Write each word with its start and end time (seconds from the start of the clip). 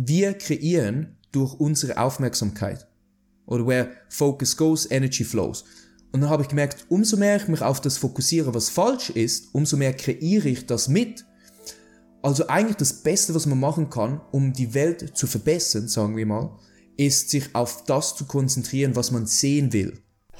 wir 0.00 0.34
kreieren 0.34 1.16
durch 1.32 1.54
unsere 1.54 1.98
Aufmerksamkeit. 1.98 2.86
Oder 3.46 3.66
where 3.66 3.90
focus 4.08 4.56
goes, 4.56 4.88
energy 4.90 5.24
flows. 5.24 5.64
Und 6.12 6.20
dann 6.20 6.30
habe 6.30 6.42
ich 6.42 6.48
gemerkt, 6.48 6.86
umso 6.88 7.16
mehr 7.16 7.36
ich 7.36 7.48
mich 7.48 7.62
auf 7.62 7.80
das 7.80 7.98
fokussiere, 7.98 8.54
was 8.54 8.68
falsch 8.68 9.10
ist, 9.10 9.52
umso 9.52 9.76
mehr 9.76 9.92
kreiere 9.92 10.48
ich 10.48 10.66
das 10.66 10.88
mit. 10.88 11.24
Also 12.22 12.46
eigentlich 12.46 12.76
das 12.76 13.02
Beste, 13.02 13.34
was 13.34 13.46
man 13.46 13.58
machen 13.58 13.90
kann, 13.90 14.20
um 14.30 14.52
die 14.52 14.72
Welt 14.72 15.16
zu 15.16 15.26
verbessern, 15.26 15.88
sagen 15.88 16.16
wir 16.16 16.26
mal, 16.26 16.56
ist 16.96 17.30
sich 17.30 17.54
auf 17.54 17.84
das 17.84 18.14
zu 18.14 18.24
konzentrieren, 18.26 18.94
was 18.94 19.10
man 19.10 19.26
sehen 19.26 19.72
will. 19.72 19.98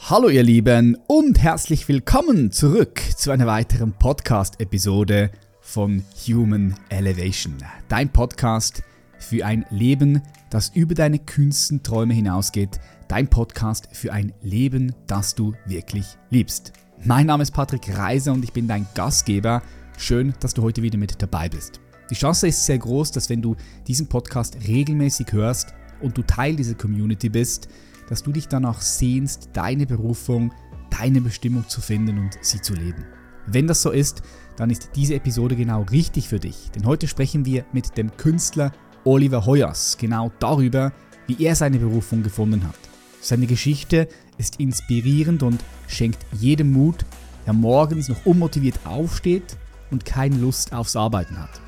Hallo 0.09 0.29
ihr 0.29 0.45
Lieben 0.45 0.97
und 1.09 1.43
herzlich 1.43 1.89
willkommen 1.89 2.53
zurück 2.53 3.01
zu 3.17 3.33
einer 3.33 3.49
weiteren 3.49 3.93
Podcast-Episode 3.93 5.33
von 5.61 6.05
Human 6.27 6.77
Elevation. 6.89 7.57
Dein 7.89 8.11
Podcast 8.13 8.83
für 9.19 9.45
ein 9.45 9.65
Leben, 9.71 10.23
das 10.51 10.71
über 10.71 10.95
deine 10.95 11.19
kühnsten 11.19 11.83
Träume 11.83 12.15
hinausgeht. 12.15 12.81
Dein 13.09 13.29
Podcast 13.29 13.89
für 13.93 14.13
ein 14.13 14.33
Leben, 14.43 14.95
das 15.07 15.35
du 15.35 15.55
wirklich 15.67 16.07
liebst. 16.31 16.73
Mein 17.05 17.27
Name 17.27 17.43
ist 17.43 17.53
Patrick 17.53 17.97
Reiser 17.97 18.33
und 18.33 18.45
ich 18.45 18.53
bin 18.53 18.69
dein 18.69 18.87
Gastgeber. 18.95 19.63
Schön, 19.97 20.35
dass 20.41 20.55
du 20.55 20.63
heute 20.63 20.83
wieder 20.83 20.99
mit 20.99 21.21
dabei 21.21 21.49
bist. 21.49 21.81
Die 22.11 22.15
Chance 22.15 22.49
ist 22.49 22.65
sehr 22.65 22.79
groß, 22.79 23.13
dass 23.13 23.29
wenn 23.29 23.43
du 23.43 23.57
diesen 23.87 24.09
Podcast 24.09 24.57
regelmäßig 24.67 25.33
hörst 25.33 25.75
und 26.01 26.17
du 26.17 26.23
Teil 26.23 26.57
dieser 26.57 26.75
Community 26.75 27.29
bist, 27.29 27.69
dass 28.09 28.23
du 28.23 28.33
dich 28.33 28.49
danach 28.49 28.81
sehnst, 28.81 29.51
deine 29.53 29.87
Berufung, 29.87 30.53
deine 30.91 31.21
Bestimmung 31.21 31.69
zu 31.69 31.81
finden 31.81 32.19
und 32.19 32.39
sie 32.41 32.61
zu 32.61 32.75
leben. 32.75 33.05
Wenn 33.47 33.67
das 33.67 33.83
so 33.83 33.91
ist, 33.91 34.23
dann 34.57 34.71
ist 34.71 34.91
diese 34.95 35.15
Episode 35.15 35.57
genau 35.57 35.83
richtig 35.83 36.29
für 36.29 36.41
dich, 36.41 36.71
denn 36.75 36.85
heute 36.85 37.07
sprechen 37.07 37.45
wir 37.45 37.65
mit 37.73 37.97
dem 37.97 38.17
Künstler 38.17 38.73
Oliver 39.05 39.47
Hoyers 39.47 39.97
genau 39.99 40.31
darüber, 40.39 40.93
wie 41.27 41.43
er 41.45 41.55
seine 41.55 41.79
Berufung 41.79 42.23
gefunden 42.23 42.67
hat. 42.67 42.79
Seine 43.21 43.47
Geschichte 43.47 44.09
ist 44.39 44.61
inspirierend 44.61 45.43
und 45.43 45.63
schenkt 45.87 46.25
jedem 46.33 46.73
Mut, 46.73 47.05
der 47.47 47.53
morgens 47.53 48.09
noch 48.09 48.25
unmotiviert 48.27 48.79
aufsteht 48.85 49.57
und 49.91 50.05
keine 50.05 50.37
Lust 50.37 50.73
aufs 50.73 50.97
Arbeiten 50.97 51.39
hat. 51.39 51.61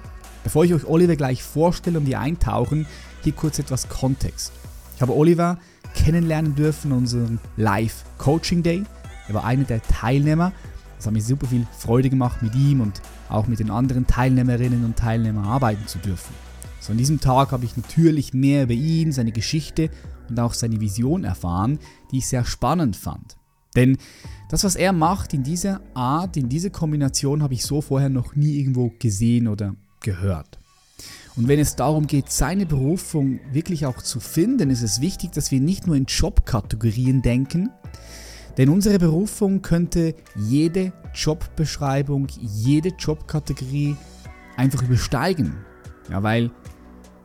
Bevor 0.44 0.64
ich 0.64 0.72
euch 0.72 0.86
Oliver 0.86 1.16
gleich 1.16 1.42
vorstelle 1.42 1.98
und 1.98 2.06
wir 2.06 2.20
eintauchen, 2.20 2.86
hier 3.22 3.32
kurz 3.32 3.58
etwas 3.58 3.88
Kontext. 3.88 4.52
Ich 4.96 5.02
habe 5.02 5.16
Oliver 5.16 5.58
kennenlernen 5.94 6.54
dürfen 6.54 6.92
in 6.92 6.98
unserem 6.98 7.38
Live 7.56 8.04
Coaching 8.18 8.62
Day. 8.62 8.84
Er 9.28 9.34
war 9.34 9.44
einer 9.44 9.64
der 9.64 9.82
Teilnehmer. 9.82 10.52
Es 10.98 11.06
hat 11.06 11.12
mir 11.12 11.22
super 11.22 11.46
viel 11.46 11.66
Freude 11.78 12.10
gemacht, 12.10 12.42
mit 12.42 12.54
ihm 12.54 12.80
und 12.80 13.00
auch 13.28 13.46
mit 13.46 13.58
den 13.58 13.70
anderen 13.70 14.06
Teilnehmerinnen 14.06 14.84
und 14.84 14.96
Teilnehmern 14.96 15.44
arbeiten 15.44 15.86
zu 15.86 15.98
dürfen. 15.98 16.34
So 16.80 16.92
an 16.92 16.98
diesem 16.98 17.20
Tag 17.20 17.52
habe 17.52 17.64
ich 17.64 17.76
natürlich 17.76 18.32
mehr 18.32 18.64
über 18.64 18.72
ihn, 18.72 19.12
seine 19.12 19.32
Geschichte 19.32 19.90
und 20.28 20.40
auch 20.40 20.54
seine 20.54 20.80
Vision 20.80 21.24
erfahren, 21.24 21.78
die 22.10 22.18
ich 22.18 22.26
sehr 22.26 22.44
spannend 22.44 22.96
fand. 22.96 23.36
Denn 23.76 23.98
das, 24.48 24.64
was 24.64 24.74
er 24.74 24.92
macht 24.92 25.34
in 25.34 25.42
dieser 25.42 25.80
Art, 25.94 26.36
in 26.36 26.48
dieser 26.48 26.70
Kombination, 26.70 27.42
habe 27.42 27.54
ich 27.54 27.64
so 27.64 27.80
vorher 27.80 28.08
noch 28.08 28.34
nie 28.34 28.58
irgendwo 28.58 28.90
gesehen 28.98 29.46
oder 29.46 29.76
gehört. 30.00 30.58
Und 31.36 31.46
wenn 31.46 31.60
es 31.60 31.76
darum 31.76 32.06
geht, 32.06 32.30
seine 32.30 32.66
Berufung 32.66 33.38
wirklich 33.52 33.86
auch 33.86 34.02
zu 34.02 34.18
finden, 34.18 34.70
ist 34.70 34.82
es 34.82 35.00
wichtig, 35.00 35.32
dass 35.32 35.50
wir 35.50 35.60
nicht 35.60 35.86
nur 35.86 35.96
in 35.96 36.06
Jobkategorien 36.06 37.22
denken, 37.22 37.70
denn 38.56 38.68
unsere 38.68 38.98
Berufung 38.98 39.62
könnte 39.62 40.14
jede 40.34 40.92
Jobbeschreibung, 41.14 42.26
jede 42.40 42.90
Jobkategorie 42.98 43.96
einfach 44.56 44.82
übersteigen. 44.82 45.54
Ja, 46.10 46.22
weil 46.22 46.50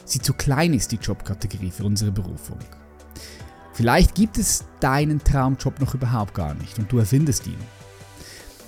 sie 0.06 0.20
zu 0.20 0.34
klein 0.34 0.74
ist, 0.74 0.92
die 0.92 0.98
Jobkategorie 0.98 1.72
für 1.72 1.84
unsere 1.84 2.12
Berufung. 2.12 2.60
Vielleicht 3.74 4.16
gibt 4.16 4.38
es 4.38 4.64
deinen 4.80 5.22
Traumjob 5.22 5.82
noch 5.82 5.94
überhaupt 5.96 6.34
gar 6.34 6.54
nicht 6.54 6.80
und 6.80 6.90
du 6.92 7.00
erfindest 7.00 7.46
ihn. 7.48 7.58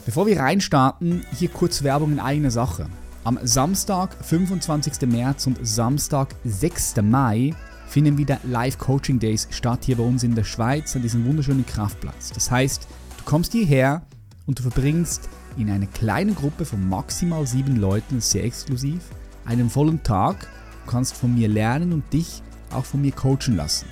Bevor 0.06 0.26
wir 0.26 0.40
reinstarten, 0.40 1.26
hier 1.34 1.50
kurz 1.50 1.84
Werbung 1.84 2.12
in 2.14 2.20
eigener 2.20 2.52
Sache. 2.52 2.88
Am 3.24 3.40
Samstag, 3.44 4.16
25. 4.22 5.08
März 5.10 5.48
und 5.48 5.60
Samstag, 5.62 6.36
6. 6.44 6.96
Mai 7.04 7.54
finden 7.88 8.18
wieder 8.18 8.40
Live 8.44 8.78
Coaching 8.78 9.20
Days 9.20 9.48
statt 9.50 9.86
hier 9.86 9.98
bei 9.98 10.04
uns 10.04 10.24
in 10.24 10.36
der 10.36 10.44
Schweiz 10.44 10.96
an 10.96 11.02
diesem 11.02 11.26
wunderschönen 11.26 11.66
Kraftplatz. 11.66 12.32
Das 12.34 12.52
heißt, 12.52 12.88
du 13.18 13.24
kommst 13.26 13.54
hierher 13.54 14.02
und 14.46 14.60
du 14.60 14.64
verbringst 14.64 15.30
in 15.58 15.70
einer 15.70 15.88
kleinen 15.88 16.36
Gruppe 16.36 16.66
von 16.66 16.88
maximal 16.88 17.46
sieben 17.48 17.78
Leuten, 17.78 18.22
sehr 18.22 18.44
exklusiv, 18.44 19.02
einen 19.46 19.70
vollen 19.70 20.04
Tag 20.04 20.48
kannst 20.88 21.16
von 21.16 21.36
mir 21.36 21.48
lernen 21.48 21.94
und 21.94 22.12
dich 22.12 22.42
auch 22.72 22.86
von 22.86 23.02
mir 23.02 23.12
coachen 23.12 23.56
lassen. 23.56 23.86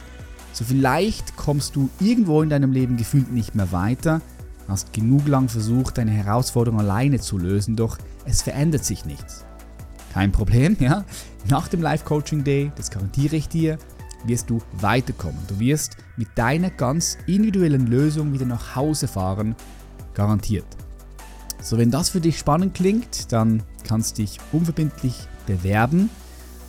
So 0.53 0.63
vielleicht 0.63 1.35
kommst 1.35 1.75
du 1.75 1.89
irgendwo 1.99 2.41
in 2.41 2.49
deinem 2.49 2.71
Leben 2.71 2.97
gefühlt 2.97 3.31
nicht 3.31 3.55
mehr 3.55 3.71
weiter, 3.71 4.21
hast 4.67 4.93
genug 4.93 5.27
lang 5.27 5.49
versucht, 5.49 5.97
deine 5.97 6.11
Herausforderung 6.11 6.79
alleine 6.79 7.19
zu 7.19 7.37
lösen, 7.37 7.75
doch 7.75 7.97
es 8.25 8.41
verändert 8.41 8.85
sich 8.85 9.05
nichts. 9.05 9.45
Kein 10.13 10.31
Problem, 10.31 10.77
ja? 10.79 11.03
Nach 11.49 11.67
dem 11.67 11.81
Live 11.81 12.05
Coaching 12.05 12.43
Day, 12.43 12.71
das 12.75 12.89
garantiere 12.89 13.35
ich 13.35 13.49
dir, 13.49 13.77
wirst 14.25 14.49
du 14.49 14.59
weiterkommen. 14.79 15.39
Du 15.47 15.59
wirst 15.59 15.97
mit 16.17 16.29
deiner 16.35 16.69
ganz 16.69 17.17
individuellen 17.27 17.87
Lösung 17.87 18.33
wieder 18.33 18.45
nach 18.45 18.75
Hause 18.75 19.07
fahren, 19.07 19.55
garantiert. 20.13 20.65
So, 21.61 21.77
wenn 21.77 21.91
das 21.91 22.09
für 22.09 22.21
dich 22.21 22.39
spannend 22.39 22.73
klingt, 22.73 23.31
dann 23.31 23.61
kannst 23.87 24.17
du 24.17 24.21
dich 24.21 24.39
unverbindlich 24.51 25.27
bewerben 25.45 26.09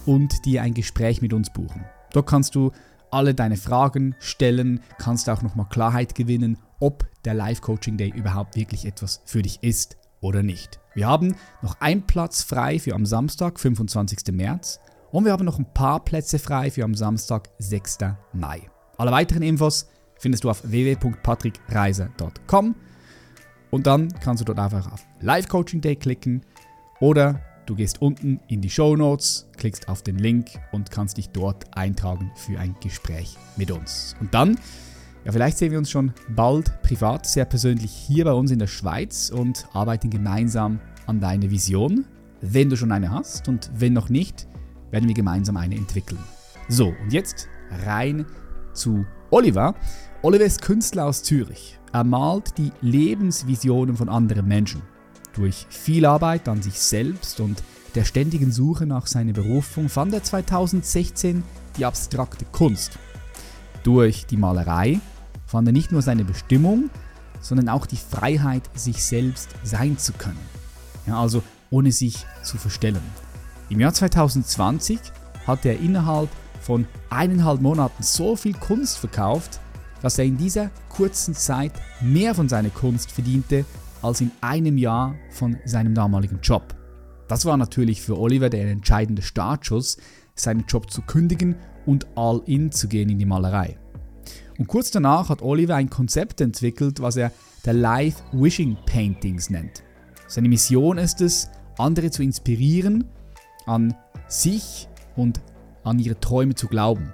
und 0.07 0.45
dir 0.45 0.63
ein 0.63 0.75
Gespräch 0.75 1.21
mit 1.21 1.33
uns 1.33 1.51
buchen. 1.51 1.85
Dort 2.13 2.27
kannst 2.27 2.55
du 2.55 2.71
alle 3.11 3.35
deine 3.35 3.57
Fragen 3.57 4.15
stellen, 4.19 4.81
kannst 4.99 5.29
auch 5.29 5.43
nochmal 5.43 5.67
Klarheit 5.69 6.15
gewinnen, 6.15 6.59
ob 6.81 7.07
der 7.25 7.35
Live 7.35 7.61
Coaching 7.61 7.97
Day 7.97 8.11
überhaupt 8.11 8.57
wirklich 8.57 8.87
etwas 8.87 9.23
für 9.25 9.43
dich 9.43 9.63
ist 9.63 9.97
oder 10.21 10.43
nicht. 10.43 10.81
Wir 10.95 11.09
haben 11.09 11.37
noch 11.63 11.81
einen 11.81 12.03
Platz 12.03 12.43
frei 12.43 12.79
für 12.79 12.95
am 12.95 13.07
Samstag, 13.07 13.61
25. 13.61 14.33
März 14.33 14.81
und 15.11 15.25
wir 15.25 15.33
haben 15.33 15.45
noch 15.45 15.59
ein 15.59 15.73
paar 15.73 16.05
Plätze 16.05 16.39
frei 16.39 16.71
für 16.71 16.85
am 16.85 16.95
Samstag, 16.95 17.49
6. 17.59 17.99
Mai. 18.33 18.63
Alle 18.99 19.13
weiteren 19.13 19.43
Infos 19.43 19.89
findest 20.19 20.45
du 20.45 20.51
auf 20.51 20.69
www.patrickreiser.com 20.69 22.75
und 23.71 23.87
dann 23.87 24.09
kannst 24.21 24.41
du 24.41 24.45
dort 24.45 24.59
einfach 24.59 24.93
auf 24.93 25.07
Live 25.21 25.49
Coaching 25.49 25.81
Day 25.81 25.97
klicken 25.97 26.43
oder 27.01 27.41
Du 27.67 27.75
gehst 27.75 28.01
unten 28.01 28.39
in 28.47 28.61
die 28.61 28.71
Show 28.71 28.95
Notes, 28.95 29.49
klickst 29.57 29.89
auf 29.89 30.03
den 30.03 30.19
Link 30.19 30.51
und 30.71 30.93
kannst 30.93 31.17
dich 31.17 31.31
dort 31.31 31.77
eintragen 31.77 32.31
für 32.37 32.61
ein 32.61 32.77
Gespräch 32.81 33.37
mit 33.57 33.73
uns. 33.73 34.15
Und 34.21 34.33
dann, 34.33 34.57
ja, 35.25 35.33
vielleicht 35.33 35.59
sehen 35.59 35.73
wir 35.73 35.79
uns 35.79 35.91
schon 35.91 36.13
bald 36.29 36.81
privat, 36.83 37.27
sehr 37.27 37.45
persönlich 37.45 37.91
hier 37.91 38.25
bei 38.25 38.33
uns 38.33 38.53
in 38.53 38.61
der 38.61 38.69
Schweiz 38.69 39.31
und 39.31 39.67
arbeiten 39.73 40.11
gemeinsam 40.11 40.79
an 41.07 41.19
deiner 41.19 41.51
Vision, 41.51 42.05
wenn 42.41 42.71
du 42.71 42.77
schon 42.77 42.93
eine 42.93 43.11
hast 43.11 43.49
und 43.49 43.69
wenn 43.75 43.93
noch 43.93 44.11
nicht, 44.11 44.47
werden 44.93 45.09
wir 45.09 45.15
gemeinsam 45.15 45.57
eine 45.57 45.75
entwickeln. 45.75 46.21
So, 46.69 46.95
und 47.03 47.13
jetzt 47.13 47.49
rein 47.85 48.27
zu 48.75 49.05
Oliver. 49.31 49.75
Oliver 50.23 50.45
ist 50.45 50.63
Künstler 50.63 51.07
aus 51.07 51.25
Zürich. 51.25 51.81
Er 51.93 52.05
malt 52.05 52.57
die 52.59 52.71
Lebensvisionen 52.81 53.97
von 53.97 54.09
anderen 54.09 54.47
Menschen. 54.47 54.83
Durch 55.37 55.67
viel 55.69 56.07
Arbeit 56.07 56.49
an 56.49 56.63
sich 56.63 56.81
selbst 56.81 57.41
und 57.41 57.63
der 57.95 58.05
ständigen 58.05 58.51
Suche 58.51 58.87
nach 58.87 59.07
seiner 59.07 59.35
Berufung 59.35 59.91
fand 59.91 60.15
er 60.15 60.25
2016 60.25 61.43
die 61.77 61.85
abstrakte 61.85 62.47
Kunst. 62.47 62.99
Durch 63.83 64.25
die 64.27 64.39
Malerei 64.39 64.99
fand 65.47 65.69
er 65.69 65.73
nicht 65.73 65.93
nur 65.93 66.01
seine 66.01 66.25
Bestimmung, 66.25 66.91
sondern 67.43 67.69
auch 67.69 67.85
die 67.85 67.99
Freiheit, 67.99 68.63
sich 68.75 69.05
selbst 69.05 69.51
sein 69.63 69.99
zu 69.99 70.15
können. 70.15 70.41
Ja, 71.07 71.21
also 71.21 71.43
ohne 71.71 71.93
sich 71.93 72.27
zu 72.43 72.57
verstellen. 72.57 73.03
Im 73.69 73.81
Jahr 73.81 73.93
2020 73.93 74.99
hat 75.47 75.67
er 75.67 75.79
innerhalb 75.79 76.31
von 76.61 76.87
eineinhalb 77.11 77.61
Monaten 77.61 78.03
so 78.03 78.37
viel 78.37 78.55
Kunst 78.55 78.99
verkauft, 78.99 79.61
dass 80.01 80.19
er 80.19 80.25
in 80.25 80.39
dieser 80.39 80.71
kurzen 80.89 81.35
Zeit 81.35 81.73
mehr 82.01 82.35
von 82.35 82.49
seiner 82.49 82.71
Kunst 82.71 83.13
verdiente 83.13 83.65
als 84.07 84.21
in 84.21 84.31
einem 84.41 84.79
Jahr 84.79 85.17
von 85.31 85.59
seinem 85.65 85.93
damaligen 85.93 86.39
Job. 86.41 86.77
Das 87.27 87.45
war 87.45 87.57
natürlich 87.57 88.01
für 88.01 88.17
Oliver 88.17 88.49
der 88.49 88.71
entscheidende 88.71 89.21
Startschuss, 89.21 89.97
seinen 90.37 90.65
Job 90.69 90.91
zu 90.91 91.03
kündigen 91.03 91.57
und 91.87 92.07
all 92.15 92.41
in 92.47 92.71
zu 92.71 92.87
gehen 92.87 93.09
in 93.09 93.19
die 93.19 93.27
Malerei. 93.27 93.77
Und 94.59 94.69
kurz 94.69 94.93
danach 94.93 95.29
hat 95.29 95.43
Oliver 95.43 95.75
ein 95.75 95.91
Konzept 95.91 96.41
entwickelt, 96.41 97.01
was 97.01 97.17
er 97.17 97.33
der 97.65 97.75
Life 97.75 98.23
Wishing 98.33 98.77
Paintings 98.87 99.51
nennt. 99.51 99.83
Seine 100.29 100.49
Mission 100.49 100.99
ist 100.99 101.21
es, 101.21 101.51
andere 101.77 102.11
zu 102.11 102.23
inspirieren, 102.23 103.05
an 103.67 103.93
sich 104.29 104.89
und 105.17 105.41
an 105.83 105.99
ihre 105.99 106.19
Träume 106.21 106.55
zu 106.55 106.69
glauben. 106.69 107.13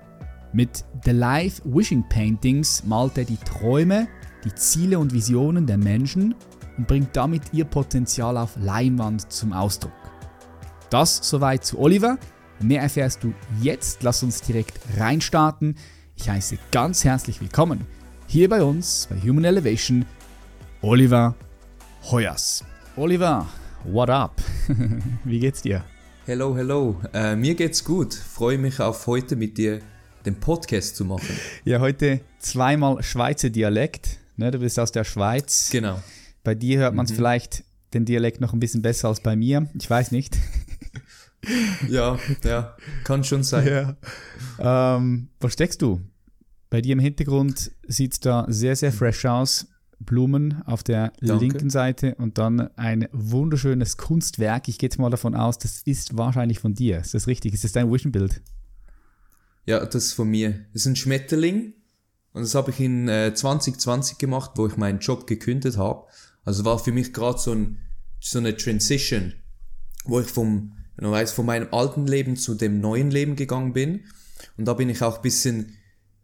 Mit 0.52 0.84
The 1.04 1.12
Life 1.12 1.62
Wishing 1.64 2.06
Paintings 2.10 2.84
malt 2.84 3.16
er 3.16 3.24
die 3.24 3.38
Träume, 3.38 4.08
die 4.44 4.54
Ziele 4.54 4.98
und 4.98 5.14
Visionen 5.14 5.66
der 5.66 5.78
Menschen 5.78 6.34
und 6.76 6.86
bringt 6.86 7.16
damit 7.16 7.42
ihr 7.52 7.64
Potenzial 7.64 8.36
auf 8.36 8.56
Leinwand 8.56 9.32
zum 9.32 9.52
Ausdruck. 9.52 9.92
Das 10.90 11.20
soweit 11.22 11.64
zu 11.64 11.78
Oliver. 11.78 12.18
Mehr 12.60 12.82
erfährst 12.82 13.24
du 13.24 13.34
jetzt. 13.60 14.02
Lass 14.02 14.22
uns 14.22 14.42
direkt 14.42 14.78
reinstarten. 14.98 15.76
Ich 16.16 16.28
heiße 16.28 16.58
ganz 16.70 17.04
herzlich 17.04 17.40
willkommen 17.40 17.86
hier 18.32 18.48
bei 18.48 18.62
uns 18.62 19.08
bei 19.10 19.20
Human 19.28 19.44
Elevation 19.44 20.06
Oliver 20.80 21.34
Hoyers. 22.10 22.64
Oliver, 22.96 23.46
what 23.84 24.08
up? 24.08 24.40
Wie 25.24 25.38
geht's 25.38 25.60
dir? 25.60 25.84
Hello, 26.24 26.56
hello. 26.56 26.98
Äh, 27.12 27.36
mir 27.36 27.54
geht's 27.54 27.84
gut. 27.84 28.14
Freue 28.14 28.56
mich 28.56 28.80
auf 28.80 29.06
heute 29.06 29.36
mit 29.36 29.58
dir 29.58 29.80
den 30.24 30.40
Podcast 30.40 30.96
zu 30.96 31.04
machen. 31.04 31.36
Ja, 31.66 31.80
heute 31.80 32.22
zweimal 32.38 33.02
Schweizer 33.02 33.50
Dialekt. 33.50 34.16
Ne, 34.38 34.50
du 34.50 34.60
bist 34.60 34.78
aus 34.78 34.92
der 34.92 35.04
Schweiz. 35.04 35.68
Genau. 35.70 36.00
Bei 36.44 36.54
dir 36.54 36.78
hört 36.78 36.94
man 36.94 37.06
es 37.06 37.12
mhm. 37.12 37.16
vielleicht 37.16 37.64
den 37.94 38.04
Dialekt 38.04 38.40
noch 38.40 38.52
ein 38.52 38.60
bisschen 38.60 38.82
besser 38.82 39.08
als 39.08 39.20
bei 39.20 39.36
mir. 39.36 39.68
Ich 39.78 39.88
weiß 39.88 40.12
nicht. 40.12 40.36
ja, 41.88 42.18
ja, 42.44 42.76
kann 43.04 43.24
schon 43.24 43.42
sein. 43.42 43.66
Ja. 44.58 44.96
Ähm, 44.96 45.28
wo 45.40 45.48
steckst 45.48 45.82
du? 45.82 46.00
Bei 46.70 46.80
dir 46.80 46.94
im 46.94 47.00
Hintergrund 47.00 47.70
sieht 47.86 48.14
es 48.14 48.20
da 48.20 48.46
sehr, 48.48 48.76
sehr 48.76 48.92
fresh 48.92 49.26
aus. 49.26 49.66
Blumen 50.04 50.62
auf 50.66 50.82
der 50.82 51.12
Danke. 51.20 51.44
linken 51.44 51.70
Seite 51.70 52.14
und 52.16 52.38
dann 52.38 52.76
ein 52.76 53.08
wunderschönes 53.12 53.96
Kunstwerk. 53.96 54.68
Ich 54.68 54.78
gehe 54.78 54.88
jetzt 54.88 54.98
mal 54.98 55.10
davon 55.10 55.34
aus, 55.34 55.58
das 55.58 55.82
ist 55.82 56.16
wahrscheinlich 56.16 56.58
von 56.58 56.74
dir. 56.74 56.98
Ist 56.98 57.14
das 57.14 57.26
richtig? 57.26 57.54
Ist 57.54 57.64
das 57.64 57.72
dein 57.72 57.92
Vision-Bild? 57.92 58.42
Ja, 59.64 59.84
das 59.84 60.06
ist 60.06 60.12
von 60.14 60.28
mir. 60.28 60.66
Das 60.72 60.82
ist 60.82 60.86
ein 60.86 60.96
Schmetterling 60.96 61.74
und 62.32 62.42
das 62.42 62.54
habe 62.54 62.70
ich 62.70 62.80
in 62.80 63.08
äh, 63.08 63.32
2020 63.32 64.18
gemacht, 64.18 64.52
wo 64.56 64.66
ich 64.66 64.76
meinen 64.76 64.98
Job 64.98 65.26
gekündigt 65.26 65.76
habe. 65.76 66.06
Also 66.44 66.64
war 66.64 66.78
für 66.78 66.92
mich 66.92 67.12
gerade 67.12 67.38
so, 67.38 67.52
ein, 67.52 67.78
so 68.20 68.38
eine 68.38 68.56
Transition, 68.56 69.34
wo 70.04 70.20
ich 70.20 70.26
vom, 70.26 70.72
du 70.96 71.10
weißt, 71.10 71.34
von 71.34 71.46
meinem 71.46 71.68
alten 71.72 72.06
Leben 72.06 72.36
zu 72.36 72.54
dem 72.54 72.80
neuen 72.80 73.10
Leben 73.10 73.36
gegangen 73.36 73.72
bin. 73.72 74.04
Und 74.56 74.66
da 74.66 74.74
bin 74.74 74.88
ich 74.88 75.02
auch 75.02 75.18
bisschen 75.18 75.76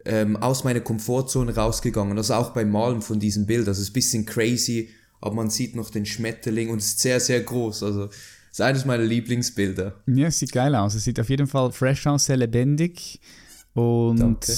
ähm, 0.04 0.36
aus 0.36 0.64
meiner 0.64 0.80
Komfortzone 0.80 1.54
rausgegangen. 1.54 2.16
Also 2.16 2.34
auch 2.34 2.50
beim 2.50 2.70
Malen 2.70 3.02
von 3.02 3.20
diesem 3.20 3.46
Bild. 3.46 3.68
Also 3.68 3.80
es 3.80 3.88
ist 3.88 3.94
bisschen 3.94 4.26
crazy, 4.26 4.90
aber 5.20 5.34
man 5.34 5.50
sieht 5.50 5.76
noch 5.76 5.90
den 5.90 6.06
Schmetterling 6.06 6.70
und 6.70 6.78
es 6.78 6.86
ist 6.86 7.00
sehr, 7.00 7.20
sehr 7.20 7.40
groß. 7.40 7.82
Also 7.82 8.04
es 8.04 8.16
ist 8.52 8.60
eines 8.60 8.84
meiner 8.84 9.04
Lieblingsbilder. 9.04 10.02
Ja, 10.06 10.26
es 10.26 10.38
sieht 10.38 10.52
geil 10.52 10.74
aus. 10.74 10.94
Es 10.94 11.04
sieht 11.04 11.20
auf 11.20 11.28
jeden 11.28 11.46
Fall 11.46 11.70
fresh 11.72 12.06
aus, 12.06 12.24
sehr 12.26 12.36
lebendig. 12.36 13.20
Und 13.74 14.18
Danke. 14.18 14.52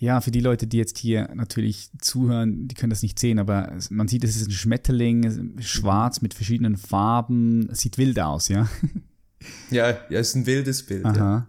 Ja, 0.00 0.20
für 0.20 0.30
die 0.30 0.40
Leute, 0.40 0.68
die 0.68 0.76
jetzt 0.76 0.96
hier 0.96 1.28
natürlich 1.34 1.90
zuhören, 2.00 2.68
die 2.68 2.76
können 2.76 2.90
das 2.90 3.02
nicht 3.02 3.18
sehen, 3.18 3.40
aber 3.40 3.76
man 3.90 4.06
sieht, 4.06 4.22
es 4.22 4.36
ist 4.36 4.46
ein 4.46 4.52
Schmetterling, 4.52 5.60
schwarz 5.60 6.22
mit 6.22 6.34
verschiedenen 6.34 6.76
Farben, 6.76 7.68
sieht 7.74 7.98
wild 7.98 8.18
aus, 8.20 8.48
ja? 8.48 8.68
Ja, 9.70 9.96
ja, 10.10 10.18
ist 10.18 10.34
ein 10.34 10.46
wildes 10.46 10.84
Bild. 10.84 11.04
Aha. 11.04 11.46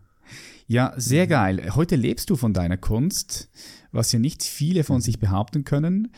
Ja. 0.68 0.92
ja, 0.92 1.00
sehr 1.00 1.26
geil. 1.26 1.74
Heute 1.74 1.96
lebst 1.96 2.30
du 2.30 2.36
von 2.36 2.54
deiner 2.54 2.78
Kunst, 2.78 3.50
was 3.92 4.12
ja 4.12 4.20
nicht 4.20 4.44
viele 4.44 4.84
von 4.84 5.02
sich 5.02 5.20
behaupten 5.20 5.64
können. 5.64 6.10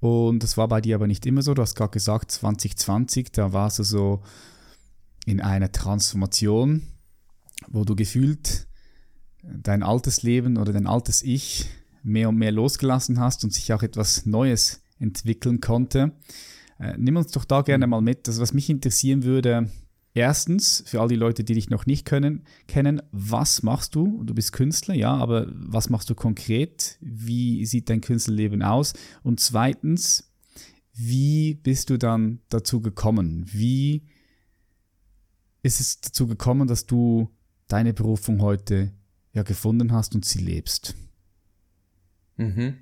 Und 0.00 0.42
das 0.42 0.56
war 0.56 0.66
bei 0.66 0.80
dir 0.80 0.96
aber 0.96 1.06
nicht 1.06 1.24
immer 1.24 1.42
so. 1.42 1.54
Du 1.54 1.62
hast 1.62 1.76
gerade 1.76 1.92
gesagt, 1.92 2.32
2020, 2.32 3.30
da 3.30 3.52
warst 3.52 3.78
du 3.78 3.84
so 3.84 4.20
in 5.26 5.40
einer 5.40 5.70
Transformation, 5.70 6.82
wo 7.68 7.84
du 7.84 7.94
gefühlt 7.94 8.65
dein 9.62 9.82
altes 9.82 10.22
Leben 10.22 10.56
oder 10.56 10.72
dein 10.72 10.86
altes 10.86 11.22
Ich 11.22 11.66
mehr 12.02 12.28
und 12.28 12.36
mehr 12.36 12.52
losgelassen 12.52 13.18
hast 13.18 13.44
und 13.44 13.52
sich 13.52 13.72
auch 13.72 13.82
etwas 13.82 14.26
Neues 14.26 14.82
entwickeln 14.98 15.60
konnte. 15.60 16.12
Äh, 16.78 16.94
nimm 16.98 17.16
uns 17.16 17.32
doch 17.32 17.44
da 17.44 17.62
gerne 17.62 17.86
mal 17.86 18.00
mit. 18.00 18.28
Also 18.28 18.40
was 18.40 18.54
mich 18.54 18.70
interessieren 18.70 19.24
würde, 19.24 19.70
erstens, 20.14 20.84
für 20.86 21.00
all 21.00 21.08
die 21.08 21.16
Leute, 21.16 21.44
die 21.44 21.54
dich 21.54 21.70
noch 21.70 21.86
nicht 21.86 22.06
können, 22.06 22.44
kennen, 22.68 23.02
was 23.12 23.62
machst 23.62 23.94
du? 23.94 24.22
Du 24.24 24.34
bist 24.34 24.52
Künstler, 24.52 24.94
ja, 24.94 25.14
aber 25.14 25.46
was 25.52 25.90
machst 25.90 26.08
du 26.10 26.14
konkret? 26.14 26.96
Wie 27.00 27.64
sieht 27.66 27.90
dein 27.90 28.00
Künstlerleben 28.00 28.62
aus? 28.62 28.94
Und 29.22 29.40
zweitens, 29.40 30.32
wie 30.92 31.54
bist 31.54 31.90
du 31.90 31.98
dann 31.98 32.40
dazu 32.48 32.80
gekommen? 32.80 33.44
Wie 33.52 34.06
ist 35.62 35.80
es 35.80 36.00
dazu 36.00 36.26
gekommen, 36.26 36.68
dass 36.68 36.86
du 36.86 37.28
deine 37.68 37.92
Berufung 37.92 38.40
heute 38.40 38.92
ja 39.36 39.42
gefunden 39.42 39.92
hast 39.92 40.14
und 40.14 40.24
sie 40.24 40.40
lebst. 40.40 40.94
Mhm. 42.36 42.78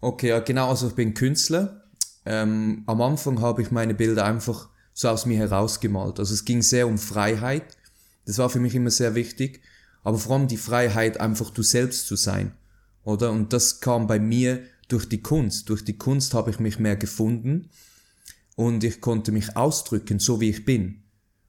Okay, 0.00 0.28
ja, 0.28 0.40
genau, 0.40 0.68
also 0.68 0.88
ich 0.88 0.94
bin 0.94 1.14
Künstler. 1.14 1.84
Ähm, 2.24 2.82
am 2.86 3.00
Anfang 3.00 3.40
habe 3.40 3.62
ich 3.62 3.70
meine 3.70 3.94
Bilder 3.94 4.24
einfach 4.24 4.68
so 4.92 5.08
aus 5.08 5.26
mir 5.26 5.38
herausgemalt. 5.38 6.18
Also 6.18 6.34
es 6.34 6.44
ging 6.44 6.62
sehr 6.62 6.88
um 6.88 6.98
Freiheit. 6.98 7.76
Das 8.24 8.38
war 8.38 8.50
für 8.50 8.58
mich 8.58 8.74
immer 8.74 8.90
sehr 8.90 9.14
wichtig. 9.14 9.62
Aber 10.02 10.18
vor 10.18 10.36
allem 10.36 10.48
die 10.48 10.56
Freiheit, 10.56 11.20
einfach 11.20 11.50
du 11.50 11.62
selbst 11.62 12.06
zu 12.06 12.16
sein. 12.16 12.52
Oder? 13.04 13.30
Und 13.30 13.52
das 13.52 13.80
kam 13.80 14.06
bei 14.06 14.18
mir 14.18 14.62
durch 14.88 15.08
die 15.08 15.22
Kunst. 15.22 15.68
Durch 15.68 15.84
die 15.84 15.98
Kunst 15.98 16.34
habe 16.34 16.50
ich 16.50 16.58
mich 16.58 16.78
mehr 16.78 16.96
gefunden. 16.96 17.70
Und 18.54 18.82
ich 18.84 19.00
konnte 19.00 19.32
mich 19.32 19.56
ausdrücken, 19.56 20.18
so 20.18 20.40
wie 20.40 20.50
ich 20.50 20.64
bin. 20.64 21.02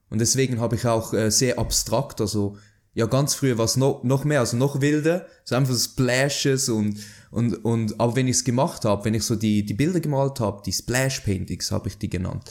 Und 0.09 0.19
deswegen 0.19 0.59
habe 0.59 0.75
ich 0.75 0.85
auch 0.85 1.13
äh, 1.13 1.31
sehr 1.31 1.59
abstrakt, 1.59 2.21
also 2.21 2.57
ja, 2.97 3.05
ganz 3.05 3.35
früher 3.35 3.59
war 3.59 3.65
es 3.65 3.77
noch, 3.77 4.03
noch 4.03 4.23
mehr, 4.23 4.39
also 4.39 4.57
noch 4.57 4.81
wilder, 4.81 5.27
so 5.43 5.53
einfach 5.53 5.77
Splashes 5.77 6.67
und, 6.67 6.97
und, 7.29 7.63
und, 7.63 7.99
aber 7.99 8.15
wenn 8.15 8.27
ich 8.27 8.37
es 8.37 8.43
gemacht 8.43 8.85
habe, 8.85 9.05
wenn 9.05 9.13
ich 9.13 9.21
so 9.21 9.35
die, 9.35 9.63
die 9.63 9.75
Bilder 9.75 9.99
gemalt 9.99 10.39
habe, 10.39 10.63
die 10.65 10.73
Splash 10.73 11.19
Paintings 11.19 11.71
habe 11.71 11.89
ich 11.89 11.99
die 11.99 12.09
genannt, 12.09 12.49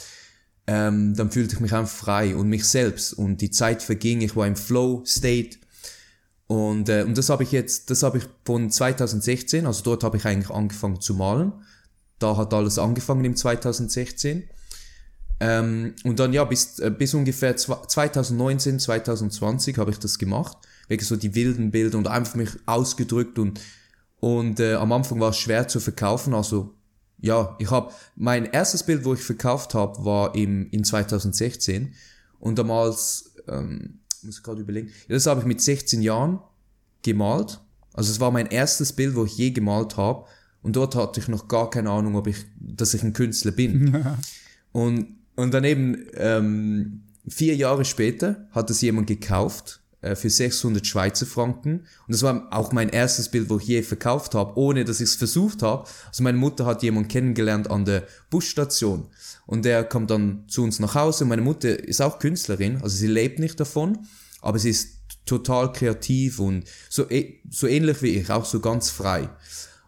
ähm, 0.65 1.13
dann 1.17 1.31
fühlte 1.31 1.55
ich 1.55 1.59
mich 1.59 1.73
einfach 1.73 1.93
frei 1.93 2.33
und 2.33 2.47
mich 2.47 2.63
selbst. 2.63 3.11
Und 3.11 3.41
die 3.41 3.51
Zeit 3.51 3.83
verging, 3.83 4.21
ich 4.21 4.37
war 4.37 4.47
im 4.47 4.55
Flow 4.55 5.03
State. 5.05 5.57
Und, 6.47 6.87
äh, 6.87 7.03
und 7.03 7.17
das 7.17 7.27
habe 7.27 7.43
ich 7.43 7.51
jetzt, 7.51 7.89
das 7.89 8.03
habe 8.03 8.19
ich 8.19 8.23
von 8.45 8.71
2016, 8.71 9.65
also 9.65 9.83
dort 9.83 10.05
habe 10.05 10.15
ich 10.15 10.23
eigentlich 10.23 10.55
angefangen 10.55 11.01
zu 11.01 11.15
malen, 11.15 11.51
da 12.19 12.37
hat 12.37 12.53
alles 12.53 12.79
angefangen 12.79 13.25
im 13.25 13.35
2016 13.35 14.47
ähm, 15.39 15.93
und 16.03 16.19
dann 16.19 16.33
ja, 16.33 16.43
bis, 16.43 16.79
äh, 16.79 16.89
bis 16.89 17.13
ungefähr 17.13 17.55
2019, 17.55 18.79
2020 18.79 19.77
habe 19.77 19.91
ich 19.91 19.99
das 19.99 20.17
gemacht. 20.17 20.57
Wirklich 20.87 21.07
so 21.07 21.15
die 21.15 21.35
wilden 21.35 21.71
Bilder 21.71 21.97
und 21.97 22.07
einfach 22.07 22.35
mich 22.35 22.49
ausgedrückt 22.65 23.37
und, 23.37 23.59
und 24.19 24.59
äh, 24.59 24.75
am 24.75 24.91
Anfang 24.91 25.19
war 25.19 25.29
es 25.29 25.37
schwer 25.37 25.67
zu 25.67 25.79
verkaufen. 25.79 26.33
Also 26.33 26.73
ja, 27.19 27.55
ich 27.59 27.69
habe 27.69 27.93
mein 28.15 28.45
erstes 28.45 28.83
Bild, 28.83 29.05
wo 29.05 29.13
ich 29.13 29.21
verkauft 29.21 29.73
habe, 29.73 30.03
war 30.05 30.33
im, 30.33 30.69
in 30.71 30.83
2016 30.83 31.93
und 32.39 32.57
damals, 32.57 33.35
ähm, 33.47 33.99
muss 34.23 34.37
ich 34.37 34.43
gerade 34.43 34.61
überlegen, 34.61 34.87
ja, 35.07 35.15
das 35.15 35.27
habe 35.27 35.41
ich 35.41 35.45
mit 35.45 35.61
16 35.61 36.01
Jahren 36.01 36.39
gemalt. 37.03 37.59
Also 37.93 38.11
es 38.11 38.19
war 38.19 38.31
mein 38.31 38.47
erstes 38.47 38.93
Bild, 38.93 39.15
wo 39.15 39.25
ich 39.25 39.37
je 39.37 39.51
gemalt 39.51 39.97
habe 39.97 40.25
und 40.63 40.75
dort 40.75 40.95
hatte 40.95 41.19
ich 41.19 41.27
noch 41.27 41.47
gar 41.47 41.69
keine 41.69 41.91
Ahnung, 41.91 42.15
ob 42.15 42.27
ich, 42.27 42.45
dass 42.59 42.93
ich 42.93 43.03
ein 43.03 43.13
Künstler 43.13 43.51
bin. 43.51 44.03
und 44.71 45.16
und 45.37 45.53
dann 45.53 45.63
eben 45.63 46.07
ähm, 46.15 47.03
vier 47.27 47.55
Jahre 47.55 47.85
später 47.85 48.47
hat 48.51 48.69
es 48.69 48.81
jemand 48.81 49.07
gekauft 49.07 49.81
äh, 50.01 50.15
für 50.15 50.29
600 50.29 50.85
Schweizer 50.85 51.25
Franken. 51.27 51.81
Und 51.81 52.13
das 52.13 52.23
war 52.23 52.47
auch 52.51 52.71
mein 52.71 52.89
erstes 52.89 53.29
Bild, 53.29 53.49
wo 53.49 53.57
ich 53.57 53.67
je 53.67 53.83
verkauft 53.83 54.33
habe, 54.33 54.57
ohne 54.57 54.83
dass 54.83 54.99
ich 54.99 55.09
es 55.09 55.15
versucht 55.15 55.61
habe. 55.61 55.87
Also 56.07 56.23
meine 56.23 56.39
Mutter 56.39 56.65
hat 56.65 56.83
jemanden 56.83 57.07
kennengelernt 57.07 57.69
an 57.69 57.85
der 57.85 58.03
Busstation. 58.31 59.07
Und 59.45 59.63
der 59.63 59.83
kommt 59.83 60.09
dann 60.09 60.43
zu 60.47 60.63
uns 60.63 60.79
nach 60.79 60.95
Hause. 60.95 61.23
Meine 61.25 61.43
Mutter 61.43 61.79
ist 61.79 62.01
auch 62.01 62.19
Künstlerin, 62.19 62.81
also 62.81 62.97
sie 62.97 63.07
lebt 63.07 63.39
nicht 63.39 63.59
davon, 63.59 63.99
aber 64.41 64.59
sie 64.59 64.71
ist 64.71 64.97
total 65.25 65.71
kreativ 65.71 66.39
und 66.39 66.65
so, 66.89 67.09
e, 67.09 67.41
so 67.49 67.67
ähnlich 67.67 68.01
wie 68.01 68.17
ich, 68.17 68.29
auch 68.29 68.45
so 68.45 68.59
ganz 68.59 68.89
frei. 68.89 69.29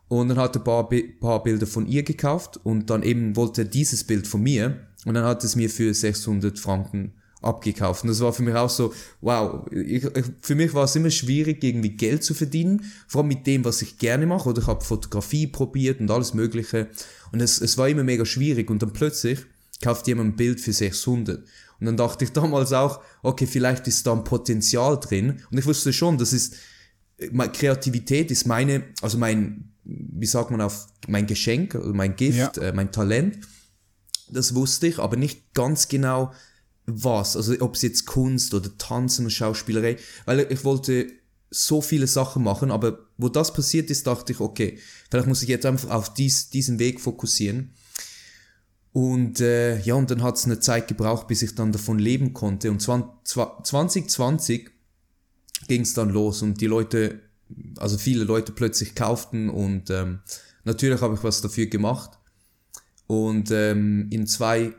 Und 0.10 0.30
dann 0.30 0.38
hat 0.38 0.56
er 0.56 0.62
ein 0.62 0.64
paar, 0.66 0.90
paar 1.20 1.44
Bilder 1.44 1.68
von 1.68 1.88
ihr 1.88 2.04
gekauft 2.04 2.60
und 2.64 2.90
dann 2.90 3.04
eben 3.04 3.36
wollte 3.36 3.62
er 3.62 3.66
dieses 3.66 4.04
Bild 4.04 4.28
von 4.28 4.42
mir 4.42 4.88
und 5.06 5.14
dann 5.14 5.24
hat 5.24 5.44
es 5.44 5.56
mir 5.56 5.70
für 5.70 5.94
600 5.94 6.60
Franken 6.60 7.14
abgekauft. 7.42 8.04
Und 8.04 8.10
das 8.10 8.20
war 8.20 8.34
für 8.34 8.44
mich 8.44 8.56
auch 8.56 8.70
so, 8.70 8.94
wow, 9.22 9.66
ich, 9.72 10.04
ich, 10.04 10.26
für 10.42 10.56
mich 10.56 10.74
war 10.74 10.86
es 10.86 10.96
immer 10.96 11.10
schwierig, 11.10 11.64
irgendwie 11.64 11.92
Geld 11.92 12.24
zu 12.24 12.34
verdienen, 12.34 12.92
vor 13.08 13.22
allem 13.22 13.30
mit 13.30 13.48
dem, 13.48 13.64
was 13.64 13.82
ich 13.82 13.98
gerne 13.98 14.26
mache. 14.26 14.50
Oder 14.50 14.62
ich 14.62 14.68
habe 14.68 14.84
Fotografie 14.84 15.48
probiert 15.48 16.02
und 16.02 16.12
alles 16.12 16.34
Mögliche. 16.34 16.88
Und 17.32 17.40
es, 17.40 17.62
es 17.62 17.78
war 17.78 17.88
immer 17.88 18.04
mega 18.04 18.26
schwierig. 18.26 18.70
Und 18.70 18.82
dann 18.82 18.92
plötzlich 18.92 19.40
kauft 19.82 20.08
jemand 20.08 20.34
ein 20.34 20.36
Bild 20.36 20.60
für 20.60 20.74
600. 20.74 21.46
Und 21.80 21.86
dann 21.86 21.96
dachte 21.96 22.26
ich 22.26 22.34
damals 22.34 22.74
auch, 22.74 23.00
okay, 23.24 23.48
vielleicht 23.48 23.88
ist 23.88 24.06
da 24.06 24.12
ein 24.12 24.26
Potenzial 24.26 25.00
drin. 25.00 25.42
Und 25.50 25.58
ich 25.58 25.66
wusste 25.66 25.94
schon, 25.94 26.18
das 26.18 26.34
ist, 26.34 26.56
meine 27.32 27.54
Kreativität 27.54 28.32
ist 28.32 28.48
meine, 28.48 28.84
also 29.02 29.18
mein, 29.18 29.72
wie 29.90 30.26
sagt 30.26 30.52
man 30.52 30.62
auf, 30.62 30.88
mein 31.08 31.26
Geschenk, 31.28 31.76
also 31.76 31.94
mein 31.94 32.16
Gift, 32.16 32.58
ja. 32.58 32.64
äh, 32.64 32.74
mein 32.74 32.92
Talent 32.92 33.40
das 34.32 34.56
wusste 34.56 34.88
ich, 34.88 35.00
aber 35.00 35.16
nicht 35.18 35.54
ganz 35.54 35.88
genau 35.88 36.32
was. 36.86 37.36
Also 37.36 37.56
ob 37.60 37.76
es 37.76 37.82
jetzt 37.82 38.06
Kunst 38.06 38.54
oder 38.54 38.78
Tanzen 38.78 39.26
oder 39.26 39.32
Schauspielerei, 39.32 39.98
weil 40.26 40.48
ich 40.50 40.64
wollte 40.64 41.08
so 41.52 41.82
viele 41.82 42.08
Sachen 42.08 42.44
machen, 42.44 42.72
aber 42.72 43.08
wo 43.18 43.28
das 43.28 43.54
passiert 43.54 43.90
ist, 43.90 44.06
dachte 44.08 44.34
ich, 44.34 44.40
okay, 44.40 44.78
vielleicht 45.10 45.28
muss 45.28 45.42
ich 45.42 45.50
jetzt 45.50 45.66
einfach 45.66 45.90
auf 45.90 46.14
dies, 46.14 46.50
diesen 46.50 46.80
Weg 46.80 47.02
fokussieren. 47.02 47.74
Und 48.92 49.40
äh, 49.40 49.80
ja, 49.82 49.96
und 49.96 50.10
dann 50.12 50.24
hat 50.24 50.38
es 50.38 50.46
eine 50.46 50.60
Zeit 50.60 50.88
gebraucht, 50.88 51.28
bis 51.28 51.42
ich 51.42 51.56
dann 51.56 51.72
davon 51.72 52.00
leben 52.00 52.34
konnte. 52.34 52.72
Und 52.72 52.82
2020 52.82 54.70
ging 55.68 55.82
es 55.82 55.94
dann 55.94 56.10
los 56.10 56.42
und 56.42 56.60
die 56.60 56.68
Leute, 56.68 57.22
also 57.78 57.98
viele 57.98 58.24
Leute 58.24 58.52
plötzlich 58.52 58.96
kauften 58.96 59.50
und 59.50 59.90
ähm, 59.90 60.20
natürlich 60.64 61.02
habe 61.02 61.16
ich 61.16 61.24
was 61.24 61.42
dafür 61.42 61.68
gemacht. 61.68 62.12
Und 63.08 63.50
ähm, 63.52 64.08
in 64.12 64.28
zwei, 64.28 64.74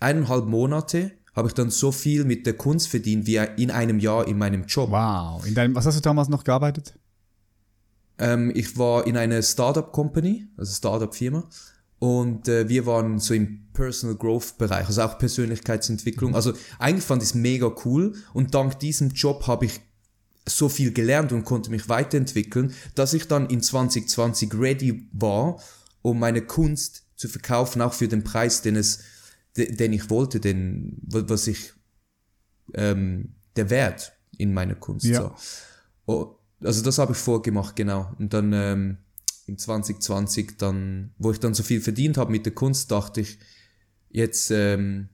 eineinhalb 0.00 0.46
Monate 0.46 1.12
habe 1.34 1.48
ich 1.48 1.54
dann 1.54 1.70
so 1.70 1.92
viel 1.92 2.24
mit 2.24 2.46
der 2.46 2.54
Kunst 2.54 2.88
verdient 2.88 3.26
wie 3.26 3.36
in 3.56 3.70
einem 3.70 4.00
Jahr 4.00 4.26
in 4.26 4.38
meinem 4.38 4.64
Job. 4.64 4.90
Wow. 4.90 5.46
In 5.46 5.54
deinem, 5.54 5.74
was 5.74 5.86
hast 5.86 5.96
du 5.96 6.00
damals 6.00 6.28
noch 6.28 6.44
gearbeitet? 6.44 6.98
Ähm, 8.18 8.50
ich 8.54 8.78
war 8.78 9.06
in 9.06 9.16
einer 9.16 9.42
Startup 9.42 9.92
Company, 9.92 10.48
also 10.56 10.72
Startup 10.72 11.14
Firma. 11.14 11.48
Und 11.98 12.48
äh, 12.48 12.68
wir 12.68 12.86
waren 12.86 13.18
so 13.18 13.34
im 13.34 13.68
Personal 13.72 14.16
Growth 14.16 14.58
Bereich, 14.58 14.86
also 14.86 15.02
auch 15.02 15.18
Persönlichkeitsentwicklung. 15.18 16.34
Also 16.34 16.52
eigentlich 16.78 17.04
fand 17.04 17.22
ich 17.22 17.30
es 17.30 17.34
mega 17.34 17.70
cool 17.84 18.14
und 18.34 18.54
dank 18.54 18.78
diesem 18.80 19.10
Job 19.10 19.46
habe 19.46 19.66
ich 19.66 19.80
so 20.48 20.68
viel 20.68 20.92
gelernt 20.92 21.32
und 21.32 21.44
konnte 21.44 21.70
mich 21.70 21.88
weiterentwickeln, 21.88 22.72
dass 22.94 23.14
ich 23.14 23.26
dann 23.26 23.48
in 23.48 23.60
2020 23.60 24.54
ready 24.54 25.08
war, 25.12 25.60
um 26.02 26.18
meine 26.18 26.42
Kunst 26.42 27.04
zu 27.16 27.28
verkaufen, 27.28 27.82
auch 27.82 27.92
für 27.92 28.08
den 28.08 28.22
Preis, 28.22 28.62
den 28.62 28.76
es, 28.76 29.00
den 29.56 29.92
ich 29.92 30.08
wollte, 30.08 30.38
den, 30.38 30.98
was 31.02 31.46
ich, 31.46 31.72
ähm, 32.74 33.34
der 33.56 33.70
Wert 33.70 34.12
in 34.38 34.54
meiner 34.54 34.74
Kunst. 34.74 35.06
Ja. 35.06 35.34
So. 36.06 36.38
Also 36.62 36.82
das 36.82 36.98
habe 36.98 37.12
ich 37.12 37.18
vorgemacht, 37.18 37.74
genau. 37.74 38.12
Und 38.18 38.32
dann 38.32 38.52
ähm, 38.52 38.98
in 39.46 39.58
2020, 39.58 40.58
dann, 40.58 41.12
wo 41.18 41.32
ich 41.32 41.40
dann 41.40 41.54
so 41.54 41.62
viel 41.62 41.80
verdient 41.80 42.18
habe 42.18 42.30
mit 42.30 42.46
der 42.46 42.54
Kunst, 42.54 42.90
dachte 42.90 43.22
ich, 43.22 43.38
jetzt, 44.10 44.50
ähm, 44.50 45.08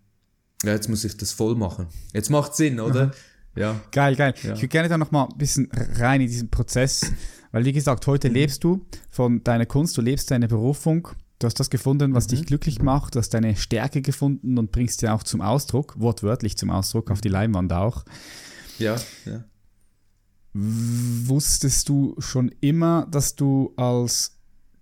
ja, 0.62 0.73
jetzt 0.73 0.89
muss 0.89 1.05
ich 1.05 1.17
das 1.17 1.33
voll 1.33 1.55
machen. 1.55 1.87
Jetzt 2.12 2.31
macht 2.31 2.55
Sinn, 2.55 2.81
oder? 2.81 3.07
Mhm. 3.07 3.12
Ja. 3.54 3.80
Geil, 3.90 4.16
geil. 4.16 4.35
Ja. 4.42 4.54
Ich 4.54 4.61
würde 4.61 4.68
gerne 4.68 4.88
da 4.88 4.99
noch 4.99 5.11
mal 5.11 5.25
ein 5.25 5.38
bisschen 5.38 5.68
rein 5.73 6.21
in 6.21 6.28
diesen 6.28 6.50
Prozess, 6.50 7.12
weil 7.50 7.64
wie 7.64 7.73
gesagt, 7.73 8.06
heute 8.06 8.28
mhm. 8.28 8.35
lebst 8.35 8.64
du 8.64 8.87
von 9.11 9.42
deiner 9.44 9.66
Kunst, 9.66 9.97
du 9.97 10.00
lebst 10.00 10.30
deine 10.30 10.49
Berufung, 10.49 11.09
du 11.38 11.47
hast 11.47 11.61
das 11.61 11.71
gefunden, 11.71 12.14
was 12.14 12.26
mhm. 12.26 12.30
dich 12.30 12.47
glücklich 12.47 12.80
macht, 12.82 13.14
du 13.14 13.18
hast 13.18 13.30
deine 13.30 13.56
Stärke 13.56 14.00
gefunden 14.00 14.59
und 14.59 14.73
bringst 14.73 15.00
sie 15.00 15.09
auch 15.09 15.23
zum 15.23 15.40
Ausdruck, 15.40 15.94
wortwörtlich 15.99 16.56
zum 16.56 16.71
Ausdruck, 16.71 17.11
auf 17.11 17.21
die 17.21 17.28
Leinwand 17.28 17.73
auch. 17.73 18.04
Ja, 18.78 18.97
ja. 19.26 19.44
Wusstest 20.54 21.88
du 21.88 22.14
schon 22.18 22.50
immer, 22.61 23.06
dass 23.11 23.37
du 23.37 23.73
als 23.76 24.38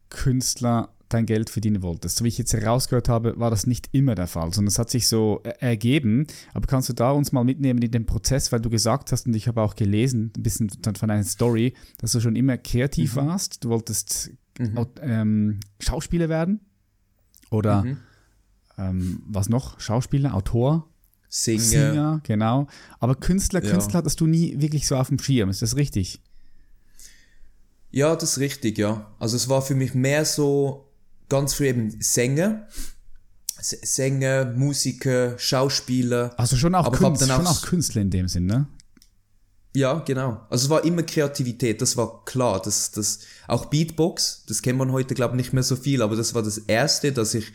Künstler 0.08 0.92
dein 1.12 1.26
Geld 1.26 1.50
verdienen 1.50 1.82
wolltest. 1.82 2.16
So 2.16 2.24
wie 2.24 2.28
ich 2.28 2.38
jetzt 2.38 2.52
herausgehört 2.52 3.08
habe, 3.08 3.38
war 3.38 3.50
das 3.50 3.66
nicht 3.66 3.88
immer 3.92 4.14
der 4.14 4.26
Fall, 4.26 4.52
sondern 4.52 4.68
es 4.68 4.78
hat 4.78 4.90
sich 4.90 5.08
so 5.08 5.42
ergeben. 5.58 6.26
Aber 6.54 6.66
kannst 6.66 6.88
du 6.88 6.92
da 6.92 7.10
uns 7.10 7.32
mal 7.32 7.44
mitnehmen 7.44 7.82
in 7.82 7.90
den 7.90 8.06
Prozess, 8.06 8.52
weil 8.52 8.60
du 8.60 8.70
gesagt 8.70 9.12
hast, 9.12 9.26
und 9.26 9.34
ich 9.34 9.48
habe 9.48 9.60
auch 9.60 9.74
gelesen, 9.74 10.32
ein 10.36 10.42
bisschen 10.42 10.70
von 10.70 11.08
deiner 11.08 11.24
Story, 11.24 11.74
dass 11.98 12.12
du 12.12 12.20
schon 12.20 12.36
immer 12.36 12.56
kreativ 12.56 13.16
mhm. 13.16 13.26
warst. 13.26 13.64
Du 13.64 13.68
wolltest 13.68 14.30
mhm. 14.58 14.86
ähm, 15.02 15.60
Schauspieler 15.78 16.28
werden? 16.28 16.60
Oder 17.50 17.82
mhm. 17.84 17.96
ähm, 18.78 19.22
was 19.26 19.48
noch? 19.48 19.80
Schauspieler, 19.80 20.34
Autor? 20.34 20.86
Singer. 21.28 21.60
Singer, 21.60 22.20
genau. 22.24 22.66
Aber 22.98 23.14
Künstler, 23.14 23.62
ja. 23.62 23.70
Künstler 23.70 23.98
hattest 23.98 24.20
du 24.20 24.26
nie 24.26 24.60
wirklich 24.60 24.86
so 24.86 24.96
auf 24.96 25.08
dem 25.08 25.18
Schirm, 25.18 25.48
ist 25.48 25.62
das 25.62 25.76
richtig? 25.76 26.20
Ja, 27.92 28.14
das 28.14 28.32
ist 28.32 28.38
richtig, 28.38 28.78
ja. 28.78 29.12
Also 29.18 29.36
es 29.36 29.48
war 29.48 29.62
für 29.62 29.74
mich 29.74 29.94
mehr 29.94 30.24
so, 30.24 30.89
ganz 31.30 31.54
früh 31.54 31.68
eben 31.68 31.96
Sänger. 32.02 32.66
Sänger, 33.62 34.46
Musiker, 34.56 35.38
Schauspieler. 35.38 36.34
Also 36.36 36.56
schon 36.56 36.74
auch, 36.74 36.90
Künstler, 36.92 37.36
schon 37.36 37.46
auch 37.46 37.62
Künstler 37.62 38.02
in 38.02 38.10
dem 38.10 38.28
Sinn, 38.28 38.46
ne? 38.46 38.66
Ja, 39.74 40.00
genau. 40.00 40.40
Also 40.50 40.64
es 40.64 40.70
war 40.70 40.84
immer 40.84 41.02
Kreativität, 41.02 41.80
das 41.80 41.96
war 41.96 42.24
klar. 42.24 42.60
Das, 42.62 42.90
das, 42.90 43.20
auch 43.46 43.66
Beatbox, 43.66 44.44
das 44.48 44.62
kennt 44.62 44.78
man 44.78 44.92
heute, 44.92 45.14
glaube 45.14 45.34
ich, 45.34 45.36
nicht 45.36 45.52
mehr 45.52 45.62
so 45.62 45.76
viel, 45.76 46.02
aber 46.02 46.16
das 46.16 46.34
war 46.34 46.42
das 46.42 46.58
Erste, 46.58 47.12
das 47.12 47.34
ich 47.34 47.52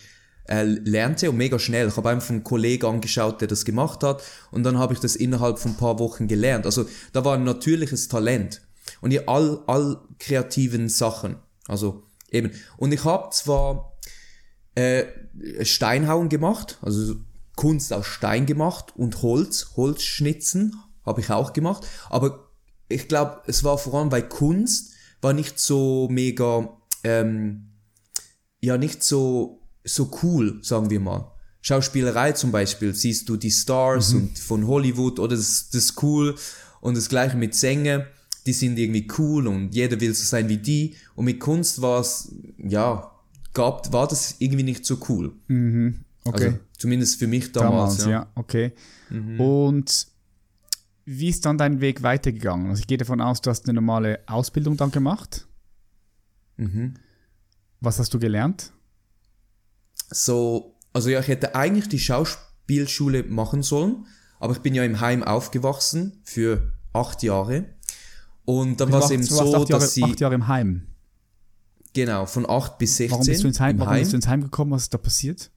äh, 0.47 0.63
lernte 0.63 1.29
und 1.29 1.37
mega 1.37 1.59
schnell. 1.59 1.87
Ich 1.87 1.97
habe 1.97 2.09
einfach 2.09 2.29
einen 2.29 2.43
Kollegen 2.43 2.85
angeschaut, 2.85 3.41
der 3.41 3.47
das 3.47 3.65
gemacht 3.65 4.03
hat 4.03 4.23
und 4.51 4.63
dann 4.63 4.77
habe 4.77 4.93
ich 4.93 4.99
das 4.99 5.15
innerhalb 5.15 5.59
von 5.59 5.71
ein 5.71 5.77
paar 5.77 5.99
Wochen 5.99 6.27
gelernt. 6.27 6.65
Also 6.65 6.85
da 7.11 7.25
war 7.25 7.35
ein 7.35 7.43
natürliches 7.43 8.07
Talent. 8.07 8.61
Und 9.01 9.11
in 9.11 9.27
all, 9.27 9.61
all 9.67 9.97
kreativen 10.19 10.87
Sachen. 10.87 11.37
Also 11.67 12.04
Eben. 12.29 12.51
Und 12.77 12.91
ich 12.91 13.03
habe 13.03 13.29
zwar 13.31 13.97
äh, 14.75 15.05
Steinhauen 15.61 16.29
gemacht, 16.29 16.77
also 16.81 17.15
Kunst 17.55 17.93
aus 17.93 18.05
Stein 18.05 18.45
gemacht 18.45 18.93
und 18.95 19.21
Holz, 19.21 19.71
Holzschnitzen 19.75 20.75
habe 21.05 21.21
ich 21.21 21.29
auch 21.29 21.53
gemacht, 21.53 21.87
aber 22.09 22.49
ich 22.89 23.07
glaube, 23.07 23.41
es 23.47 23.63
war 23.63 23.77
vor 23.77 23.95
allem, 23.95 24.11
weil 24.11 24.27
Kunst 24.27 24.93
war 25.21 25.33
nicht 25.33 25.59
so 25.59 26.07
mega, 26.09 26.77
ähm, 27.03 27.71
ja, 28.59 28.77
nicht 28.77 29.03
so, 29.03 29.61
so 29.83 30.11
cool, 30.23 30.59
sagen 30.61 30.89
wir 30.89 30.99
mal. 30.99 31.31
Schauspielerei 31.61 32.33
zum 32.33 32.51
Beispiel, 32.51 32.93
siehst 32.93 33.27
du 33.29 33.37
die 33.37 33.51
Stars 33.51 34.13
mhm. 34.13 34.19
und 34.19 34.39
von 34.39 34.67
Hollywood 34.67 35.19
oder 35.19 35.35
das, 35.35 35.69
das 35.71 35.85
ist 35.85 36.03
cool 36.03 36.35
und 36.81 36.95
das 36.95 37.09
gleiche 37.09 37.37
mit 37.37 37.55
Sänger 37.55 38.05
die 38.45 38.53
sind 38.53 38.77
irgendwie 38.77 39.07
cool 39.17 39.47
und 39.47 39.73
jeder 39.73 39.99
will 39.99 40.13
so 40.13 40.23
sein 40.23 40.47
wie 40.49 40.57
die. 40.57 40.95
Und 41.15 41.25
mit 41.25 41.39
Kunst 41.39 41.81
war 41.81 42.01
es, 42.01 42.33
ja, 42.57 43.11
gab, 43.53 43.91
war 43.91 44.07
das 44.07 44.35
irgendwie 44.39 44.63
nicht 44.63 44.85
so 44.85 44.99
cool. 45.09 45.33
Mhm. 45.47 46.05
Okay. 46.23 46.45
Also, 46.45 46.59
zumindest 46.77 47.19
für 47.19 47.27
mich 47.27 47.51
damals. 47.51 47.97
damals 47.97 48.05
ja. 48.05 48.11
ja, 48.11 48.31
okay. 48.35 48.73
Mhm. 49.09 49.39
Und 49.39 50.07
wie 51.05 51.29
ist 51.29 51.45
dann 51.45 51.57
dein 51.57 51.81
Weg 51.81 52.03
weitergegangen? 52.03 52.69
Also 52.69 52.81
ich 52.81 52.87
gehe 52.87 52.97
davon 52.97 53.21
aus, 53.21 53.41
du 53.41 53.49
hast 53.49 53.65
eine 53.65 53.73
normale 53.73 54.19
Ausbildung 54.25 54.75
dann 54.75 54.91
gemacht. 54.91 55.47
Mhm. 56.57 56.95
Was 57.79 57.99
hast 57.99 58.13
du 58.13 58.19
gelernt? 58.19 58.71
So, 60.09 60.75
also 60.93 61.09
ja, 61.09 61.19
ich 61.19 61.27
hätte 61.27 61.55
eigentlich 61.55 61.89
die 61.89 61.99
Schauspielschule 61.99 63.23
machen 63.23 63.61
sollen, 63.61 64.07
aber 64.39 64.53
ich 64.53 64.59
bin 64.59 64.73
ja 64.73 64.83
im 64.83 64.99
Heim 64.99 65.23
aufgewachsen 65.23 66.21
für 66.23 66.73
acht 66.93 67.21
Jahre. 67.21 67.65
Und 68.45 68.79
dann 68.79 68.91
war 68.91 69.03
es 69.03 69.11
eben 69.11 69.23
so, 69.23 69.39
acht 69.39 69.69
Jahre, 69.69 69.83
dass 69.83 69.93
sie... 69.93 70.03
Acht 70.03 70.19
Jahre 70.19 70.35
im 70.35 70.47
Heim. 70.47 70.87
Genau, 71.93 72.25
von 72.25 72.47
8 72.47 72.77
bis 72.77 72.97
16. 72.97 73.11
Warum 73.11 73.25
bist 73.25 73.43
du 73.43 73.47
ins 73.47 73.59
Heim, 73.59 73.79
warum 73.79 73.93
Heim. 73.93 73.99
bist 74.01 74.11
du 74.11 74.17
ins 74.17 74.27
Heim 74.27 74.41
gekommen? 74.41 74.71
Was 74.71 74.83
ist 74.83 74.93
da 74.93 74.97
passiert? 74.97 75.49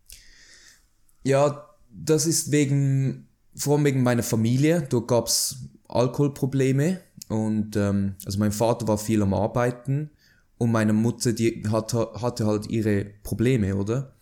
Ja, 1.24 1.66
das 1.90 2.26
ist 2.26 2.52
wegen, 2.52 3.26
vor 3.56 3.74
allem 3.74 3.84
wegen 3.84 4.02
meiner 4.02 4.22
Familie. 4.22 4.86
Da 4.88 5.00
gab 5.00 5.26
es 5.26 5.56
Alkoholprobleme 5.88 7.00
und 7.28 7.76
ähm, 7.76 8.14
also 8.24 8.38
mein 8.38 8.52
Vater 8.52 8.86
war 8.86 8.98
viel 8.98 9.20
am 9.20 9.34
Arbeiten 9.34 10.10
und 10.58 10.70
meine 10.70 10.92
Mutter, 10.92 11.32
die 11.32 11.64
hat, 11.70 11.92
hatte 11.94 12.46
halt 12.46 12.68
ihre 12.68 13.04
Probleme, 13.22 13.76
oder? 13.76 14.14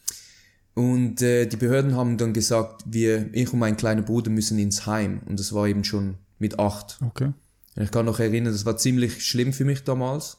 Und 0.75 1.23
äh, 1.23 1.47
die 1.47 1.57
Behörden 1.57 1.95
haben 1.95 2.19
dann 2.19 2.35
gesagt, 2.35 2.85
wir, 2.87 3.33
ich 3.35 3.53
und 3.53 3.59
mein 3.59 3.77
kleiner 3.79 4.03
Bruder 4.03 4.31
müssen 4.31 4.59
ins 4.59 4.87
Heim. 4.87 5.23
Und 5.25 5.41
das 5.41 5.55
war 5.55 5.67
eben 5.67 5.85
schon 5.85 6.17
mit 6.39 6.59
acht. 6.59 6.99
Okay. 7.03 7.33
Ich 7.76 7.90
kann 7.90 8.06
noch 8.06 8.21
erinnern, 8.21 8.52
das 8.52 8.64
war 8.64 8.76
ziemlich 8.76 9.25
schlimm 9.25 9.52
für 9.52 9.64
mich 9.64 9.85
damals. 9.85 10.38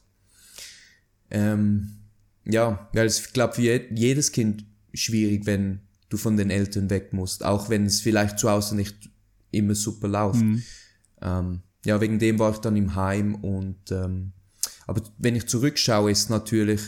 Ähm, 1.29 2.00
ja, 2.46 2.89
weil 2.94 3.06
es, 3.06 3.20
ich 3.20 3.34
glaube, 3.34 3.53
für 3.53 3.62
jedes 3.62 4.32
Kind 4.32 4.65
schwierig, 4.94 5.46
wenn 5.46 5.82
du 6.10 6.17
von 6.17 6.38
den 6.38 6.50
Eltern 6.50 6.89
weg 6.89 7.13
musst, 7.13 7.44
auch 7.44 7.70
wenn 7.70 7.86
es 7.86 8.01
vielleicht 8.01 8.39
zu 8.39 8.50
Hause 8.50 8.75
nicht 8.75 9.10
immer 9.51 9.75
super 9.75 10.08
läuft. 10.08 10.41
Mhm. 10.41 10.63
Ähm, 11.22 11.62
ja, 11.86 12.01
wegen 12.01 12.20
dem 12.20 12.39
war 12.39 12.51
ich 12.51 12.58
dann 12.58 12.75
im 12.75 12.96
Heim 12.96 13.36
und 13.36 13.91
ähm, 13.91 14.32
aber 14.88 15.01
wenn 15.17 15.36
ich 15.36 15.48
zurückschaue, 15.48 16.12
ist 16.12 16.29
natürlich 16.29 16.82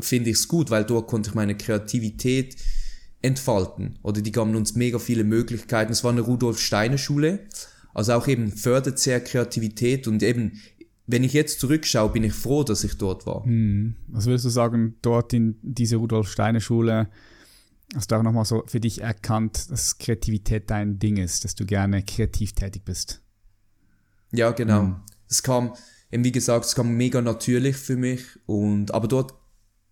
finde 0.00 0.30
ich 0.30 0.36
es 0.36 0.48
gut, 0.48 0.70
weil 0.70 0.84
dort 0.84 1.08
konnte 1.08 1.30
ich 1.30 1.34
meine 1.34 1.56
Kreativität 1.56 2.56
entfalten 3.22 3.98
oder 4.02 4.20
die 4.20 4.32
gaben 4.32 4.54
uns 4.54 4.74
mega 4.74 4.98
viele 4.98 5.24
Möglichkeiten. 5.24 5.92
Es 5.92 6.04
war 6.04 6.12
eine 6.12 6.20
Rudolf 6.20 6.60
Steiner 6.60 6.98
Schule 6.98 7.40
also 7.94 8.12
auch 8.12 8.28
eben 8.28 8.52
fördert 8.52 8.98
sehr 8.98 9.20
Kreativität 9.20 10.06
und 10.06 10.22
eben, 10.22 10.60
wenn 11.06 11.24
ich 11.24 11.32
jetzt 11.32 11.60
zurückschaue, 11.60 12.10
bin 12.10 12.24
ich 12.24 12.32
froh, 12.32 12.62
dass 12.62 12.84
ich 12.84 12.96
dort 12.98 13.26
war. 13.26 13.44
Hm. 13.44 13.96
Was 14.08 14.26
würdest 14.26 14.44
du 14.44 14.50
sagen, 14.50 14.96
dort 15.02 15.32
in 15.32 15.58
diese 15.62 15.96
Rudolf 15.96 16.30
Steiner 16.30 16.60
Schule 16.60 17.08
hast 17.94 18.10
du 18.10 18.16
auch 18.16 18.22
nochmal 18.22 18.44
so 18.44 18.62
für 18.66 18.80
dich 18.80 19.00
erkannt, 19.00 19.70
dass 19.70 19.98
Kreativität 19.98 20.70
dein 20.70 20.98
Ding 20.98 21.16
ist, 21.16 21.44
dass 21.44 21.54
du 21.54 21.66
gerne 21.66 22.02
kreativ 22.02 22.52
tätig 22.52 22.84
bist? 22.84 23.22
Ja, 24.32 24.52
genau. 24.52 24.82
Hm. 24.82 24.96
Es 25.28 25.42
kam, 25.42 25.74
eben 26.10 26.24
wie 26.24 26.32
gesagt, 26.32 26.64
es 26.64 26.74
kam 26.74 26.96
mega 26.96 27.20
natürlich 27.20 27.76
für 27.76 27.96
mich 27.96 28.22
und, 28.46 28.94
aber 28.94 29.08
dort 29.08 29.34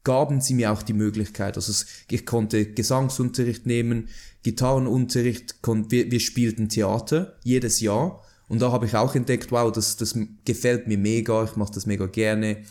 gaben 0.09 0.41
sie 0.41 0.55
mir 0.55 0.73
auch 0.73 0.83
die 0.83 0.95
Möglichkeit. 0.95 1.57
Also 1.57 1.85
ich 2.11 2.25
konnte 2.25 2.65
Gesangsunterricht 2.73 3.67
nehmen, 3.67 4.09
Gitarrenunterricht, 4.43 5.57
wir, 5.62 6.11
wir 6.11 6.21
spielten 6.21 6.71
Theater 6.71 7.37
jedes 7.45 7.81
Jahr. 7.81 8.23
Und 8.49 8.62
da 8.62 8.73
habe 8.73 8.87
ich 8.87 8.97
auch 8.97 9.15
entdeckt, 9.15 9.53
wow, 9.53 9.71
das, 9.71 9.99
das 9.99 10.19
gefällt 10.47 10.87
mir 10.88 10.97
mega, 10.97 11.45
ich 11.45 11.57
mache 11.57 11.75
das 11.75 11.85
mega 11.85 12.07
gerne. 12.07 12.62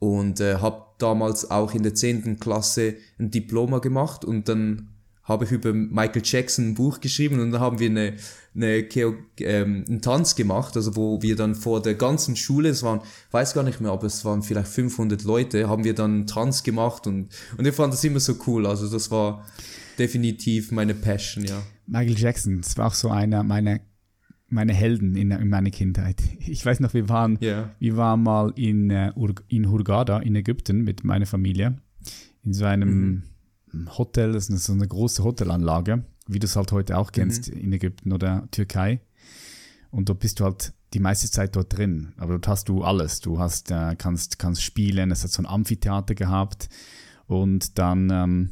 Und 0.00 0.40
äh, 0.40 0.56
habe 0.56 0.82
damals 0.98 1.48
auch 1.52 1.72
in 1.72 1.84
der 1.84 1.94
10. 1.94 2.40
Klasse 2.40 2.96
ein 3.16 3.30
Diploma 3.30 3.78
gemacht 3.78 4.24
und 4.24 4.48
dann 4.48 4.88
habe 5.22 5.44
ich 5.44 5.52
über 5.52 5.72
Michael 5.72 6.22
Jackson 6.24 6.70
ein 6.70 6.74
Buch 6.74 6.98
geschrieben 6.98 7.38
und 7.38 7.52
dann 7.52 7.60
haben 7.60 7.78
wir 7.78 7.90
eine, 7.90 8.14
eine 8.54 8.82
Cheo, 8.88 9.14
ähm, 9.38 9.84
einen 9.88 10.02
Tanz 10.02 10.34
gemacht, 10.34 10.76
also 10.76 10.94
wo 10.96 11.22
wir 11.22 11.36
dann 11.36 11.54
vor 11.54 11.80
der 11.80 11.94
ganzen 11.94 12.36
Schule, 12.36 12.68
es 12.68 12.82
waren, 12.82 13.00
weiß 13.30 13.54
gar 13.54 13.62
nicht 13.62 13.80
mehr, 13.80 13.90
aber 13.92 14.06
es 14.06 14.24
waren 14.24 14.42
vielleicht 14.42 14.68
500 14.68 15.24
Leute, 15.24 15.68
haben 15.68 15.84
wir 15.84 15.94
dann 15.94 16.12
einen 16.12 16.26
Tanz 16.26 16.62
gemacht 16.62 17.06
und, 17.06 17.28
und 17.56 17.66
ich 17.66 17.74
fand 17.74 17.92
das 17.92 18.04
immer 18.04 18.20
so 18.20 18.34
cool, 18.46 18.66
also 18.66 18.88
das 18.90 19.10
war 19.10 19.46
definitiv 19.98 20.70
meine 20.70 20.94
Passion, 20.94 21.44
ja. 21.44 21.62
Michael 21.86 22.18
Jackson, 22.18 22.60
das 22.60 22.76
war 22.76 22.88
auch 22.88 22.94
so 22.94 23.08
einer 23.10 23.42
meiner 23.42 23.80
meine 24.48 24.74
Helden 24.74 25.16
in, 25.16 25.30
in 25.30 25.48
meiner 25.48 25.70
Kindheit. 25.70 26.22
Ich 26.40 26.66
weiß 26.66 26.80
noch, 26.80 26.92
wir 26.92 27.08
waren, 27.08 27.38
Ja. 27.40 27.70
wir 27.78 27.96
waren 27.96 28.22
mal 28.22 28.52
in, 28.54 28.90
äh, 28.90 29.10
in 29.48 29.70
Hurghada 29.70 30.18
in 30.18 30.36
Ägypten 30.36 30.82
mit 30.82 31.04
meiner 31.04 31.24
Familie 31.24 31.78
in 32.44 32.52
so 32.52 32.66
einem 32.66 33.22
Hotel, 33.96 34.32
das 34.32 34.50
ist 34.50 34.64
so 34.64 34.74
eine 34.74 34.86
große 34.86 35.24
Hotelanlage, 35.24 36.04
wie 36.26 36.38
du 36.38 36.46
es 36.46 36.56
halt 36.56 36.72
heute 36.72 36.98
auch 36.98 37.12
kennst 37.12 37.48
in 37.48 37.72
Ägypten 37.72 38.12
oder 38.12 38.48
Türkei. 38.50 39.00
Und 39.90 40.08
dort 40.08 40.20
bist 40.20 40.40
du 40.40 40.44
halt 40.44 40.72
die 40.94 41.00
meiste 41.00 41.30
Zeit 41.30 41.56
dort 41.56 41.76
drin. 41.76 42.12
Aber 42.16 42.32
dort 42.32 42.48
hast 42.48 42.68
du 42.68 42.82
alles. 42.82 43.20
Du 43.20 43.38
hast, 43.38 43.70
äh, 43.70 43.94
kannst, 43.96 44.38
kannst 44.38 44.62
spielen. 44.62 45.10
Es 45.10 45.22
hat 45.22 45.30
so 45.30 45.42
ein 45.42 45.46
Amphitheater 45.46 46.14
gehabt. 46.14 46.68
Und 47.26 47.78
dann 47.78 48.10
ähm, 48.10 48.50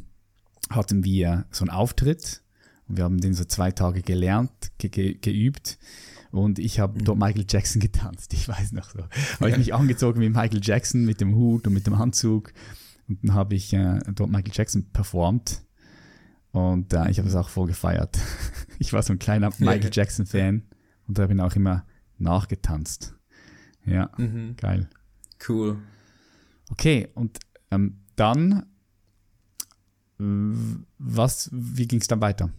hatten 0.71 1.05
wir 1.05 1.47
so 1.50 1.65
einen 1.65 1.71
Auftritt. 1.71 2.43
Und 2.89 2.97
wir 2.97 3.05
haben 3.05 3.21
den 3.21 3.35
so 3.35 3.45
zwei 3.45 3.71
Tage 3.71 4.03
gelernt, 4.03 4.73
ge 4.79 4.91
ge 4.91 5.15
geübt. 5.15 5.79
Und 6.31 6.59
ich 6.59 6.79
habe 6.79 7.03
dort 7.03 7.19
Michael 7.19 7.47
Jackson 7.49 7.81
getanzt. 7.81 8.33
Ich 8.33 8.49
weiß 8.49 8.73
noch 8.73 8.91
so. 8.91 9.00
Habe 9.41 9.50
ich 9.50 9.59
mich 9.59 9.75
angezogen 9.75 10.21
wie 10.21 10.29
Michael 10.29 10.61
Jackson 10.62 11.05
mit 11.05 11.21
dem 11.21 11.35
Hut 11.35 11.67
und 11.67 11.73
mit 11.73 11.87
dem 11.87 11.95
Anzug. 11.95 12.53
Und 13.09 13.25
dann 13.25 13.35
habe 13.35 13.55
ich 13.55 13.73
äh, 13.73 13.99
dort 14.15 14.31
Michael 14.31 14.53
Jackson 14.55 14.87
performt. 14.93 15.62
Und 16.52 16.92
äh, 16.92 17.09
ich 17.11 17.19
habe 17.19 17.28
es 17.28 17.35
auch 17.35 17.49
voll 17.49 17.66
gefeiert. 17.69 18.19
Ich 18.83 18.95
war 18.95 19.02
so 19.02 19.12
ein 19.12 19.19
kleiner 19.19 19.50
Michael 19.59 19.90
Jackson-Fan. 19.92 20.62
Und 21.07 21.19
da 21.19 21.26
bin 21.26 21.37
ich 21.37 21.45
auch 21.45 21.54
immer 21.54 21.85
nachgetanzt. 22.16 23.14
Ja, 23.85 24.11
Mhm. 24.16 24.57
geil. 24.57 24.88
Cool. 25.47 25.76
Okay, 26.71 27.09
und 27.14 27.38
ähm, 27.71 27.99
dann, 28.16 28.64
was, 30.16 31.50
wie 31.52 31.87
ging 31.87 32.00
es 32.00 32.07
dann 32.07 32.23
weiter? 32.23 32.50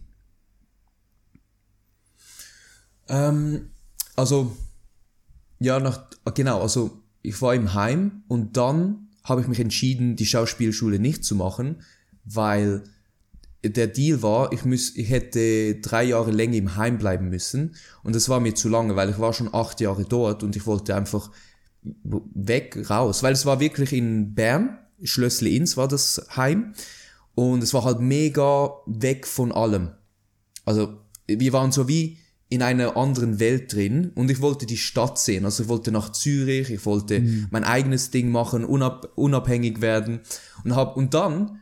Ähm, 3.08 3.70
also, 4.16 4.56
ja, 5.58 5.80
nach, 5.80 6.04
genau, 6.34 6.60
also 6.60 7.02
ich 7.22 7.40
war 7.42 7.54
im 7.54 7.74
Heim 7.74 8.22
und 8.28 8.56
dann 8.56 9.08
habe 9.24 9.40
ich 9.40 9.48
mich 9.48 9.60
entschieden, 9.60 10.16
die 10.16 10.26
Schauspielschule 10.26 10.98
nicht 10.98 11.24
zu 11.24 11.36
machen, 11.36 11.82
weil 12.24 12.84
der 13.62 13.86
Deal 13.86 14.22
war, 14.22 14.52
ich, 14.52 14.64
müß, 14.64 14.96
ich 14.96 15.10
hätte 15.10 15.76
drei 15.76 16.04
Jahre 16.04 16.32
länger 16.32 16.56
im 16.56 16.76
Heim 16.76 16.98
bleiben 16.98 17.28
müssen. 17.28 17.76
Und 18.02 18.16
das 18.16 18.28
war 18.28 18.40
mir 18.40 18.54
zu 18.54 18.68
lange, 18.68 18.96
weil 18.96 19.10
ich 19.10 19.18
war 19.18 19.32
schon 19.32 19.54
acht 19.54 19.80
Jahre 19.80 20.04
dort 20.04 20.42
und 20.42 20.56
ich 20.56 20.66
wollte 20.66 20.94
einfach 20.96 21.30
weg, 21.82 22.90
raus, 22.90 23.22
weil 23.22 23.32
es 23.32 23.46
war 23.46 23.60
wirklich 23.60 23.92
in 23.92 24.34
Bern, 24.34 24.78
Schlössli 25.02 25.56
Inns 25.56 25.76
war 25.76 25.88
das 25.88 26.26
Heim. 26.36 26.74
Und 27.34 27.62
es 27.62 27.72
war 27.72 27.84
halt 27.84 28.00
mega 28.00 28.70
weg 28.86 29.26
von 29.26 29.52
allem. 29.52 29.92
Also 30.64 30.98
wir 31.26 31.52
waren 31.52 31.72
so 31.72 31.88
wie 31.88 32.18
in 32.48 32.62
einer 32.62 32.96
anderen 32.98 33.40
Welt 33.40 33.72
drin 33.72 34.12
und 34.14 34.30
ich 34.30 34.42
wollte 34.42 34.66
die 34.66 34.76
Stadt 34.76 35.18
sehen. 35.18 35.46
Also 35.46 35.62
ich 35.62 35.68
wollte 35.70 35.90
nach 35.90 36.12
Zürich, 36.12 36.68
ich 36.68 36.84
wollte 36.84 37.24
mein 37.50 37.64
eigenes 37.64 38.10
Ding 38.10 38.30
machen, 38.30 38.66
unab 38.66 39.10
unabhängig 39.14 39.80
werden. 39.80 40.20
Und 40.62 40.76
hab 40.76 40.96
und 40.98 41.14
dann 41.14 41.61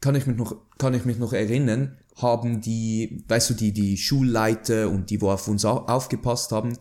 kann 0.00 0.14
ich 0.14 0.26
mich 0.26 0.36
noch 0.36 0.56
kann 0.78 0.94
ich 0.94 1.04
mich 1.04 1.18
noch 1.18 1.32
erinnern, 1.32 1.98
haben 2.16 2.60
die, 2.60 3.24
weißt 3.28 3.50
du, 3.50 3.54
die 3.54 3.72
die 3.72 3.96
Schulleiter 3.96 4.88
und 4.90 5.10
die 5.10 5.20
wo 5.20 5.30
auf 5.30 5.48
uns 5.48 5.64
au- 5.64 5.86
aufgepasst 5.86 6.52
haben, 6.52 6.76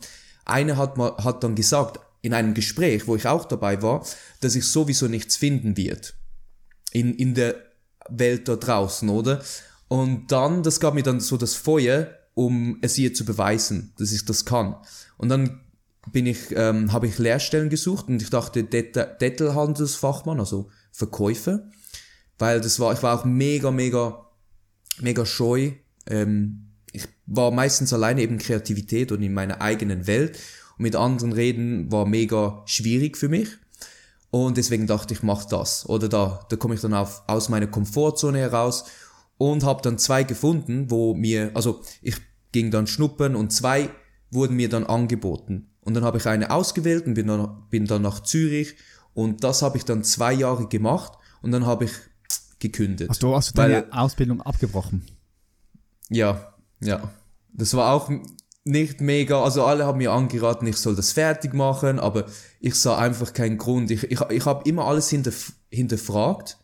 eine 0.46 0.78
hat 0.78 0.98
mal 0.98 1.16
hat 1.18 1.44
dann 1.44 1.56
gesagt 1.56 2.00
in 2.22 2.34
einem 2.34 2.54
Gespräch, 2.54 3.08
wo 3.08 3.16
ich 3.16 3.28
auch 3.28 3.46
dabei 3.46 3.82
war, 3.82 4.06
dass 4.42 4.56
ich 4.56 4.66
sowieso 4.66 5.08
nichts 5.08 5.36
finden 5.36 5.78
wird 5.78 6.16
in, 6.92 7.14
in 7.16 7.34
der 7.36 7.56
Welt 8.10 8.48
da 8.48 8.56
draußen, 8.56 9.10
oder? 9.10 9.42
Und 9.88 10.32
dann, 10.32 10.64
das 10.64 10.80
gab 10.80 10.94
mir 10.94 11.04
dann 11.04 11.20
so 11.20 11.38
das 11.38 11.54
Feuer, 11.56 12.10
um 12.34 12.78
es 12.82 12.98
ihr 12.98 13.14
zu 13.14 13.26
beweisen, 13.26 13.94
dass 13.98 14.12
ich 14.12 14.26
das 14.26 14.46
kann. 14.46 14.76
Und 15.18 15.30
dann 15.30 15.62
bin 16.12 16.26
ich, 16.26 16.52
ähm, 16.56 16.92
habe 16.94 17.08
ich 17.08 17.18
Lehrstellen 17.18 17.70
gesucht 17.70 18.08
und 18.08 18.22
ich 18.22 18.30
dachte 18.30 18.64
Det- 18.64 18.96
Dettelhandelsfachmann, 19.22 20.40
also 20.40 20.70
Verkäufer, 20.92 21.70
weil 22.38 22.62
das 22.62 22.80
war, 22.80 22.94
ich 22.94 23.04
war 23.04 23.20
auch 23.20 23.26
mega, 23.26 23.72
mega, 23.72 24.28
mega 25.00 25.26
scheu. 25.26 25.72
Ähm, 26.08 26.68
ich 26.92 27.08
war 27.26 27.52
meistens 27.52 27.94
alleine 27.94 28.22
eben 28.22 28.38
Kreativität 28.38 29.12
und 29.12 29.22
in 29.22 29.34
meiner 29.34 29.62
eigenen 29.62 30.08
Welt 30.08 30.40
und 30.78 30.84
mit 30.84 30.96
anderen 30.96 31.34
reden 31.34 31.92
war 31.92 32.06
mega 32.06 32.64
schwierig 32.66 33.18
für 33.18 33.30
mich. 33.30 33.50
Und 34.30 34.58
deswegen 34.58 34.88
dachte 34.88 35.14
ich, 35.14 35.24
mach 35.24 35.46
das. 35.46 35.88
Oder 35.88 36.10
da, 36.10 36.46
da 36.50 36.56
komme 36.56 36.76
ich 36.76 36.82
dann 36.82 36.94
auf, 36.94 37.24
aus 37.28 37.50
meiner 37.50 37.68
Komfortzone 37.68 38.40
heraus 38.40 38.86
und 39.38 39.64
habe 39.64 39.82
dann 39.82 39.98
zwei 39.98 40.24
gefunden, 40.24 40.92
wo 40.92 41.14
mir, 41.14 41.52
also 41.54 41.82
ich 42.02 42.18
ging 42.52 42.72
dann 42.72 42.88
schnuppern 42.88 43.36
und 43.36 43.52
zwei 43.52 43.90
wurden 44.32 44.56
mir 44.56 44.70
dann 44.70 44.86
angeboten. 44.86 45.70
Und 45.82 45.94
dann 45.94 46.04
habe 46.04 46.18
ich 46.18 46.26
eine 46.26 46.52
ausgewählt 46.52 47.06
und 47.08 47.14
bin 47.14 47.28
dann, 47.28 47.64
bin 47.70 47.86
dann 47.86 48.02
nach 48.02 48.22
Zürich 48.22 48.76
und 49.14 49.44
das 49.44 49.62
habe 49.62 49.78
ich 49.78 49.86
dann 49.86 50.04
zwei 50.04 50.34
Jahre 50.34 50.68
gemacht 50.68 51.14
und 51.42 51.52
dann 51.52 51.66
habe 51.66 51.86
ich 51.86 51.92
gekündigt. 52.60 53.10
Hast 53.10 53.24
du, 53.24 53.36
hast 53.36 53.56
Weil- 53.58 53.72
deine 53.72 53.94
Ausbildung 53.94 54.42
abgebrochen? 54.42 55.06
Ja, 56.10 56.54
ja. 56.82 57.12
Das 57.54 57.74
war 57.74 57.94
auch 57.94 58.10
nicht 58.64 59.02
mega, 59.02 59.44
also 59.44 59.64
alle 59.66 59.86
haben 59.86 59.98
mir 59.98 60.12
angeraten, 60.12 60.68
ich 60.68 60.78
soll 60.78 60.96
das 60.96 61.12
fertig 61.14 61.54
machen, 61.54 62.00
aber 62.00 62.26
ich 62.60 62.76
sah 62.76 62.98
einfach 62.98 63.34
keinen 63.34 63.58
Grund. 63.58 63.92
Ich, 63.92 64.04
ich, 64.04 64.22
ich 64.22 64.46
habe 64.46 64.70
immer 64.70 64.86
alles 64.86 65.10
hinterf 65.10 65.54
hinterfragt 65.70 66.58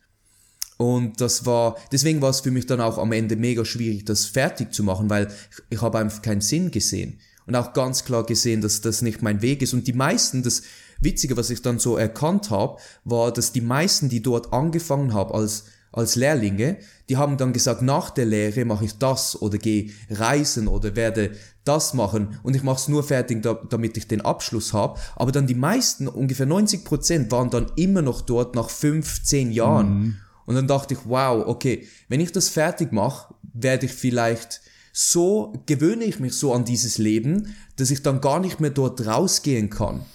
und 0.77 1.19
das 1.19 1.45
war, 1.45 1.77
deswegen 1.91 2.21
war 2.21 2.29
es 2.29 2.41
für 2.41 2.51
mich 2.51 2.65
dann 2.65 2.81
auch 2.81 2.97
am 2.97 3.11
Ende 3.11 3.35
mega 3.35 3.65
schwierig, 3.65 4.05
das 4.05 4.25
fertig 4.25 4.73
zu 4.73 4.83
machen, 4.83 5.09
weil 5.09 5.27
ich, 5.27 5.63
ich 5.77 5.81
habe 5.81 5.99
einfach 5.99 6.21
keinen 6.21 6.41
Sinn 6.41 6.71
gesehen 6.71 7.19
und 7.45 7.55
auch 7.55 7.73
ganz 7.73 8.05
klar 8.05 8.25
gesehen, 8.25 8.61
dass 8.61 8.81
das 8.81 9.01
nicht 9.01 9.21
mein 9.21 9.41
Weg 9.41 9.61
ist. 9.61 9.73
Und 9.73 9.87
die 9.87 9.93
meisten, 9.93 10.43
das 10.43 10.63
Witzige, 10.99 11.35
was 11.35 11.49
ich 11.49 11.61
dann 11.61 11.79
so 11.79 11.97
erkannt 11.97 12.49
habe, 12.49 12.77
war, 13.03 13.31
dass 13.33 13.51
die 13.51 13.61
meisten, 13.61 14.09
die 14.09 14.21
dort 14.21 14.53
angefangen 14.53 15.13
haben 15.13 15.33
als 15.33 15.65
als 15.93 16.15
Lehrlinge, 16.15 16.77
die 17.07 17.17
haben 17.17 17.37
dann 17.37 17.53
gesagt, 17.53 17.81
nach 17.81 18.09
der 18.09 18.25
Lehre 18.25 18.65
mache 18.65 18.85
ich 18.85 18.97
das 18.97 19.41
oder 19.41 19.57
gehe 19.57 19.91
reisen 20.09 20.67
oder 20.67 20.95
werde 20.95 21.31
das 21.63 21.93
machen 21.93 22.39
und 22.43 22.55
ich 22.55 22.63
mache 22.63 22.77
es 22.77 22.87
nur 22.87 23.03
fertig, 23.03 23.43
da, 23.43 23.53
damit 23.53 23.95
ich 23.95 24.07
den 24.07 24.21
Abschluss 24.21 24.73
habe. 24.73 24.99
Aber 25.15 25.31
dann 25.31 25.47
die 25.47 25.55
meisten, 25.55 26.07
ungefähr 26.07 26.47
90 26.47 26.83
Prozent, 26.83 27.31
waren 27.31 27.49
dann 27.51 27.71
immer 27.77 28.01
noch 28.01 28.21
dort 28.21 28.55
nach 28.55 28.69
fünf, 28.69 29.23
zehn 29.23 29.51
Jahren. 29.51 30.19
Und 30.45 30.55
dann 30.55 30.67
dachte 30.67 30.95
ich, 30.95 31.01
wow, 31.05 31.45
okay, 31.47 31.87
wenn 32.09 32.19
ich 32.19 32.31
das 32.31 32.49
fertig 32.49 32.91
mache, 32.91 33.33
werde 33.53 33.85
ich 33.85 33.93
vielleicht 33.93 34.61
so, 34.91 35.53
gewöhne 35.67 36.03
ich 36.03 36.19
mich 36.19 36.33
so 36.33 36.53
an 36.53 36.65
dieses 36.65 36.97
Leben, 36.97 37.55
dass 37.77 37.91
ich 37.91 38.01
dann 38.01 38.19
gar 38.19 38.39
nicht 38.39 38.59
mehr 38.59 38.71
dort 38.71 39.05
rausgehen 39.05 39.69
kann. 39.69 40.05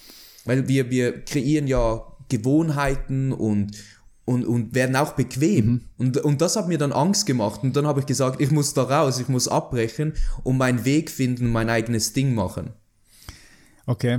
Weil 0.44 0.68
wir, 0.68 0.90
wir 0.90 1.24
kreieren 1.24 1.66
ja 1.66 2.02
Gewohnheiten 2.28 3.32
und, 3.32 3.72
und, 4.28 4.44
und 4.44 4.74
werden 4.74 4.94
auch 4.94 5.14
bequem. 5.14 5.80
Und, 5.96 6.18
und 6.18 6.42
das 6.42 6.56
hat 6.56 6.68
mir 6.68 6.76
dann 6.76 6.92
Angst 6.92 7.24
gemacht. 7.24 7.62
Und 7.62 7.74
dann 7.76 7.86
habe 7.86 8.00
ich 8.00 8.06
gesagt, 8.06 8.42
ich 8.42 8.50
muss 8.50 8.74
da 8.74 8.82
raus, 8.82 9.18
ich 9.18 9.28
muss 9.28 9.48
abbrechen 9.48 10.12
und 10.44 10.58
meinen 10.58 10.84
Weg 10.84 11.10
finden, 11.10 11.50
mein 11.50 11.70
eigenes 11.70 12.12
Ding 12.12 12.34
machen. 12.34 12.74
Okay, 13.86 14.18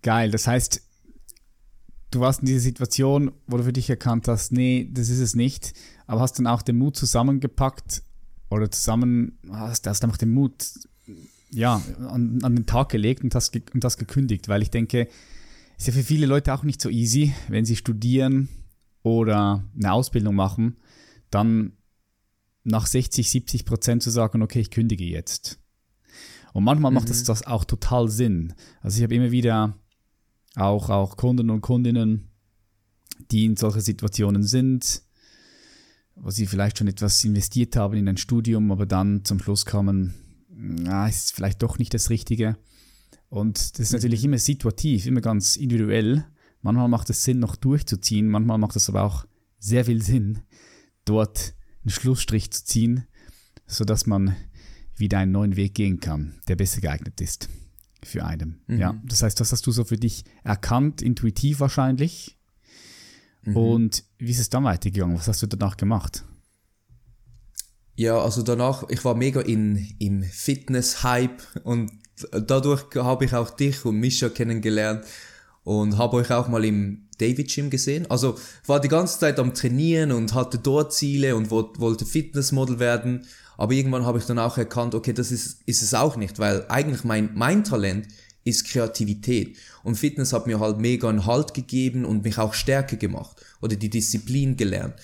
geil. 0.00 0.30
Das 0.30 0.46
heißt, 0.46 0.80
du 2.10 2.20
warst 2.20 2.40
in 2.40 2.46
dieser 2.46 2.60
Situation, 2.60 3.32
wo 3.46 3.58
du 3.58 3.64
für 3.64 3.74
dich 3.74 3.90
erkannt 3.90 4.28
hast, 4.28 4.50
nee, 4.50 4.88
das 4.90 5.10
ist 5.10 5.20
es 5.20 5.34
nicht, 5.34 5.74
aber 6.06 6.22
hast 6.22 6.38
dann 6.38 6.46
auch 6.46 6.62
den 6.62 6.78
Mut 6.78 6.96
zusammengepackt 6.96 8.02
oder 8.48 8.70
zusammen, 8.70 9.38
hast, 9.50 9.86
hast 9.86 10.04
einfach 10.04 10.16
den 10.16 10.30
Mut 10.30 10.72
ja, 11.50 11.82
an, 12.08 12.38
an 12.42 12.56
den 12.56 12.64
Tag 12.64 12.88
gelegt 12.88 13.22
und 13.22 13.34
hast, 13.34 13.54
und 13.74 13.84
hast 13.84 13.98
gekündigt, 13.98 14.48
weil 14.48 14.62
ich 14.62 14.70
denke, 14.70 15.06
ist 15.76 15.86
ja 15.86 15.92
für 15.92 16.02
viele 16.02 16.24
Leute 16.24 16.54
auch 16.54 16.62
nicht 16.62 16.80
so 16.80 16.88
easy, 16.88 17.34
wenn 17.48 17.66
sie 17.66 17.76
studieren 17.76 18.48
oder 19.04 19.62
eine 19.76 19.92
Ausbildung 19.92 20.34
machen, 20.34 20.78
dann 21.30 21.74
nach 22.64 22.86
60, 22.86 23.30
70 23.30 23.64
Prozent 23.64 24.02
zu 24.02 24.10
sagen, 24.10 24.42
okay, 24.42 24.60
ich 24.60 24.70
kündige 24.70 25.04
jetzt. 25.04 25.60
Und 26.54 26.64
manchmal 26.64 26.90
macht 26.90 27.10
das, 27.10 27.22
das 27.22 27.46
auch 27.46 27.64
total 27.64 28.08
Sinn. 28.08 28.54
Also 28.80 28.96
ich 28.96 29.02
habe 29.02 29.14
immer 29.14 29.30
wieder 29.30 29.78
auch, 30.56 30.88
auch 30.88 31.16
Kunden 31.16 31.50
und 31.50 31.60
Kundinnen, 31.60 32.30
die 33.30 33.44
in 33.44 33.56
solche 33.56 33.80
Situationen 33.80 34.42
sind, 34.42 35.02
wo 36.16 36.30
sie 36.30 36.46
vielleicht 36.46 36.78
schon 36.78 36.88
etwas 36.88 37.22
investiert 37.24 37.76
haben 37.76 37.98
in 37.98 38.08
ein 38.08 38.16
Studium, 38.16 38.72
aber 38.72 38.86
dann 38.86 39.24
zum 39.24 39.38
Schluss 39.40 39.66
kommen, 39.66 40.14
na, 40.48 41.08
ist 41.08 41.34
vielleicht 41.34 41.62
doch 41.62 41.78
nicht 41.78 41.92
das 41.92 42.08
Richtige. 42.08 42.56
Und 43.28 43.78
das 43.78 43.80
ist 43.80 43.92
natürlich 43.92 44.24
immer 44.24 44.38
situativ, 44.38 45.06
immer 45.06 45.20
ganz 45.20 45.56
individuell. 45.56 46.24
Manchmal 46.64 46.88
macht 46.88 47.10
es 47.10 47.22
Sinn, 47.22 47.38
noch 47.38 47.54
durchzuziehen, 47.54 48.28
manchmal 48.28 48.58
macht 48.58 48.74
es 48.74 48.88
aber 48.88 49.04
auch 49.04 49.24
sehr 49.60 49.84
viel 49.84 50.02
Sinn, 50.02 50.40
dort 51.04 51.54
einen 51.84 51.90
Schlussstrich 51.90 52.50
zu 52.50 52.64
ziehen 52.64 53.06
sodass 53.66 54.06
man 54.06 54.36
wieder 54.96 55.18
einen 55.18 55.32
neuen 55.32 55.56
Weg 55.56 55.74
gehen 55.74 56.00
kann, 56.00 56.34
der 56.48 56.56
besser 56.56 56.80
geeignet 56.80 57.20
ist 57.20 57.48
für 58.02 58.24
einen. 58.24 58.60
Mhm. 58.66 58.78
Ja, 58.78 59.00
das 59.04 59.22
heißt, 59.22 59.40
das 59.40 59.52
hast 59.52 59.66
du 59.66 59.72
so 59.72 59.84
für 59.84 59.96
dich 59.96 60.24
erkannt, 60.44 61.02
intuitiv 61.02 61.60
wahrscheinlich. 61.60 62.38
Mhm. 63.42 63.56
Und 63.56 64.04
wie 64.18 64.30
ist 64.30 64.38
es 64.38 64.50
dann 64.50 64.64
weitergegangen? 64.64 65.16
Was 65.16 65.28
hast 65.28 65.42
du 65.42 65.46
danach 65.46 65.76
gemacht? 65.76 66.24
Ja, 67.96 68.18
also 68.18 68.42
danach, 68.42 68.88
ich 68.88 69.04
war 69.04 69.14
mega 69.14 69.40
in, 69.40 69.94
im 69.98 70.22
Fitness-Hype 70.22 71.42
und 71.64 71.92
dadurch 72.32 72.86
habe 72.96 73.24
ich 73.24 73.34
auch 73.34 73.50
dich 73.50 73.84
und 73.84 73.98
Mischa 73.98 74.28
kennengelernt 74.28 75.04
und 75.64 75.98
habe 75.98 76.16
euch 76.16 76.30
auch 76.30 76.48
mal 76.48 76.64
im 76.64 77.08
David 77.18 77.52
Gym 77.52 77.70
gesehen. 77.70 78.10
Also 78.10 78.36
war 78.66 78.80
die 78.80 78.88
ganze 78.88 79.18
Zeit 79.18 79.38
am 79.38 79.54
Trainieren 79.54 80.12
und 80.12 80.34
hatte 80.34 80.58
dort 80.58 80.92
Ziele 80.92 81.34
und 81.36 81.50
wollte 81.50 82.06
Fitnessmodel 82.06 82.78
werden. 82.78 83.26
Aber 83.56 83.72
irgendwann 83.72 84.04
habe 84.04 84.18
ich 84.18 84.26
dann 84.26 84.38
auch 84.38 84.58
erkannt, 84.58 84.94
okay, 84.94 85.12
das 85.12 85.30
ist, 85.30 85.60
ist 85.66 85.82
es 85.82 85.94
auch 85.94 86.16
nicht, 86.16 86.38
weil 86.38 86.66
eigentlich 86.68 87.04
mein, 87.04 87.30
mein 87.34 87.64
Talent 87.64 88.08
ist 88.44 88.66
Kreativität. 88.66 89.56
Und 89.82 89.96
Fitness 89.96 90.32
hat 90.32 90.46
mir 90.46 90.60
halt 90.60 90.78
mega 90.78 91.08
einen 91.08 91.24
Halt 91.26 91.54
gegeben 91.54 92.04
und 92.04 92.24
mich 92.24 92.38
auch 92.38 92.52
stärker 92.52 92.96
gemacht 92.96 93.36
oder 93.62 93.76
die 93.76 93.88
Disziplin 93.88 94.56
gelernt. 94.56 94.94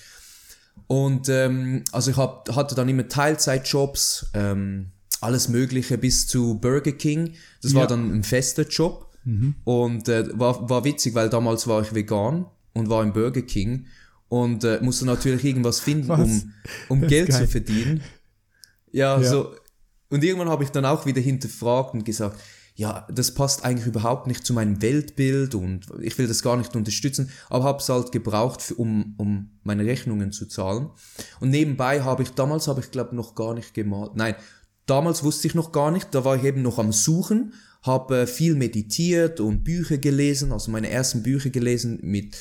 Und 0.86 1.28
ähm, 1.28 1.84
also 1.92 2.10
ich 2.10 2.16
hab, 2.16 2.54
hatte 2.54 2.74
dann 2.74 2.88
immer 2.88 3.08
Teilzeitjobs, 3.08 4.30
ähm, 4.34 4.90
alles 5.20 5.48
Mögliche 5.48 5.98
bis 5.98 6.26
zu 6.26 6.58
Burger 6.58 6.92
King. 6.92 7.34
Das 7.62 7.72
ja. 7.72 7.80
war 7.80 7.86
dann 7.86 8.10
ein 8.12 8.24
fester 8.24 8.66
Job. 8.66 9.09
Mhm. 9.24 9.54
Und 9.64 10.08
äh, 10.08 10.38
war, 10.38 10.68
war 10.68 10.84
witzig, 10.84 11.14
weil 11.14 11.28
damals 11.28 11.66
war 11.66 11.82
ich 11.82 11.94
vegan 11.94 12.46
und 12.72 12.88
war 12.88 13.02
im 13.02 13.12
Burger 13.12 13.42
King 13.42 13.86
und 14.28 14.64
äh, 14.64 14.78
musste 14.80 15.04
natürlich 15.06 15.44
irgendwas 15.44 15.80
finden, 15.80 16.08
Was? 16.08 16.20
um, 16.20 16.52
um 16.88 17.06
Geld 17.06 17.32
zu 17.32 17.46
verdienen. 17.46 18.02
Ja, 18.92 19.20
ja, 19.20 19.28
so. 19.28 19.54
Und 20.08 20.24
irgendwann 20.24 20.48
habe 20.48 20.64
ich 20.64 20.70
dann 20.70 20.84
auch 20.84 21.06
wieder 21.06 21.20
hinterfragt 21.20 21.94
und 21.94 22.04
gesagt, 22.04 22.40
ja, 22.74 23.06
das 23.12 23.34
passt 23.34 23.64
eigentlich 23.64 23.86
überhaupt 23.86 24.26
nicht 24.26 24.46
zu 24.46 24.54
meinem 24.54 24.80
Weltbild 24.80 25.54
und 25.54 25.86
ich 26.00 26.16
will 26.16 26.26
das 26.26 26.42
gar 26.42 26.56
nicht 26.56 26.74
unterstützen, 26.74 27.30
aber 27.50 27.64
habe 27.64 27.78
es 27.78 27.88
halt 27.88 28.10
gebraucht, 28.10 28.62
für, 28.62 28.74
um, 28.74 29.14
um 29.18 29.50
meine 29.64 29.84
Rechnungen 29.84 30.32
zu 30.32 30.46
zahlen. 30.46 30.88
Und 31.40 31.50
nebenbei 31.50 32.02
habe 32.02 32.22
ich, 32.22 32.30
damals 32.30 32.68
habe 32.68 32.80
ich 32.80 32.90
glaube 32.90 33.14
noch 33.14 33.34
gar 33.34 33.54
nicht 33.54 33.74
gemalt. 33.74 34.16
Nein, 34.16 34.34
damals 34.90 35.22
wusste 35.22 35.46
ich 35.46 35.54
noch 35.54 35.72
gar 35.72 35.90
nicht, 35.90 36.08
da 36.14 36.24
war 36.24 36.36
ich 36.36 36.44
eben 36.44 36.62
noch 36.62 36.78
am 36.78 36.92
Suchen, 36.92 37.54
habe 37.82 38.26
viel 38.26 38.54
meditiert 38.56 39.40
und 39.40 39.64
Bücher 39.64 39.98
gelesen, 39.98 40.52
also 40.52 40.70
meine 40.70 40.90
ersten 40.90 41.22
Bücher 41.22 41.50
gelesen 41.50 41.98
mit 42.02 42.36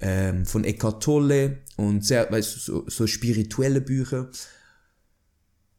ähm, 0.00 0.46
von 0.46 0.64
Eckhart 0.64 1.02
Tolle 1.02 1.58
und 1.76 2.04
sehr, 2.04 2.30
weißt 2.30 2.56
du, 2.56 2.58
so, 2.58 2.84
so 2.88 3.06
spirituelle 3.06 3.80
Bücher. 3.80 4.30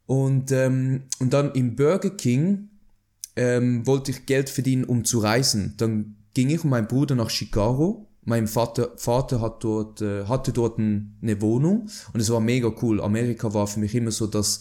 Und, 0.05 0.51
ähm, 0.51 1.03
und 1.19 1.33
dann 1.33 1.53
im 1.53 1.75
Burger 1.75 2.11
King 2.11 2.69
ähm, 3.35 3.85
wollte 3.87 4.11
ich 4.11 4.25
Geld 4.25 4.49
verdienen, 4.49 4.83
um 4.83 5.03
zu 5.03 5.19
reisen. 5.19 5.73
Dann 5.77 6.17
ging 6.33 6.49
ich 6.49 6.63
und 6.63 6.69
mein 6.69 6.87
Bruder 6.87 7.15
nach 7.15 7.29
Chicago. 7.29 8.07
Mein 8.23 8.47
Vater, 8.47 8.91
Vater 8.97 9.41
hat 9.41 9.63
dort, 9.63 10.01
äh, 10.01 10.25
hatte 10.25 10.53
dort 10.53 10.77
ein, 10.77 11.17
eine 11.21 11.41
Wohnung 11.41 11.89
und 12.13 12.19
es 12.19 12.29
war 12.29 12.39
mega 12.39 12.71
cool. 12.81 13.01
Amerika 13.01 13.53
war 13.53 13.65
für 13.65 13.79
mich 13.79 13.95
immer 13.95 14.11
so 14.11 14.27
das, 14.27 14.59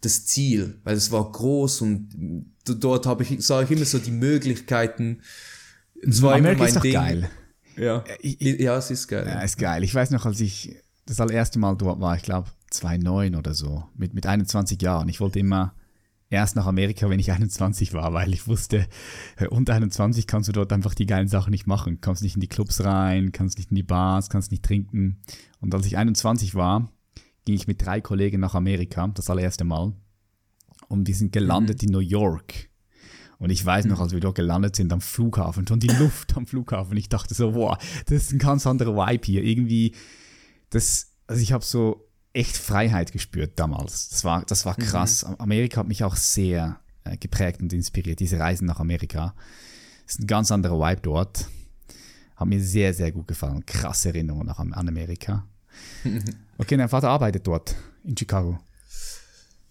das 0.00 0.26
Ziel, 0.26 0.78
weil 0.84 0.96
es 0.96 1.10
war 1.10 1.30
groß 1.30 1.82
und 1.82 2.46
dort 2.64 3.06
habe 3.06 3.22
ich, 3.24 3.44
sah 3.44 3.62
ich 3.62 3.70
immer 3.70 3.84
so 3.84 3.98
die 3.98 4.10
Möglichkeiten. 4.10 5.22
Es 6.02 6.22
war 6.22 6.34
Amerika 6.34 6.50
immer 6.50 6.58
mein 6.58 6.68
ist 6.68 6.76
doch 6.76 6.82
Ding. 6.82 6.92
geil. 6.92 7.30
Ja. 7.76 8.04
Ich, 8.20 8.40
ja, 8.40 8.76
es 8.76 8.90
ist 8.90 9.08
geil. 9.08 9.26
Ja, 9.26 9.40
ist 9.40 9.58
geil. 9.58 9.82
Ich 9.84 9.94
weiß 9.94 10.10
noch, 10.10 10.26
als 10.26 10.40
ich 10.40 10.76
das 11.06 11.20
allererste 11.20 11.58
Mal 11.58 11.76
dort 11.76 12.00
war, 12.00 12.16
ich 12.16 12.22
glaube 12.22 12.48
2009 12.70 13.34
oder 13.34 13.54
so, 13.54 13.84
mit, 13.96 14.14
mit 14.14 14.26
21 14.26 14.80
Jahren. 14.82 15.08
Ich 15.08 15.20
wollte 15.20 15.38
immer 15.38 15.74
erst 16.30 16.56
nach 16.56 16.66
Amerika, 16.66 17.08
wenn 17.08 17.18
ich 17.18 17.32
21 17.32 17.92
war, 17.94 18.12
weil 18.12 18.32
ich 18.32 18.46
wusste, 18.46 18.86
unter 19.50 19.74
21 19.74 20.26
kannst 20.26 20.48
du 20.48 20.52
dort 20.52 20.72
einfach 20.72 20.94
die 20.94 21.06
geilen 21.06 21.28
Sachen 21.28 21.50
nicht 21.50 21.66
machen. 21.66 22.00
Kannst 22.00 22.22
nicht 22.22 22.34
in 22.34 22.40
die 22.40 22.48
Clubs 22.48 22.84
rein, 22.84 23.32
kannst 23.32 23.58
nicht 23.58 23.70
in 23.70 23.76
die 23.76 23.82
Bars, 23.82 24.28
kannst 24.30 24.50
nicht 24.50 24.64
trinken. 24.64 25.20
Und 25.60 25.74
als 25.74 25.86
ich 25.86 25.96
21 25.96 26.54
war, 26.54 26.90
ging 27.48 27.56
ich 27.56 27.66
mit 27.66 27.82
drei 27.82 28.02
Kollegen 28.02 28.40
nach 28.40 28.54
Amerika, 28.54 29.08
das 29.08 29.30
allererste 29.30 29.64
Mal. 29.64 29.94
Und 30.88 31.04
die 31.04 31.14
sind 31.14 31.32
gelandet 31.32 31.80
mhm. 31.80 31.86
in 31.86 31.92
New 31.92 32.00
York. 32.00 32.68
Und 33.38 33.48
ich 33.48 33.64
weiß 33.64 33.86
noch, 33.86 34.00
als 34.00 34.12
wir 34.12 34.20
dort 34.20 34.34
gelandet 34.34 34.76
sind 34.76 34.92
am 34.92 35.00
Flughafen, 35.00 35.66
schon 35.66 35.80
die 35.80 35.88
Luft 35.88 36.36
am 36.36 36.46
Flughafen. 36.46 36.94
Ich 36.98 37.08
dachte 37.08 37.32
so, 37.34 37.54
wow, 37.54 37.78
das 38.04 38.24
ist 38.24 38.32
ein 38.32 38.38
ganz 38.38 38.66
anderer 38.66 38.94
Vibe 38.94 39.24
hier. 39.24 39.44
Irgendwie, 39.44 39.94
das, 40.68 41.14
also 41.26 41.40
ich 41.40 41.54
habe 41.54 41.64
so 41.64 42.06
echt 42.34 42.58
Freiheit 42.58 43.12
gespürt 43.12 43.58
damals. 43.58 44.10
Das 44.10 44.24
war, 44.24 44.44
das 44.44 44.66
war 44.66 44.74
mhm. 44.78 44.82
krass. 44.82 45.26
Mhm. 45.26 45.36
Amerika 45.38 45.80
hat 45.80 45.88
mich 45.88 46.04
auch 46.04 46.16
sehr 46.16 46.78
äh, 47.04 47.16
geprägt 47.16 47.62
und 47.62 47.72
inspiriert. 47.72 48.20
Diese 48.20 48.38
Reisen 48.38 48.66
nach 48.66 48.78
Amerika. 48.78 49.34
Das 50.04 50.16
ist 50.16 50.20
ein 50.20 50.26
ganz 50.26 50.52
anderer 50.52 50.78
Vibe 50.78 51.00
dort. 51.00 51.48
Hat 52.36 52.46
mir 52.46 52.60
sehr, 52.60 52.92
sehr 52.92 53.10
gut 53.10 53.26
gefallen. 53.26 53.64
Krasse 53.64 54.10
Erinnerungen 54.10 54.50
an 54.50 54.86
Amerika. 54.86 55.46
Okay, 56.60 56.76
dein 56.76 56.88
Vater 56.88 57.08
arbeitet 57.08 57.46
dort 57.46 57.76
in 58.02 58.16
Chicago. 58.16 58.58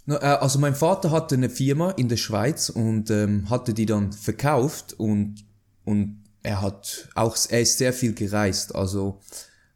Äh, 0.08 0.13
also 0.15 0.58
mein 0.58 0.74
Vater 0.74 1.12
hatte 1.12 1.36
eine 1.36 1.50
Firma 1.50 1.91
in 1.91 2.08
der 2.08 2.15
Schweiz 2.15 2.70
und 2.70 3.12
ähm, 3.12 3.50
hatte 3.50 3.74
die 3.74 3.86
dann 3.86 4.13
verkauft 4.13 4.93
und, 4.98 5.43
und 5.84 6.24
er 6.43 6.62
hat 6.62 7.10
auch, 7.13 7.36
er 7.50 7.62
ist 7.62 7.78
sehr 7.78 7.91
viel 7.91 8.13
gereist. 8.13 8.74
Also 8.74 9.20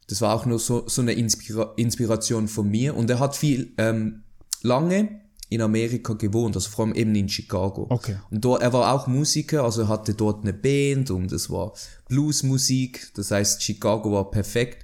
das 0.08 0.20
war 0.20 0.34
auch 0.34 0.46
nur 0.46 0.58
so, 0.58 0.88
so 0.88 1.02
eine 1.02 1.12
Inspira 1.12 1.72
Inspiration 1.76 2.48
von 2.48 2.68
mir. 2.70 2.96
Und 2.96 3.10
er 3.10 3.18
hat 3.18 3.36
viel 3.36 3.72
ähm, 3.78 4.22
lange 4.62 5.20
in 5.48 5.60
Amerika 5.60 6.14
gewohnt, 6.14 6.56
also 6.56 6.70
vor 6.70 6.86
allem 6.86 6.94
eben 6.94 7.14
in 7.14 7.28
Chicago. 7.28 7.86
Okay. 7.90 8.16
Und 8.30 8.42
dort, 8.42 8.62
er 8.62 8.72
war 8.72 8.94
auch 8.94 9.06
Musiker, 9.06 9.64
also 9.64 9.82
er 9.82 9.88
hatte 9.88 10.14
dort 10.14 10.42
eine 10.42 10.54
Band 10.54 11.10
und 11.10 11.30
es 11.30 11.50
war 11.50 11.74
Bluesmusik, 12.08 13.12
das 13.14 13.30
heißt 13.30 13.62
Chicago 13.62 14.12
war 14.12 14.30
perfekt. 14.30 14.81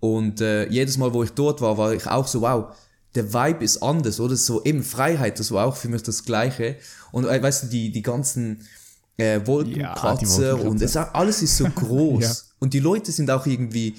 Und 0.00 0.40
äh, 0.40 0.68
jedes 0.68 0.96
Mal, 0.96 1.12
wo 1.12 1.22
ich 1.22 1.30
dort 1.30 1.60
war, 1.60 1.76
war 1.76 1.92
ich 1.92 2.06
auch 2.06 2.26
so, 2.26 2.42
wow, 2.42 2.74
der 3.14 3.32
Vibe 3.32 3.64
ist 3.64 3.82
anders, 3.82 4.20
oder? 4.20 4.36
So 4.36 4.64
eben 4.64 4.82
Freiheit, 4.82 5.40
das 5.40 5.50
war 5.50 5.66
auch 5.66 5.76
für 5.76 5.88
mich 5.88 6.02
das 6.02 6.24
Gleiche. 6.24 6.76
Und 7.10 7.24
äh, 7.24 7.42
weißt 7.42 7.64
du, 7.64 7.66
die, 7.68 7.90
die 7.90 8.02
ganzen 8.02 8.60
äh, 9.16 9.40
Wolkenkratzer 9.44 10.58
ja, 10.58 10.64
und 10.64 10.80
es, 10.80 10.96
alles 10.96 11.42
ist 11.42 11.56
so 11.56 11.64
groß. 11.74 12.22
ja. 12.22 12.32
Und 12.60 12.74
die 12.74 12.80
Leute 12.80 13.12
sind 13.12 13.30
auch 13.30 13.46
irgendwie 13.46 13.94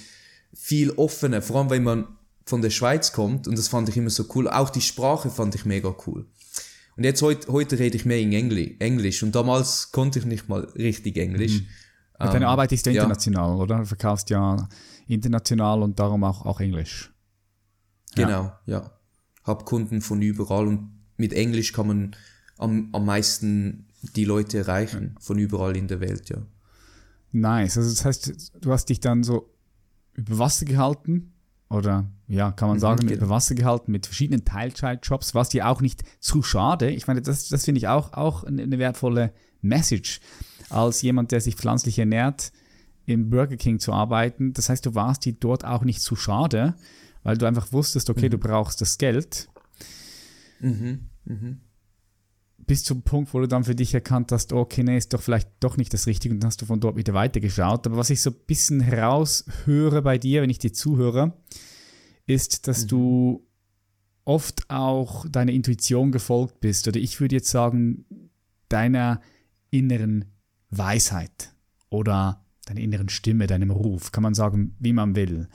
viel 0.54 0.92
offener, 0.92 1.42
vor 1.42 1.58
allem 1.58 1.70
wenn 1.70 1.84
man 1.84 2.08
von 2.46 2.62
der 2.62 2.72
Schweiz 2.72 3.12
kommt 3.12 3.48
und 3.48 3.58
das 3.58 3.68
fand 3.68 3.90
ich 3.90 3.98
immer 3.98 4.10
so 4.10 4.26
cool. 4.36 4.50
Auch 4.50 4.70
die 4.70 4.82
Sprache 4.82 5.30
fand 5.30 5.56
ich 5.56 5.66
mega 5.66 5.96
cool. 6.08 6.26
Und 6.98 7.04
jetzt 7.04 7.22
heute, 7.22 7.52
heute 7.52 7.80
rede 7.80 7.96
ich 7.96 8.06
mehr 8.06 8.20
in 8.20 8.34
Engli 8.34 8.76
Englisch 8.80 9.24
und 9.24 9.34
damals 9.36 9.92
konnte 9.92 10.20
ich 10.20 10.26
nicht 10.26 10.50
mal 10.50 10.62
richtig 10.76 11.18
Englisch. 11.18 11.62
Mhm. 11.62 11.68
Ähm, 12.20 12.32
deine 12.32 12.48
Arbeit 12.48 12.72
ist 12.72 12.86
ja 12.86 12.92
international, 12.92 13.50
ja. 13.50 13.56
oder? 13.56 13.78
Du 13.80 13.86
verkaufst 13.86 14.30
ja 14.30 14.68
international 15.08 15.82
und 15.82 16.00
darum 16.00 16.24
auch, 16.24 16.46
auch 16.46 16.60
Englisch. 16.60 17.14
Genau, 18.16 18.44
ja. 18.44 18.60
ja. 18.66 18.92
Hab 19.44 19.66
Kunden 19.66 20.02
von 20.02 20.22
überall 20.22 20.68
und 20.68 20.92
mit 21.18 21.34
Englisch 21.34 21.74
kann 21.74 21.88
man 21.88 22.16
am, 22.58 22.90
am 22.92 23.06
meisten 23.06 23.88
die 24.16 24.26
Leute 24.26 24.60
erreichen, 24.60 25.16
von 25.20 25.38
überall 25.38 25.76
in 25.76 25.88
der 25.88 26.00
Welt, 26.00 26.30
ja. 26.30 26.38
Nice. 27.32 27.78
Also 27.78 27.90
das 27.90 28.06
heißt, 28.06 28.54
du 28.62 28.72
hast 28.72 28.90
dich 28.90 29.00
dann 29.00 29.24
so 29.24 29.54
über 30.14 30.40
Wasser 30.40 30.66
gehalten 30.66 31.34
oder 31.70 32.10
ja, 32.28 32.52
kann 32.52 32.70
man 32.70 32.78
mhm, 32.78 32.82
sagen, 32.82 33.06
mhm, 33.06 33.12
über 33.12 33.30
Wasser 33.30 33.56
gehalten 33.56 33.92
mit 33.92 34.06
verschiedenen 34.06 34.46
Teilzeitjobs, 34.46 35.36
was 35.36 35.50
dir 35.50 35.68
auch 35.68 35.82
nicht 35.82 36.04
zu 36.20 36.42
schade. 36.42 36.90
Ich 36.90 37.08
meine, 37.08 37.22
das, 37.22 37.50
das 37.50 37.66
finde 37.66 37.80
ich 37.80 37.88
auch, 37.88 38.14
auch 38.14 38.44
eine 38.44 38.80
wertvolle 38.80 39.34
Message, 39.62 40.22
als 40.70 41.02
jemand, 41.02 41.32
der 41.32 41.42
sich 41.42 41.56
pflanzlich 41.56 42.00
ernährt, 42.00 42.52
im 43.06 43.30
Burger 43.30 43.58
King 43.58 43.80
zu 43.80 43.92
arbeiten. 43.92 44.54
Das 44.54 44.70
heißt, 44.70 44.86
du 44.86 44.96
warst 44.96 45.26
dir 45.26 45.34
dort 45.34 45.66
auch 45.66 45.84
nicht 45.84 46.02
zu 46.02 46.16
schade, 46.16 46.76
weil 47.24 47.38
du 47.38 47.46
einfach 47.46 47.72
wusstest, 47.72 48.10
okay, 48.10 48.28
mhm. 48.28 48.32
du 48.32 48.38
brauchst 48.38 48.82
das 48.82 48.98
Geld. 48.98 49.50
Mhm. 50.60 51.10
Mhm 51.26 51.62
bis 52.70 52.84
zum 52.84 53.02
Punkt, 53.02 53.34
wo 53.34 53.40
du 53.40 53.48
dann 53.48 53.64
für 53.64 53.74
dich 53.74 53.96
erkannt 53.96 54.32
hast, 54.32 54.54
okay, 54.54 54.84
nee, 54.84 54.96
ist 54.96 55.12
doch 55.12 55.22
vielleicht 55.22 55.50
doch 55.60 55.76
nicht 55.76 55.92
das 55.92 56.06
Richtige 56.06 56.36
und 56.36 56.44
dann 56.44 56.50
hast 56.50 56.62
du 56.62 56.68
von 56.68 56.80
dort 56.80 56.98
wieder 56.98 57.16
weitergeschaut. 57.16 57.88
Aber 57.88 57.98
was 57.98 58.12
ich 58.12 58.22
so 58.22 58.30
ein 58.30 58.36
bisschen 58.46 58.80
heraushöre 58.80 60.04
bei 60.04 60.20
dir, 60.20 60.44
wenn 60.44 60.52
ich 60.52 60.60
dir 60.60 60.72
zuhöre, 60.72 61.34
ist, 62.28 62.68
dass 62.68 62.84
mhm. 62.84 62.88
du 62.90 63.48
oft 64.24 64.70
auch 64.70 65.28
deiner 65.28 65.52
Intuition 65.52 66.12
gefolgt 66.12 66.60
bist. 66.60 66.88
Oder 66.88 67.00
ich 67.00 67.20
würde 67.20 67.38
jetzt 67.38 67.50
sagen, 67.50 68.06
deiner 68.70 69.20
inneren 69.72 70.26
Weisheit 70.70 71.54
oder 71.90 72.46
deiner 72.66 72.82
inneren 72.82 73.10
Stimme, 73.10 73.48
deinem 73.48 73.72
Ruf, 73.72 74.12
kann 74.12 74.24
man 74.24 74.34
sagen, 74.34 74.76
wie 74.80 74.94
man 74.94 75.16
will. 75.16 75.48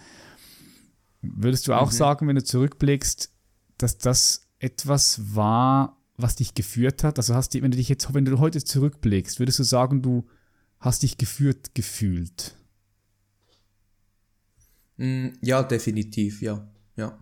Würdest 1.22 1.68
du 1.68 1.74
auch 1.74 1.90
mhm. 1.90 1.96
sagen, 1.96 2.28
wenn 2.28 2.36
du 2.36 2.44
zurückblickst, 2.44 3.32
dass 3.78 3.98
das 3.98 4.48
etwas 4.58 5.34
war, 5.34 6.00
was 6.16 6.36
dich 6.36 6.54
geführt 6.54 7.04
hat? 7.04 7.18
Also 7.18 7.34
hast 7.34 7.54
du, 7.54 7.62
wenn 7.62 7.70
du 7.70 7.76
dich 7.76 7.88
jetzt, 7.88 8.12
wenn 8.14 8.24
du 8.24 8.38
heute 8.38 8.62
zurückblickst, 8.62 9.38
würdest 9.38 9.58
du 9.58 9.64
sagen, 9.64 10.02
du 10.02 10.26
hast 10.80 11.02
dich 11.02 11.16
geführt 11.18 11.74
gefühlt? 11.74 12.56
Mm, 14.96 15.28
ja, 15.40 15.62
definitiv, 15.62 16.42
ja. 16.42 16.68
Ja. 16.96 17.18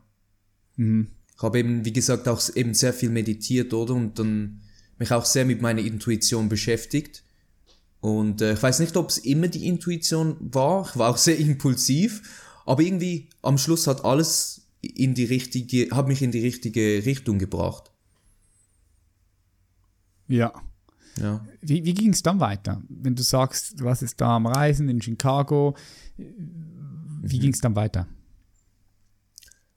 Mhm. 0.76 1.09
Ich 1.37 1.42
habe 1.42 1.59
eben, 1.59 1.85
wie 1.85 1.92
gesagt, 1.92 2.28
auch 2.28 2.40
eben 2.55 2.74
sehr 2.74 2.92
viel 2.92 3.11
meditiert, 3.11 3.72
oder? 3.72 3.94
Und 3.94 4.18
dann 4.18 4.61
mich 4.98 5.11
auch 5.12 5.24
sehr 5.24 5.44
mit 5.44 5.62
meiner 5.62 5.81
Intuition 5.81 6.48
beschäftigt. 6.48 7.24
Und 8.03 8.43
äh, 8.43 8.55
ich 8.55 8.62
weiß 8.62 8.81
nicht, 8.81 8.97
ob 8.97 9.11
es 9.11 9.19
immer 9.19 9.47
die 9.47 9.69
Intuition 9.69 10.37
war. 10.41 10.87
Ich 10.88 10.99
war 10.99 11.09
auch 11.09 11.17
sehr 11.17 11.38
impulsiv. 11.38 12.23
Aber 12.67 12.83
irgendwie 12.83 13.29
am 13.43 13.59
Schluss 13.59 13.87
hat 13.87 14.05
alles 14.05 14.67
in 14.81 15.15
die 15.15 15.25
richtige, 15.25 15.88
hat 15.95 16.09
mich 16.09 16.21
in 16.21 16.33
die 16.33 16.41
richtige 16.41 17.05
Richtung 17.07 17.38
gebracht. 17.38 17.93
Ja. 20.27 20.53
Ja. 21.21 21.47
Wie, 21.61 21.85
wie 21.85 21.95
ging 21.95 22.11
es 22.11 22.23
dann 22.23 22.41
weiter? 22.41 22.83
Wenn 22.88 23.15
du 23.15 23.23
sagst, 23.23 23.79
du 23.79 23.85
warst 23.85 24.03
jetzt 24.03 24.21
da 24.21 24.35
am 24.35 24.47
Reisen 24.47 24.88
in 24.88 25.01
Chicago, 25.01 25.77
wie 26.17 27.37
mhm. 27.37 27.41
ging 27.41 27.53
es 27.53 27.61
dann 27.61 27.77
weiter? 27.77 28.09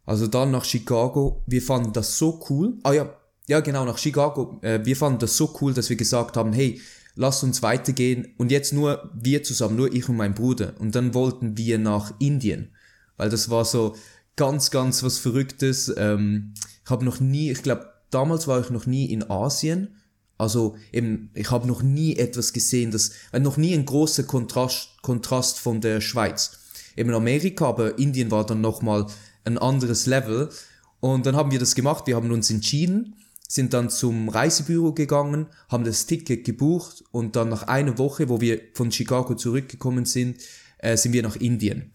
Also 0.03 0.25
dann 0.25 0.49
nach 0.49 0.65
Chicago, 0.65 1.43
wir 1.45 1.61
fanden 1.61 1.93
das 1.93 2.17
so 2.17 2.43
cool. 2.49 2.79
Ah 2.81 2.93
ja, 2.93 3.15
ja 3.47 3.59
genau, 3.59 3.85
nach 3.85 3.99
Chicago, 3.99 4.57
äh, 4.63 4.79
wir 4.83 4.95
fanden 4.95 5.19
das 5.19 5.37
so 5.37 5.55
cool, 5.61 5.75
dass 5.75 5.89
wir 5.89 5.95
gesagt 5.95 6.37
haben, 6.37 6.53
hey, 6.53 6.81
lass 7.15 7.43
uns 7.43 7.63
weitergehen 7.63 8.27
und 8.37 8.51
jetzt 8.51 8.73
nur 8.73 9.09
wir 9.13 9.43
zusammen, 9.43 9.77
nur 9.77 9.93
ich 9.93 10.07
und 10.09 10.17
mein 10.17 10.35
Bruder. 10.35 10.73
Und 10.79 10.95
dann 10.95 11.13
wollten 11.13 11.57
wir 11.57 11.79
nach 11.79 12.13
Indien, 12.19 12.69
weil 13.17 13.29
das 13.29 13.49
war 13.49 13.65
so 13.65 13.95
ganz, 14.35 14.71
ganz 14.71 15.01
was 15.03 15.17
Verrücktes. 15.17 15.93
Ähm, 15.97 16.53
ich 16.83 16.91
habe 16.91 17.05
noch 17.05 17.19
nie, 17.19 17.51
ich 17.51 17.63
glaube, 17.63 17.89
damals 18.09 18.47
war 18.47 18.59
ich 18.59 18.69
noch 18.69 18.85
nie 18.85 19.05
in 19.05 19.29
Asien. 19.29 19.95
Also 20.37 20.75
eben, 20.91 21.29
ich 21.33 21.49
habe 21.49 21.67
noch 21.67 21.81
nie 21.81 22.17
etwas 22.17 22.51
gesehen, 22.51 22.91
das, 22.91 23.11
äh, 23.31 23.39
noch 23.39 23.55
nie 23.55 23.73
ein 23.73 23.85
großer 23.85 24.23
Kontrast, 24.23 25.01
Kontrast 25.01 25.59
von 25.59 25.79
der 25.79 26.01
Schweiz. 26.01 26.59
Eben 26.97 27.13
Amerika, 27.13 27.67
aber 27.67 27.97
Indien 27.97 28.31
war 28.31 28.45
dann 28.45 28.61
nochmal 28.61 29.07
ein 29.45 29.57
anderes 29.57 30.05
Level. 30.05 30.49
Und 30.99 31.25
dann 31.25 31.35
haben 31.35 31.51
wir 31.51 31.59
das 31.59 31.75
gemacht, 31.75 32.07
wir 32.07 32.15
haben 32.15 32.31
uns 32.31 32.49
entschieden, 32.49 33.15
sind 33.47 33.73
dann 33.73 33.89
zum 33.89 34.29
Reisebüro 34.29 34.93
gegangen, 34.93 35.47
haben 35.69 35.83
das 35.83 36.05
Ticket 36.05 36.45
gebucht 36.45 37.03
und 37.11 37.35
dann 37.35 37.49
nach 37.49 37.63
einer 37.63 37.97
Woche, 37.97 38.29
wo 38.29 38.41
wir 38.41 38.59
von 38.73 38.91
Chicago 38.91 39.35
zurückgekommen 39.35 40.05
sind, 40.05 40.41
äh, 40.79 40.97
sind 40.97 41.13
wir 41.13 41.23
nach 41.23 41.35
Indien. 41.35 41.91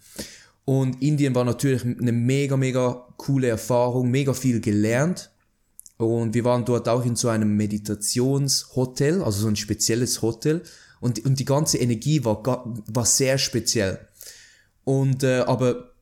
Und 0.65 1.03
Indien 1.03 1.35
war 1.35 1.45
natürlich 1.45 1.85
eine 1.85 2.13
mega, 2.13 2.57
mega 2.57 3.07
coole 3.17 3.49
Erfahrung, 3.49 4.11
mega 4.11 4.33
viel 4.33 4.61
gelernt. 4.61 5.31
Und 5.97 6.33
wir 6.35 6.45
waren 6.45 6.65
dort 6.65 6.89
auch 6.89 7.05
in 7.05 7.17
so 7.17 7.29
einem 7.29 7.57
Meditationshotel, 7.57 9.23
also 9.23 9.43
so 9.43 9.49
ein 9.49 9.57
spezielles 9.57 10.23
Hotel. 10.23 10.63
Und, 11.01 11.25
und 11.25 11.39
die 11.39 11.45
ganze 11.45 11.79
Energie 11.79 12.25
war, 12.25 12.43
war 12.87 13.05
sehr 13.05 13.37
speziell. 13.39 13.99
Und, 14.85 15.25
äh, 15.25 15.41
aber 15.41 15.93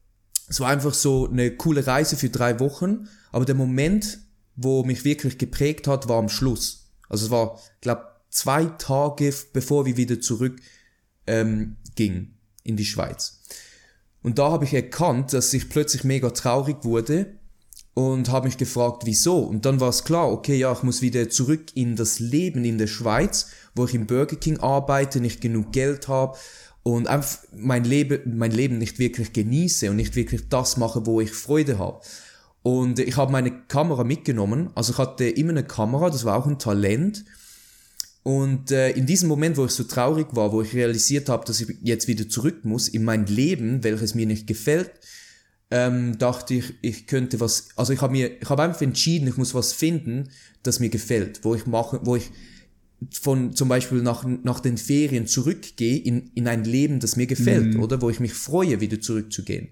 es 0.48 0.60
war 0.60 0.68
einfach 0.68 0.94
so 0.94 1.28
eine 1.28 1.56
coole 1.56 1.86
Reise 1.86 2.16
für 2.16 2.28
drei 2.28 2.60
Wochen. 2.60 3.08
Aber 3.32 3.44
der 3.44 3.54
Moment, 3.54 4.18
wo 4.60 4.82
mich 4.82 5.04
wirklich 5.04 5.38
geprägt 5.38 5.86
hat, 5.86 6.08
war 6.08 6.18
am 6.18 6.28
Schluss. 6.28 6.90
Also 7.08 7.26
es 7.26 7.30
war, 7.30 7.58
glaube 7.80 8.02
zwei 8.28 8.66
Tage 8.66 9.32
bevor 9.52 9.86
wir 9.86 9.96
wieder 9.96 10.20
zurück 10.20 10.60
ähm, 11.26 11.76
ging 11.94 12.34
in 12.64 12.76
die 12.76 12.84
Schweiz. 12.84 13.40
Und 14.22 14.38
da 14.38 14.50
habe 14.50 14.64
ich 14.64 14.74
erkannt, 14.74 15.32
dass 15.32 15.54
ich 15.54 15.70
plötzlich 15.70 16.04
mega 16.04 16.30
traurig 16.30 16.84
wurde 16.84 17.38
und 17.94 18.30
habe 18.30 18.46
mich 18.46 18.58
gefragt, 18.58 19.02
wieso. 19.06 19.38
Und 19.38 19.64
dann 19.64 19.80
war 19.80 19.88
es 19.88 20.04
klar, 20.04 20.30
okay, 20.30 20.56
ja, 20.56 20.72
ich 20.72 20.82
muss 20.82 21.02
wieder 21.02 21.30
zurück 21.30 21.74
in 21.74 21.96
das 21.96 22.18
Leben 22.18 22.64
in 22.64 22.78
der 22.78 22.88
Schweiz, 22.88 23.46
wo 23.74 23.84
ich 23.84 23.94
im 23.94 24.06
Burger 24.06 24.36
King 24.36 24.58
arbeite, 24.58 25.20
nicht 25.20 25.40
genug 25.40 25.72
Geld 25.72 26.08
habe 26.08 26.36
und 26.82 27.06
einfach 27.06 27.38
mein 27.52 27.84
Leben, 27.84 28.36
mein 28.36 28.50
Leben 28.50 28.78
nicht 28.78 28.98
wirklich 28.98 29.32
genieße 29.32 29.88
und 29.88 29.96
nicht 29.96 30.16
wirklich 30.16 30.48
das 30.48 30.76
mache, 30.76 31.06
wo 31.06 31.20
ich 31.20 31.30
Freude 31.30 31.78
habe. 31.78 32.00
Und 32.68 32.98
ich 32.98 33.16
habe 33.16 33.32
meine 33.32 33.50
Kamera 33.50 34.04
mitgenommen. 34.04 34.68
Also 34.74 34.92
ich 34.92 34.98
hatte 34.98 35.24
immer 35.24 35.52
eine 35.52 35.64
Kamera, 35.64 36.10
das 36.10 36.26
war 36.26 36.36
auch 36.36 36.46
ein 36.46 36.58
Talent. 36.58 37.24
Und 38.22 38.70
äh, 38.70 38.90
in 38.90 39.06
diesem 39.06 39.26
Moment, 39.26 39.56
wo 39.56 39.64
ich 39.64 39.70
so 39.70 39.84
traurig 39.84 40.26
war, 40.32 40.52
wo 40.52 40.60
ich 40.60 40.74
realisiert 40.74 41.30
habe, 41.30 41.46
dass 41.46 41.62
ich 41.62 41.78
jetzt 41.80 42.08
wieder 42.08 42.28
zurück 42.28 42.66
muss 42.66 42.88
in 42.88 43.04
mein 43.04 43.24
Leben, 43.24 43.84
welches 43.84 44.14
mir 44.14 44.26
nicht 44.26 44.46
gefällt, 44.46 44.90
ähm, 45.70 46.18
dachte 46.18 46.52
ich, 46.56 46.74
ich 46.82 47.06
könnte 47.06 47.40
was, 47.40 47.68
also 47.74 47.94
ich 47.94 48.02
habe 48.02 48.12
mir, 48.12 48.38
ich 48.38 48.50
habe 48.50 48.64
einfach 48.64 48.82
entschieden, 48.82 49.28
ich 49.28 49.38
muss 49.38 49.54
was 49.54 49.72
finden, 49.72 50.28
das 50.62 50.78
mir 50.78 50.90
gefällt, 50.90 51.44
wo 51.44 51.54
ich 51.54 51.64
mache, 51.64 52.00
wo 52.02 52.16
ich 52.16 52.30
von 53.10 53.56
zum 53.56 53.70
Beispiel 53.70 54.02
nach, 54.02 54.26
nach 54.42 54.60
den 54.60 54.76
Ferien 54.76 55.26
zurückgehe 55.26 55.96
in, 55.96 56.32
in 56.34 56.46
ein 56.48 56.64
Leben, 56.64 57.00
das 57.00 57.16
mir 57.16 57.26
gefällt, 57.26 57.76
mhm. 57.76 57.82
oder 57.82 58.02
wo 58.02 58.10
ich 58.10 58.20
mich 58.20 58.34
freue, 58.34 58.82
wieder 58.82 59.00
zurückzugehen. 59.00 59.68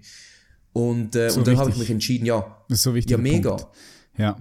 Und, 0.77 1.15
äh, 1.15 1.31
so 1.31 1.39
und 1.39 1.47
dann 1.47 1.57
habe 1.57 1.71
ich 1.71 1.77
mich 1.77 1.89
entschieden, 1.89 2.27
ja, 2.27 2.55
das 2.69 2.77
ist 2.77 2.83
so 2.83 2.93
wichtig 2.93 3.09
ja 3.09 3.17
mega. 3.17 3.55
Punkt. 3.55 3.67
Ja. 4.15 4.37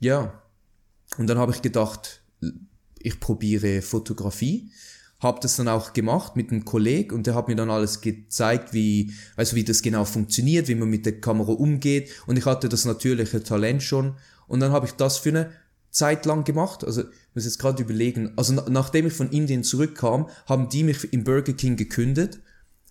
Ja. 0.00 0.42
Und 1.18 1.28
dann 1.28 1.38
habe 1.38 1.52
ich 1.52 1.62
gedacht, 1.62 2.20
ich 2.98 3.20
probiere 3.20 3.80
Fotografie. 3.80 4.72
Habe 5.20 5.38
das 5.40 5.54
dann 5.54 5.68
auch 5.68 5.92
gemacht 5.92 6.34
mit 6.34 6.50
einem 6.50 6.64
Kollegen 6.64 7.14
und 7.14 7.28
der 7.28 7.36
hat 7.36 7.46
mir 7.46 7.54
dann 7.54 7.70
alles 7.70 8.00
gezeigt, 8.00 8.72
wie, 8.72 9.12
also 9.36 9.54
wie 9.54 9.62
das 9.62 9.80
genau 9.80 10.04
funktioniert, 10.04 10.66
wie 10.66 10.74
man 10.74 10.90
mit 10.90 11.06
der 11.06 11.20
Kamera 11.20 11.52
umgeht. 11.52 12.10
Und 12.26 12.36
ich 12.36 12.44
hatte 12.44 12.68
das 12.68 12.84
natürliche 12.84 13.44
Talent 13.44 13.84
schon. 13.84 14.16
Und 14.48 14.58
dann 14.58 14.72
habe 14.72 14.86
ich 14.86 14.92
das 14.92 15.18
für 15.18 15.28
eine 15.28 15.52
Zeit 15.90 16.26
lang 16.26 16.42
gemacht. 16.42 16.82
Also, 16.82 17.02
ich 17.02 17.34
muss 17.36 17.44
jetzt 17.44 17.60
gerade 17.60 17.80
überlegen. 17.80 18.32
Also, 18.34 18.52
nachdem 18.68 19.06
ich 19.06 19.12
von 19.12 19.30
Indien 19.30 19.62
zurückkam, 19.62 20.28
haben 20.46 20.70
die 20.70 20.82
mich 20.82 21.12
im 21.12 21.22
Burger 21.22 21.52
King 21.52 21.76
gekündigt, 21.76 22.40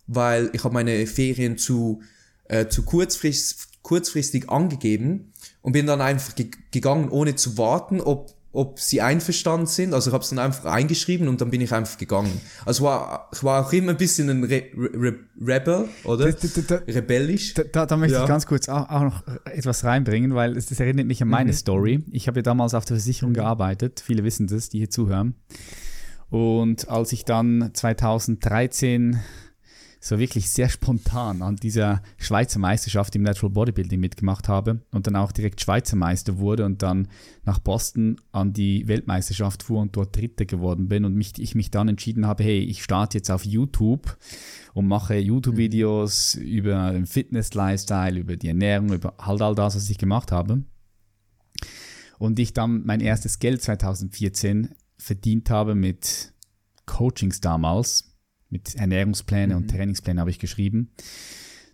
weil 0.08 0.50
ich 0.54 0.64
habe 0.64 0.74
meine 0.74 1.06
Ferien 1.06 1.58
zu 1.58 2.02
äh, 2.48 2.68
zu 2.68 2.84
kurzfrist, 2.84 3.84
kurzfristig 3.84 4.50
angegeben 4.50 5.34
und 5.62 5.74
bin 5.74 5.86
dann 5.88 6.02
einfach 6.02 6.36
ge 6.36 6.50
gegangen, 6.72 7.10
ohne 7.10 7.36
zu 7.36 7.58
warten, 7.58 8.02
ob 8.02 8.38
ob 8.58 8.80
sie 8.80 9.02
einverstanden 9.02 9.68
sind. 9.68 9.94
Also 9.94 10.10
ich 10.10 10.14
habe 10.16 10.24
es 10.24 10.32
dann 10.32 10.40
einfach 10.40 10.66
eingeschrieben 10.66 11.28
und 11.28 11.42
dann 11.42 11.52
bin 11.52 11.62
ich 11.62 11.74
einfach 11.74 11.98
gegangen. 12.00 12.42
Also 12.66 12.86
war, 12.86 13.30
ich 13.32 13.44
war 13.44 13.64
auch 13.64 13.72
immer 13.72 13.92
ein 13.92 13.98
bisschen 13.98 14.32
ein 14.32 14.44
Re 14.44 14.64
Re 14.76 15.14
Rebel, 15.40 15.90
oder? 16.06 16.32
Da, 16.32 16.48
da, 16.48 16.62
da, 16.68 16.76
Rebellisch. 16.92 17.54
Da, 17.54 17.86
da 17.86 17.98
möchte 17.98 18.16
ja. 18.16 18.24
ich 18.24 18.28
ganz 18.28 18.48
kurz 18.48 18.68
auch, 18.68 18.90
auch, 18.90 19.04
noch 19.04 19.24
etwas 19.46 19.84
reinbringen, 19.84 20.34
weil 20.34 20.58
es, 20.58 20.66
das 20.66 20.80
erinnert 20.80 21.06
mich 21.06 21.22
an 21.22 21.28
meine 21.28 21.52
mhm. 21.52 21.56
Story. 21.56 22.04
Ich 22.12 22.28
habe 22.28 22.40
ja 22.40 22.42
damals 22.42 22.74
auf 22.74 22.86
der 22.86 22.98
Versicherung 22.98 23.34
gearbeitet. 23.34 24.02
Viele 24.04 24.24
wissen 24.24 24.48
das, 24.48 24.70
die 24.70 24.80
hier 24.80 24.90
zuhören. 24.90 25.36
Und 26.32 26.90
als 26.90 27.12
ich 27.12 27.26
dann 27.26 27.70
2013 27.74 29.20
so 30.08 30.20
wirklich 30.20 30.50
sehr 30.50 30.70
spontan 30.70 31.42
an 31.42 31.58
dieser 31.58 32.02
Schweizer 32.18 32.60
Meisterschaft 32.60 33.16
im 33.16 33.24
Natural 33.24 33.52
Bodybuilding 33.52 34.00
mitgemacht 34.00 34.48
habe 34.48 34.82
und 34.92 35.08
dann 35.08 35.16
auch 35.16 35.32
direkt 35.32 35.62
Schweizer 35.62 35.96
Meister 35.96 36.38
wurde 36.38 36.66
und 36.66 36.82
dann 36.82 37.08
nach 37.44 37.60
Boston 37.60 38.18
an 38.32 38.54
die 38.54 38.88
Weltmeisterschaft 38.88 39.64
fuhr 39.64 39.82
und 39.82 39.96
dort 39.96 40.16
Dritter 40.16 40.46
geworden 40.46 40.88
bin 40.88 41.06
und 41.06 41.16
mich, 41.16 41.34
ich 41.40 41.56
mich 41.56 41.72
dann 41.72 41.90
entschieden 41.90 42.26
habe, 42.26 42.44
hey, 42.44 42.60
ich 42.60 42.84
starte 42.84 43.18
jetzt 43.18 43.30
auf 43.30 43.46
YouTube 43.46 44.18
und 44.74 44.88
mache 44.88 45.16
YouTube-Videos 45.18 46.36
über 46.36 46.92
den 46.92 47.06
Fitness-Lifestyle, 47.06 48.20
über 48.20 48.38
die 48.38 48.48
Ernährung, 48.48 48.94
über 48.94 49.14
halt 49.20 49.42
all 49.42 49.56
das, 49.56 49.76
was 49.76 49.90
ich 49.90 49.98
gemacht 49.98 50.32
habe. 50.32 50.64
Und 52.20 52.40
ich 52.40 52.54
dann 52.54 52.86
mein 52.86 53.02
erstes 53.02 53.40
Geld 53.40 53.62
2014 53.62 54.70
verdient 54.98 55.50
habe 55.50 55.76
mit 55.76 56.34
Coachings 56.86 57.42
damals 57.42 58.07
mit 58.50 58.76
Ernährungspläne 58.76 59.56
mhm. 59.56 59.62
und 59.62 59.68
Trainingspläne 59.70 60.20
habe 60.20 60.30
ich 60.30 60.40
geschrieben. 60.40 60.92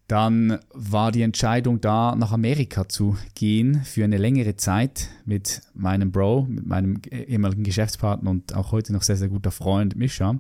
Dann 0.07 0.59
war 0.73 1.12
die 1.12 1.21
Entscheidung 1.21 1.79
da, 1.79 2.15
nach 2.15 2.33
Amerika 2.33 2.89
zu 2.89 3.17
gehen 3.36 3.81
für 3.83 4.03
eine 4.03 4.17
längere 4.17 4.57
Zeit 4.57 5.09
mit 5.25 5.62
meinem 5.73 6.12
Bro, 6.12 6.47
mit 6.49 6.65
meinem 6.65 7.01
ehemaligen 7.09 7.63
Geschäftspartner 7.63 8.29
und 8.29 8.53
auch 8.53 8.71
heute 8.73 8.91
noch 8.91 9.01
sehr, 9.01 9.15
sehr 9.15 9.29
guter 9.29 9.51
Freund 9.51 9.95
Mischa, 9.95 10.39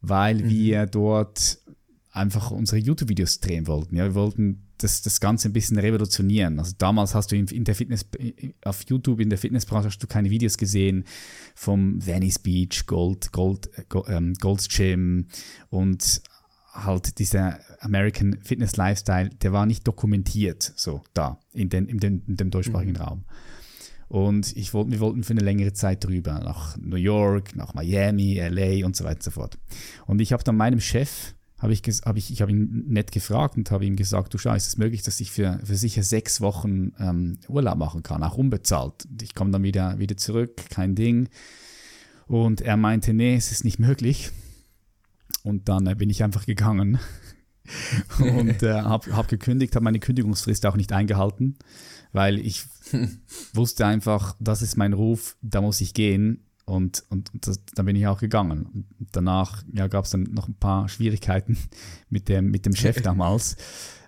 weil 0.00 0.36
mhm. 0.36 0.48
wir 0.48 0.86
dort 0.86 1.58
einfach 2.12 2.50
unsere 2.50 2.78
YouTube-Videos 2.78 3.40
drehen 3.40 3.66
wollten. 3.66 3.96
Ja, 3.96 4.04
wir 4.04 4.14
wollten 4.14 4.66
das, 4.78 5.02
das 5.02 5.20
Ganze 5.20 5.48
ein 5.48 5.52
bisschen 5.52 5.78
revolutionieren. 5.78 6.58
Also 6.58 6.72
damals 6.76 7.14
hast 7.14 7.30
du 7.30 7.36
in, 7.36 7.64
der 7.64 7.74
Fitness, 7.74 8.06
auf 8.64 8.82
YouTube 8.88 9.20
in 9.20 9.30
der 9.30 9.38
Fitnessbranche 9.38 9.88
hast 9.88 10.02
du 10.02 10.06
keine 10.06 10.30
Videos 10.30 10.58
gesehen 10.58 11.04
vom 11.54 12.04
Venice 12.04 12.40
Beach, 12.40 12.86
Gold, 12.86 13.30
Gold, 13.32 13.70
ähm, 14.08 14.34
Gold's 14.34 14.68
Gym 14.68 15.26
und 15.68 16.22
halt 16.72 17.18
dieser 17.18 17.60
American 17.80 18.38
Fitness 18.42 18.76
Lifestyle, 18.76 19.28
der 19.28 19.52
war 19.52 19.66
nicht 19.66 19.86
dokumentiert, 19.86 20.72
so 20.76 21.02
da, 21.14 21.38
in, 21.52 21.68
den, 21.68 21.86
in, 21.86 21.98
den, 21.98 22.22
in 22.26 22.36
dem 22.36 22.50
deutschsprachigen 22.50 22.92
mhm. 22.92 23.00
Raum. 23.00 23.24
Und 24.08 24.56
ich 24.56 24.74
wollte, 24.74 24.90
wir 24.90 25.00
wollten 25.00 25.22
für 25.22 25.32
eine 25.32 25.42
längere 25.42 25.72
Zeit 25.72 26.04
drüber, 26.04 26.40
nach 26.40 26.76
New 26.78 26.96
York, 26.96 27.54
nach 27.54 27.74
Miami, 27.74 28.40
LA 28.40 28.84
und 28.84 28.96
so 28.96 29.04
weiter 29.04 29.16
und 29.16 29.22
so 29.22 29.30
fort. 29.30 29.58
Und 30.06 30.20
ich 30.20 30.32
habe 30.32 30.42
dann 30.42 30.56
meinem 30.56 30.80
Chef 30.80 31.34
habe 31.60 31.74
ich, 31.74 31.82
hab 31.82 32.16
ich, 32.16 32.30
ich 32.32 32.40
habe 32.40 32.50
ihn 32.50 32.84
nett 32.88 33.12
gefragt 33.12 33.56
und 33.56 33.70
habe 33.70 33.84
ihm 33.84 33.96
gesagt, 33.96 34.32
du 34.32 34.38
schau, 34.38 34.54
ist 34.54 34.66
es 34.66 34.78
möglich, 34.78 35.02
dass 35.02 35.20
ich 35.20 35.30
für, 35.30 35.60
für 35.62 35.76
sicher 35.76 36.02
sechs 36.02 36.40
Wochen 36.40 36.92
ähm, 36.98 37.38
Urlaub 37.48 37.76
machen 37.76 38.02
kann, 38.02 38.22
auch 38.22 38.38
unbezahlt. 38.38 39.06
Ich 39.20 39.34
komme 39.34 39.50
dann 39.50 39.62
wieder, 39.62 39.98
wieder 39.98 40.16
zurück, 40.16 40.56
kein 40.70 40.94
Ding. 40.94 41.28
Und 42.26 42.62
er 42.62 42.76
meinte, 42.76 43.12
nee, 43.12 43.34
es 43.34 43.52
ist 43.52 43.64
nicht 43.64 43.78
möglich. 43.78 44.30
Und 45.42 45.68
dann 45.68 45.86
äh, 45.86 45.94
bin 45.94 46.08
ich 46.08 46.24
einfach 46.24 46.46
gegangen. 46.46 46.98
und 48.18 48.62
äh, 48.62 48.80
habe 48.82 49.14
hab 49.14 49.28
gekündigt, 49.28 49.74
habe 49.74 49.84
meine 49.84 50.00
Kündigungsfrist 50.00 50.64
auch 50.64 50.76
nicht 50.76 50.92
eingehalten, 50.92 51.58
weil 52.12 52.38
ich 52.38 52.64
wusste 53.52 53.86
einfach, 53.86 54.34
das 54.40 54.62
ist 54.62 54.76
mein 54.76 54.94
Ruf, 54.94 55.36
da 55.42 55.60
muss 55.60 55.80
ich 55.80 55.92
gehen. 55.92 56.46
Und, 56.70 57.04
und, 57.08 57.32
und 57.34 57.46
das, 57.46 57.64
dann 57.74 57.86
bin 57.86 57.96
ich 57.96 58.06
auch 58.06 58.20
gegangen. 58.20 58.66
Und 58.98 59.08
danach 59.12 59.62
ja, 59.72 59.88
gab 59.88 60.04
es 60.04 60.10
dann 60.10 60.22
noch 60.24 60.48
ein 60.48 60.54
paar 60.54 60.88
Schwierigkeiten 60.88 61.58
mit 62.08 62.28
dem, 62.28 62.50
mit 62.50 62.66
dem 62.66 62.74
Chef 62.74 63.02
damals. 63.02 63.56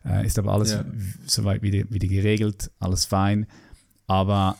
Äh, 0.04 0.26
ist 0.26 0.38
aber 0.38 0.52
alles 0.52 0.72
Ja. 0.72 0.84
soweit 1.26 1.62
wieder, 1.62 1.90
wieder 1.90 2.08
geregelt, 2.08 2.70
alles 2.78 3.04
fein. 3.04 3.46
Aber 4.06 4.56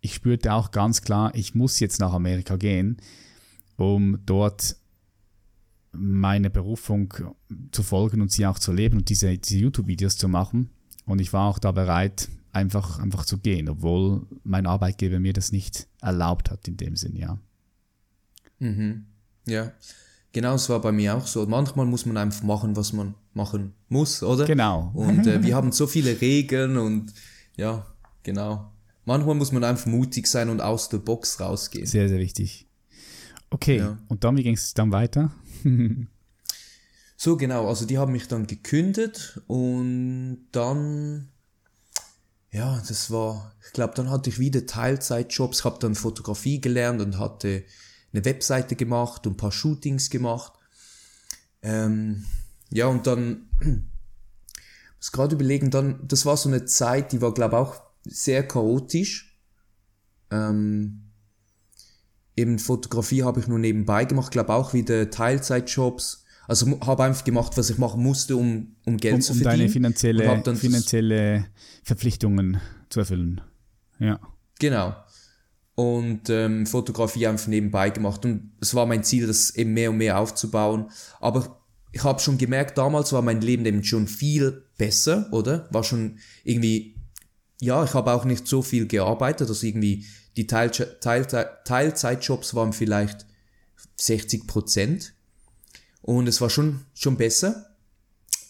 ich 0.00 0.14
spürte 0.14 0.52
auch 0.54 0.70
ganz 0.70 1.02
klar, 1.02 1.32
ich 1.34 1.54
muss 1.54 1.80
jetzt 1.80 2.00
nach 2.00 2.12
Amerika 2.12 2.56
gehen, 2.56 2.96
um 3.76 4.18
dort 4.26 4.76
meine 5.92 6.50
Berufung 6.50 7.12
zu 7.72 7.82
folgen 7.82 8.20
und 8.20 8.30
sie 8.30 8.46
auch 8.46 8.58
zu 8.58 8.72
leben 8.72 8.98
und 8.98 9.08
diese, 9.08 9.36
diese 9.36 9.58
YouTube-Videos 9.58 10.16
zu 10.16 10.28
machen. 10.28 10.70
Und 11.04 11.20
ich 11.20 11.32
war 11.32 11.48
auch 11.48 11.58
da 11.58 11.72
bereit, 11.72 12.28
einfach, 12.52 12.98
einfach 12.98 13.24
zu 13.24 13.38
gehen, 13.38 13.68
obwohl 13.68 14.26
mein 14.44 14.66
Arbeitgeber 14.66 15.20
mir 15.20 15.32
das 15.32 15.52
nicht 15.52 15.86
erlaubt 16.00 16.50
hat 16.50 16.66
in 16.68 16.76
dem 16.76 16.96
Sinn, 16.96 17.16
ja. 17.16 17.38
Mhm. 18.58 19.06
Ja. 19.46 19.72
Genau, 20.32 20.54
es 20.54 20.68
war 20.68 20.80
bei 20.80 20.92
mir 20.92 21.16
auch 21.16 21.26
so. 21.26 21.44
Manchmal 21.46 21.86
muss 21.86 22.06
man 22.06 22.16
einfach 22.16 22.42
machen, 22.44 22.76
was 22.76 22.92
man 22.92 23.14
machen 23.34 23.72
muss, 23.88 24.22
oder? 24.22 24.44
Genau. 24.46 24.90
Und 24.94 25.26
äh, 25.26 25.42
wir 25.42 25.54
haben 25.56 25.72
so 25.72 25.86
viele 25.86 26.20
Regeln 26.20 26.76
und 26.76 27.12
ja, 27.56 27.86
genau. 28.22 28.70
Manchmal 29.04 29.34
muss 29.34 29.50
man 29.50 29.64
einfach 29.64 29.86
mutig 29.86 30.26
sein 30.28 30.50
und 30.50 30.60
aus 30.60 30.88
der 30.88 30.98
Box 30.98 31.40
rausgehen. 31.40 31.86
Sehr, 31.86 32.08
sehr 32.08 32.18
wichtig. 32.18 32.68
Okay, 33.50 33.78
Ja. 33.78 33.98
und 34.08 34.22
dann, 34.22 34.36
wie 34.36 34.44
ging 34.44 34.54
es 34.54 34.74
dann 34.74 34.92
weiter? 34.92 35.32
So 37.22 37.36
genau, 37.36 37.68
also 37.68 37.84
die 37.84 37.98
haben 37.98 38.12
mich 38.12 38.28
dann 38.28 38.46
gekündigt 38.46 39.42
und 39.46 40.38
dann, 40.52 41.28
ja, 42.52 42.82
das 42.86 43.10
war, 43.10 43.54
ich 43.64 43.72
glaube, 43.72 43.94
dann 43.94 44.10
hatte 44.10 44.30
ich 44.30 44.38
wieder 44.38 44.66
Teilzeitjobs, 44.66 45.60
ich 45.60 45.64
habe 45.64 45.78
dann 45.78 45.94
Fotografie 45.94 46.60
gelernt 46.60 47.00
und 47.00 47.18
hatte 47.18 47.64
eine 48.12 48.24
Webseite 48.24 48.74
gemacht 48.74 49.26
und 49.26 49.34
ein 49.34 49.36
paar 49.36 49.52
Shootings 49.52 50.10
gemacht. 50.10 50.52
Ähm, 51.62 52.24
ja, 52.70 52.86
und 52.86 53.06
dann, 53.06 53.48
muss 54.96 55.12
gerade 55.12 55.34
überlegen, 55.36 55.70
dann, 55.70 56.06
das 56.06 56.26
war 56.26 56.36
so 56.36 56.48
eine 56.48 56.64
Zeit, 56.64 57.12
die 57.12 57.22
war, 57.22 57.32
glaube 57.32 57.58
auch 57.58 57.80
sehr 58.04 58.46
chaotisch. 58.46 59.38
Ähm, 60.30 61.10
eben 62.36 62.58
Fotografie 62.58 63.22
habe 63.22 63.40
ich 63.40 63.46
nur 63.46 63.58
nebenbei 63.58 64.04
gemacht, 64.04 64.32
glaube 64.32 64.54
auch 64.54 64.74
wieder 64.74 65.10
Teilzeitjobs. 65.10 66.24
Also 66.50 66.80
habe 66.80 67.04
einfach 67.04 67.22
gemacht, 67.22 67.52
was 67.56 67.70
ich 67.70 67.78
machen 67.78 68.02
musste, 68.02 68.34
um, 68.36 68.74
um 68.84 68.96
Geld 68.96 69.14
Um, 69.14 69.20
zu 69.20 69.32
um 69.32 69.38
verdienen. 69.38 69.52
deine 69.58 69.64
Und 69.68 69.72
finanzielle, 69.72 70.42
dann- 70.42 70.56
finanzielle 70.56 71.46
Verpflichtungen 71.84 72.60
zu 72.88 72.98
erfüllen. 73.00 73.40
Ja. 74.00 74.18
Genau. 74.58 74.96
Und 75.76 76.28
ähm, 76.28 76.66
Fotografie 76.66 77.28
einfach 77.28 77.46
nebenbei 77.46 77.90
gemacht. 77.90 78.24
Und 78.24 78.50
es 78.60 78.74
war 78.74 78.84
mein 78.86 79.04
Ziel, 79.04 79.28
das 79.28 79.50
eben 79.54 79.72
mehr 79.74 79.90
und 79.90 79.98
mehr 79.98 80.18
aufzubauen. 80.18 80.90
Aber 81.20 81.60
ich 81.92 82.02
habe 82.02 82.18
schon 82.20 82.36
gemerkt, 82.36 82.76
damals 82.76 83.12
war 83.12 83.22
mein 83.22 83.40
Leben 83.40 83.64
eben 83.64 83.84
schon 83.84 84.08
viel 84.08 84.64
besser, 84.76 85.28
oder? 85.32 85.68
War 85.70 85.84
schon 85.84 86.18
irgendwie, 86.42 86.96
ja, 87.60 87.84
ich 87.84 87.94
habe 87.94 88.12
auch 88.12 88.24
nicht 88.24 88.46
so 88.48 88.60
viel 88.62 88.86
gearbeitet, 88.88 89.48
also 89.48 89.64
irgendwie 89.66 90.04
die 90.36 90.46
Teil, 90.48 90.70
Teil, 90.70 91.26
Teilzeitjobs 91.64 92.54
waren 92.54 92.72
vielleicht 92.72 93.24
60 94.00 94.46
Prozent. 94.46 95.14
Und 96.02 96.28
es 96.28 96.40
war 96.40 96.50
schon, 96.50 96.80
schon 96.94 97.16
besser. 97.16 97.76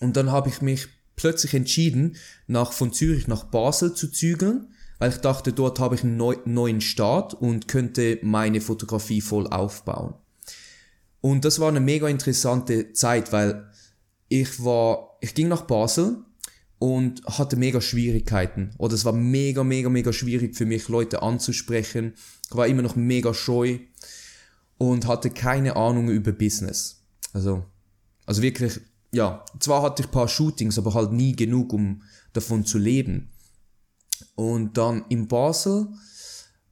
Und 0.01 0.17
dann 0.17 0.31
habe 0.31 0.49
ich 0.49 0.63
mich 0.63 0.89
plötzlich 1.17 1.55
entschieden, 1.55 2.17
nach, 2.47 2.73
von 2.73 2.93
Zürich 2.93 3.29
nach 3.29 3.45
Basel 3.45 3.95
zu 3.95 4.09
zügeln, 4.09 4.69
weil 4.99 5.11
ich 5.11 5.19
dachte, 5.19 5.53
dort 5.53 5.79
habe 5.79 5.95
ich 5.95 6.05
einen 6.05 6.17
neu, 6.17 6.37
neuen 6.45 6.81
Start 6.81 7.35
und 7.35 7.69
könnte 7.69 8.19
meine 8.23 8.61
Fotografie 8.61 9.21
voll 9.21 9.47
aufbauen. 9.47 10.15
Und 11.21 11.45
das 11.45 11.59
war 11.61 11.69
eine 11.69 11.81
mega 11.81 12.09
interessante 12.09 12.93
Zeit, 12.93 13.33
weil 13.33 13.71
ich 14.29 14.63
war, 14.65 15.19
ich 15.21 15.35
ging 15.35 15.49
nach 15.49 15.63
Basel 15.63 16.25
und 16.79 17.23
hatte 17.27 17.57
mega 17.57 17.81
Schwierigkeiten. 17.81 18.71
Oder 18.79 18.95
es 18.95 19.05
war 19.05 19.13
mega, 19.13 19.63
mega, 19.63 19.91
mega 19.91 20.13
schwierig 20.13 20.57
für 20.57 20.65
mich, 20.65 20.89
Leute 20.89 21.23
anzusprechen. 21.23 22.15
Ich 22.49 22.57
war 22.57 22.67
immer 22.67 22.83
noch 22.83 22.97
mega 22.97 23.35
scheu 23.35 23.79
und 24.79 25.07
hatte 25.07 25.31
keine 25.31 25.77
Ahnung 25.77 26.09
über 26.09 26.33
Business. 26.33 27.00
Also, 27.33 27.64
also 28.27 28.43
wirklich, 28.43 28.81
ja, 29.12 29.45
zwar 29.59 29.83
hatte 29.83 30.03
ich 30.03 30.09
ein 30.09 30.12
paar 30.12 30.29
Shootings, 30.29 30.79
aber 30.79 30.95
halt 30.95 31.12
nie 31.12 31.35
genug, 31.35 31.73
um 31.73 32.03
davon 32.33 32.64
zu 32.64 32.79
leben. 32.79 33.31
Und 34.35 34.77
dann 34.77 35.05
in 35.09 35.29
Basel 35.29 35.88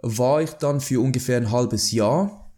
war 0.00 0.42
ich 0.42 0.50
dann 0.52 0.80
für 0.80 1.00
ungefähr 1.00 1.36
ein 1.36 1.50
halbes 1.50 1.90
Jahr 1.92 2.52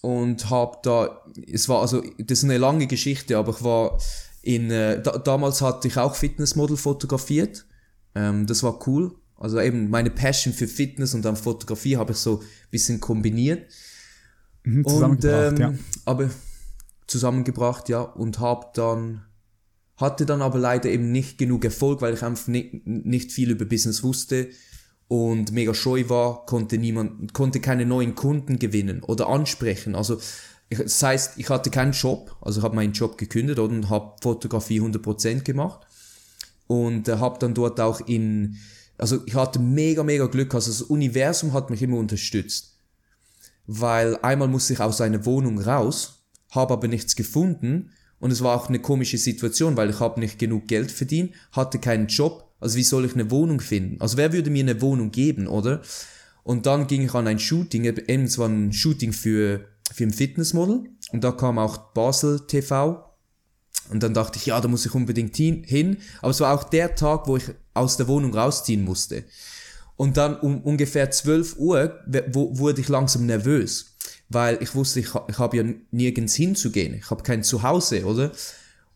und 0.00 0.48
habe 0.48 0.78
da, 0.82 1.22
es 1.46 1.68
war 1.68 1.80
also, 1.80 2.02
das 2.18 2.38
ist 2.38 2.44
eine 2.44 2.58
lange 2.58 2.86
Geschichte, 2.86 3.36
aber 3.36 3.52
ich 3.52 3.64
war 3.64 3.98
in, 4.42 4.70
äh, 4.70 5.02
da, 5.02 5.18
damals 5.18 5.60
hatte 5.60 5.88
ich 5.88 5.96
auch 5.96 6.14
Fitnessmodel 6.14 6.76
fotografiert. 6.76 7.66
Ähm, 8.14 8.46
das 8.46 8.62
war 8.62 8.86
cool. 8.86 9.14
Also 9.36 9.60
eben 9.60 9.90
meine 9.90 10.10
Passion 10.10 10.52
für 10.52 10.66
Fitness 10.66 11.14
und 11.14 11.24
dann 11.24 11.36
Fotografie 11.36 11.96
habe 11.96 12.12
ich 12.12 12.18
so 12.18 12.38
ein 12.38 12.46
bisschen 12.70 13.00
kombiniert. 13.00 13.70
Mhm, 14.64 14.84
Und, 14.84 15.24
ähm, 15.24 15.56
ja. 15.56 15.74
aber 16.04 16.30
zusammengebracht, 17.08 17.88
ja, 17.88 18.00
und 18.00 18.38
hab 18.38 18.74
dann, 18.74 19.24
hatte 19.96 20.26
dann 20.26 20.42
aber 20.42 20.58
leider 20.58 20.88
eben 20.88 21.10
nicht 21.10 21.38
genug 21.38 21.64
Erfolg, 21.64 22.00
weil 22.00 22.14
ich 22.14 22.22
einfach 22.22 22.46
nicht, 22.46 22.86
nicht 22.86 23.32
viel 23.32 23.50
über 23.50 23.64
Business 23.64 24.02
wusste 24.02 24.48
und 25.08 25.52
mega 25.52 25.74
scheu 25.74 26.08
war, 26.08 26.46
konnte 26.46 26.78
niemand, 26.78 27.34
konnte 27.34 27.60
keine 27.60 27.86
neuen 27.86 28.14
Kunden 28.14 28.58
gewinnen 28.58 29.02
oder 29.02 29.28
ansprechen. 29.28 29.94
Also, 29.94 30.20
ich, 30.68 30.78
das 30.78 31.02
heißt, 31.02 31.38
ich 31.38 31.48
hatte 31.48 31.70
keinen 31.70 31.92
Job, 31.92 32.36
also 32.40 32.60
ich 32.60 32.64
habe 32.64 32.76
meinen 32.76 32.92
Job 32.92 33.18
gekündigt 33.18 33.58
und 33.58 33.88
habe 33.88 34.16
Fotografie 34.22 34.80
100% 34.80 35.40
gemacht 35.40 35.86
und 36.66 37.08
äh, 37.08 37.16
habe 37.16 37.38
dann 37.38 37.54
dort 37.54 37.80
auch 37.80 38.00
in, 38.06 38.58
also 38.98 39.18
ich 39.26 39.34
hatte 39.34 39.58
mega, 39.58 40.02
mega 40.02 40.26
Glück, 40.26 40.54
also 40.54 40.70
das 40.70 40.82
Universum 40.82 41.54
hat 41.54 41.70
mich 41.70 41.82
immer 41.82 41.96
unterstützt 41.96 42.78
weil 43.68 44.16
einmal 44.22 44.48
musste 44.48 44.72
ich 44.72 44.80
aus 44.80 45.00
einer 45.00 45.24
Wohnung 45.26 45.60
raus, 45.60 46.17
habe 46.50 46.74
aber 46.74 46.88
nichts 46.88 47.16
gefunden 47.16 47.90
und 48.18 48.30
es 48.30 48.42
war 48.42 48.56
auch 48.56 48.68
eine 48.68 48.80
komische 48.80 49.18
Situation, 49.18 49.76
weil 49.76 49.90
ich 49.90 50.00
habe 50.00 50.20
nicht 50.20 50.38
genug 50.38 50.66
Geld 50.66 50.90
verdient, 50.90 51.32
hatte 51.52 51.78
keinen 51.78 52.08
Job, 52.08 52.52
also 52.60 52.76
wie 52.76 52.84
soll 52.84 53.04
ich 53.04 53.14
eine 53.14 53.30
Wohnung 53.30 53.60
finden? 53.60 54.00
Also 54.00 54.16
wer 54.16 54.32
würde 54.32 54.50
mir 54.50 54.64
eine 54.64 54.80
Wohnung 54.80 55.10
geben, 55.10 55.46
oder? 55.46 55.82
Und 56.42 56.66
dann 56.66 56.86
ging 56.86 57.02
ich 57.02 57.14
an 57.14 57.26
ein 57.26 57.38
Shooting, 57.38 57.84
eben 57.84 58.24
es 58.24 58.38
war 58.38 58.48
ein 58.48 58.72
Shooting 58.72 59.12
für, 59.12 59.68
für 59.92 60.04
ein 60.04 60.12
Fitnessmodel 60.12 60.84
und 61.12 61.22
da 61.22 61.32
kam 61.32 61.58
auch 61.58 61.92
Basel 61.92 62.46
TV 62.46 63.04
und 63.90 64.02
dann 64.02 64.14
dachte 64.14 64.38
ich, 64.38 64.46
ja, 64.46 64.60
da 64.60 64.68
muss 64.68 64.86
ich 64.86 64.94
unbedingt 64.94 65.36
hin, 65.36 65.98
aber 66.20 66.30
es 66.30 66.40
war 66.40 66.54
auch 66.54 66.64
der 66.64 66.94
Tag, 66.94 67.26
wo 67.26 67.36
ich 67.36 67.44
aus 67.74 67.96
der 67.96 68.08
Wohnung 68.08 68.34
rausziehen 68.34 68.84
musste. 68.84 69.24
Und 69.96 70.16
dann 70.16 70.38
um 70.38 70.62
ungefähr 70.62 71.10
12 71.10 71.56
Uhr 71.58 72.00
wurde 72.06 72.80
ich 72.80 72.88
langsam 72.88 73.26
nervös, 73.26 73.96
weil 74.28 74.58
ich 74.62 74.74
wusste, 74.74 75.00
ich, 75.00 75.08
ich 75.28 75.38
habe 75.38 75.56
ja 75.56 75.64
nirgends 75.90 76.34
hinzugehen. 76.34 76.94
Ich 76.94 77.10
habe 77.10 77.22
kein 77.22 77.42
Zuhause, 77.42 78.04
oder? 78.04 78.32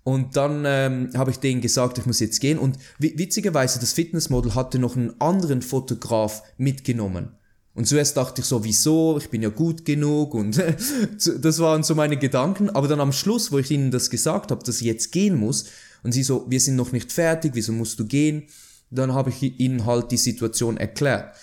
Und 0.05 0.37
dann 0.37 0.65
ähm, 0.67 1.11
habe 1.17 1.31
ich 1.31 1.39
denen 1.39 1.61
gesagt, 1.61 1.99
ich 1.99 2.07
muss 2.07 2.21
jetzt 2.21 2.41
gehen. 2.41 2.59
Und 2.59 2.77
wi- 2.99 3.15
witzigerweise, 3.17 3.79
das 3.79 3.93
Fitnessmodel 3.93 4.55
hatte 4.55 4.79
noch 4.79 4.97
einen 4.97 5.21
anderen 5.21 5.63
Fotograf 5.63 6.43
mitgenommen. 6.59 7.31
Und 7.75 7.87
zuerst 7.87 8.17
dachte 8.17 8.43
ich 8.43 8.47
so, 8.47 8.65
wieso? 8.65 9.17
Ich 9.19 9.31
bin 9.31 9.41
ja 9.43 9.49
gut 9.49 9.85
genug 9.85 10.35
und 10.35 10.63
das 11.41 11.59
waren 11.61 11.83
so 11.83 11.95
meine 11.95 12.19
Gedanken. 12.19 12.69
Aber 12.69 12.89
dann 12.89 13.01
am 13.01 13.13
Schluss, 13.13 13.53
wo 13.53 13.59
ich 13.59 13.71
ihnen 13.71 13.91
das 13.91 14.11
gesagt 14.11 14.51
habe, 14.51 14.63
dass 14.65 14.81
ich 14.81 14.87
jetzt 14.87 15.13
gehen 15.13 15.37
muss, 15.37 15.67
und 16.03 16.11
sie 16.11 16.25
so, 16.25 16.47
wir 16.49 16.59
sind 16.61 16.75
noch 16.75 16.91
nicht 16.91 17.13
fertig, 17.13 17.53
wieso 17.55 17.73
musst 17.73 17.99
du 18.01 18.05
gehen? 18.05 18.49
Dann 18.91 19.15
habe 19.15 19.31
ich 19.31 19.61
ihnen 19.61 19.87
halt 19.87 20.11
die 20.11 20.17
Situation 20.17 20.77
erklärt. 20.77 21.35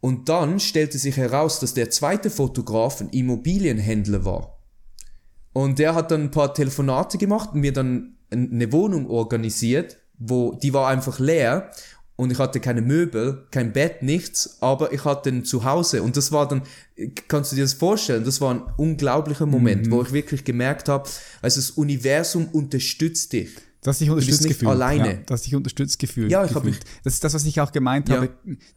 Und 0.00 0.28
dann 0.28 0.60
stellte 0.60 0.98
sich 0.98 1.16
heraus, 1.16 1.58
dass 1.60 1.74
der 1.74 1.90
zweite 1.90 2.30
Fotograf 2.30 3.00
ein 3.00 3.08
Immobilienhändler 3.08 4.24
war. 4.24 4.58
Und 5.52 5.78
der 5.78 5.94
hat 5.94 6.10
dann 6.10 6.24
ein 6.24 6.30
paar 6.30 6.54
Telefonate 6.54 7.18
gemacht 7.18 7.50
und 7.52 7.60
mir 7.60 7.72
dann 7.72 8.16
ein- 8.30 8.52
eine 8.52 8.72
Wohnung 8.72 9.08
organisiert, 9.08 9.96
wo 10.18 10.52
die 10.52 10.72
war 10.72 10.88
einfach 10.88 11.18
leer 11.18 11.70
und 12.16 12.30
ich 12.30 12.38
hatte 12.38 12.60
keine 12.60 12.82
Möbel, 12.82 13.46
kein 13.50 13.72
Bett, 13.72 14.02
nichts, 14.02 14.58
aber 14.60 14.92
ich 14.92 15.04
hatte 15.04 15.30
ein 15.30 15.44
Zuhause 15.44 16.02
und 16.02 16.16
das 16.16 16.30
war 16.32 16.46
dann, 16.46 16.62
kannst 17.28 17.52
du 17.52 17.56
dir 17.56 17.62
das 17.62 17.74
vorstellen, 17.74 18.24
das 18.24 18.40
war 18.40 18.54
ein 18.54 18.62
unglaublicher 18.76 19.46
Moment, 19.46 19.90
wo 19.90 20.02
ich 20.02 20.12
wirklich 20.12 20.44
gemerkt 20.44 20.88
habe, 20.88 21.08
also 21.42 21.60
das 21.60 21.70
Universum 21.70 22.48
unterstützt 22.48 23.32
dich. 23.32 23.50
Du 23.82 23.88
hast 23.90 24.00
dich 24.00 24.10
unterstützt 24.10 24.46
gefühlt. 24.48 24.70
alleine. 24.70 25.06
Ja, 25.08 25.14
du 25.24 25.32
hast 25.34 25.46
dich 25.46 25.54
unterstützt 25.54 25.98
gefühlt. 26.00 26.30
Ja, 26.32 26.44
ich 26.44 26.52
hab 26.54 26.64
gefühlt. 26.64 26.84
mich- 26.84 27.02
Das 27.04 27.14
ist 27.14 27.22
das, 27.24 27.34
was 27.34 27.44
ich 27.44 27.60
auch 27.60 27.70
gemeint 27.70 28.08
Ja. 28.08 28.16
habe, 28.16 28.30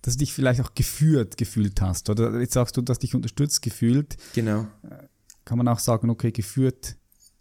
dass 0.03 0.13
du 0.15 0.19
dich 0.19 0.31
vielleicht 0.33 0.61
auch 0.61 0.75
geführt 0.75 1.37
gefühlt 1.37 1.81
hast. 1.81 2.09
Oder 2.09 2.39
jetzt 2.39 2.53
sagst 2.53 2.77
du, 2.77 2.81
du 2.81 2.91
hast 2.91 2.99
dich 2.99 3.15
unterstützt 3.15 3.61
gefühlt. 3.63 4.15
Genau. 4.35 4.67
Kann 5.43 5.57
man 5.57 5.67
auch 5.67 5.79
sagen, 5.79 6.09
okay, 6.11 6.31
geführt 6.31 6.97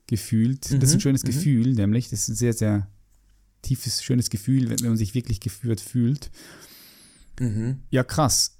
gefühlt. 0.07 0.65
Das 0.73 0.89
ist 0.91 0.95
ein 0.95 1.01
schönes 1.01 1.23
Gefühl, 1.23 1.75
nämlich. 1.75 2.09
Das 2.09 2.21
ist 2.21 2.29
ein 2.29 2.35
sehr, 2.35 2.55
sehr 2.55 2.89
tiefes, 3.63 4.03
schönes 4.03 4.31
Gefühl, 4.31 4.71
wenn, 4.71 4.81
wenn 4.81 4.89
man 4.89 4.97
sich 4.97 5.15
wirklich 5.15 5.39
geführt 5.41 5.81
fühlt. 5.83 6.31
Ja, 7.91 8.05
krass. 8.05 8.57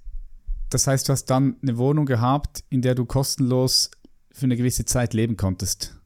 Das 0.71 0.87
heißt, 0.87 1.09
du 1.09 1.13
hast 1.13 1.25
dann 1.27 1.57
eine 1.63 1.77
Wohnung 1.79 2.07
gehabt, 2.07 2.65
in 2.71 2.81
der 2.83 2.95
du 2.95 3.05
kostenlos 3.05 3.91
für 4.33 4.45
eine 4.45 4.57
gewisse 4.57 4.85
Zeit 4.85 5.13
leben 5.15 5.37
konntest. 5.37 5.97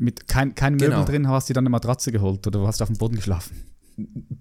Mit 0.00 0.28
kein, 0.28 0.54
kein 0.54 0.74
Möbel 0.74 0.90
Genau. 0.90 1.04
drin, 1.04 1.28
hast 1.28 1.48
du 1.48 1.52
dir 1.52 1.54
dann 1.56 1.62
eine 1.64 1.70
Matratze 1.70 2.12
geholt 2.12 2.46
oder 2.46 2.66
hast 2.66 2.78
du 2.80 2.84
auf 2.84 2.88
dem 2.88 2.96
Boden 2.98 3.16
geschlafen? 3.16 3.64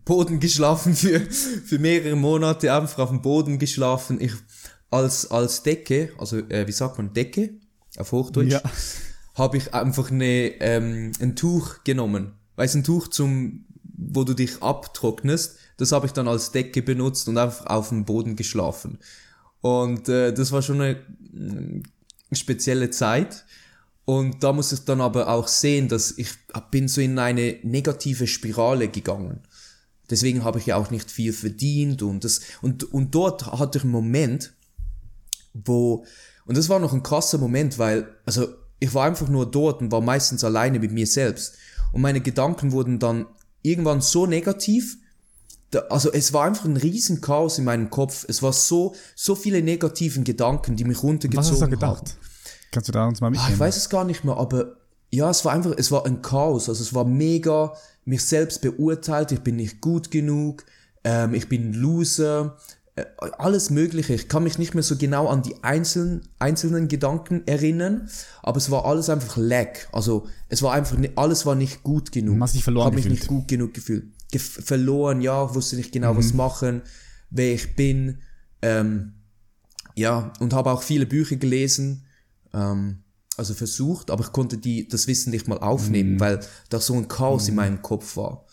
Boden 0.06 0.40
geschlafen 0.40 0.94
für, 0.96 1.20
für 1.20 1.80
mehrere 1.80 2.16
Monate, 2.16 2.72
einfach 2.74 3.00
auf 3.00 3.10
dem 3.10 3.22
Boden 3.24 3.58
geschlafen. 3.58 4.22
Ich, 4.22 4.34
als, 4.92 5.32
als 5.32 5.64
Decke, 5.64 6.12
also 6.20 6.38
äh, 6.38 6.68
wie 6.68 6.72
sagt 6.72 6.98
man, 6.98 7.14
Decke 7.14 7.56
auf 7.98 8.12
Hochdeutsch, 8.12 8.52
Ja. 8.52 8.62
habe 9.34 9.58
ich 9.58 9.74
einfach 9.74 10.12
eine, 10.12 10.62
ähm, 10.62 11.12
ein 11.20 11.36
Tuch 11.36 11.84
genommen. 11.84 12.34
Weißt 12.56 12.76
ein 12.76 12.84
Tuch 12.84 13.08
zum, 13.08 13.66
wo 13.84 14.24
du 14.24 14.34
dich 14.36 14.62
abtrocknest, 14.62 15.58
das 15.78 15.92
habe 15.92 16.06
ich 16.06 16.12
dann 16.12 16.28
als 16.28 16.52
Decke 16.52 16.84
benutzt 16.84 17.28
und 17.28 17.38
einfach 17.40 17.66
auf 17.66 17.90
dem 17.90 18.06
Boden 18.06 18.36
geschlafen. 18.36 19.00
Und 19.62 20.08
äh, 20.08 20.34
das 20.34 20.52
war 20.52 20.62
schon 20.62 20.82
eine 20.82 20.98
mm, 21.32 21.82
spezielle 22.32 22.92
Zeit. 22.92 23.44
Und 24.10 24.42
da 24.42 24.54
muss 24.54 24.72
ich 24.72 24.86
dann 24.86 25.02
aber 25.02 25.28
auch 25.28 25.50
sehen, 25.50 25.90
dass 25.90 26.18
ich 26.18 26.30
bin 26.72 26.88
so 26.88 27.02
in 27.02 27.20
eine 27.20 27.60
negative 27.64 28.26
Spirale 28.26 28.88
gegangen. 28.88 29.42
Deswegen 30.10 30.46
habe 30.46 30.60
ich 30.60 30.66
ja 30.68 30.78
auch 30.78 30.92
nicht 30.92 31.12
viel 31.12 31.34
verdient 31.34 32.02
und 32.02 32.24
das, 32.24 32.40
und, 32.62 32.86
und 32.94 33.14
dort 33.14 33.46
hatte 33.48 33.80
ich 33.80 33.84
einen 33.84 33.92
Moment, 33.92 34.54
wo, 35.54 36.06
und 36.46 36.56
das 36.56 36.70
war 36.70 36.80
noch 36.80 36.94
ein 36.94 37.04
krasser 37.04 37.38
Moment, 37.38 37.80
weil, 37.80 38.08
also, 38.26 38.48
ich 38.80 38.94
war 38.94 39.06
einfach 39.06 39.28
nur 39.28 39.52
dort 39.52 39.82
und 39.82 39.92
war 39.92 40.00
meistens 40.00 40.46
alleine 40.46 40.80
mit 40.80 40.94
mir 40.94 41.06
selbst. 41.06 41.56
Und 41.92 42.00
meine 42.00 42.22
Gedanken 42.22 42.72
wurden 42.72 43.00
dann 43.00 43.26
irgendwann 43.62 44.00
so 44.00 44.26
negativ, 44.26 45.00
da, 45.72 45.80
also 45.90 46.14
es 46.14 46.32
war 46.32 46.46
einfach 46.46 46.64
ein 46.64 46.78
riesen 46.78 47.20
Chaos 47.20 47.58
in 47.60 47.66
meinem 47.66 47.90
Kopf. 47.90 48.26
Es 48.30 48.42
war 48.42 48.54
so, 48.54 48.96
so 49.18 49.36
viele 49.36 49.62
negativen 49.62 50.24
Gedanken, 50.24 50.78
die 50.78 50.86
mich 50.86 51.04
runtergezogen 51.04 51.52
Was 51.52 51.62
hast 51.62 51.70
du 51.70 51.76
da 51.76 51.88
haben. 51.88 52.06
Kannst 52.72 52.88
du 52.90 52.92
da 52.92 53.06
uns 53.08 53.22
mal 53.22 53.28
Ah, 53.28 53.32
mitnehmen? 53.32 53.54
ich 53.54 53.60
weiß 53.60 53.78
es 53.78 53.90
gar 53.90 54.04
nicht 54.06 54.24
mehr, 54.24 54.38
aber 54.38 54.78
ja, 55.10 55.30
es 55.30 55.46
war 55.46 55.54
einfach, 55.54 55.74
es 55.78 55.92
war 55.92 56.06
ein 56.06 56.22
Chaos. 56.22 56.68
Also 56.70 56.84
es 56.84 56.94
war 56.94 57.06
mega 57.06 57.74
mich 58.06 58.24
selbst 58.26 58.62
beurteilt, 58.62 59.32
ich 59.32 59.42
bin 59.42 59.56
nicht 59.58 59.82
gut 59.82 60.12
genug, 60.12 60.66
ähm, 61.04 61.34
ich 61.34 61.48
bin 61.50 61.74
Loser, 61.74 62.58
äh, 62.96 63.06
alles 63.38 63.70
Mögliche. 63.70 64.14
Ich 64.14 64.28
kann 64.28 64.44
mich 64.44 64.58
nicht 64.58 64.74
mehr 64.74 64.84
so 64.84 64.96
genau 64.98 65.28
an 65.28 65.44
die 65.44 65.64
einzelnen, 65.64 66.28
einzelnen 66.40 66.88
Gedanken 66.88 67.44
erinnern, 67.48 68.10
aber 68.44 68.58
es 68.58 68.70
war 68.72 68.86
alles 68.86 69.10
einfach 69.10 69.38
lack. 69.38 69.88
Also 69.94 70.28
es 70.50 70.62
war 70.62 70.74
einfach, 70.74 70.98
alles 71.16 71.46
war 71.46 71.56
nicht 71.56 71.84
gut 71.84 72.12
genug. 72.12 72.36
Man 72.38 72.48
hat 72.48 72.54
sich 72.54 72.64
verloren 72.64 72.88
Hab 72.88 72.94
mich 72.94 73.04
gefühlt. 73.04 73.20
nicht 73.22 73.28
gut 73.30 73.48
genug 73.48 73.74
gefühlt. 73.74 74.06
Gef 74.32 74.44
verloren, 74.66 75.22
ja, 75.22 75.54
wusste 75.56 75.78
nicht 75.78 75.94
genau, 75.94 76.14
Mhm. 76.14 76.18
was 76.18 76.34
machen, 76.34 76.82
wer 77.30 77.54
ich 77.54 77.76
bin. 77.78 78.20
Ähm, 78.62 79.14
ja, 79.96 80.34
und 80.40 80.54
habe 80.54 80.72
auch 80.72 80.82
viele 80.84 81.06
Bücher 81.06 81.38
gelesen, 81.38 82.04
ähm, 82.54 83.00
also 83.38 83.54
versucht, 83.54 84.10
aber 84.10 84.24
ich 84.24 84.32
konnte 84.32 84.58
die, 84.58 84.88
das 84.88 85.08
Wissen 85.08 85.30
nicht 85.30 85.48
mal 85.48 85.60
aufnehmen, 85.60 86.16
Mhm. 86.16 86.20
weil 86.20 86.40
da 86.70 86.80
so 86.80 86.96
ein 86.96 87.08
Chaos 87.08 87.48
in 87.48 87.56
meinem 87.56 87.82
Kopf 87.82 88.18
war. 88.18 88.46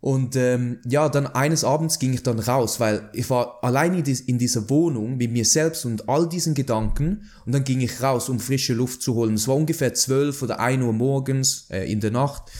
Und 0.00 0.36
ähm, 0.36 0.80
ja, 0.86 1.08
dann 1.08 1.26
eines 1.26 1.64
Abends 1.64 1.98
ging 1.98 2.12
ich 2.12 2.22
dann 2.22 2.38
raus, 2.38 2.78
weil 2.78 3.08
ich 3.14 3.30
war 3.30 3.58
allein 3.64 3.94
in, 3.94 4.04
dies, 4.04 4.20
in 4.20 4.36
dieser 4.36 4.68
Wohnung 4.68 5.16
mit 5.16 5.32
mir 5.32 5.46
selbst 5.46 5.86
und 5.86 6.10
all 6.10 6.28
diesen 6.28 6.52
Gedanken 6.52 7.30
und 7.46 7.52
dann 7.54 7.64
ging 7.64 7.80
ich 7.80 8.02
raus, 8.02 8.28
um 8.28 8.38
frische 8.38 8.74
Luft 8.74 9.00
zu 9.00 9.14
holen. 9.14 9.34
Es 9.34 9.48
war 9.48 9.56
ungefähr 9.56 9.94
12 9.94 10.42
oder 10.42 10.60
1 10.60 10.82
Uhr 10.82 10.92
morgens 10.92 11.68
äh, 11.70 11.90
in 11.90 12.00
der 12.00 12.10
Nacht 12.10 12.50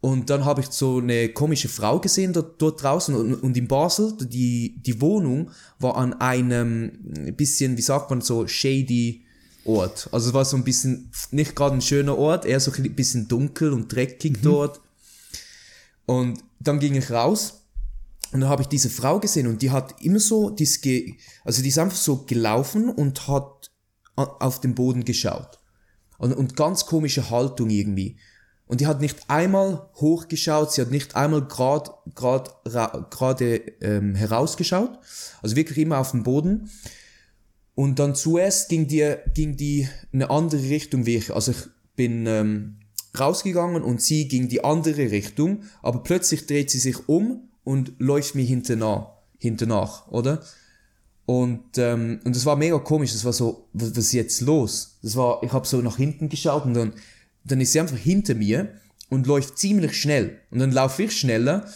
und 0.00 0.30
dann 0.30 0.46
habe 0.46 0.62
ich 0.62 0.68
so 0.68 0.98
eine 0.98 1.28
komische 1.30 1.68
Frau 1.68 2.00
gesehen 2.00 2.32
dort, 2.32 2.60
dort 2.60 2.82
draußen 2.82 3.14
und, 3.14 3.34
und 3.34 3.54
in 3.54 3.68
Basel, 3.68 4.14
die, 4.20 4.80
die 4.80 4.98
Wohnung 5.02 5.50
war 5.78 5.96
an 5.96 6.14
einem 6.14 6.92
bisschen, 7.36 7.76
wie 7.76 7.82
sagt 7.82 8.08
man 8.08 8.22
so, 8.22 8.46
shady 8.46 9.23
Ort. 9.64 10.08
Also 10.12 10.28
es 10.28 10.34
war 10.34 10.44
so 10.44 10.56
ein 10.56 10.64
bisschen, 10.64 11.10
nicht 11.30 11.54
gerade 11.56 11.74
ein 11.76 11.82
schöner 11.82 12.16
Ort, 12.18 12.44
eher 12.44 12.60
so 12.60 12.72
ein 12.72 12.94
bisschen 12.94 13.28
dunkel 13.28 13.72
und 13.72 13.92
dreckig 13.92 14.40
dort. 14.42 14.80
Und 16.06 16.42
dann 16.60 16.80
ging 16.80 16.94
ich 16.94 17.10
raus 17.10 17.62
und 18.32 18.40
dann 18.40 18.50
habe 18.50 18.62
ich 18.62 18.68
diese 18.68 18.90
Frau 18.90 19.20
gesehen 19.20 19.46
und 19.46 19.62
die 19.62 19.70
hat 19.70 20.02
immer 20.02 20.20
so, 20.20 20.50
die 20.50 20.64
ist 20.64 20.82
ge 20.82 21.14
also 21.44 21.62
die 21.62 21.68
ist 21.68 21.78
einfach 21.78 21.96
so 21.96 22.24
gelaufen 22.24 22.90
und 22.90 23.26
hat 23.26 23.70
auf 24.16 24.60
den 24.60 24.74
Boden 24.74 25.04
geschaut. 25.04 25.58
Und, 26.18 26.32
und 26.32 26.56
ganz 26.56 26.86
komische 26.86 27.30
Haltung 27.30 27.70
irgendwie. 27.70 28.16
Und 28.66 28.80
die 28.80 28.86
hat 28.86 29.00
nicht 29.00 29.28
einmal 29.28 29.90
hochgeschaut, 29.96 30.72
sie 30.72 30.80
hat 30.80 30.90
nicht 30.90 31.16
einmal 31.16 31.46
gerade 31.46 31.90
grad, 32.14 32.54
ra- 32.64 33.06
gerade 33.10 33.56
ähm, 33.82 34.14
herausgeschaut. 34.14 34.98
Also 35.42 35.56
wirklich 35.56 35.78
immer 35.78 35.98
auf 35.98 36.12
den 36.12 36.22
Boden. 36.22 36.70
Und 37.74 37.98
dann 37.98 38.14
zuerst 38.14 38.68
ging 38.68 38.86
die, 38.86 39.14
ging 39.34 39.56
die 39.56 39.88
eine 40.12 40.30
andere 40.30 40.62
Richtung 40.62 41.06
wie 41.06 41.16
ich. 41.16 41.34
Also 41.34 41.52
ich 41.52 41.58
bin 41.96 42.26
ähm, 42.26 42.76
rausgegangen 43.18 43.82
und 43.82 44.00
sie 44.00 44.28
ging 44.28 44.48
die 44.48 44.64
andere 44.64 45.10
Richtung, 45.10 45.62
aber 45.82 46.02
plötzlich 46.02 46.46
dreht 46.46 46.70
sie 46.70 46.78
sich 46.78 47.08
um 47.08 47.48
und 47.64 47.94
läuft 47.98 48.34
mir 48.34 48.44
hinternach, 48.44 49.08
hinternach 49.38 50.08
oder? 50.08 50.42
Und, 51.26 51.78
ähm, 51.78 52.20
und 52.24 52.36
das 52.36 52.44
war 52.44 52.56
mega 52.56 52.78
komisch, 52.78 53.12
das 53.12 53.24
war 53.24 53.32
so, 53.32 53.68
was, 53.72 53.90
was 53.90 53.98
ist 53.98 54.12
jetzt 54.12 54.40
los? 54.42 54.98
Das 55.02 55.16
war, 55.16 55.42
ich 55.42 55.52
habe 55.52 55.66
so 55.66 55.80
nach 55.80 55.96
hinten 55.96 56.28
geschaut 56.28 56.66
und 56.66 56.74
dann, 56.74 56.92
dann 57.44 57.60
ist 57.60 57.72
sie 57.72 57.80
einfach 57.80 57.96
hinter 57.96 58.34
mir 58.34 58.74
und 59.08 59.26
läuft 59.26 59.58
ziemlich 59.58 59.96
schnell. 59.96 60.40
Und 60.50 60.58
dann 60.58 60.72
laufe 60.72 61.04
ich 61.04 61.18
schneller 61.18 61.66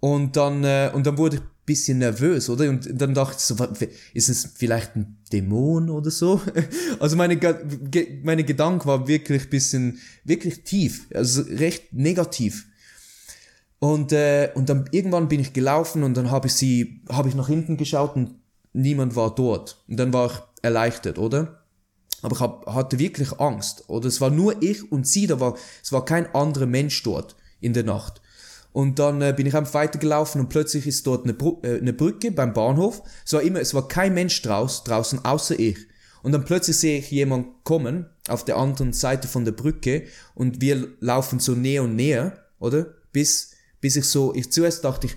und 0.00 0.36
dann, 0.36 0.64
äh, 0.64 0.90
und 0.94 1.06
dann 1.06 1.18
wurde 1.18 1.36
ich 1.36 1.42
bisschen 1.66 1.98
nervös, 1.98 2.50
oder? 2.50 2.68
Und 2.68 2.88
dann 2.92 3.14
dachte 3.14 3.36
ich 3.38 3.44
so, 3.44 3.56
ist 4.12 4.28
es 4.28 4.50
vielleicht 4.54 4.96
ein 4.96 5.18
Dämon 5.32 5.90
oder 5.90 6.10
so? 6.10 6.40
Also 7.00 7.16
meine, 7.16 7.38
meine 8.22 8.44
Gedanken 8.44 8.86
waren 8.86 9.08
wirklich 9.08 9.50
bisschen, 9.50 9.98
wirklich 10.24 10.64
tief, 10.64 11.06
also 11.12 11.42
recht 11.42 11.92
negativ. 11.92 12.66
Und, 13.78 14.12
äh, 14.12 14.50
und 14.54 14.68
dann 14.68 14.88
irgendwann 14.92 15.28
bin 15.28 15.40
ich 15.40 15.52
gelaufen 15.52 16.04
und 16.04 16.16
dann 16.16 16.30
habe 16.30 16.46
ich 16.46 16.54
sie, 16.54 17.02
habe 17.10 17.28
ich 17.28 17.34
nach 17.34 17.48
hinten 17.48 17.76
geschaut 17.76 18.16
und 18.16 18.36
niemand 18.72 19.16
war 19.16 19.34
dort. 19.34 19.84
Und 19.88 19.98
dann 19.98 20.12
war 20.12 20.26
ich 20.30 20.38
erleichtert, 20.62 21.18
oder? 21.18 21.64
Aber 22.22 22.34
ich 22.34 22.40
hab, 22.40 22.66
hatte 22.66 22.98
wirklich 22.98 23.38
Angst, 23.38 23.84
oder? 23.88 24.08
Es 24.08 24.20
war 24.20 24.30
nur 24.30 24.62
ich 24.62 24.90
und 24.90 25.06
sie, 25.06 25.26
da 25.26 25.40
war, 25.40 25.56
es 25.82 25.92
war 25.92 26.04
kein 26.06 26.34
anderer 26.34 26.66
Mensch 26.66 27.02
dort 27.02 27.36
in 27.60 27.74
der 27.74 27.84
Nacht. 27.84 28.22
Und 28.74 28.98
dann 28.98 29.22
äh, 29.22 29.32
bin 29.32 29.46
ich 29.46 29.54
einfach 29.54 29.74
weitergelaufen 29.74 30.40
und 30.40 30.48
plötzlich 30.48 30.84
ist 30.88 31.06
dort 31.06 31.22
eine, 31.22 31.32
Bru 31.32 31.60
äh, 31.62 31.78
eine 31.78 31.92
Brücke 31.92 32.32
beim 32.32 32.52
Bahnhof. 32.52 33.02
Es 33.24 33.32
war 33.32 33.40
immer, 33.40 33.60
es 33.60 33.72
war 33.72 33.86
kein 33.86 34.14
Mensch 34.14 34.42
draus, 34.42 34.82
draußen 34.82 35.24
außer 35.24 35.56
ich. 35.60 35.78
Und 36.24 36.32
dann 36.32 36.44
plötzlich 36.44 36.76
sehe 36.76 36.98
ich 36.98 37.08
jemanden 37.12 37.52
kommen 37.62 38.06
auf 38.26 38.44
der 38.44 38.56
anderen 38.56 38.92
Seite 38.92 39.28
von 39.28 39.44
der 39.44 39.52
Brücke 39.52 40.06
und 40.34 40.60
wir 40.60 40.88
laufen 40.98 41.38
so 41.38 41.52
näher 41.52 41.84
und 41.84 41.94
näher, 41.94 42.36
oder? 42.58 42.86
Bis, 43.12 43.52
bis 43.80 43.94
ich 43.94 44.06
so, 44.06 44.34
ich 44.34 44.50
zuerst 44.50 44.84
dachte 44.84 45.06
ich, 45.06 45.16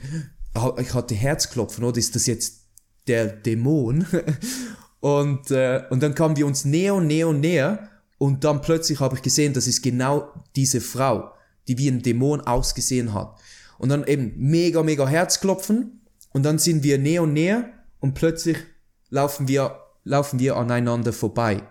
ah, 0.54 0.76
ich 0.80 0.94
hatte 0.94 1.16
Herzklopfen, 1.16 1.84
oder? 1.84 1.98
Ist 1.98 2.14
das 2.16 2.28
jetzt 2.28 2.66
der 3.08 3.26
Dämon? 3.26 4.06
und, 5.00 5.50
äh, 5.50 5.82
und 5.90 6.04
dann 6.04 6.14
kamen 6.14 6.38
wir 6.38 6.46
uns 6.46 6.64
näher 6.64 6.94
und 6.94 7.08
näher 7.08 7.28
und 7.28 7.40
näher 7.40 7.90
und 8.20 8.44
dann 8.44 8.62
plötzlich 8.62 9.00
habe 9.00 9.16
ich 9.16 9.24
gesehen, 9.24 9.54
das 9.54 9.66
ist 9.66 9.82
genau 9.82 10.32
diese 10.56 10.80
Frau, 10.80 11.32
die 11.68 11.78
wie 11.78 11.90
ein 11.90 12.02
Dämon 12.02 12.42
ausgesehen 12.42 13.14
hat. 13.14 13.40
Und 13.78 13.90
dann 13.90 14.06
eben 14.06 14.34
mega, 14.38 14.84
mega 14.84 15.08
Herzklopfen 15.08 16.02
und 16.34 16.44
dann 16.44 16.60
sind 16.60 16.84
wir 16.84 16.98
näher 16.98 17.24
und 17.24 17.34
näher 17.34 17.72
und 18.00 18.14
plötzlich 18.14 18.58
laufen 19.10 19.48
wir, 19.48 19.80
laufen 20.04 20.40
wir 20.40 20.56
aneinander 20.56 21.14
vorbei. 21.14 21.64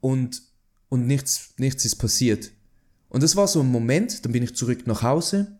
Und, 0.00 0.42
und 0.88 1.06
nichts, 1.06 1.54
nichts 1.58 1.84
ist 1.84 1.96
passiert. 1.96 2.50
Und 3.08 3.22
das 3.22 3.36
war 3.36 3.46
so 3.46 3.60
ein 3.60 3.70
Moment, 3.70 4.24
dann 4.24 4.32
bin 4.32 4.42
ich 4.42 4.54
zurück 4.54 4.86
nach 4.86 5.02
Hause 5.02 5.58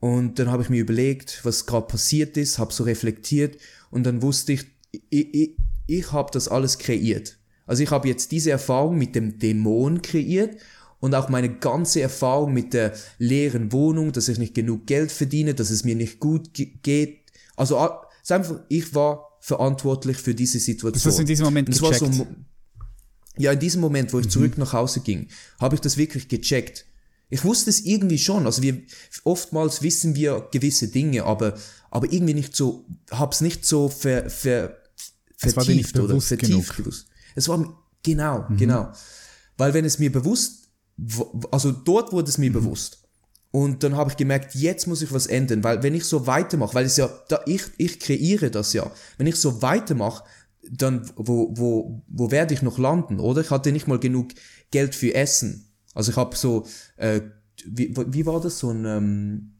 und 0.00 0.38
dann 0.38 0.50
habe 0.50 0.62
ich 0.62 0.68
mir 0.68 0.80
überlegt, 0.80 1.40
was 1.44 1.66
gerade 1.66 1.86
passiert 1.86 2.36
ist, 2.36 2.58
habe 2.58 2.72
so 2.72 2.84
reflektiert 2.84 3.58
und 3.90 4.04
dann 4.04 4.22
wusste 4.22 4.52
ich, 4.52 4.66
ich, 5.10 5.34
ich, 5.34 5.56
ich 5.86 6.12
habe 6.12 6.30
das 6.32 6.48
alles 6.48 6.78
kreiert. 6.78 7.38
Also 7.66 7.82
ich 7.82 7.90
habe 7.90 8.08
jetzt 8.08 8.32
diese 8.32 8.50
Erfahrung 8.50 8.96
mit 8.96 9.14
dem 9.14 9.38
Dämon 9.38 10.02
kreiert 10.02 10.56
und 11.00 11.14
auch 11.14 11.28
meine 11.28 11.48
ganze 11.58 12.00
Erfahrung 12.00 12.52
mit 12.52 12.74
der 12.74 12.92
leeren 13.18 13.72
Wohnung, 13.72 14.12
dass 14.12 14.28
ich 14.28 14.38
nicht 14.38 14.54
genug 14.54 14.86
Geld 14.86 15.12
verdiene, 15.12 15.54
dass 15.54 15.70
es 15.70 15.84
mir 15.84 15.94
nicht 15.94 16.18
gut 16.20 16.54
ge 16.54 16.66
geht. 16.82 17.20
Also 17.56 17.78
a- 17.78 18.02
es 18.22 18.30
ist 18.30 18.32
einfach, 18.32 18.60
ich 18.68 18.94
war 18.94 19.38
verantwortlich 19.40 20.16
für 20.16 20.34
diese 20.34 20.58
Situation. 20.58 20.92
Das 20.92 21.06
hast 21.06 21.16
du 21.18 21.22
in 21.22 21.26
diesem 21.28 21.44
Moment 21.44 21.68
es 21.68 21.80
war 21.80 21.94
so, 21.94 22.06
gecheckt. 22.08 22.26
ja, 23.38 23.52
in 23.52 23.58
diesem 23.60 23.80
Moment, 23.80 24.12
wo 24.12 24.18
ich 24.18 24.28
zurück 24.28 24.58
nach 24.58 24.72
Hause 24.72 25.00
ging, 25.00 25.28
habe 25.60 25.74
ich 25.76 25.80
das 25.80 25.96
wirklich 25.96 26.28
gecheckt. 26.28 26.84
Ich 27.30 27.44
wusste 27.44 27.70
es 27.70 27.80
irgendwie 27.84 28.18
schon. 28.18 28.46
Also 28.46 28.62
wir 28.62 28.80
oftmals 29.24 29.82
wissen 29.82 30.14
wir 30.16 30.48
gewisse 30.50 30.88
Dinge, 30.88 31.24
aber 31.24 31.54
aber 31.90 32.12
irgendwie 32.12 32.34
nicht 32.34 32.54
so, 32.56 32.84
hab's 33.10 33.40
nicht 33.40 33.64
so 33.64 33.88
ver, 33.88 34.28
ver, 34.28 34.76
nicht 35.42 35.54
vertieft 35.54 35.98
oder 35.98 36.20
vertieft 36.20 36.50
genug. 36.50 36.64
Mhm. 36.78 36.82
gewusst. 36.82 37.06
Es 37.34 37.48
war 37.48 37.82
genau, 38.02 38.46
genau. 38.58 38.92
Weil 39.56 39.72
wenn 39.74 39.84
es 39.84 39.98
mir 39.98 40.10
bewusst 40.12 40.67
also 41.50 41.72
dort 41.72 42.12
wurde 42.12 42.28
es 42.28 42.38
mir 42.38 42.50
mhm. 42.50 42.54
bewusst. 42.54 43.04
Und 43.50 43.82
dann 43.82 43.96
habe 43.96 44.10
ich 44.10 44.16
gemerkt, 44.16 44.54
jetzt 44.54 44.86
muss 44.86 45.00
ich 45.00 45.12
was 45.12 45.26
ändern, 45.26 45.64
weil 45.64 45.82
wenn 45.82 45.94
ich 45.94 46.04
so 46.04 46.26
weitermache, 46.26 46.74
weil 46.74 46.84
es 46.84 46.98
ja, 46.98 47.08
da 47.28 47.40
ich, 47.46 47.62
ich 47.78 47.98
kreiere 47.98 48.50
das 48.50 48.74
ja, 48.74 48.90
wenn 49.16 49.26
ich 49.26 49.36
so 49.36 49.62
weitermache, 49.62 50.24
dann 50.70 51.10
wo, 51.16 51.54
wo, 51.56 52.02
wo 52.08 52.30
werde 52.30 52.52
ich 52.52 52.60
noch 52.60 52.78
landen, 52.78 53.20
oder? 53.20 53.40
Ich 53.40 53.50
hatte 53.50 53.72
nicht 53.72 53.86
mal 53.86 53.98
genug 53.98 54.32
Geld 54.70 54.94
für 54.94 55.14
Essen. 55.14 55.72
Also 55.94 56.10
ich 56.10 56.16
habe 56.18 56.36
so, 56.36 56.66
äh, 56.96 57.22
wie, 57.66 57.94
wie 57.96 58.26
war 58.26 58.40
das, 58.40 58.58
so 58.58 58.70
ein, 58.70 58.84
ähm, 58.84 59.54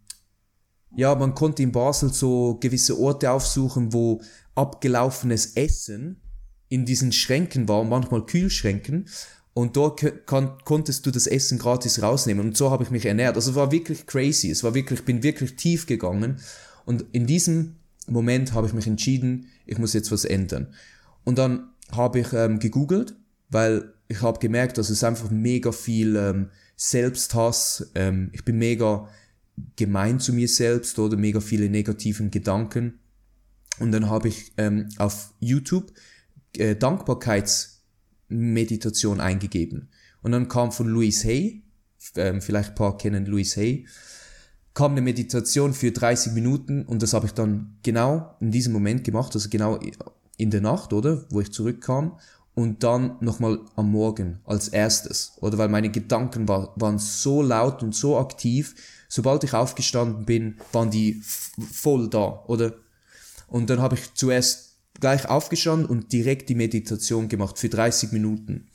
ja, 0.94 1.14
man 1.14 1.34
konnte 1.34 1.62
in 1.62 1.72
Basel 1.72 2.12
so 2.12 2.58
gewisse 2.60 2.98
Orte 2.98 3.30
aufsuchen, 3.30 3.92
wo 3.92 4.20
abgelaufenes 4.54 5.54
Essen 5.54 6.20
in 6.68 6.84
diesen 6.84 7.12
Schränken 7.12 7.68
war, 7.68 7.84
manchmal 7.84 8.26
Kühlschränken. 8.26 9.08
Und 9.58 9.76
dort 9.76 10.24
konntest 10.24 11.04
du 11.04 11.10
das 11.10 11.26
Essen 11.26 11.58
gratis 11.58 12.00
rausnehmen. 12.00 12.46
Und 12.46 12.56
so 12.56 12.70
habe 12.70 12.84
ich 12.84 12.92
mich 12.92 13.04
ernährt. 13.04 13.34
Also 13.34 13.50
es 13.50 13.56
war 13.56 13.72
wirklich 13.72 14.06
crazy. 14.06 14.50
Es 14.52 14.62
war 14.62 14.72
wirklich, 14.72 15.04
bin 15.04 15.24
wirklich 15.24 15.56
tief 15.56 15.86
gegangen. 15.86 16.38
Und 16.84 17.06
in 17.10 17.26
diesem 17.26 17.74
Moment 18.06 18.52
habe 18.52 18.68
ich 18.68 18.72
mich 18.72 18.86
entschieden, 18.86 19.48
ich 19.66 19.76
muss 19.78 19.94
jetzt 19.94 20.12
was 20.12 20.24
ändern. 20.24 20.68
Und 21.24 21.38
dann 21.38 21.70
habe 21.90 22.20
ich 22.20 22.32
ähm, 22.34 22.60
gegoogelt, 22.60 23.16
weil 23.50 23.92
ich 24.06 24.22
habe 24.22 24.38
gemerkt, 24.38 24.78
dass 24.78 24.90
es 24.90 25.02
einfach 25.02 25.28
mega 25.28 25.72
viel 25.72 26.14
ähm, 26.14 26.50
Selbsthass, 26.76 27.90
ähm, 27.96 28.30
ich 28.32 28.44
bin 28.44 28.58
mega 28.58 29.08
gemein 29.74 30.20
zu 30.20 30.32
mir 30.32 30.46
selbst 30.46 31.00
oder 31.00 31.16
mega 31.16 31.40
viele 31.40 31.68
negativen 31.68 32.30
Gedanken. 32.30 33.00
Und 33.80 33.90
dann 33.90 34.08
habe 34.08 34.28
ich 34.28 34.52
ähm, 34.56 34.88
auf 34.98 35.34
YouTube 35.40 35.92
äh, 36.56 36.76
Dankbarkeitsmeditation 38.28 39.20
eingegeben. 39.20 39.88
Und 40.22 40.32
dann 40.32 40.48
kam 40.48 40.72
von 40.72 40.88
Louis 40.88 41.24
Hay, 41.24 41.62
ähm, 42.16 42.40
vielleicht 42.40 42.70
ein 42.70 42.74
paar 42.74 42.96
kennen 42.96 43.26
Louis 43.26 43.56
Hay, 43.56 43.86
kam 44.74 44.92
eine 44.92 45.02
Meditation 45.02 45.74
für 45.74 45.90
30 45.90 46.32
Minuten 46.32 46.84
und 46.84 47.02
das 47.02 47.12
habe 47.12 47.26
ich 47.26 47.32
dann 47.32 47.78
genau 47.82 48.36
in 48.40 48.50
diesem 48.50 48.72
Moment 48.72 49.04
gemacht, 49.04 49.34
also 49.34 49.48
genau 49.48 49.78
in 50.36 50.50
der 50.50 50.60
Nacht, 50.60 50.92
oder, 50.92 51.24
wo 51.30 51.40
ich 51.40 51.52
zurückkam 51.52 52.18
und 52.54 52.84
dann 52.84 53.16
nochmal 53.20 53.60
am 53.76 53.90
Morgen 53.90 54.40
als 54.44 54.68
erstes, 54.68 55.32
oder 55.40 55.58
weil 55.58 55.68
meine 55.68 55.90
Gedanken 55.90 56.46
war, 56.46 56.72
waren 56.76 56.98
so 56.98 57.42
laut 57.42 57.82
und 57.82 57.94
so 57.94 58.18
aktiv, 58.18 58.74
sobald 59.08 59.42
ich 59.42 59.54
aufgestanden 59.54 60.24
bin, 60.24 60.58
waren 60.72 60.90
die 60.90 61.22
voll 61.72 62.08
da, 62.08 62.44
oder? 62.46 62.74
Und 63.48 63.70
dann 63.70 63.80
habe 63.80 63.96
ich 63.96 64.14
zuerst 64.14 64.67
gleich 65.00 65.28
aufgestanden 65.28 65.86
und 65.86 66.12
direkt 66.12 66.48
die 66.48 66.54
Meditation 66.54 67.28
gemacht 67.28 67.58
für 67.58 67.68
30 67.68 68.12
Minuten. 68.12 68.68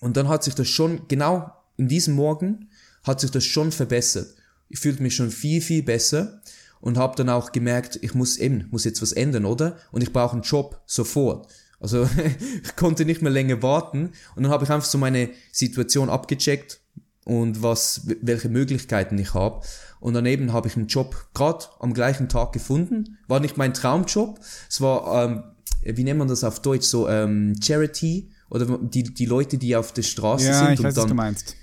Und 0.00 0.16
dann 0.16 0.28
hat 0.28 0.44
sich 0.44 0.54
das 0.54 0.68
schon, 0.68 1.08
genau 1.08 1.52
in 1.76 1.88
diesem 1.88 2.14
Morgen, 2.14 2.68
hat 3.02 3.20
sich 3.20 3.30
das 3.30 3.44
schon 3.44 3.72
verbessert. 3.72 4.34
Ich 4.68 4.78
fühlte 4.78 5.02
mich 5.02 5.14
schon 5.14 5.30
viel, 5.30 5.60
viel 5.60 5.82
besser 5.82 6.40
und 6.80 6.98
habe 6.98 7.16
dann 7.16 7.28
auch 7.28 7.52
gemerkt, 7.52 7.98
ich 8.02 8.14
muss 8.14 8.36
eben, 8.36 8.68
muss 8.70 8.84
jetzt 8.84 9.02
was 9.02 9.12
ändern, 9.12 9.44
oder? 9.44 9.78
Und 9.92 10.02
ich 10.02 10.12
brauche 10.12 10.34
einen 10.34 10.42
Job 10.42 10.80
sofort. 10.86 11.48
Also 11.80 12.08
ich 12.62 12.76
konnte 12.76 13.04
nicht 13.04 13.22
mehr 13.22 13.32
länger 13.32 13.62
warten 13.62 14.12
und 14.36 14.42
dann 14.42 14.52
habe 14.52 14.64
ich 14.64 14.70
einfach 14.70 14.88
so 14.88 14.98
meine 14.98 15.30
Situation 15.52 16.10
abgecheckt 16.10 16.80
und 17.24 17.62
was, 17.62 18.06
welche 18.20 18.48
Möglichkeiten 18.48 19.18
ich 19.18 19.34
habe. 19.34 19.64
Und 20.00 20.14
daneben 20.14 20.52
habe 20.52 20.68
ich 20.68 20.76
einen 20.76 20.86
Job 20.86 21.28
gerade 21.34 21.64
am 21.80 21.94
gleichen 21.94 22.28
Tag 22.28 22.52
gefunden. 22.52 23.18
War 23.26 23.40
nicht 23.40 23.56
mein 23.56 23.72
Traumjob. 23.72 24.38
Es 24.68 24.80
war, 24.80 25.24
ähm, 25.24 25.44
wie 25.82 26.04
nennt 26.04 26.18
man 26.18 26.28
das 26.28 26.44
auf 26.44 26.60
Deutsch, 26.60 26.86
so 26.86 27.08
ähm, 27.08 27.54
Charity 27.62 28.30
oder 28.50 28.78
die, 28.78 29.02
die 29.02 29.26
Leute, 29.26 29.56
die 29.56 29.74
auf 29.74 29.92
der 29.92 30.02
Straße 30.02 30.46
ja, 30.46 30.58
sind. 30.58 30.74
Ich 30.74 30.82
weiß, 30.82 30.94
dann, 30.94 31.04
was 31.04 31.08
du 31.08 31.14
meinst. 31.14 31.56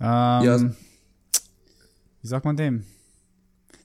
Ähm, 0.00 0.06
ja, 0.44 0.60
wie 2.20 2.28
sagt 2.28 2.44
man 2.44 2.56
dem? 2.56 2.84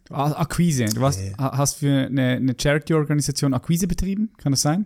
Akquise. 0.10 0.86
Du 0.86 1.02
warst, 1.02 1.20
äh. 1.20 1.34
hast 1.38 1.76
für 1.76 2.08
eine, 2.08 2.38
eine 2.38 2.56
Charity-Organisation 2.60 3.54
Akquise 3.54 3.88
betrieben, 3.88 4.32
kann 4.38 4.52
das 4.52 4.62
sein? 4.62 4.86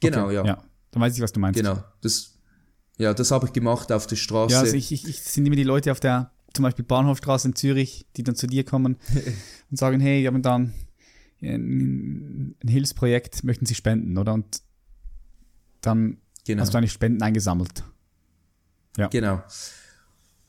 Genau, 0.00 0.26
okay. 0.26 0.34
ja. 0.34 0.44
Ja, 0.44 0.64
dann 0.90 1.02
weiß 1.02 1.14
ich, 1.14 1.22
was 1.22 1.32
du 1.32 1.40
meinst. 1.40 1.58
Genau, 1.58 1.82
das 2.00 2.39
ja, 3.00 3.14
das 3.14 3.30
habe 3.30 3.46
ich 3.46 3.54
gemacht 3.54 3.90
auf 3.92 4.06
der 4.06 4.16
Straße. 4.16 4.52
Ja, 4.52 4.60
also 4.60 4.76
ich, 4.76 4.92
ich, 4.92 5.08
ich 5.08 5.22
sind 5.22 5.46
immer 5.46 5.56
die 5.56 5.62
Leute 5.62 5.90
auf 5.90 6.00
der, 6.00 6.32
zum 6.52 6.64
Beispiel 6.64 6.84
Bahnhofstraße 6.84 7.48
in 7.48 7.56
Zürich, 7.56 8.06
die 8.16 8.22
dann 8.22 8.34
zu 8.34 8.46
dir 8.46 8.62
kommen 8.62 8.96
und 9.70 9.76
sagen, 9.78 10.00
hey, 10.00 10.20
wir 10.20 10.28
haben 10.28 10.42
dann 10.42 10.74
ein, 11.40 12.56
ein 12.62 12.68
Hilfsprojekt, 12.68 13.42
möchten 13.42 13.64
Sie 13.64 13.74
spenden, 13.74 14.18
oder? 14.18 14.34
Und 14.34 14.60
dann 15.80 16.18
genau. 16.46 16.60
hast 16.60 16.74
du 16.74 16.78
eigentlich 16.78 16.92
Spenden 16.92 17.22
eingesammelt. 17.22 17.84
Ja. 18.98 19.06
Genau. 19.08 19.42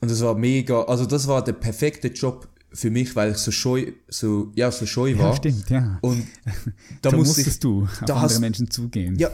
Und 0.01 0.11
das 0.11 0.21
war 0.21 0.35
mega, 0.35 0.83
also 0.83 1.05
das 1.05 1.29
war 1.29 1.41
der 1.41 1.53
perfekte 1.53 2.09
Job 2.09 2.49
für 2.73 2.89
mich, 2.89 3.15
weil 3.15 3.31
ich 3.31 3.37
so 3.37 3.51
scheu, 3.51 3.93
so, 4.09 4.51
ja, 4.55 4.71
so 4.71 4.85
scheu 4.85 5.17
war. 5.17 5.29
Ja, 5.29 5.35
stimmt, 5.37 5.69
ja. 5.69 5.99
Und 6.01 6.27
da, 7.01 7.11
da 7.11 7.15
musstest 7.15 7.47
ich, 7.47 7.59
du 7.61 7.83
auf 7.83 8.01
andere 8.01 8.19
hast, 8.19 8.39
Menschen 8.41 8.69
zugehen. 8.69 9.15
Ja, 9.15 9.29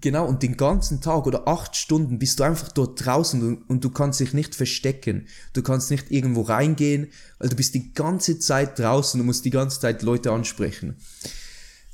Genau, 0.00 0.26
und 0.26 0.42
den 0.42 0.56
ganzen 0.56 1.02
Tag 1.02 1.26
oder 1.26 1.46
acht 1.46 1.76
Stunden 1.76 2.18
bist 2.18 2.40
du 2.40 2.44
einfach 2.44 2.72
dort 2.72 3.04
draußen 3.04 3.46
und, 3.46 3.68
und, 3.68 3.84
du 3.84 3.90
kannst 3.90 4.20
dich 4.20 4.32
nicht 4.32 4.54
verstecken. 4.54 5.26
Du 5.52 5.62
kannst 5.62 5.90
nicht 5.90 6.10
irgendwo 6.10 6.42
reingehen, 6.42 7.08
weil 7.38 7.50
du 7.50 7.56
bist 7.56 7.74
die 7.74 7.92
ganze 7.92 8.38
Zeit 8.38 8.78
draußen 8.78 9.20
und 9.20 9.26
musst 9.26 9.44
die 9.44 9.50
ganze 9.50 9.80
Zeit 9.80 10.02
Leute 10.02 10.32
ansprechen. 10.32 10.96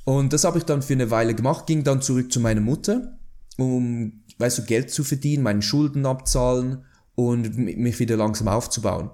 Und 0.05 0.33
das 0.33 0.45
habe 0.45 0.59
ich 0.59 0.65
dann 0.65 0.81
für 0.81 0.93
eine 0.93 1.11
Weile 1.11 1.35
gemacht, 1.35 1.67
ging 1.67 1.83
dann 1.83 2.01
zurück 2.01 2.33
zu 2.33 2.41
meiner 2.41 2.61
Mutter, 2.61 3.19
um, 3.59 4.23
weißt 4.39 4.59
du, 4.59 4.63
Geld 4.65 4.91
zu 4.91 5.03
verdienen, 5.03 5.43
meinen 5.43 5.61
Schulden 5.61 6.07
abzahlen 6.07 6.85
und 7.17 7.59
mich 7.59 7.99
wieder 7.99 8.17
langsam 8.17 8.47
aufzubauen. 8.47 9.11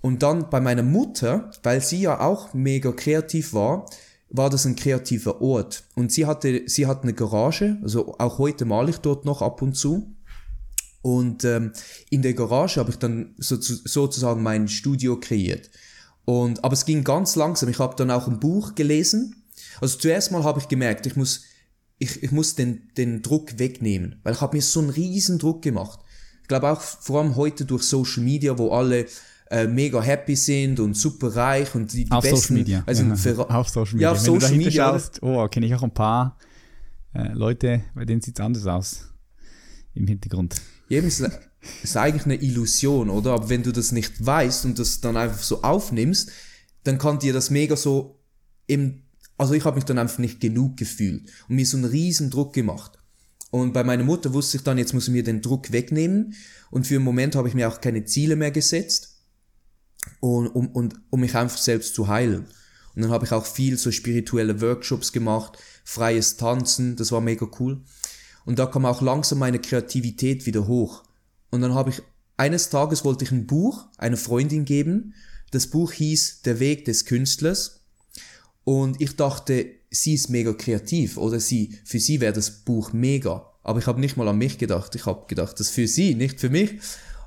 Und 0.00 0.22
dann 0.22 0.50
bei 0.50 0.60
meiner 0.60 0.82
Mutter, 0.82 1.50
weil 1.62 1.80
sie 1.80 2.02
ja 2.02 2.20
auch 2.20 2.54
mega 2.54 2.92
kreativ 2.92 3.52
war, 3.54 3.86
war 4.30 4.50
das 4.50 4.66
ein 4.66 4.76
kreativer 4.76 5.40
Ort. 5.40 5.84
Und 5.94 6.12
sie 6.12 6.26
hatte, 6.26 6.62
sie 6.66 6.86
hat 6.86 7.02
eine 7.02 7.14
Garage, 7.14 7.78
also 7.82 8.16
auch 8.18 8.38
heute 8.38 8.64
male 8.64 8.90
ich 8.90 8.98
dort 8.98 9.24
noch 9.24 9.42
ab 9.42 9.62
und 9.62 9.74
zu. 9.74 10.14
Und 11.00 11.44
ähm, 11.44 11.72
in 12.10 12.22
der 12.22 12.34
Garage 12.34 12.80
habe 12.80 12.90
ich 12.90 12.98
dann 12.98 13.34
so, 13.38 13.56
sozusagen 13.58 14.42
mein 14.42 14.68
Studio 14.68 15.18
kreiert. 15.18 15.70
Und, 16.24 16.62
aber 16.64 16.74
es 16.74 16.84
ging 16.84 17.04
ganz 17.04 17.36
langsam. 17.36 17.70
Ich 17.70 17.78
habe 17.78 17.96
dann 17.96 18.10
auch 18.10 18.28
ein 18.28 18.40
Buch 18.40 18.74
gelesen. 18.74 19.44
Also 19.80 19.98
zuerst 19.98 20.30
mal 20.32 20.44
habe 20.44 20.60
ich 20.60 20.68
gemerkt, 20.68 21.06
ich 21.06 21.16
muss, 21.16 21.44
ich, 21.98 22.22
ich 22.22 22.32
muss 22.32 22.54
den, 22.54 22.88
den 22.96 23.22
Druck 23.22 23.58
wegnehmen, 23.58 24.20
weil 24.22 24.34
ich 24.34 24.40
habe 24.40 24.56
mir 24.56 24.62
so 24.62 24.80
einen 24.80 24.90
riesen 24.90 25.38
Druck 25.38 25.62
gemacht. 25.62 26.00
Ich 26.42 26.48
glaube 26.48 26.70
auch 26.70 26.80
vor 26.80 27.20
allem 27.20 27.36
heute 27.36 27.64
durch 27.64 27.84
Social 27.84 28.22
Media, 28.22 28.58
wo 28.58 28.70
alle 28.70 29.06
äh, 29.50 29.66
mega 29.66 30.02
happy 30.02 30.36
sind 30.36 30.80
und 30.80 30.94
super 30.94 31.34
reich 31.34 31.74
und 31.74 31.92
die, 31.92 32.04
die 32.04 32.10
auf 32.10 32.22
besten. 32.22 32.36
Social 32.36 32.56
Media. 32.56 32.82
Also 32.86 33.04
ja, 33.04 33.12
auf 33.48 33.68
Social 33.68 33.94
Media. 33.94 34.08
Ja, 34.08 34.12
auf 34.12 34.20
Social 34.20 34.56
Media. 34.56 34.90
Schaust, 34.90 35.22
oh, 35.22 35.48
kenne 35.48 35.66
ich 35.66 35.74
auch 35.74 35.82
ein 35.82 35.94
paar 35.94 36.36
äh, 37.14 37.32
Leute, 37.32 37.82
bei 37.94 38.04
denen 38.04 38.20
sieht 38.20 38.38
es 38.38 38.44
anders 38.44 38.66
aus 38.66 39.08
im 39.94 40.06
Hintergrund. 40.06 40.56
Eben, 40.90 41.06
es 41.06 41.22
ist 41.82 41.96
eigentlich 41.96 42.24
eine 42.24 42.36
Illusion, 42.36 43.10
oder? 43.10 43.32
Aber 43.32 43.48
wenn 43.48 43.62
du 43.62 43.72
das 43.72 43.92
nicht 43.92 44.24
weißt 44.24 44.66
und 44.66 44.78
das 44.78 45.00
dann 45.00 45.16
einfach 45.16 45.42
so 45.42 45.62
aufnimmst, 45.62 46.30
dann 46.84 46.98
kann 46.98 47.18
dir 47.18 47.32
das 47.32 47.50
mega 47.50 47.76
so 47.76 48.20
im, 48.66 49.02
also 49.36 49.54
ich 49.54 49.64
habe 49.64 49.76
mich 49.76 49.84
dann 49.84 49.98
einfach 49.98 50.18
nicht 50.18 50.40
genug 50.40 50.76
gefühlt 50.76 51.30
und 51.48 51.56
mir 51.56 51.66
so 51.66 51.76
einen 51.76 51.86
riesen 51.86 52.30
Druck 52.30 52.52
gemacht. 52.52 52.92
Und 53.50 53.72
bei 53.72 53.82
meiner 53.82 54.04
Mutter 54.04 54.34
wusste 54.34 54.58
ich 54.58 54.62
dann, 54.62 54.76
jetzt 54.76 54.92
muss 54.92 55.08
ich 55.08 55.12
mir 55.12 55.24
den 55.24 55.40
Druck 55.40 55.72
wegnehmen. 55.72 56.34
Und 56.70 56.86
für 56.86 56.96
einen 56.96 57.04
Moment 57.04 57.34
habe 57.34 57.48
ich 57.48 57.54
mir 57.54 57.66
auch 57.66 57.80
keine 57.80 58.04
Ziele 58.04 58.36
mehr 58.36 58.50
gesetzt 58.50 59.17
und, 60.20 60.48
um, 60.48 60.68
und, 60.68 60.94
um 61.10 61.20
mich 61.20 61.34
einfach 61.34 61.58
selbst 61.58 61.94
zu 61.94 62.08
heilen. 62.08 62.46
Und 62.94 63.02
dann 63.02 63.10
habe 63.10 63.24
ich 63.24 63.32
auch 63.32 63.46
viel 63.46 63.78
so 63.78 63.90
spirituelle 63.90 64.60
Workshops 64.60 65.12
gemacht, 65.12 65.58
freies 65.84 66.36
Tanzen, 66.36 66.96
das 66.96 67.12
war 67.12 67.20
mega 67.20 67.46
cool. 67.60 67.80
Und 68.44 68.58
da 68.58 68.66
kam 68.66 68.86
auch 68.86 69.02
langsam 69.02 69.38
meine 69.38 69.58
Kreativität 69.58 70.46
wieder 70.46 70.66
hoch. 70.66 71.04
Und 71.50 71.60
dann 71.60 71.74
habe 71.74 71.90
ich, 71.90 72.02
eines 72.36 72.70
Tages 72.70 73.04
wollte 73.04 73.24
ich 73.24 73.30
ein 73.30 73.46
Buch 73.46 73.86
einer 73.98 74.16
Freundin 74.16 74.64
geben. 74.64 75.14
Das 75.50 75.66
Buch 75.66 75.92
hieß 75.92 76.42
Der 76.42 76.58
Weg 76.60 76.84
des 76.86 77.04
Künstlers. 77.04 77.84
Und 78.64 79.00
ich 79.00 79.16
dachte, 79.16 79.66
sie 79.90 80.14
ist 80.14 80.28
mega 80.28 80.52
kreativ 80.52 81.16
oder 81.16 81.40
sie, 81.40 81.78
für 81.84 82.00
sie 82.00 82.20
wäre 82.20 82.32
das 82.32 82.50
Buch 82.50 82.92
mega. 82.92 83.52
Aber 83.62 83.78
ich 83.78 83.86
habe 83.86 84.00
nicht 84.00 84.16
mal 84.16 84.28
an 84.28 84.38
mich 84.38 84.58
gedacht. 84.58 84.94
Ich 84.94 85.06
habe 85.06 85.26
gedacht, 85.26 85.60
das 85.60 85.68
ist 85.68 85.74
für 85.74 85.86
sie, 85.86 86.14
nicht 86.14 86.40
für 86.40 86.50
mich. 86.50 86.78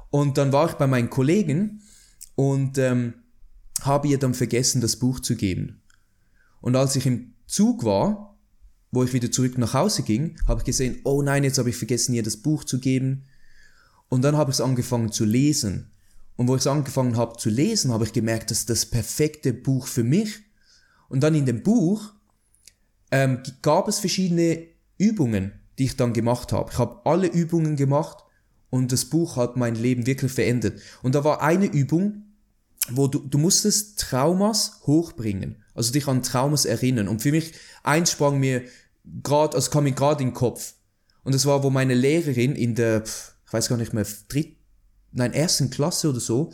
Und 0.09 0.37
dann 0.37 0.51
war 0.51 0.69
ich 0.69 0.75
bei 0.75 0.87
meinen 0.87 1.09
Kollegen 1.09 1.81
und 2.41 2.79
ähm, 2.79 3.13
habe 3.83 4.07
ihr 4.07 4.17
dann 4.17 4.33
vergessen, 4.33 4.81
das 4.81 4.95
Buch 4.95 5.19
zu 5.19 5.35
geben. 5.35 5.83
Und 6.59 6.75
als 6.75 6.95
ich 6.95 7.05
im 7.05 7.35
Zug 7.45 7.83
war, 7.83 8.35
wo 8.89 9.03
ich 9.03 9.13
wieder 9.13 9.31
zurück 9.31 9.59
nach 9.59 9.75
Hause 9.75 10.01
ging, 10.01 10.35
habe 10.47 10.61
ich 10.61 10.65
gesehen, 10.65 11.01
oh 11.03 11.21
nein, 11.21 11.43
jetzt 11.43 11.59
habe 11.59 11.69
ich 11.69 11.77
vergessen, 11.77 12.15
ihr 12.15 12.23
das 12.23 12.37
Buch 12.37 12.63
zu 12.63 12.79
geben. 12.79 13.25
Und 14.09 14.23
dann 14.23 14.37
habe 14.37 14.49
ich 14.49 14.55
es 14.55 14.61
angefangen 14.61 15.11
zu 15.11 15.23
lesen. 15.23 15.91
Und 16.35 16.47
wo 16.47 16.55
ich 16.55 16.61
es 16.61 16.67
angefangen 16.67 17.15
habe 17.15 17.37
zu 17.37 17.51
lesen, 17.51 17.91
habe 17.91 18.05
ich 18.05 18.11
gemerkt, 18.11 18.49
das 18.49 18.61
ist 18.61 18.71
das 18.71 18.87
perfekte 18.87 19.53
Buch 19.53 19.85
für 19.85 20.03
mich. 20.03 20.39
Und 21.09 21.21
dann 21.21 21.35
in 21.35 21.45
dem 21.45 21.61
Buch 21.61 22.11
ähm, 23.11 23.43
gab 23.61 23.87
es 23.87 23.99
verschiedene 23.99 24.65
Übungen, 24.97 25.51
die 25.77 25.83
ich 25.85 25.95
dann 25.95 26.11
gemacht 26.11 26.53
habe. 26.53 26.71
Ich 26.71 26.79
habe 26.79 27.05
alle 27.05 27.27
Übungen 27.27 27.75
gemacht 27.75 28.17
Und 28.71 28.91
das 28.91 29.05
Buch 29.05 29.35
hat 29.35 29.57
mein 29.57 29.75
Leben 29.75 30.07
wirklich 30.07 30.31
verändert. 30.31 30.81
Und 31.03 31.13
da 31.13 31.23
war 31.23 31.43
eine 31.43 31.67
Übung, 31.67 32.30
wo 32.95 33.07
du, 33.07 33.19
du 33.19 33.37
musstest 33.37 33.99
Traumas 33.99 34.81
hochbringen. 34.85 35.57
Also 35.73 35.91
dich 35.91 36.07
an 36.07 36.23
Traumas 36.23 36.65
erinnern. 36.65 37.07
Und 37.07 37.21
für 37.21 37.31
mich, 37.31 37.53
eins 37.83 38.11
sprang 38.11 38.39
mir 38.39 38.63
gerade, 39.23 39.55
also 39.55 39.71
kam 39.71 39.85
mir 39.85 39.93
gerade 39.93 40.23
in 40.23 40.29
den 40.29 40.35
Kopf. 40.35 40.73
Und 41.23 41.35
das 41.35 41.45
war, 41.45 41.63
wo 41.63 41.69
meine 41.69 41.93
Lehrerin 41.93 42.55
in 42.55 42.75
der, 42.75 43.03
ich 43.03 43.53
weiß 43.53 43.69
gar 43.69 43.77
nicht 43.77 43.93
mehr, 43.93 44.05
dritt, 44.27 44.57
nein, 45.11 45.33
ersten 45.33 45.69
Klasse 45.69 46.09
oder 46.09 46.19
so, 46.19 46.51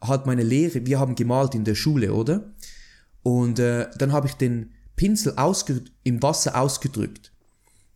hat 0.00 0.26
meine 0.26 0.42
Lehre, 0.42 0.86
wir 0.86 0.98
haben 0.98 1.14
gemalt 1.14 1.54
in 1.54 1.64
der 1.64 1.74
Schule, 1.74 2.12
oder? 2.14 2.52
Und 3.22 3.58
äh, 3.58 3.88
dann 3.98 4.12
habe 4.12 4.26
ich 4.26 4.34
den 4.34 4.72
Pinsel 4.96 5.34
im 6.04 6.22
Wasser 6.22 6.60
ausgedrückt. 6.60 7.32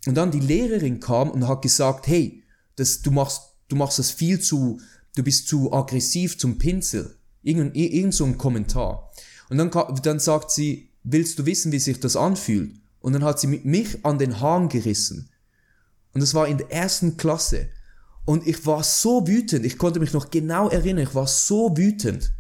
Und 0.07 0.17
dann 0.17 0.31
die 0.31 0.41
Lehrerin 0.41 1.01
kam 1.01 1.31
und 1.31 1.47
hat 1.47 1.63
gesagt, 1.63 2.07
hey, 2.07 2.43
das, 2.77 3.03
du 3.03 3.11
machst, 3.11 3.43
du 3.69 3.77
machst 3.77 3.99
das 3.99 4.11
viel 4.11 4.41
zu, 4.41 4.81
du 5.15 5.23
bist 5.23 5.49
zu 5.49 5.73
aggressiv 5.73 6.39
zum 6.39 6.59
Pinsel. 6.59 7.17
Irgend, 7.43 7.77
irgend 7.77 8.15
so 8.15 8.25
ein 8.25 8.39
Kommentar. 8.39 9.11
Und 9.51 9.59
dann, 9.59 9.71
dann 10.03 10.19
sagt 10.19 10.51
sie, 10.51 10.91
willst 11.03 11.39
du 11.39 11.47
wissen, 11.47 11.73
wie 11.73 11.79
sich 11.79 12.01
das 12.01 12.17
anfühlt? 12.17 12.77
Und 13.01 13.13
dann 13.13 13.25
hat 13.25 13.41
sie 13.41 13.49
mich 13.49 14.05
an 14.05 14.19
den 14.19 14.41
Haaren 14.41 14.69
gerissen. 14.69 15.29
Und 16.15 16.21
das 16.21 16.35
war 16.35 16.47
in 16.47 16.59
der 16.59 16.71
ersten 16.71 17.17
Klasse. 17.17 17.69
Und 18.25 18.47
ich 18.47 18.65
war 18.67 18.85
so 18.85 19.27
wütend, 19.27 19.67
ich 19.67 19.79
konnte 19.79 19.99
mich 19.99 20.13
noch 20.13 20.31
genau 20.31 20.69
erinnern, 20.69 21.05
ich 21.05 21.15
war 21.15 21.27
so 21.27 21.77
wütend. 21.77 22.33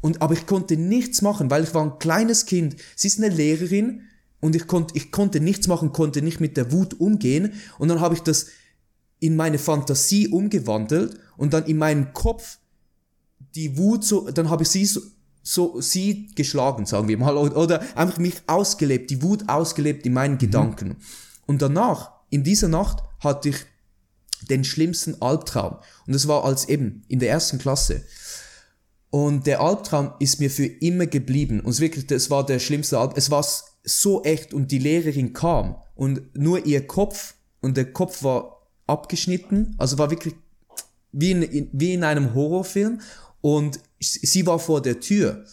Und, 0.00 0.22
aber 0.22 0.34
ich 0.34 0.46
konnte 0.46 0.76
nichts 0.76 1.22
machen, 1.22 1.50
weil 1.50 1.64
ich 1.64 1.74
war 1.74 1.82
ein 1.82 1.98
kleines 1.98 2.46
Kind. 2.46 2.76
Sie 2.94 3.08
ist 3.08 3.18
eine 3.18 3.34
Lehrerin 3.34 4.02
und 4.40 4.54
ich 4.54 4.68
konnte, 4.68 4.96
ich 4.96 5.10
konnte 5.10 5.40
nichts 5.40 5.66
machen, 5.66 5.92
konnte 5.92 6.22
nicht 6.22 6.38
mit 6.38 6.56
der 6.56 6.70
Wut 6.70 6.94
umgehen. 7.00 7.54
Und 7.78 7.88
dann 7.88 8.00
habe 8.00 8.14
ich 8.14 8.20
das 8.20 8.46
in 9.18 9.34
meine 9.34 9.58
Fantasie 9.58 10.28
umgewandelt 10.28 11.18
und 11.36 11.52
dann 11.52 11.64
in 11.64 11.78
meinem 11.78 12.12
Kopf 12.12 12.58
die 13.54 13.76
Wut 13.76 14.04
so, 14.04 14.30
dann 14.30 14.50
habe 14.50 14.62
ich 14.62 14.68
sie 14.68 14.84
so, 14.84 15.00
so 15.42 15.80
sie 15.80 16.28
geschlagen, 16.34 16.86
sagen 16.86 17.08
wir 17.08 17.18
mal, 17.18 17.36
oder 17.36 17.82
einfach 17.96 18.18
mich 18.18 18.42
ausgelebt, 18.46 19.10
die 19.10 19.22
Wut 19.22 19.48
ausgelebt 19.48 20.06
in 20.06 20.12
meinen 20.12 20.34
mhm. 20.34 20.38
Gedanken. 20.38 20.96
Und 21.46 21.62
danach, 21.62 22.12
in 22.30 22.44
dieser 22.44 22.68
Nacht, 22.68 23.02
hatte 23.20 23.50
ich 23.50 23.56
den 24.48 24.64
schlimmsten 24.64 25.20
Albtraum. 25.20 25.78
Und 26.06 26.14
das 26.14 26.28
war 26.28 26.44
als 26.44 26.68
eben 26.68 27.02
in 27.08 27.18
der 27.18 27.30
ersten 27.30 27.58
Klasse. 27.58 28.04
Und 29.10 29.46
der 29.46 29.60
Albtraum 29.60 30.12
ist 30.18 30.38
mir 30.38 30.50
für 30.50 30.66
immer 30.66 31.06
geblieben. 31.06 31.60
Und 31.60 31.70
es 31.70 31.80
wirklich, 31.80 32.06
das 32.06 32.30
war 32.30 32.44
der 32.44 32.58
schlimmste 32.58 32.98
Albtraum. 32.98 33.18
Es 33.18 33.30
war 33.30 33.44
so 33.84 34.22
echt 34.22 34.52
und 34.52 34.70
die 34.70 34.78
Lehrerin 34.78 35.32
kam 35.32 35.76
und 35.94 36.36
nur 36.36 36.66
ihr 36.66 36.86
Kopf 36.86 37.34
und 37.60 37.76
der 37.76 37.92
Kopf 37.92 38.22
war 38.22 38.68
abgeschnitten. 38.86 39.74
Also 39.78 39.98
war 39.98 40.10
wirklich 40.10 40.34
wie 41.12 41.30
in, 41.30 41.70
wie 41.72 41.94
in 41.94 42.04
einem 42.04 42.34
Horrorfilm. 42.34 43.00
Und 43.40 43.80
sie 44.00 44.46
war 44.46 44.58
vor 44.58 44.82
der 44.82 45.00
Tür. 45.00 45.44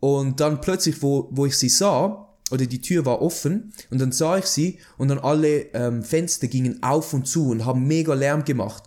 Und 0.00 0.40
dann 0.40 0.60
plötzlich, 0.60 1.02
wo, 1.02 1.28
wo 1.30 1.46
ich 1.46 1.56
sie 1.56 1.68
sah, 1.68 2.24
oder 2.50 2.66
die 2.66 2.80
Tür 2.80 3.06
war 3.06 3.22
offen 3.22 3.72
und 3.90 4.00
dann 4.00 4.12
sah 4.12 4.36
ich 4.36 4.44
sie 4.44 4.78
und 4.98 5.08
dann 5.08 5.18
alle 5.18 5.72
ähm, 5.74 6.02
Fenster 6.02 6.46
gingen 6.46 6.82
auf 6.82 7.14
und 7.14 7.26
zu 7.26 7.48
und 7.50 7.64
haben 7.64 7.86
mega 7.86 8.14
Lärm 8.14 8.44
gemacht. 8.44 8.84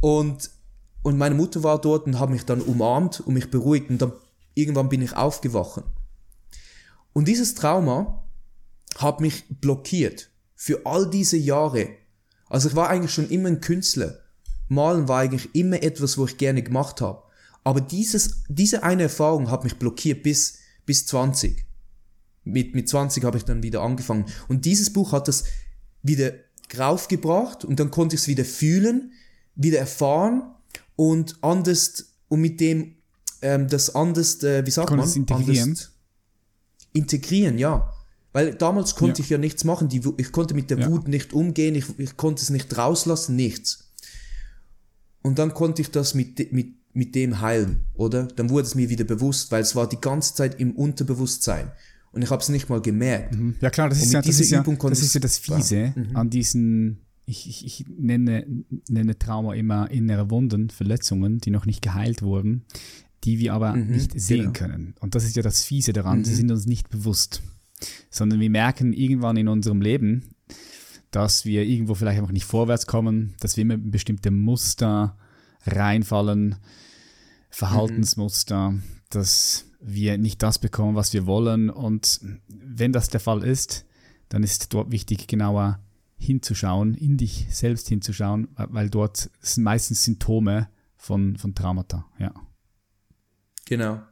Und, 0.00 0.50
und 1.02 1.16
meine 1.16 1.34
Mutter 1.34 1.62
war 1.62 1.80
dort 1.80 2.06
und 2.06 2.18
hat 2.18 2.30
mich 2.30 2.44
dann 2.44 2.60
umarmt 2.60 3.20
und 3.20 3.34
mich 3.34 3.50
beruhigt 3.50 3.90
und 3.90 4.02
dann 4.02 4.12
irgendwann 4.54 4.88
bin 4.88 5.02
ich 5.02 5.16
aufgewacht. 5.16 5.84
Und 7.12 7.28
dieses 7.28 7.54
Trauma 7.54 8.24
hat 8.96 9.20
mich 9.20 9.44
blockiert 9.48 10.30
für 10.54 10.84
all 10.84 11.08
diese 11.08 11.36
Jahre. 11.36 11.88
Also 12.48 12.68
ich 12.68 12.76
war 12.76 12.88
eigentlich 12.88 13.14
schon 13.14 13.30
immer 13.30 13.48
ein 13.48 13.60
Künstler. 13.60 14.18
Malen 14.68 15.08
war 15.08 15.20
eigentlich 15.20 15.54
immer 15.54 15.82
etwas, 15.82 16.18
wo 16.18 16.26
ich 16.26 16.36
gerne 16.36 16.62
gemacht 16.62 17.00
habe. 17.00 17.22
Aber 17.70 17.80
dieses, 17.80 18.42
diese 18.48 18.82
eine 18.82 19.04
Erfahrung 19.04 19.50
hat 19.50 19.64
mich 19.64 19.76
blockiert 19.76 20.22
bis, 20.22 20.58
bis 20.84 21.06
20 21.06 21.64
mit, 22.44 22.74
mit 22.74 22.88
20 22.88 23.24
habe 23.24 23.38
ich 23.38 23.44
dann 23.44 23.62
wieder 23.62 23.82
angefangen. 23.82 24.26
Und 24.48 24.64
dieses 24.64 24.92
Buch 24.92 25.12
hat 25.12 25.28
das 25.28 25.44
wieder 26.02 26.32
raufgebracht 26.76 27.64
und 27.64 27.80
dann 27.80 27.90
konnte 27.90 28.16
ich 28.16 28.22
es 28.22 28.28
wieder 28.28 28.44
fühlen, 28.44 29.12
wieder 29.54 29.78
erfahren 29.78 30.42
und 30.96 31.36
anders 31.42 32.14
und 32.28 32.40
mit 32.40 32.60
dem 32.60 32.96
ähm, 33.42 33.68
das 33.68 33.94
anders, 33.94 34.42
äh, 34.42 34.64
wie 34.66 34.70
sagt 34.70 34.88
Konntest 34.88 35.16
man? 35.16 35.22
Integrieren. 35.22 35.68
Anders 35.70 35.90
integrieren, 36.92 37.58
ja. 37.58 37.92
Weil 38.32 38.54
damals 38.54 38.94
konnte 38.94 39.20
ja. 39.20 39.24
ich 39.24 39.30
ja 39.30 39.38
nichts 39.38 39.64
machen, 39.64 39.88
die, 39.88 40.02
ich 40.16 40.32
konnte 40.32 40.54
mit 40.54 40.70
der 40.70 40.78
ja. 40.78 40.90
Wut 40.90 41.08
nicht 41.08 41.32
umgehen, 41.32 41.74
ich, 41.74 41.98
ich 41.98 42.16
konnte 42.16 42.42
es 42.42 42.50
nicht 42.50 42.76
rauslassen, 42.76 43.36
nichts. 43.36 43.92
Und 45.22 45.38
dann 45.38 45.54
konnte 45.54 45.82
ich 45.82 45.90
das 45.90 46.14
mit, 46.14 46.52
mit, 46.52 46.74
mit 46.92 47.14
dem 47.14 47.40
heilen, 47.40 47.80
oder? 47.94 48.24
Dann 48.24 48.50
wurde 48.50 48.66
es 48.66 48.74
mir 48.74 48.88
wieder 48.88 49.04
bewusst, 49.04 49.52
weil 49.52 49.62
es 49.62 49.76
war 49.76 49.88
die 49.88 50.00
ganze 50.00 50.34
Zeit 50.34 50.60
im 50.60 50.72
Unterbewusstsein 50.72 51.70
und 52.12 52.22
ich 52.22 52.30
habe 52.30 52.42
es 52.42 52.48
nicht 52.48 52.68
mal 52.68 52.80
gemerkt. 52.80 53.34
Mhm. 53.34 53.54
Ja 53.60 53.70
klar, 53.70 53.88
das 53.88 54.02
ist 54.02 54.12
ja, 54.12 54.20
das 54.20 54.40
ist 54.40 54.50
ja, 54.50 54.62
das 54.62 55.02
ist 55.02 55.14
ja 55.14 55.20
das 55.20 55.38
Fiese 55.38 55.94
mhm. 55.94 56.16
an 56.16 56.30
diesen, 56.30 56.98
ich, 57.24 57.48
ich, 57.48 57.64
ich 57.64 57.86
nenne, 57.88 58.46
nenne 58.88 59.18
Trauma 59.18 59.54
immer 59.54 59.90
innere 59.90 60.30
Wunden, 60.30 60.70
Verletzungen, 60.70 61.38
die 61.38 61.50
noch 61.50 61.66
nicht 61.66 61.82
geheilt 61.82 62.22
wurden, 62.22 62.64
die 63.24 63.38
wir 63.38 63.54
aber 63.54 63.76
mhm, 63.76 63.90
nicht 63.90 64.18
sehen 64.18 64.38
genau. 64.38 64.52
können. 64.52 64.94
Und 65.00 65.14
das 65.14 65.24
ist 65.24 65.36
ja 65.36 65.42
das 65.42 65.62
Fiese 65.62 65.92
daran, 65.92 66.24
sie 66.24 66.32
mhm. 66.32 66.36
sind 66.36 66.50
uns 66.50 66.66
nicht 66.66 66.90
bewusst, 66.90 67.42
sondern 68.10 68.40
wir 68.40 68.50
merken 68.50 68.92
irgendwann 68.92 69.36
in 69.36 69.46
unserem 69.46 69.80
Leben, 69.80 70.30
dass 71.12 71.44
wir 71.44 71.62
irgendwo 71.62 71.94
vielleicht 71.94 72.18
einfach 72.18 72.32
nicht 72.32 72.44
vorwärts 72.44 72.86
kommen, 72.86 73.34
dass 73.40 73.56
wir 73.56 73.62
immer 73.62 73.76
bestimmte 73.76 74.30
Muster 74.30 75.16
reinfallen, 75.66 76.56
Verhaltensmuster, 77.50 78.74
dass 79.10 79.66
wir 79.80 80.18
nicht 80.18 80.42
das 80.42 80.58
bekommen, 80.58 80.94
was 80.94 81.12
wir 81.12 81.26
wollen. 81.26 81.70
Und 81.70 82.20
wenn 82.48 82.92
das 82.92 83.08
der 83.08 83.20
Fall 83.20 83.42
ist, 83.42 83.84
dann 84.28 84.42
ist 84.42 84.72
dort 84.72 84.90
wichtig, 84.90 85.26
genauer 85.26 85.80
hinzuschauen, 86.16 86.94
in 86.94 87.16
dich 87.16 87.46
selbst 87.50 87.88
hinzuschauen, 87.88 88.48
weil 88.56 88.90
dort 88.90 89.30
sind 89.40 89.64
meistens 89.64 90.04
Symptome 90.04 90.68
von, 90.96 91.36
von 91.36 91.54
Traumata, 91.54 92.06
ja. 92.18 92.32
Genau. 93.64 94.02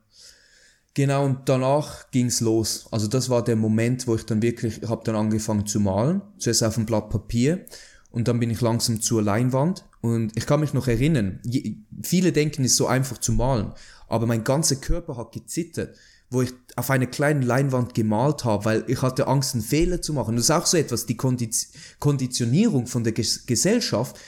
Genau, 0.95 1.27
und 1.27 1.49
danach 1.49 2.11
ging's 2.11 2.41
los. 2.41 2.89
Also 2.91 3.07
das 3.07 3.29
war 3.29 3.45
der 3.45 3.57
Moment, 3.57 4.07
wo 4.07 4.17
ich 4.17 4.25
dann 4.25 4.43
wirklich, 4.43 4.81
habe 4.89 5.05
dann 5.05 5.15
angefangen 5.15 5.67
zu 5.67 5.79
malen. 5.79 6.23
Zuerst 6.39 6.65
auf 6.65 6.77
ein 6.77 6.87
Blatt 6.87 7.11
Papier 7.11 7.67
und 8.11 8.29
dann 8.29 8.41
bin 8.41 8.51
ich 8.51 8.61
langsam 8.61 9.01
zur 9.01 9.23
Leinwand. 9.23 9.85
Und 10.01 10.37
ich 10.37 10.47
kann 10.47 10.61
mich 10.61 10.75
noch 10.75 10.87
erinnern, 10.87 11.41
viele 12.03 12.33
denken, 12.33 12.65
es 12.65 12.73
ist 12.73 12.77
so 12.77 12.87
einfach 12.87 13.19
zu 13.19 13.33
malen 13.33 13.73
aber 14.09 14.27
mein 14.27 14.45
ganzer 14.45 14.77
Körper 14.77 15.17
hat 15.17 15.33
gezittert, 15.33 15.97
wo 16.31 16.43
ich 16.43 16.53
auf 16.77 16.91
einer 16.91 17.07
kleinen 17.07 17.43
Leinwand 17.43 17.95
gemalt 17.95 18.45
habe, 18.45 18.65
weil 18.65 18.85
ich 18.87 19.01
hatte 19.03 19.27
Angst, 19.27 19.55
einen 19.55 19.63
Fehler 19.63 20.03
zu 20.03 20.13
machen. 20.13 20.37
Das 20.37 20.47
ist 20.47 20.51
auch 20.51 20.67
so 20.67 20.77
etwas, 20.77 21.07
die 21.07 21.17
Kondiz 21.17 21.73
Konditionierung 21.99 22.87
von 22.87 23.05
der 23.05 23.13
Ges 23.13 23.47
Gesellschaft, 23.47 24.19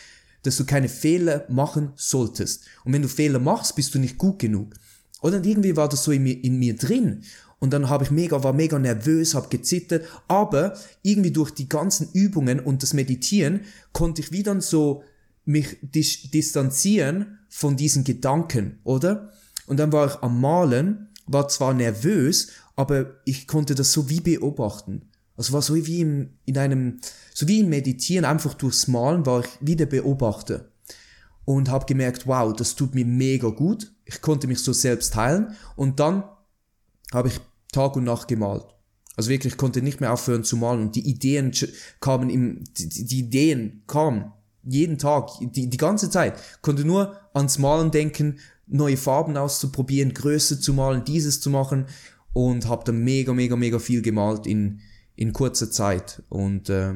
dass 0.43 0.57
du 0.57 0.65
keine 0.65 0.89
Fehler 0.89 1.45
machen 1.49 1.93
solltest. 1.97 2.65
Und 2.85 2.93
wenn 2.93 3.03
du 3.03 3.09
Fehler 3.09 3.39
machst, 3.39 3.77
bist 3.77 3.95
du 3.95 3.99
nicht 3.99 4.17
gut 4.17 4.39
genug. 4.39 4.75
Und 5.21 5.35
irgendwie 5.45 5.77
war 5.77 5.89
das 5.89 6.05
so 6.05 6.13
in 6.13 6.23
mir, 6.23 6.43
in 6.43 6.59
mir 6.59 6.77
drin. 6.77 7.23
Und 7.61 7.73
dann 7.73 7.89
habe 7.91 8.05
ich 8.05 8.11
mega, 8.11 8.43
war 8.43 8.55
mega 8.55 8.79
nervös, 8.79 9.35
habe 9.35 9.49
gezittert, 9.49 10.07
aber 10.29 10.77
irgendwie 11.03 11.31
durch 11.31 11.51
die 11.51 11.69
ganzen 11.69 12.09
Übungen 12.13 12.59
und 12.59 12.83
das 12.83 12.95
Meditieren 12.95 13.61
konnte 13.93 14.23
ich 14.23 14.33
wieder 14.33 14.59
so 14.61 15.05
mich 15.45 15.79
dis 15.83 16.31
distanzieren 16.31 17.39
von 17.49 17.77
diesen 17.77 18.03
Gedanken, 18.05 18.79
oder? 18.83 19.33
Und 19.67 19.79
dann 19.79 19.93
war 19.93 20.07
ich 20.07 20.23
am 20.23 20.41
Malen, 20.41 21.09
war 21.27 21.49
zwar 21.49 21.75
nervös, 21.75 22.49
aber 22.77 23.21
ich 23.25 23.47
konnte 23.47 23.75
das 23.75 23.93
so 23.93 24.09
wie 24.09 24.21
beobachten. 24.21 25.03
Also 25.37 25.53
war 25.53 25.63
so 25.63 25.75
wie 25.75 26.01
im, 26.01 26.31
in 26.45 26.59
einem, 26.59 27.01
so 27.35 27.47
wie 27.47 27.61
im 27.61 27.69
Meditieren, 27.69 28.25
einfach 28.25 28.55
durchs 28.55 28.89
Malen 28.89 29.27
war 29.27 29.41
ich 29.41 29.51
wie 29.61 29.77
der 29.77 29.87
Beobachter. 29.87 30.71
Und 31.45 31.69
habe 31.69 31.87
gemerkt, 31.87 32.27
wow, 32.27 32.55
das 32.55 32.75
tut 32.75 32.95
mir 32.95 33.05
mega 33.05 33.49
gut. 33.49 33.93
Ich 34.05 34.21
konnte 34.21 34.47
mich 34.47 34.61
so 34.61 34.73
selbst 34.73 35.17
heilen. 35.17 35.57
Und 35.77 35.99
dann 35.99 36.25
habe 37.13 37.29
ich 37.29 37.41
Tag 37.73 37.97
und 37.97 38.05
Nacht 38.05 38.29
gemalt. 38.29 38.65
Also 39.17 39.31
wirklich, 39.31 39.55
ich 39.55 39.59
konnte 39.59 39.83
nicht 39.83 40.01
mehr 40.01 40.13
aufhören 40.13 40.45
zu 40.45 40.57
malen. 40.57 40.81
Und 40.81 40.97
die 40.97 41.09
Ideen 41.09 41.53
kamen 42.01 42.31
im, 42.31 42.65
die, 42.77 42.89
die 42.89 43.19
Ideen 43.19 43.83
kamen 43.87 44.33
jeden 44.63 44.99
Tag, 44.99 45.31
die, 45.41 45.69
die 45.69 45.77
ganze 45.77 46.11
Zeit. 46.11 46.39
Konnte 46.63 46.85
nur 46.85 47.17
ans 47.35 47.59
Malen 47.59 47.91
denken, 47.91 48.39
neue 48.67 48.97
Farben 48.97 49.37
auszuprobieren, 49.37 50.15
Größe 50.15 50.61
zu 50.61 50.75
malen, 50.75 51.05
dieses 51.05 51.41
zu 51.41 51.51
machen 51.51 51.87
und 52.33 52.69
habe 52.69 52.85
dann 52.85 53.03
mega, 53.03 53.33
mega, 53.33 53.57
mega 53.57 53.79
viel 53.79 54.03
gemalt 54.03 54.47
in, 54.47 54.81
in 55.17 55.33
kurzer 55.33 55.71
Zeit. 55.71 56.23
Und, 56.29 56.71
äh, 56.71 56.95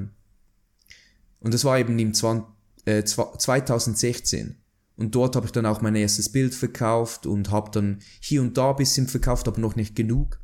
und 1.40 1.54
das 1.54 1.64
war 1.64 1.78
eben 1.78 1.98
im 1.98 2.14
20, 2.14 2.46
äh, 2.84 3.04
2016. 3.04 4.56
Und 4.96 5.14
dort 5.14 5.34
habe 5.34 5.46
ich 5.46 5.52
dann 5.52 5.66
auch 5.66 5.80
mein 5.80 5.96
erstes 5.96 6.30
Bild 6.30 6.54
verkauft 6.54 7.26
und 7.26 7.50
habe 7.50 7.70
dann 7.72 7.98
hier 8.20 8.40
und 8.40 8.56
da 8.56 8.72
bisschen 8.72 9.08
verkauft, 9.08 9.48
aber 9.48 9.60
noch 9.60 9.74
nicht 9.74 9.96
genug. 9.96 10.38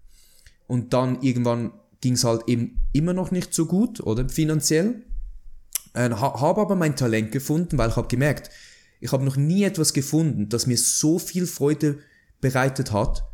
Und 0.70 0.92
dann 0.92 1.20
irgendwann 1.20 1.72
ging 2.00 2.12
es 2.12 2.22
halt 2.22 2.42
eben 2.46 2.80
immer 2.92 3.12
noch 3.12 3.32
nicht 3.32 3.52
so 3.52 3.66
gut, 3.66 3.98
oder 3.98 4.28
finanziell. 4.28 5.04
Äh, 5.94 6.10
habe 6.10 6.60
aber 6.60 6.76
mein 6.76 6.94
Talent 6.94 7.32
gefunden, 7.32 7.76
weil 7.76 7.90
ich 7.90 7.96
habe 7.96 8.06
gemerkt, 8.06 8.50
ich 9.00 9.10
habe 9.10 9.24
noch 9.24 9.34
nie 9.34 9.64
etwas 9.64 9.92
gefunden, 9.94 10.48
das 10.48 10.68
mir 10.68 10.78
so 10.78 11.18
viel 11.18 11.48
Freude 11.48 11.98
bereitet 12.40 12.92
hat 12.92 13.24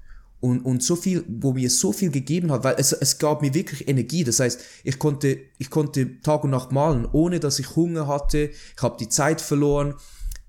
und, 0.40 0.60
und 0.60 0.82
so 0.82 0.96
viel, 0.96 1.26
wo 1.28 1.52
mir 1.52 1.68
so 1.68 1.92
viel 1.92 2.10
gegeben 2.10 2.50
hat, 2.50 2.64
weil 2.64 2.76
es, 2.78 2.92
es 2.94 3.18
gab 3.18 3.42
mir 3.42 3.52
wirklich 3.52 3.86
Energie. 3.86 4.24
Das 4.24 4.40
heißt, 4.40 4.58
ich 4.82 4.98
konnte, 4.98 5.38
ich 5.58 5.68
konnte 5.68 6.22
Tag 6.22 6.42
und 6.42 6.52
Nacht 6.52 6.72
malen, 6.72 7.06
ohne 7.12 7.38
dass 7.38 7.58
ich 7.58 7.76
Hunger 7.76 8.06
hatte. 8.06 8.48
Ich 8.48 8.82
habe 8.82 8.96
die 8.98 9.10
Zeit 9.10 9.42
verloren 9.42 9.92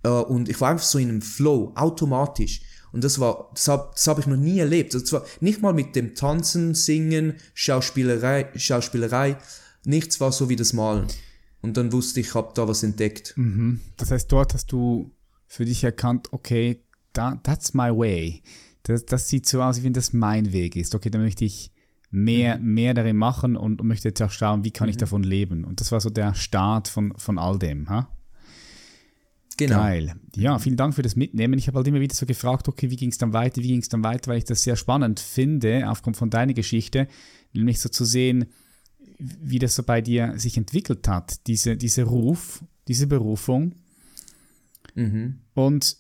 äh, 0.04 0.08
und 0.08 0.48
ich 0.48 0.62
war 0.62 0.70
einfach 0.70 0.86
so 0.86 1.00
in 1.00 1.10
einem 1.10 1.22
Flow, 1.22 1.74
automatisch. 1.76 2.62
Und 2.92 3.04
das 3.04 3.20
war, 3.20 3.50
das 3.54 3.68
habe 3.68 3.92
hab 3.96 4.20
ich 4.20 4.28
noch 4.28 4.38
nie 4.38 4.60
erlebt. 4.60 4.94
Das 4.94 5.12
war 5.14 5.26
nicht 5.40 5.62
mal 5.62 5.74
mit 5.74 5.96
dem 5.96 6.16
Tanzen, 6.16 6.74
Singen, 6.74 7.36
Schauspielerei, 7.54 8.50
Schauspielerei. 8.56 9.38
Nichts 9.84 10.20
war 10.20 10.32
so 10.32 10.50
wie 10.50 10.56
das 10.56 10.74
Malen. 10.74 11.08
Und 11.62 11.78
dann 11.78 11.92
wusste 11.92 12.20
ich, 12.20 12.28
ich 12.28 12.36
habe 12.36 12.52
da 12.54 12.68
was 12.68 12.84
entdeckt. 12.84 13.34
Mhm. 13.36 13.82
Das 13.98 14.12
heißt, 14.12 14.32
dort 14.32 14.54
hast 14.54 14.72
du 14.72 15.12
für 15.48 15.66
dich 15.66 15.84
erkannt, 15.84 16.30
okay, 16.32 16.82
that, 17.14 17.44
that's 17.44 17.74
my 17.74 17.90
way. 17.90 18.42
Das, 18.84 19.06
das 19.06 19.28
sieht 19.28 19.48
so 19.48 19.62
aus, 19.62 19.80
wie 19.80 19.84
wenn 19.84 19.94
das 19.94 20.14
mein 20.14 20.54
Weg 20.54 20.76
ist. 20.76 20.96
Okay, 20.96 21.10
dann 21.10 21.22
möchte 21.22 21.46
ich 21.46 21.72
mehr, 22.10 22.58
mhm. 22.58 22.74
mehr 22.74 22.94
darin 22.94 23.18
machen 23.18 23.58
und, 23.58 23.82
und, 23.82 23.88
möchte 23.88 24.08
jetzt 24.10 24.22
auch 24.22 24.32
schauen, 24.32 24.64
wie 24.64 24.72
kann 24.72 24.90
ich 24.90 24.96
mhm. 24.96 25.02
davon 25.02 25.24
leben. 25.24 25.66
Und 25.66 25.82
das 25.82 25.92
war 25.92 26.00
so 26.00 26.10
der 26.10 26.34
Start 26.36 26.88
von, 26.88 27.14
von 27.18 27.38
all 27.38 27.60
dem. 27.60 27.90
Ha? 27.90 28.10
Genau. 29.58 29.78
Geil. 29.78 30.16
Ja, 30.36 30.60
vielen 30.60 30.78
Dank 30.78 30.94
für 30.94 31.02
das 31.02 31.16
Mitnehmen. 31.16 31.58
Ich 31.58 31.68
habe 31.68 31.78
halt 31.78 31.88
immer 31.88 32.00
wieder 32.00 32.14
so 32.14 32.28
gefragt, 32.28 32.68
okay, 32.68 32.92
wie 32.92 32.96
ging 32.96 33.10
es 33.10 33.18
dann 33.18 33.34
weiter, 33.34 33.62
wie 33.64 33.70
ging 33.70 33.82
es 33.82 33.90
dann 33.90 34.04
weiter, 34.04 34.30
weil 34.30 34.38
ich 34.38 34.46
das 34.46 34.62
sehr 34.62 34.76
spannend 34.76 35.20
finde, 35.20 35.90
aufgrund 35.90 36.16
von 36.16 36.30
deiner 36.30 36.54
Geschichte, 36.54 37.08
nämlich 37.54 37.80
so 37.80 37.90
zu 37.90 38.06
sehen, 38.06 38.46
wie 39.18 39.58
das 39.58 39.76
so 39.76 39.82
bei 39.82 40.00
dir 40.00 40.34
sich 40.38 40.58
entwickelt 40.58 41.08
hat, 41.08 41.48
diese, 41.48 41.76
diese 41.76 42.04
Ruf, 42.04 42.64
diese 42.88 43.08
Berufung. 43.08 43.74
Mhm. 44.94 45.40
Und 45.56 45.98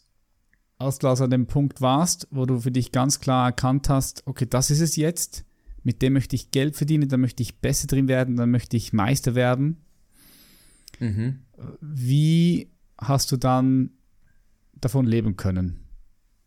als 0.77 0.99
du 0.99 1.07
also 1.07 1.23
an 1.23 1.31
dem 1.31 1.47
Punkt 1.47 1.81
warst, 1.81 2.27
wo 2.29 2.45
du 2.45 2.59
für 2.59 2.71
dich 2.71 2.91
ganz 2.91 3.19
klar 3.19 3.47
erkannt 3.47 3.89
hast, 3.89 4.21
okay, 4.27 4.45
das 4.47 4.69
ist 4.69 4.81
es 4.81 4.95
jetzt, 4.95 5.45
mit 5.81 6.03
dem 6.03 6.13
möchte 6.13 6.35
ich 6.35 6.51
Geld 6.51 6.75
verdienen, 6.75 7.09
da 7.09 7.17
möchte 7.17 7.41
ich 7.41 7.59
besser 7.59 7.87
drin 7.87 8.07
werden, 8.07 8.35
dann 8.35 8.51
möchte 8.51 8.77
ich 8.77 8.93
Meister 8.93 9.33
werden. 9.33 9.77
Mhm. 10.99 11.39
Wie 11.81 12.69
hast 12.97 13.31
du 13.31 13.37
dann 13.37 13.91
davon 14.73 15.05
leben 15.05 15.37
können? 15.37 15.83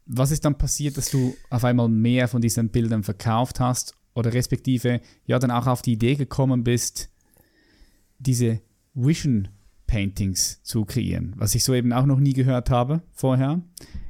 Was 0.07 0.31
ist 0.31 0.45
dann 0.45 0.59
passiert, 0.59 0.97
dass 0.97 1.11
du 1.11 1.37
auf 1.51 1.65
einmal 1.65 1.89
mehr 1.89 2.29
von 2.29 2.41
diesen 2.41 2.71
Bildern 2.71 3.03
verkauft 3.03 3.61
hast 3.61 3.95
oder 4.15 4.33
respektive 4.33 5.01
ja 5.25 5.39
dann 5.39 5.51
auch 5.51 5.67
auf 5.67 5.83
die 5.83 5.93
Idee 5.93 6.17
gekommen 6.17 6.65
bist, 6.65 7.11
diese 8.19 8.61
Vision 8.95 9.49
Paintings 9.87 10.63
zu 10.63 10.85
kreieren, 10.85 11.33
was 11.37 11.55
ich 11.57 11.65
so 11.65 11.75
eben 11.75 11.93
auch 11.93 12.07
noch 12.07 12.21
nie 12.21 12.33
gehört 12.33 12.71
habe 12.71 13.03
vorher. 13.13 13.61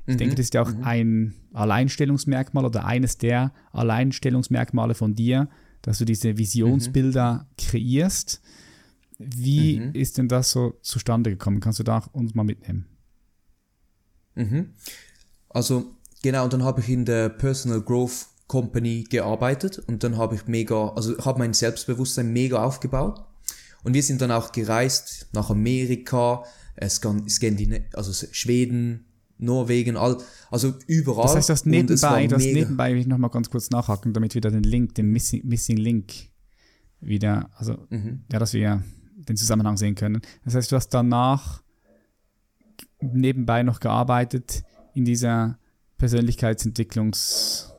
Ich 0.06 0.14
mhm. 0.14 0.18
denke, 0.18 0.34
das 0.34 0.46
ist 0.46 0.54
ja 0.54 0.62
auch 0.62 0.72
mhm. 0.72 0.84
ein 0.84 1.34
Alleinstellungsmerkmal 1.54 2.66
oder 2.66 2.84
eines 2.84 3.16
der 3.16 3.52
Alleinstellungsmerkmale 3.72 4.94
von 4.94 5.14
dir, 5.14 5.48
dass 5.80 5.96
du 5.96 6.04
diese 6.04 6.36
Visionsbilder 6.36 7.46
mhm. 7.48 7.56
kreierst. 7.56 8.42
Wie 9.22 9.78
mhm. 9.78 9.92
ist 9.92 10.16
denn 10.16 10.28
das 10.28 10.50
so 10.50 10.78
zustande 10.80 11.30
gekommen? 11.30 11.60
Kannst 11.60 11.78
du 11.78 11.82
da 11.82 11.98
uns 12.12 12.34
mal 12.34 12.42
mitnehmen? 12.42 12.86
Mhm. 14.34 14.70
Also 15.50 15.94
genau, 16.22 16.48
dann 16.48 16.64
habe 16.64 16.80
ich 16.80 16.88
in 16.88 17.04
der 17.04 17.28
Personal 17.28 17.82
Growth 17.82 18.26
Company 18.46 19.04
gearbeitet 19.08 19.78
und 19.78 20.02
dann 20.02 20.16
habe 20.16 20.36
ich 20.36 20.46
mega, 20.46 20.88
also 20.88 21.18
habe 21.18 21.38
mein 21.38 21.52
Selbstbewusstsein 21.52 22.32
mega 22.32 22.64
aufgebaut 22.64 23.22
und 23.84 23.92
wir 23.92 24.02
sind 24.02 24.22
dann 24.22 24.30
auch 24.30 24.52
gereist 24.52 25.28
nach 25.32 25.50
Amerika, 25.50 26.44
Skandinavien, 26.88 27.84
also 27.92 28.26
Schweden, 28.32 29.04
Norwegen, 29.36 29.98
all, 29.98 30.16
also 30.50 30.72
überall. 30.86 31.26
Das 31.26 31.36
heißt, 31.36 31.48
das 31.50 31.66
nebenbei, 31.66 32.26
das 32.26 32.42
nebenbei 32.42 32.94
will 32.94 33.00
ich 33.00 33.06
nochmal 33.06 33.30
ganz 33.30 33.50
kurz 33.50 33.68
nachhaken, 33.68 34.14
damit 34.14 34.34
wieder 34.34 34.50
den 34.50 34.62
Link, 34.62 34.94
den 34.94 35.10
Missing, 35.10 35.46
Missing 35.46 35.76
Link 35.76 36.12
wieder, 37.00 37.50
also 37.56 37.86
mhm. 37.90 38.24
ja, 38.32 38.38
dass 38.38 38.54
wir 38.54 38.82
den 39.28 39.36
Zusammenhang 39.36 39.76
sehen 39.76 39.94
können. 39.94 40.22
Das 40.44 40.54
heißt, 40.54 40.72
du 40.72 40.76
hast 40.76 40.88
danach 40.90 41.62
nebenbei 43.00 43.62
noch 43.62 43.80
gearbeitet 43.80 44.62
in 44.94 45.04
dieser 45.04 45.58
Persönlichkeitsentwicklungs, 45.98 47.72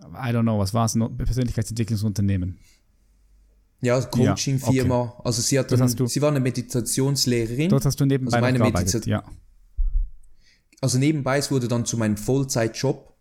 I 0.00 0.30
don't 0.30 0.42
know, 0.42 0.58
was 0.58 0.74
war 0.74 0.84
es, 0.86 0.98
Persönlichkeitsentwicklungsunternehmen. 1.16 2.58
Ja, 3.80 4.00
Coaching-Firma. 4.00 4.94
Ja, 4.94 5.00
okay. 5.02 5.22
Also 5.24 5.42
sie 5.42 5.58
hat, 5.58 5.70
dann, 5.70 5.88
sie 5.88 6.22
war 6.22 6.30
eine 6.30 6.40
Meditationslehrerin. 6.40 7.68
Dort 7.68 7.84
hast 7.84 8.00
du 8.00 8.06
nebenbei 8.06 8.36
also 8.36 8.44
meine 8.44 8.58
gearbeitet, 8.58 9.06
ja. 9.06 9.22
Also 10.80 10.98
nebenbei, 10.98 11.38
es 11.38 11.50
wurde 11.50 11.68
dann 11.68 11.84
zu 11.84 11.96
meinem 11.96 12.16
Vollzeitjob. 12.16 13.13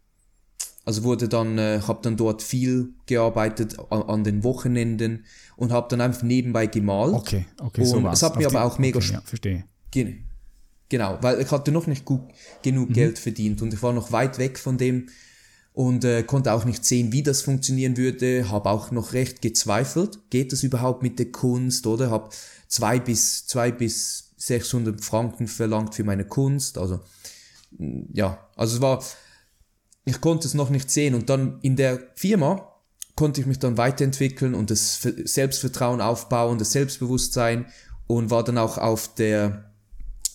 Also 0.86 1.04
wurde 1.04 1.30
dann, 1.30 1.58
äh, 1.58 1.80
habe 1.88 2.00
dann 2.02 2.18
dort 2.18 2.42
viel 2.42 2.94
gearbeitet 3.06 3.78
an, 3.90 4.02
an 4.04 4.24
den 4.24 4.44
Wochenenden 4.44 5.26
und 5.56 5.72
habe 5.72 5.88
dann 5.90 6.02
einfach 6.02 6.24
nebenbei 6.24 6.68
gemalt. 6.68 7.14
Okay, 7.14 7.46
okay, 7.60 7.82
und 7.82 7.88
so 7.88 8.08
es 8.10 8.22
hat 8.22 8.38
mir 8.38 8.48
aber 8.48 8.64
auch 8.66 8.80
mega 8.80 8.98
okay, 8.98 9.14
ja, 9.14 9.22
verstehe. 9.22 9.64
Genau, 10.90 11.18
weil 11.22 11.42
ich 11.42 11.50
hatte 11.52 11.72
noch 11.72 11.88
nicht 11.88 12.06
gut 12.06 12.22
genug 12.62 12.90
mhm. 12.90 12.94
Geld 12.94 13.20
verdient 13.20 13.62
und 13.62 13.74
ich 13.74 13.82
war 13.82 13.94
noch 13.94 14.12
weit 14.12 14.38
weg 14.38 14.60
von 14.60 14.78
dem 14.78 15.08
und 15.72 16.04
äh, 16.04 16.22
konnte 16.24 16.54
auch 16.54 16.66
nicht 16.66 16.86
sehen, 16.86 17.12
wie 17.12 17.24
das 17.24 17.42
funktionieren 17.42 17.98
würde, 17.98 18.50
habe 18.50 18.70
auch 18.70 18.92
noch 18.92 19.14
recht 19.14 19.42
gezweifelt, 19.42 20.20
geht 20.30 20.52
das 20.52 20.64
überhaupt 20.64 21.02
mit 21.02 21.18
der 21.18 21.32
Kunst 21.32 21.88
oder 21.88 22.12
habe 22.12 22.30
zwei 22.68 23.00
bis 23.00 23.48
zwei 23.48 23.72
bis 23.72 24.34
600 24.38 25.04
Franken 25.04 25.48
verlangt 25.48 25.96
für 25.96 26.04
meine 26.04 26.26
Kunst, 26.26 26.78
also 26.78 27.00
ja, 28.14 28.38
also 28.56 28.76
es 28.76 28.82
war, 28.82 29.04
ich 30.06 30.22
konnte 30.22 30.48
es 30.48 30.54
noch 30.54 30.70
nicht 30.70 30.92
sehen 30.92 31.16
und 31.16 31.30
dann 31.30 31.60
in 31.62 31.76
der 31.76 32.00
Firma 32.16 32.70
konnte 33.16 33.42
ich 33.42 33.48
mich 33.48 33.60
dann 33.60 33.78
weiterentwickeln 33.78 34.56
und 34.56 34.72
das 34.72 35.02
Selbstvertrauen 35.02 36.02
aufbauen, 36.02 36.58
das 36.58 36.72
Selbstbewusstsein 36.72 37.68
und 38.08 38.32
war 38.32 38.44
dann 38.44 38.58
auch 38.58 38.78
auf 38.78 39.14
der 39.16 39.72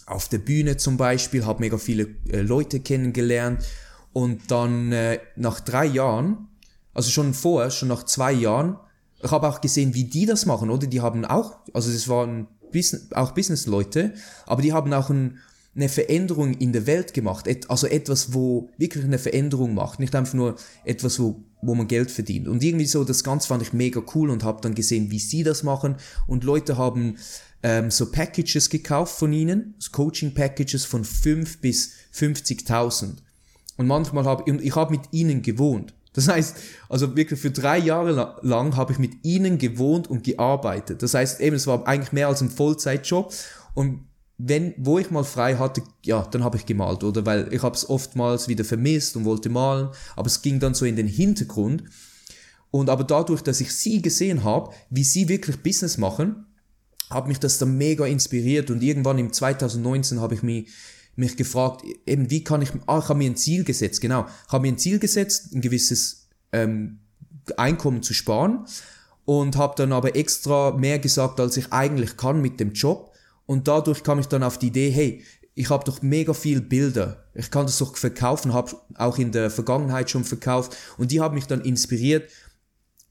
auf 0.06 0.28
der 0.28 0.38
Bühne 0.38 0.78
zum 0.78 0.96
Beispiel, 0.96 1.44
habe 1.44 1.60
mega 1.60 1.76
viele 1.76 2.08
äh, 2.30 2.40
Leute 2.40 2.80
kennengelernt 2.80 3.62
und 4.14 4.50
dann 4.50 4.90
äh, 4.90 5.20
nach 5.36 5.60
drei 5.60 5.84
Jahren, 5.84 6.48
also 6.94 7.10
schon 7.10 7.34
vorher, 7.34 7.70
schon 7.70 7.88
nach 7.88 8.04
zwei 8.04 8.32
Jahren, 8.32 8.78
ich 9.22 9.30
habe 9.30 9.48
auch 9.48 9.60
gesehen, 9.60 9.94
wie 9.94 10.04
die 10.04 10.26
das 10.26 10.46
machen, 10.46 10.70
oder? 10.70 10.86
Die 10.86 11.00
haben 11.00 11.24
auch, 11.24 11.58
also 11.74 11.92
das 11.92 12.08
waren 12.08 12.46
Business, 12.72 13.12
auch 13.12 13.32
Businessleute, 13.32 14.14
aber 14.46 14.62
die 14.62 14.72
haben 14.72 14.92
auch 14.92 15.10
ein, 15.10 15.38
eine 15.78 15.88
Veränderung 15.88 16.54
in 16.54 16.72
der 16.72 16.86
Welt 16.86 17.14
gemacht. 17.14 17.46
Et, 17.46 17.70
also 17.70 17.86
etwas, 17.86 18.34
wo 18.34 18.68
wirklich 18.78 19.04
eine 19.04 19.18
Veränderung 19.18 19.74
macht. 19.74 20.00
Nicht 20.00 20.14
einfach 20.14 20.34
nur 20.34 20.56
etwas, 20.84 21.20
wo, 21.20 21.44
wo 21.62 21.74
man 21.74 21.86
Geld 21.86 22.10
verdient. 22.10 22.48
Und 22.48 22.62
irgendwie 22.64 22.86
so, 22.86 23.04
das 23.04 23.22
Ganze 23.22 23.46
fand 23.48 23.62
ich 23.62 23.72
mega 23.72 24.02
cool 24.14 24.30
und 24.30 24.42
habe 24.42 24.60
dann 24.60 24.74
gesehen, 24.74 25.10
wie 25.10 25.20
sie 25.20 25.44
das 25.44 25.62
machen. 25.62 25.96
Und 26.26 26.42
Leute 26.42 26.76
haben 26.76 27.16
ähm, 27.62 27.90
so 27.92 28.10
Packages 28.10 28.70
gekauft 28.70 29.16
von 29.16 29.32
ihnen, 29.32 29.74
Coaching-Packages 29.92 30.84
von 30.84 31.04
5 31.04 31.60
bis 31.60 31.92
50.000. 32.12 33.18
Und 33.76 33.86
manchmal 33.86 34.24
habe 34.24 34.50
ich 34.60 34.74
habe 34.74 34.90
mit 34.90 35.02
ihnen 35.12 35.42
gewohnt. 35.42 35.94
Das 36.12 36.26
heißt, 36.26 36.56
also 36.88 37.14
wirklich 37.16 37.38
für 37.38 37.52
drei 37.52 37.78
Jahre 37.78 38.36
lang 38.42 38.76
habe 38.76 38.92
ich 38.92 38.98
mit 38.98 39.24
ihnen 39.24 39.58
gewohnt 39.58 40.08
und 40.10 40.24
gearbeitet. 40.24 41.04
Das 41.04 41.14
heißt 41.14 41.40
eben, 41.40 41.54
es 41.54 41.68
war 41.68 41.86
eigentlich 41.86 42.10
mehr 42.10 42.26
als 42.26 42.40
ein 42.40 42.50
Vollzeitjob. 42.50 43.32
Und 43.74 44.07
wenn, 44.38 44.72
wo 44.78 44.98
ich 44.98 45.10
mal 45.10 45.24
frei 45.24 45.56
hatte, 45.56 45.82
ja, 46.04 46.22
dann 46.22 46.44
habe 46.44 46.56
ich 46.56 46.64
gemalt, 46.64 47.02
oder? 47.02 47.26
Weil 47.26 47.52
ich 47.52 47.62
habe 47.62 47.74
es 47.74 47.88
oftmals 47.88 48.46
wieder 48.46 48.64
vermisst 48.64 49.16
und 49.16 49.24
wollte 49.24 49.50
malen, 49.50 49.88
aber 50.14 50.28
es 50.28 50.42
ging 50.42 50.60
dann 50.60 50.74
so 50.74 50.84
in 50.84 50.96
den 50.96 51.08
Hintergrund. 51.08 51.82
Und 52.70 52.88
aber 52.88 53.02
dadurch, 53.02 53.42
dass 53.42 53.60
ich 53.60 53.74
sie 53.74 54.00
gesehen 54.00 54.44
habe, 54.44 54.72
wie 54.90 55.04
sie 55.04 55.28
wirklich 55.28 55.62
Business 55.62 55.98
machen, 55.98 56.46
hat 57.10 57.26
mich 57.26 57.38
das 57.40 57.58
dann 57.58 57.76
mega 57.76 58.06
inspiriert 58.06 58.70
und 58.70 58.82
irgendwann 58.82 59.18
im 59.18 59.32
2019 59.32 60.20
habe 60.20 60.34
ich 60.34 60.42
mich 60.42 60.70
mich 61.18 61.36
gefragt, 61.36 61.82
eben 62.06 62.30
wie 62.30 62.44
kann 62.44 62.62
ich, 62.62 62.70
ah, 62.86 63.00
ich 63.00 63.08
habe 63.08 63.18
mir 63.18 63.28
ein 63.28 63.36
Ziel 63.36 63.64
gesetzt, 63.64 64.00
genau, 64.00 64.26
ich 64.46 64.52
habe 64.52 64.62
mir 64.62 64.72
ein 64.72 64.78
Ziel 64.78 65.00
gesetzt, 65.00 65.52
ein 65.52 65.60
gewisses 65.60 66.28
ähm, 66.52 67.00
Einkommen 67.56 68.04
zu 68.04 68.14
sparen 68.14 68.66
und 69.24 69.56
habe 69.56 69.74
dann 69.76 69.92
aber 69.92 70.14
extra 70.14 70.70
mehr 70.76 71.00
gesagt, 71.00 71.40
als 71.40 71.56
ich 71.56 71.72
eigentlich 71.72 72.16
kann 72.16 72.40
mit 72.40 72.60
dem 72.60 72.72
Job 72.72 73.12
und 73.48 73.66
dadurch 73.66 74.04
kam 74.04 74.18
ich 74.18 74.26
dann 74.26 74.42
auf 74.42 74.58
die 74.58 74.66
Idee, 74.66 74.90
hey, 74.90 75.24
ich 75.54 75.70
habe 75.70 75.84
doch 75.84 76.02
mega 76.02 76.34
viel 76.34 76.60
Bilder, 76.60 77.24
ich 77.34 77.50
kann 77.50 77.66
das 77.66 77.78
doch 77.78 77.96
verkaufen, 77.96 78.52
habe 78.52 78.76
auch 78.94 79.18
in 79.18 79.32
der 79.32 79.50
Vergangenheit 79.50 80.10
schon 80.10 80.22
verkauft 80.22 80.76
und 80.98 81.10
die 81.10 81.20
haben 81.20 81.34
mich 81.34 81.46
dann 81.46 81.62
inspiriert 81.62 82.28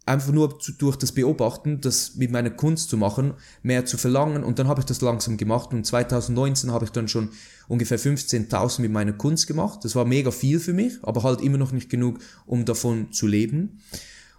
einfach 0.06 0.32
nur 0.32 0.60
zu, 0.60 0.72
durch 0.72 0.96
das 0.96 1.12
Beobachten, 1.12 1.82
das 1.82 2.16
mit 2.16 2.32
meiner 2.32 2.50
Kunst 2.50 2.90
zu 2.90 2.98
machen, 2.98 3.34
mehr 3.62 3.86
zu 3.86 3.98
verlangen 3.98 4.44
und 4.44 4.60
dann 4.60 4.68
habe 4.68 4.82
ich 4.82 4.86
das 4.86 5.02
langsam 5.02 5.38
gemacht 5.38 5.74
und 5.74 5.86
2019 5.86 6.72
habe 6.72 6.86
ich 6.86 6.92
dann 6.92 7.08
schon 7.08 7.30
ungefähr 7.68 8.00
15.000 8.00 8.82
mit 8.82 8.92
meiner 8.92 9.14
Kunst 9.14 9.48
gemacht. 9.48 9.80
Das 9.84 9.96
war 9.96 10.06
mega 10.06 10.32
viel 10.32 10.60
für 10.60 10.74
mich, 10.74 11.00
aber 11.04 11.24
halt 11.24 11.42
immer 11.42 11.58
noch 11.58 11.72
nicht 11.72 11.90
genug, 11.90 12.20
um 12.46 12.64
davon 12.64 13.12
zu 13.12 13.28
leben. 13.28 13.82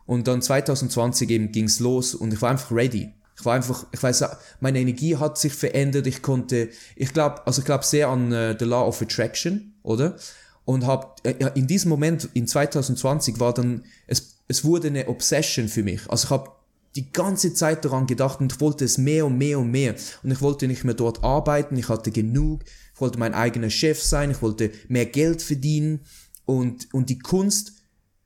Und 0.06 0.26
dann 0.26 0.40
2020 0.40 1.28
eben 1.28 1.52
ging's 1.52 1.80
los 1.80 2.14
und 2.14 2.32
ich 2.32 2.40
war 2.40 2.50
einfach 2.50 2.72
ready. 2.72 3.12
Ich 3.38 3.44
war 3.44 3.54
einfach, 3.54 3.86
ich 3.92 4.02
weiß, 4.02 4.24
meine 4.60 4.80
Energie 4.80 5.16
hat 5.16 5.38
sich 5.38 5.54
verändert. 5.54 6.06
Ich 6.06 6.22
konnte, 6.22 6.70
ich 6.96 7.12
glaube, 7.12 7.46
also 7.46 7.60
ich 7.60 7.66
glaube 7.66 7.84
sehr 7.84 8.08
an 8.08 8.32
äh, 8.32 8.56
the 8.58 8.64
Law 8.64 8.86
of 8.86 9.00
Attraction, 9.00 9.74
oder? 9.82 10.16
Und 10.64 10.86
hab 10.86 11.24
äh, 11.24 11.34
in 11.54 11.66
diesem 11.66 11.88
Moment 11.88 12.28
in 12.34 12.46
2020 12.46 13.38
war 13.38 13.54
dann 13.54 13.84
es 14.06 14.38
es 14.48 14.64
wurde 14.64 14.88
eine 14.88 15.08
Obsession 15.08 15.68
für 15.68 15.82
mich. 15.82 16.00
Also 16.08 16.26
ich 16.26 16.30
habe 16.30 16.50
die 16.96 17.12
ganze 17.12 17.54
Zeit 17.54 17.84
daran 17.84 18.06
gedacht 18.06 18.40
und 18.40 18.60
wollte 18.60 18.84
es 18.84 18.98
mehr 18.98 19.26
und 19.26 19.38
mehr 19.38 19.58
und 19.58 19.70
mehr. 19.70 19.94
Und 20.22 20.32
ich 20.32 20.40
wollte 20.40 20.66
nicht 20.66 20.84
mehr 20.84 20.94
dort 20.94 21.22
arbeiten, 21.22 21.76
ich 21.76 21.88
hatte 21.88 22.10
genug, 22.10 22.62
ich 22.94 23.00
wollte 23.00 23.18
mein 23.18 23.34
eigener 23.34 23.70
Chef 23.70 24.02
sein, 24.02 24.30
ich 24.30 24.42
wollte 24.42 24.72
mehr 24.88 25.06
Geld 25.06 25.42
verdienen 25.42 26.00
und, 26.46 26.92
und 26.92 27.10
die 27.10 27.18
Kunst, 27.18 27.74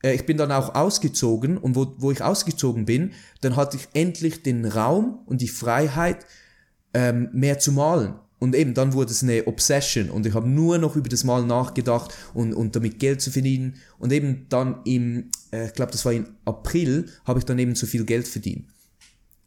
äh, 0.03 0.14
ich 0.14 0.26
bin 0.26 0.36
dann 0.36 0.53
auch 0.53 0.74
ausgezogen 0.74 1.57
und 1.59 1.76
wo, 1.76 1.94
wo 1.98 2.11
ich 2.11 2.22
ausgezogen 2.22 2.84
bin, 2.84 3.12
dann 3.40 3.57
hatte 3.57 3.76
ich 3.76 3.88
endlich 3.94 4.42
den 4.42 4.64
Raum 4.64 5.20
und 5.26 5.40
die 5.40 5.48
Freiheit, 5.48 6.26
ähm, 6.94 7.28
mehr 7.32 7.59
zu 7.59 7.72
malen. 7.72 8.14
Und 8.38 8.57
eben, 8.57 8.74
dann 8.74 8.92
wurde 8.92 9.12
es 9.12 9.22
eine 9.22 9.46
Obsession 9.46 10.11
und 10.11 10.26
ich 10.26 10.34
habe 10.34 10.48
nur 10.48 10.76
noch 10.78 10.96
über 10.96 11.09
das 11.09 11.22
Malen 11.22 11.46
nachgedacht 11.46 12.12
und, 12.34 12.53
und 12.53 12.74
damit 12.74 12.98
Geld 12.98 13.20
zu 13.20 13.30
verdienen. 13.30 13.76
Und 14.00 14.12
eben 14.12 14.46
dann 14.48 14.80
im, 14.84 15.30
äh, 15.53 15.66
ich 15.66 15.74
glaube, 15.74 15.92
das 15.92 16.05
war 16.05 16.12
im 16.12 16.26
April, 16.44 17.09
habe 17.24 17.38
ich 17.38 17.44
dann 17.44 17.61
eben 17.61 17.76
so 17.76 17.86
viel 17.86 18.05
Geld 18.05 18.26
verdient. 18.26 18.66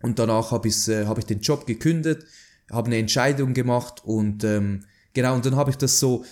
Und 0.01 0.17
danach 0.17 0.51
habe 0.51 0.69
äh, 0.69 1.05
hab 1.07 1.17
ich 1.17 1.25
den 1.25 1.41
Job 1.41 1.67
gekündigt, 1.67 2.23
habe 2.71 2.87
eine 2.87 2.97
Entscheidung 2.97 3.53
gemacht 3.53 4.01
und 4.05 4.45
ähm, 4.45 4.85
genau, 5.13 5.35
und 5.35 5.45
dann 5.45 5.57
habe 5.57 5.71
ich 5.71 5.77
das 5.77 5.99
so 5.99 6.23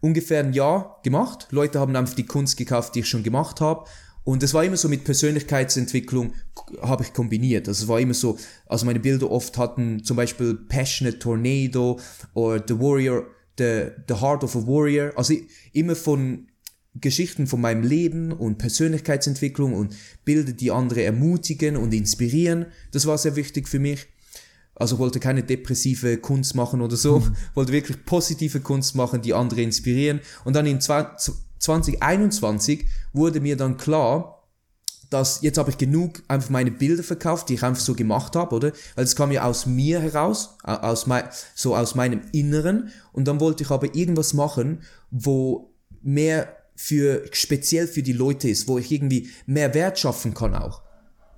ungefähr 0.00 0.40
ein 0.40 0.52
Jahr 0.52 1.00
gemacht. 1.02 1.48
Leute 1.50 1.80
haben 1.80 1.94
einfach 1.96 2.14
die 2.14 2.26
Kunst 2.26 2.56
gekauft, 2.56 2.94
die 2.94 3.00
ich 3.00 3.08
schon 3.08 3.22
gemacht 3.22 3.60
habe. 3.60 3.84
Und 4.24 4.42
es 4.42 4.52
war 4.52 4.64
immer 4.64 4.76
so 4.76 4.88
mit 4.88 5.04
Persönlichkeitsentwicklung 5.04 6.34
habe 6.82 7.04
ich 7.04 7.12
kombiniert. 7.12 7.68
Also 7.68 7.84
es 7.84 7.88
war 7.88 8.00
immer 8.00 8.14
so, 8.14 8.38
also 8.66 8.86
meine 8.86 9.00
Bilder 9.00 9.30
oft 9.30 9.56
hatten 9.56 10.04
zum 10.04 10.16
Beispiel 10.16 10.54
Passionate 10.54 11.18
Tornado 11.18 11.98
oder 12.34 12.62
The 12.66 12.78
Warrior, 12.78 13.26
The, 13.58 13.88
the 14.08 14.14
Heart 14.14 14.44
of 14.44 14.56
a 14.56 14.66
Warrior. 14.66 15.12
Also 15.16 15.34
immer 15.72 15.96
von 15.96 16.48
Geschichten 16.94 17.46
von 17.46 17.60
meinem 17.60 17.82
Leben 17.82 18.32
und 18.32 18.58
Persönlichkeitsentwicklung 18.58 19.74
und 19.74 19.96
Bilder, 20.24 20.52
die 20.52 20.70
andere 20.70 21.02
ermutigen 21.02 21.76
und 21.76 21.94
inspirieren. 21.94 22.66
Das 22.92 23.06
war 23.06 23.16
sehr 23.16 23.36
wichtig 23.36 23.68
für 23.68 23.78
mich. 23.78 24.06
Also 24.80 24.98
wollte 24.98 25.20
keine 25.20 25.42
depressive 25.42 26.16
Kunst 26.16 26.54
machen 26.54 26.80
oder 26.80 26.96
so, 26.96 27.20
mhm. 27.20 27.36
wollte 27.54 27.72
wirklich 27.72 28.04
positive 28.04 28.60
Kunst 28.60 28.96
machen, 28.96 29.22
die 29.22 29.34
andere 29.34 29.62
inspirieren. 29.62 30.20
Und 30.44 30.56
dann 30.56 30.66
in 30.66 30.80
2021 30.80 32.86
wurde 33.12 33.40
mir 33.40 33.56
dann 33.56 33.76
klar, 33.76 34.40
dass 35.10 35.42
jetzt 35.42 35.58
habe 35.58 35.70
ich 35.70 35.76
genug 35.76 36.22
einfach 36.28 36.50
meine 36.50 36.70
Bilder 36.70 37.02
verkauft, 37.02 37.48
die 37.48 37.54
ich 37.54 37.62
einfach 37.62 37.82
so 37.82 37.94
gemacht 37.94 38.36
habe, 38.36 38.54
oder? 38.54 38.72
Weil 38.94 39.04
es 39.04 39.16
kam 39.16 39.32
ja 39.32 39.42
aus 39.42 39.66
mir 39.66 40.00
heraus, 40.00 40.56
aus 40.62 41.06
mein, 41.06 41.24
so 41.54 41.76
aus 41.76 41.94
meinem 41.94 42.22
Inneren. 42.32 42.90
Und 43.12 43.28
dann 43.28 43.40
wollte 43.40 43.64
ich 43.64 43.70
aber 43.70 43.94
irgendwas 43.94 44.32
machen, 44.32 44.82
wo 45.10 45.74
mehr 46.00 46.56
für, 46.76 47.24
speziell 47.32 47.86
für 47.86 48.02
die 48.02 48.14
Leute 48.14 48.48
ist, 48.48 48.68
wo 48.68 48.78
ich 48.78 48.90
irgendwie 48.90 49.28
mehr 49.44 49.74
Wert 49.74 49.98
schaffen 49.98 50.32
kann 50.32 50.54
auch. 50.54 50.82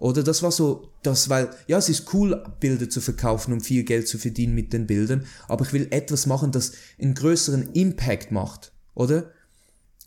Oder 0.02 0.24
das 0.24 0.42
war 0.42 0.50
so, 0.50 0.90
das, 1.04 1.28
weil, 1.28 1.50
ja, 1.68 1.78
es 1.78 1.88
ist 1.88 2.12
cool, 2.12 2.42
Bilder 2.58 2.90
zu 2.90 3.00
verkaufen, 3.00 3.52
um 3.52 3.60
viel 3.60 3.84
Geld 3.84 4.08
zu 4.08 4.18
verdienen 4.18 4.52
mit 4.52 4.72
den 4.72 4.88
Bildern, 4.88 5.26
aber 5.46 5.64
ich 5.64 5.72
will 5.72 5.86
etwas 5.92 6.26
machen, 6.26 6.50
das 6.50 6.72
einen 7.00 7.14
größeren 7.14 7.72
Impact 7.74 8.32
macht, 8.32 8.72
oder? 8.94 9.30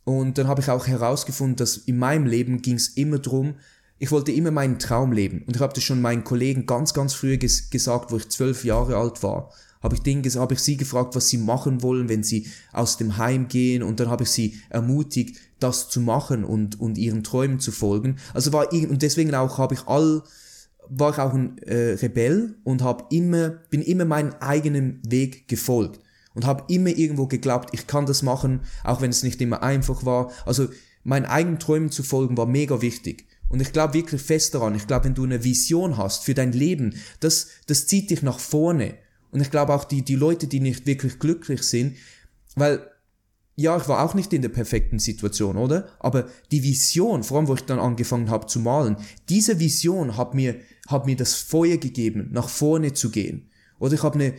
Und 0.04 0.38
dann 0.38 0.50
habe 0.50 0.60
ich 0.60 0.70
auch 0.70 0.86
herausgefunden, 0.86 1.56
dass 1.56 1.78
in 1.78 1.98
meinem 1.98 2.26
Leben 2.26 2.62
ging 2.62 2.76
es 2.76 2.90
immer 2.90 3.20
drum, 3.20 3.56
ich 3.98 4.12
wollte 4.12 4.34
immer 4.34 4.52
meinen 4.52 4.80
Traum 4.80 5.14
leben. 5.14 5.44
Und 5.48 5.56
ich 5.56 5.62
habe 5.62 5.74
das 5.74 5.86
schon 5.86 6.02
meinen 6.02 6.26
Kollegen 6.26 6.66
ganz, 6.66 6.94
ganz 6.94 7.14
früh 7.14 7.38
ges 7.38 7.70
gesagt, 7.70 8.12
wo 8.12 8.18
ich 8.18 8.28
zwölf 8.28 8.66
Jahre 8.66 8.98
alt 8.98 9.24
war. 9.24 9.54
Habe 9.86 9.94
ich, 9.94 10.02
denen, 10.02 10.24
habe 10.24 10.56
ich 10.56 10.62
sie 10.62 10.78
gefragt, 10.78 11.16
was 11.16 11.30
sie 11.30 11.38
machen 11.38 11.84
wollen, 11.84 12.10
wenn 12.10 12.24
sie 12.24 12.48
aus 12.74 12.98
dem 12.98 13.18
Heim 13.18 13.48
gehen. 13.48 13.84
Und 13.84 14.00
dann 14.00 14.10
habe 14.10 14.24
ich 14.24 14.32
sie 14.32 14.56
ermutigt, 14.72 15.38
das 15.60 15.90
zu 15.90 16.02
machen 16.02 16.44
und, 16.44 16.80
und 16.82 16.98
ihren 16.98 17.24
Träumen 17.24 17.60
zu 17.60 17.72
folgen. 17.72 18.16
Also 18.34 18.52
war 18.52 18.74
ich, 18.74 18.90
und 18.90 19.04
deswegen 19.04 19.36
auch 19.36 19.60
habe 19.60 19.76
ich 19.76 19.88
all, 19.88 20.24
war 20.90 21.12
ich 21.12 21.20
auch 21.20 21.36
ein 21.36 21.60
äh, 21.60 21.92
Rebell 22.02 22.56
und 22.64 22.82
habe 22.82 23.06
immer, 23.12 23.50
bin 23.70 23.84
immer 23.84 24.06
meinen 24.06 24.34
eigenen 24.42 25.02
Weg 25.08 25.48
gefolgt 25.48 26.00
und 26.34 26.48
habe 26.48 26.64
immer 26.74 26.90
irgendwo 26.90 27.28
geglaubt, 27.28 27.70
ich 27.72 27.86
kann 27.86 28.08
das 28.08 28.24
machen, 28.24 28.62
auch 28.84 29.02
wenn 29.02 29.12
es 29.12 29.22
nicht 29.22 29.40
immer 29.40 29.62
einfach 29.62 30.04
war. 30.04 30.32
Also 30.48 30.68
meinen 31.04 31.28
eigenen 31.28 31.60
Träumen 31.60 31.92
zu 31.92 32.02
folgen 32.02 32.38
war 32.38 32.48
mega 32.48 32.82
wichtig. 32.82 33.28
Und 33.50 33.62
ich 33.62 33.72
glaube 33.72 33.94
wirklich 33.94 34.24
fest 34.24 34.56
daran, 34.56 34.74
ich 34.74 34.88
glaube, 34.88 35.06
wenn 35.06 35.14
du 35.14 35.26
eine 35.26 35.44
Vision 35.44 35.96
hast 35.96 36.24
für 36.24 36.34
dein 36.34 36.54
Leben, 36.54 36.96
das, 37.20 37.50
das 37.68 37.86
zieht 37.86 38.10
dich 38.10 38.24
nach 38.24 38.40
vorne. 38.40 38.96
Und 39.36 39.42
ich 39.42 39.52
glaube 39.52 39.74
auch 39.74 39.84
die, 39.84 40.02
die 40.02 40.16
Leute, 40.16 40.48
die 40.48 40.62
nicht 40.62 40.86
wirklich 40.86 41.20
glücklich 41.20 41.64
sind, 41.64 41.98
weil, 42.56 42.90
ja, 43.58 43.76
ich 43.76 43.86
war 43.90 44.02
auch 44.02 44.14
nicht 44.14 44.32
in 44.32 44.42
der 44.42 44.48
perfekten 44.48 44.98
Situation, 44.98 45.58
oder? 45.58 45.90
Aber 46.00 46.30
die 46.54 46.64
Vision, 46.64 47.22
vor 47.22 47.38
allem 47.38 47.50
wo 47.50 47.54
ich 47.56 47.66
dann 47.66 47.80
angefangen 47.80 48.30
habe 48.30 48.46
zu 48.46 48.62
malen, 48.62 48.96
diese 49.28 49.60
Vision 49.60 50.16
hat 50.16 50.36
mir, 50.36 50.56
hat 50.88 51.06
mir 51.06 51.18
das 51.18 51.34
Feuer 51.34 51.76
gegeben, 51.76 52.30
nach 52.32 52.48
vorne 52.48 52.94
zu 52.94 53.12
gehen. 53.12 53.50
Oder 53.78 53.96
ich 53.96 54.04
habe 54.04 54.16
eine, 54.16 54.36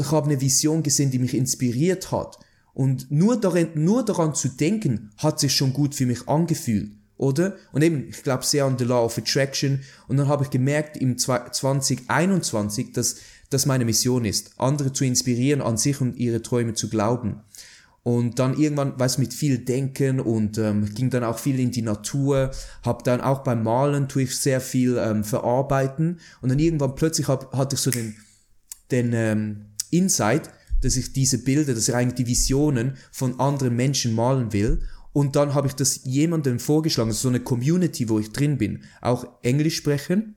ich 0.00 0.10
habe 0.10 0.30
eine 0.30 0.40
Vision 0.40 0.82
gesehen, 0.82 1.10
die 1.10 1.18
mich 1.18 1.34
inspiriert 1.34 2.10
hat. 2.10 2.38
Und 2.72 3.10
nur 3.10 3.38
daran, 3.38 3.72
nur 3.74 4.06
daran 4.06 4.34
zu 4.34 4.48
denken, 4.48 5.10
hat 5.18 5.38
sich 5.38 5.54
schon 5.54 5.74
gut 5.74 5.94
für 5.94 6.06
mich 6.06 6.26
angefühlt, 6.30 6.92
oder? 7.18 7.56
Und 7.72 7.82
eben, 7.82 8.08
ich 8.08 8.22
glaube 8.22 8.42
sehr 8.42 8.64
an 8.64 8.78
the 8.78 8.86
Law 8.86 9.04
of 9.04 9.18
Attraction. 9.18 9.82
Und 10.08 10.16
dann 10.16 10.28
habe 10.28 10.44
ich 10.44 10.50
gemerkt 10.50 10.96
im 10.96 11.18
2021, 11.18 12.92
dass 12.94 13.16
das 13.54 13.66
meine 13.66 13.84
Mission 13.84 14.24
ist, 14.24 14.52
andere 14.58 14.92
zu 14.92 15.04
inspirieren, 15.04 15.62
an 15.62 15.76
sich 15.76 16.00
und 16.00 16.16
ihre 16.16 16.42
Träume 16.42 16.74
zu 16.74 16.88
glauben. 16.88 17.40
Und 18.02 18.38
dann 18.38 18.58
irgendwann, 18.58 18.98
weiß 19.00 19.16
mit 19.16 19.32
viel 19.32 19.58
Denken 19.58 20.20
und 20.20 20.58
ähm, 20.58 20.94
ging 20.94 21.08
dann 21.08 21.24
auch 21.24 21.38
viel 21.38 21.58
in 21.58 21.70
die 21.70 21.80
Natur, 21.80 22.50
habe 22.82 23.02
dann 23.02 23.22
auch 23.22 23.42
beim 23.42 23.62
Malen 23.62 24.08
tue 24.08 24.24
ich 24.24 24.36
sehr 24.36 24.60
viel 24.60 24.98
ähm, 24.98 25.24
verarbeiten 25.24 26.20
und 26.42 26.50
dann 26.50 26.58
irgendwann 26.58 26.96
plötzlich 26.96 27.28
hab, 27.28 27.56
hatte 27.56 27.76
ich 27.76 27.80
so 27.80 27.90
den, 27.90 28.14
den 28.90 29.12
ähm, 29.14 29.66
Insight, 29.90 30.50
dass 30.82 30.96
ich 30.96 31.14
diese 31.14 31.38
Bilder, 31.38 31.72
dass 31.72 31.88
ich 31.88 31.94
eigentlich 31.94 32.16
die 32.16 32.26
Visionen 32.26 32.98
von 33.10 33.40
anderen 33.40 33.74
Menschen 33.74 34.14
malen 34.14 34.52
will. 34.52 34.82
Und 35.14 35.34
dann 35.34 35.54
habe 35.54 35.68
ich 35.68 35.74
das 35.74 36.00
jemandem 36.04 36.58
vorgeschlagen, 36.58 37.12
so 37.12 37.28
eine 37.28 37.40
Community, 37.40 38.10
wo 38.10 38.18
ich 38.18 38.32
drin 38.32 38.58
bin, 38.58 38.82
auch 39.00 39.26
Englisch 39.42 39.76
sprechen. 39.76 40.36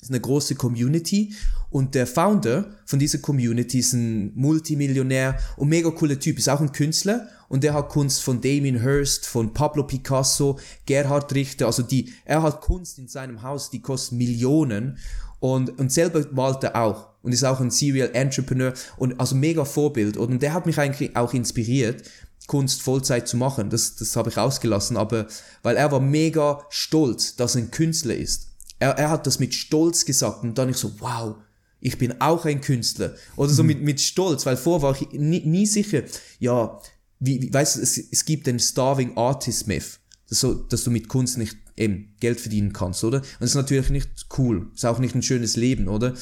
Ist 0.00 0.10
eine 0.10 0.20
große 0.20 0.54
Community 0.54 1.34
und 1.70 1.94
der 1.94 2.06
Founder 2.06 2.70
von 2.86 2.98
dieser 2.98 3.18
Community 3.18 3.80
ist 3.80 3.94
ein 3.94 4.32
Multimillionär 4.36 5.38
und 5.56 5.68
mega 5.68 5.90
cooler 5.90 6.18
Typ, 6.18 6.38
ist 6.38 6.48
auch 6.48 6.60
ein 6.60 6.72
Künstler 6.72 7.26
und 7.48 7.64
der 7.64 7.74
hat 7.74 7.88
Kunst 7.88 8.22
von 8.22 8.40
Damien 8.40 8.80
Hirst, 8.80 9.26
von 9.26 9.52
Pablo 9.52 9.82
Picasso, 9.82 10.58
Gerhard 10.86 11.34
Richter, 11.34 11.66
also 11.66 11.82
die, 11.82 12.12
er 12.24 12.42
hat 12.42 12.60
Kunst 12.60 12.98
in 12.98 13.08
seinem 13.08 13.42
Haus, 13.42 13.70
die 13.70 13.80
kostet 13.80 14.18
Millionen 14.18 14.98
und, 15.40 15.78
und 15.78 15.92
selber 15.92 16.24
malt 16.32 16.62
er 16.64 16.76
auch 16.76 17.08
und 17.22 17.32
ist 17.32 17.44
auch 17.44 17.60
ein 17.60 17.70
Serial 17.70 18.10
Entrepreneur 18.12 18.72
und 18.96 19.18
also 19.20 19.34
mega 19.34 19.64
Vorbild. 19.64 20.16
Und 20.16 20.40
der 20.42 20.54
hat 20.54 20.66
mich 20.66 20.78
eigentlich 20.78 21.16
auch 21.16 21.34
inspiriert, 21.34 22.02
Kunst 22.46 22.82
Vollzeit 22.82 23.28
zu 23.28 23.36
machen. 23.36 23.70
Das, 23.70 23.96
das 23.96 24.16
habe 24.16 24.30
ich 24.30 24.38
ausgelassen, 24.38 24.96
aber 24.96 25.26
weil 25.62 25.76
er 25.76 25.92
war 25.92 26.00
mega 26.00 26.64
stolz, 26.70 27.36
dass 27.36 27.54
er 27.54 27.62
ein 27.62 27.70
Künstler 27.70 28.14
ist. 28.14 28.48
Er, 28.78 28.90
er 28.90 29.10
hat 29.10 29.26
das 29.26 29.38
mit 29.38 29.54
Stolz 29.54 30.04
gesagt 30.04 30.42
und 30.42 30.56
dann 30.56 30.68
ich 30.68 30.76
so, 30.76 30.92
wow, 31.00 31.36
ich 31.80 31.98
bin 31.98 32.20
auch 32.20 32.44
ein 32.44 32.60
Künstler. 32.60 33.14
Oder 33.36 33.50
so 33.50 33.62
mhm. 33.62 33.68
mit, 33.68 33.82
mit 33.82 34.00
Stolz, 34.00 34.46
weil 34.46 34.56
vorher 34.56 34.82
war 34.82 35.00
ich 35.00 35.18
nie, 35.18 35.40
nie 35.40 35.66
sicher, 35.66 36.02
ja, 36.38 36.80
wie, 37.20 37.42
wie 37.42 37.52
weißt 37.52 37.76
du, 37.76 37.80
es, 37.80 37.98
es 37.98 38.24
gibt 38.24 38.46
den 38.46 38.60
Starving 38.60 39.16
Artist 39.16 39.66
Myth, 39.66 39.98
dass, 40.28 40.40
so, 40.40 40.54
dass 40.54 40.84
du 40.84 40.90
mit 40.90 41.08
Kunst 41.08 41.38
nicht 41.38 41.56
eben 41.76 42.14
Geld 42.20 42.40
verdienen 42.40 42.72
kannst, 42.72 43.04
oder? 43.04 43.18
Und 43.18 43.40
das 43.40 43.50
ist 43.50 43.56
natürlich 43.56 43.90
nicht 43.90 44.26
cool, 44.36 44.70
ist 44.74 44.84
auch 44.84 44.98
nicht 44.98 45.14
ein 45.14 45.22
schönes 45.22 45.56
Leben, 45.56 45.88
oder? 45.88 46.14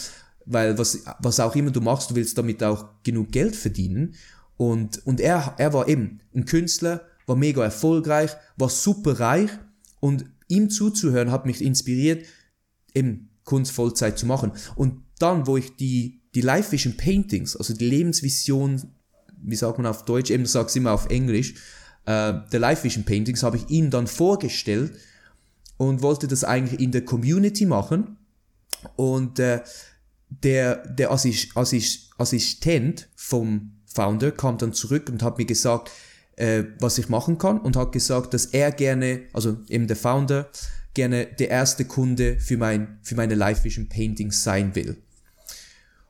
Weil 0.45 0.79
was, 0.79 1.01
was 1.19 1.41
auch 1.41 1.57
immer 1.57 1.71
du 1.71 1.81
machst, 1.81 2.11
du 2.11 2.15
willst 2.15 2.39
damit 2.39 2.63
auch 2.63 2.87
genug 3.03 3.33
Geld 3.33 3.57
verdienen. 3.57 4.15
Und, 4.57 5.05
und 5.07 5.21
er, 5.21 5.55
er 5.59 5.73
war 5.73 5.89
eben 5.89 6.21
ein 6.35 6.45
Künstler, 6.45 7.03
war 7.27 7.37
mega 7.37 7.65
erfolgreich, 7.65 8.31
war 8.57 8.71
super 8.71 9.19
reich 9.19 9.51
und 10.01 10.27
ihm 10.49 10.71
zuzuhören 10.71 11.33
hat 11.33 11.47
mich 11.47 11.63
inspiriert, 11.63 12.25
eben 12.97 13.29
Kunst 13.45 13.73
Vollzeit 13.73 14.19
zu 14.19 14.27
machen. 14.27 14.53
Und 14.75 15.03
dann, 15.19 15.47
wo 15.47 15.57
ich 15.57 15.77
die, 15.77 16.21
die 16.35 16.41
Life 16.41 16.73
Vision 16.73 16.97
Paintings, 16.97 17.57
also 17.57 17.75
die 17.75 17.89
Lebensvision, 17.89 18.83
wie 19.43 19.57
sagt 19.57 19.79
man 19.79 19.87
auf 19.87 20.05
Deutsch, 20.05 20.31
eben 20.31 20.47
sag's 20.47 20.77
immer 20.77 20.93
auf 20.93 21.09
Englisch, 21.09 21.55
äh, 22.07 22.35
der 22.53 22.61
Life 22.61 22.85
Vision 22.85 23.05
Paintings 23.05 23.43
habe 23.43 23.57
ich 23.57 23.69
ihm 23.69 23.91
dann 23.91 24.07
vorgestellt 24.07 24.93
und 25.77 26.03
wollte 26.03 26.27
das 26.27 26.45
eigentlich 26.45 26.81
in 26.81 26.93
der 26.93 27.05
Community 27.05 27.67
machen. 27.67 28.17
Und 28.97 29.39
äh, 29.39 29.63
der, 30.29 30.87
der 30.89 31.11
Assist, 31.13 31.57
Assist, 31.57 32.11
Assistent 32.19 33.09
vom 33.15 33.73
Founder 33.87 34.33
kam 34.33 34.59
dann 34.59 34.73
zurück 34.73 35.09
und 35.11 35.23
hat 35.23 35.39
mir 35.39 35.47
gesagt, 35.47 35.91
äh, 36.37 36.65
was 36.81 36.99
ich 36.99 37.09
machen 37.09 37.39
kann 37.39 37.59
und 37.59 37.77
hat 37.77 37.93
gesagt, 37.93 38.35
dass 38.35 38.47
er 38.47 38.71
gerne, 38.73 39.23
also 39.33 39.59
eben 39.69 39.87
der 39.87 39.97
Founder, 39.97 40.51
gerne 40.97 41.27
der 41.27 41.51
erste 41.51 41.85
Kunde 41.85 42.41
für, 42.41 42.57
mein, 42.57 42.99
für 43.03 43.15
meine 43.15 43.37
Live 43.37 43.63
Vision 43.63 43.89
Paintings 43.89 44.43
sein 44.43 44.75
will. 44.75 44.97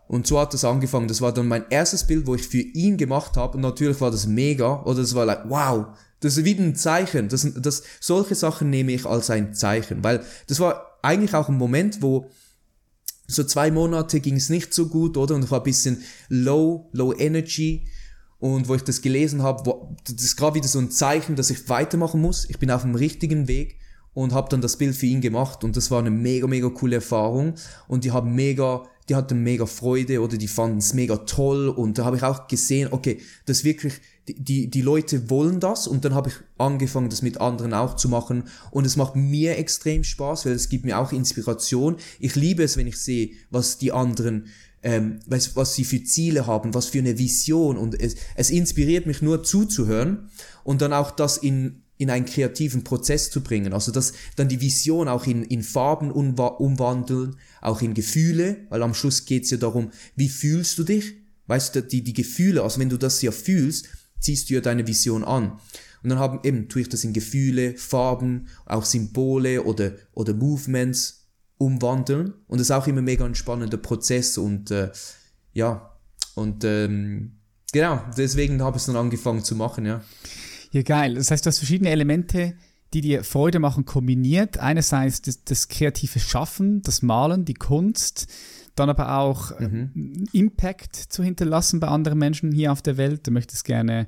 Und 0.09 0.27
so 0.27 0.41
hat 0.41 0.55
das 0.55 0.65
angefangen. 0.65 1.09
Das 1.09 1.21
war 1.21 1.35
dann 1.35 1.49
mein 1.49 1.65
erstes 1.69 2.07
Bild, 2.07 2.27
wo 2.27 2.35
ich 2.37 2.47
für 2.47 2.61
ihn 2.61 2.97
gemacht 2.97 3.37
habe. 3.37 3.57
Und 3.57 3.63
natürlich 3.63 4.01
war 4.01 4.11
das 4.11 4.27
mega. 4.27 4.83
Oder 4.85 5.01
es 5.01 5.15
war 5.15 5.27
like, 5.27 5.43
wow, 5.49 5.87
das 6.21 6.37
ist 6.37 6.45
wie 6.45 6.55
ein 6.55 6.77
Zeichen. 6.77 7.29
Das, 7.29 7.47
das, 7.57 7.83
solche 8.01 8.37
Sachen 8.37 8.71
nehme 8.71 8.93
ich 8.93 9.05
als 9.05 9.31
ein 9.31 9.53
Zeichen. 9.53 10.05
Weil 10.05 10.25
das 10.47 10.61
war 10.61 10.99
eigentlich 11.03 11.35
auch 11.35 11.49
ein 11.49 11.57
Moment, 11.57 12.03
wo 12.03 12.31
so 13.27 13.43
zwei 13.43 13.73
Monate 13.73 14.21
ging 14.21 14.37
es 14.37 14.49
nicht 14.49 14.73
so 14.73 14.87
gut, 14.87 15.17
oder? 15.17 15.35
Und 15.35 15.45
ich 15.45 15.51
war 15.51 15.61
ein 15.61 15.65
bisschen 15.65 16.05
low, 16.29 16.89
low 16.93 17.13
energy. 17.13 17.89
Und 18.39 18.69
wo 18.69 18.77
ich 18.77 18.83
das 18.83 19.03
gelesen 19.03 19.43
habe, 19.43 19.67
wo, 19.67 19.97
das 20.05 20.23
ist 20.23 20.37
gerade 20.37 20.55
wieder 20.55 20.69
so 20.69 20.79
ein 20.79 20.93
Zeichen, 20.93 21.35
dass 21.35 21.51
ich 21.51 21.69
weitermachen 21.69 22.21
muss. 22.21 22.49
Ich 22.49 22.61
bin 22.61 22.71
auf 22.71 22.83
dem 22.83 22.95
richtigen 22.95 23.49
Weg 23.49 23.81
und 24.17 24.33
habe 24.33 24.49
dann 24.49 24.63
das 24.63 24.79
Bild 24.79 24.97
für 24.97 25.05
ihn 25.05 25.21
gemacht. 25.21 25.63
Und 25.63 25.77
das 25.77 25.91
war 25.91 25.99
eine 25.99 26.11
mega, 26.11 26.47
mega 26.47 26.71
coole 26.71 26.97
Erfahrung. 26.97 27.53
Und 27.87 28.03
die 28.03 28.13
haben 28.13 28.35
mega, 28.35 28.85
die 29.11 29.15
hatten 29.15 29.43
mega 29.43 29.67
Freude 29.67 30.23
oder 30.23 30.39
die 30.39 30.49
fanden 30.49 30.79
es 30.79 30.95
mega 30.95 31.19
toll. 31.19 31.69
Und 31.69 31.99
da 31.99 32.07
habe 32.07 32.17
ich 32.17 32.23
auch 32.23 32.49
gesehen, 32.49 32.89
okay, 32.93 33.21
das 33.45 33.63
wirklich, 33.63 33.93
die, 34.27 34.71
die 34.71 34.81
Leute 34.81 35.29
wollen 35.29 35.61
das. 35.61 35.87
Und 35.87 36.07
dann 36.07 36.15
habe 36.15 36.31
ich 36.31 36.35
angefangen, 36.57 37.11
das 37.11 37.21
mit 37.21 37.43
anderen 37.43 37.75
auch 37.75 37.95
zu 37.97 38.09
machen. 38.09 38.45
Und 38.71 38.87
es 38.87 38.97
macht 38.97 39.17
mir 39.17 39.59
extrem 39.59 40.03
Spaß, 40.03 40.47
weil 40.47 40.53
es 40.53 40.71
gibt 40.71 40.87
mir 40.87 40.99
auch 40.99 41.13
Inspiration. 41.13 41.97
Ich 42.19 42.37
liebe 42.37 42.63
es, 42.63 42.79
wenn 42.79 42.87
ich 42.87 42.97
sehe, 42.97 43.33
was 43.51 43.77
die 43.77 43.93
anderen 43.93 44.47
ähm, 44.83 45.19
was, 45.27 45.57
was 45.57 45.75
sie 45.75 45.85
für 45.85 46.03
Ziele 46.05 46.47
haben, 46.47 46.73
was 46.73 46.87
für 46.87 46.99
eine 46.99 47.19
Vision 47.19 47.77
und 47.77 48.01
es, 48.01 48.15
es 48.37 48.51
inspiriert 48.51 49.07
mich 49.07 49.21
nur 49.21 49.43
zuzuhören 49.43 50.29
und 50.63 50.81
dann 50.81 50.93
auch 50.93 51.11
das 51.11 51.39
in, 51.39 51.83
in 51.99 52.11
einen 52.11 52.27
kreativen 52.27 52.85
Prozess 52.85 53.31
zu 53.31 53.43
bringen. 53.43 53.73
Also 53.73 53.93
dass 53.93 54.13
dann 54.37 54.49
die 54.49 54.61
Vision 54.61 55.09
auch 55.09 55.27
in, 55.27 55.43
in 55.45 55.63
Farben 55.63 56.11
umwandeln, 56.11 57.37
auch 57.61 57.83
in 57.83 57.95
Gefühle, 57.95 58.67
weil 58.69 58.83
am 58.83 58.95
Schluss 58.95 59.25
geht's 59.25 59.51
ja 59.51 59.57
darum, 59.57 59.91
wie 60.15 60.29
fühlst 60.29 60.79
du 60.79 60.85
dich? 60.85 61.15
Weißt 61.47 61.75
du, 61.75 61.83
die, 61.83 62.03
die 62.03 62.13
Gefühle, 62.13 62.63
also 62.63 62.81
wenn 62.81 62.89
du 62.89 62.97
das 62.97 63.23
ja 63.23 63.31
fühlst, 63.31 63.87
ziehst 64.21 64.51
du 64.51 64.55
ja 64.55 64.61
deine 64.61 64.87
Vision 64.87 65.25
an. 65.25 65.59
Und 66.03 66.11
dann 66.11 66.19
haben 66.19 66.41
eben, 66.45 66.69
tue 66.69 66.83
ich 66.83 66.89
das 66.89 67.05
in 67.05 67.13
Gefühle, 67.13 67.77
Farben, 67.77 68.49
auch 68.65 68.85
Symbole 68.85 69.63
oder, 69.65 69.93
oder 70.13 70.35
Movements 70.35 71.27
umwandeln. 71.59 72.35
Und 72.47 72.61
das 72.61 72.69
ist 72.69 72.73
auch 72.73 72.87
immer 72.87 73.03
mega 73.03 73.25
ein 73.25 73.35
spannender 73.35 73.79
Prozess 73.79 74.39
und 74.39 74.71
äh, 74.71 74.91
ja, 75.53 75.97
und 76.35 76.65
ähm, 76.65 77.39
genau, 77.73 78.03
deswegen 78.17 78.63
habe 78.63 78.77
ich 78.77 78.83
es 78.83 78.87
dann 78.87 78.97
angefangen 78.97 79.43
zu 79.43 79.57
machen, 79.57 79.87
ja. 79.87 80.03
Ja, 80.73 80.83
geil. 80.83 81.15
Das 81.15 81.31
heißt, 81.31 81.45
du 81.45 81.49
hast 81.49 81.59
verschiedene 81.59 81.91
Elemente, 81.91 82.55
die 82.93 83.01
dir 83.01 83.25
Freude 83.25 83.59
machen, 83.59 83.85
kombiniert. 83.85 84.59
Einerseits 84.59 85.23
das, 85.23 85.45
das 85.45 85.69
kreative 85.69 86.19
Schaffen, 86.21 86.83
das 86.83 87.03
Malen, 87.03 87.45
die 87.45 87.55
Kunst, 87.55 88.33
dann 88.75 88.91
aber 88.91 89.19
auch 89.19 89.59
mhm. 89.59 90.27
Impact 90.33 90.97
zu 90.97 91.23
hinterlassen 91.23 91.81
bei 91.81 91.89
anderen 91.89 92.19
Menschen 92.19 92.53
hier 92.53 92.73
auf 92.73 92.83
der 92.83 92.97
Welt. 92.97 93.27
Du 93.27 93.31
möchtest 93.31 93.65
gerne 93.65 94.07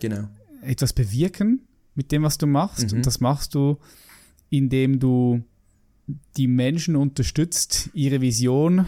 genau. 0.00 0.28
etwas 0.62 0.92
bewirken 0.92 1.66
mit 1.94 2.12
dem, 2.12 2.22
was 2.22 2.38
du 2.38 2.46
machst. 2.46 2.90
Mhm. 2.90 2.98
Und 2.98 3.06
das 3.06 3.20
machst 3.20 3.54
du, 3.54 3.78
indem 4.50 5.00
du 5.00 5.42
die 6.36 6.48
Menschen 6.48 6.96
unterstützt, 6.96 7.90
ihre 7.94 8.20
Vision 8.20 8.86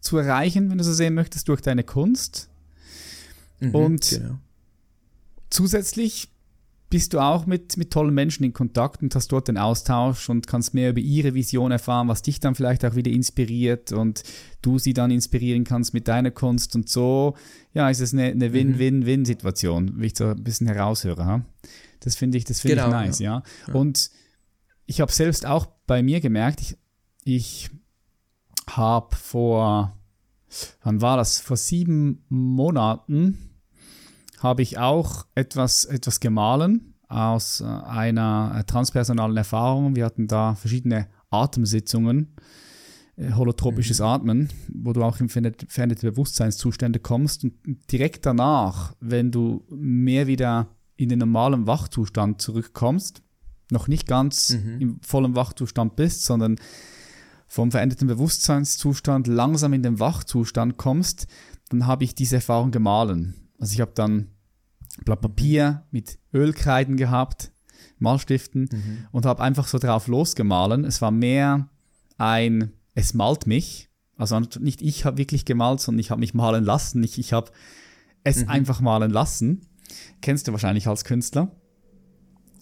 zu 0.00 0.16
erreichen, 0.18 0.70
wenn 0.70 0.78
du 0.78 0.84
so 0.84 0.92
sehen 0.92 1.14
möchtest, 1.14 1.48
durch 1.48 1.60
deine 1.60 1.84
Kunst. 1.84 2.48
Mhm, 3.60 3.74
und 3.74 4.10
genau. 4.10 4.38
zusätzlich 5.50 6.28
bist 6.90 7.12
du 7.12 7.20
auch 7.20 7.44
mit, 7.44 7.76
mit 7.76 7.92
tollen 7.92 8.14
Menschen 8.14 8.44
in 8.44 8.52
Kontakt 8.52 9.02
und 9.02 9.14
hast 9.14 9.28
dort 9.28 9.48
den 9.48 9.58
Austausch 9.58 10.30
und 10.30 10.46
kannst 10.46 10.72
mehr 10.72 10.90
über 10.90 11.00
ihre 11.00 11.34
Vision 11.34 11.70
erfahren, 11.70 12.08
was 12.08 12.22
dich 12.22 12.40
dann 12.40 12.54
vielleicht 12.54 12.84
auch 12.84 12.94
wieder 12.94 13.10
inspiriert 13.10 13.92
und 13.92 14.22
du 14.62 14.78
sie 14.78 14.94
dann 14.94 15.10
inspirieren 15.10 15.64
kannst 15.64 15.92
mit 15.92 16.08
deiner 16.08 16.30
Kunst 16.30 16.74
und 16.76 16.88
so, 16.88 17.36
ja, 17.74 17.90
ist 17.90 18.00
es 18.00 18.14
eine, 18.14 18.24
eine 18.24 18.48
mhm. 18.48 18.52
Win-Win-Win-Situation, 18.54 20.00
wie 20.00 20.06
ich 20.06 20.16
so 20.16 20.28
ein 20.28 20.42
bisschen 20.42 20.66
heraushöre. 20.66 21.26
Ha? 21.26 21.44
Das 22.00 22.16
finde 22.16 22.38
ich, 22.38 22.44
das 22.44 22.60
finde 22.60 22.76
genau, 22.76 22.88
ich 22.88 22.92
nice, 22.92 23.18
ja. 23.18 23.42
ja. 23.66 23.74
Und 23.74 24.10
ich 24.86 25.02
habe 25.02 25.12
selbst 25.12 25.44
auch 25.44 25.66
bei 25.86 26.02
mir 26.02 26.20
gemerkt, 26.20 26.60
ich, 26.60 26.76
ich 27.24 27.70
habe 28.66 29.14
vor, 29.14 29.94
wann 30.82 31.02
war 31.02 31.18
das? 31.18 31.38
Vor 31.38 31.58
sieben 31.58 32.24
Monaten 32.30 33.47
habe 34.40 34.62
ich 34.62 34.78
auch 34.78 35.26
etwas, 35.34 35.84
etwas 35.84 36.20
gemahlen 36.20 36.94
aus 37.08 37.60
äh, 37.60 37.64
einer 37.64 38.54
äh, 38.56 38.64
transpersonalen 38.64 39.36
Erfahrung. 39.36 39.96
Wir 39.96 40.04
hatten 40.04 40.28
da 40.28 40.54
verschiedene 40.54 41.08
Atemsitzungen, 41.30 42.34
äh, 43.16 43.32
holotropisches 43.32 44.00
mhm. 44.00 44.04
Atmen, 44.04 44.48
wo 44.72 44.92
du 44.92 45.02
auch 45.02 45.20
in 45.20 45.28
veränderte 45.28 46.10
Bewusstseinszustände 46.10 47.00
kommst. 47.00 47.44
Und 47.44 47.54
direkt 47.90 48.26
danach, 48.26 48.94
wenn 49.00 49.30
du 49.30 49.64
mehr 49.70 50.26
wieder 50.26 50.68
in 50.96 51.08
den 51.08 51.20
normalen 51.20 51.66
Wachzustand 51.66 52.42
zurückkommst, 52.42 53.22
noch 53.70 53.88
nicht 53.88 54.06
ganz 54.06 54.50
mhm. 54.50 54.80
im 54.80 55.00
vollen 55.02 55.36
Wachzustand 55.36 55.96
bist, 55.96 56.24
sondern 56.24 56.56
vom 57.46 57.70
veränderten 57.70 58.08
Bewusstseinszustand 58.08 59.26
langsam 59.26 59.72
in 59.72 59.82
den 59.82 60.00
Wachzustand 60.00 60.76
kommst, 60.76 61.26
dann 61.70 61.86
habe 61.86 62.04
ich 62.04 62.14
diese 62.14 62.36
Erfahrung 62.36 62.70
gemahlen. 62.70 63.47
Also 63.58 63.74
ich 63.74 63.80
habe 63.80 63.92
dann 63.94 64.28
Blatt 65.04 65.20
Papier 65.20 65.84
mit 65.90 66.18
Ölkreiden 66.32 66.96
gehabt, 66.96 67.52
Malstiften 67.98 68.68
mhm. 68.72 69.06
und 69.12 69.26
habe 69.26 69.42
einfach 69.42 69.66
so 69.66 69.78
drauf 69.78 70.06
losgemahlen. 70.06 70.84
Es 70.84 71.02
war 71.02 71.10
mehr 71.10 71.68
ein, 72.16 72.72
es 72.94 73.14
malt 73.14 73.46
mich. 73.46 73.88
Also 74.16 74.38
nicht 74.40 74.82
ich 74.82 75.04
habe 75.04 75.18
wirklich 75.18 75.44
gemalt, 75.44 75.80
sondern 75.80 76.00
ich 76.00 76.10
habe 76.10 76.20
mich 76.20 76.34
malen 76.34 76.64
lassen. 76.64 77.02
Ich, 77.04 77.18
ich 77.18 77.32
habe 77.32 77.50
es 78.24 78.42
mhm. 78.42 78.48
einfach 78.48 78.80
malen 78.80 79.10
lassen. 79.10 79.66
Kennst 80.20 80.48
du 80.48 80.52
wahrscheinlich 80.52 80.86
als 80.86 81.04
Künstler. 81.04 81.52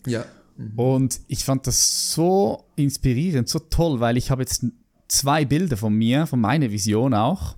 Ja. 0.06 0.24
Mhm. 0.56 0.78
Und 0.78 1.20
ich 1.28 1.44
fand 1.44 1.66
das 1.66 2.12
so 2.12 2.64
inspirierend, 2.76 3.48
so 3.48 3.58
toll, 3.58 4.00
weil 4.00 4.16
ich 4.16 4.30
habe 4.30 4.42
jetzt 4.42 4.66
zwei 5.08 5.44
Bilder 5.44 5.76
von 5.76 5.94
mir, 5.94 6.26
von 6.26 6.40
meiner 6.40 6.70
Vision 6.70 7.14
auch 7.14 7.56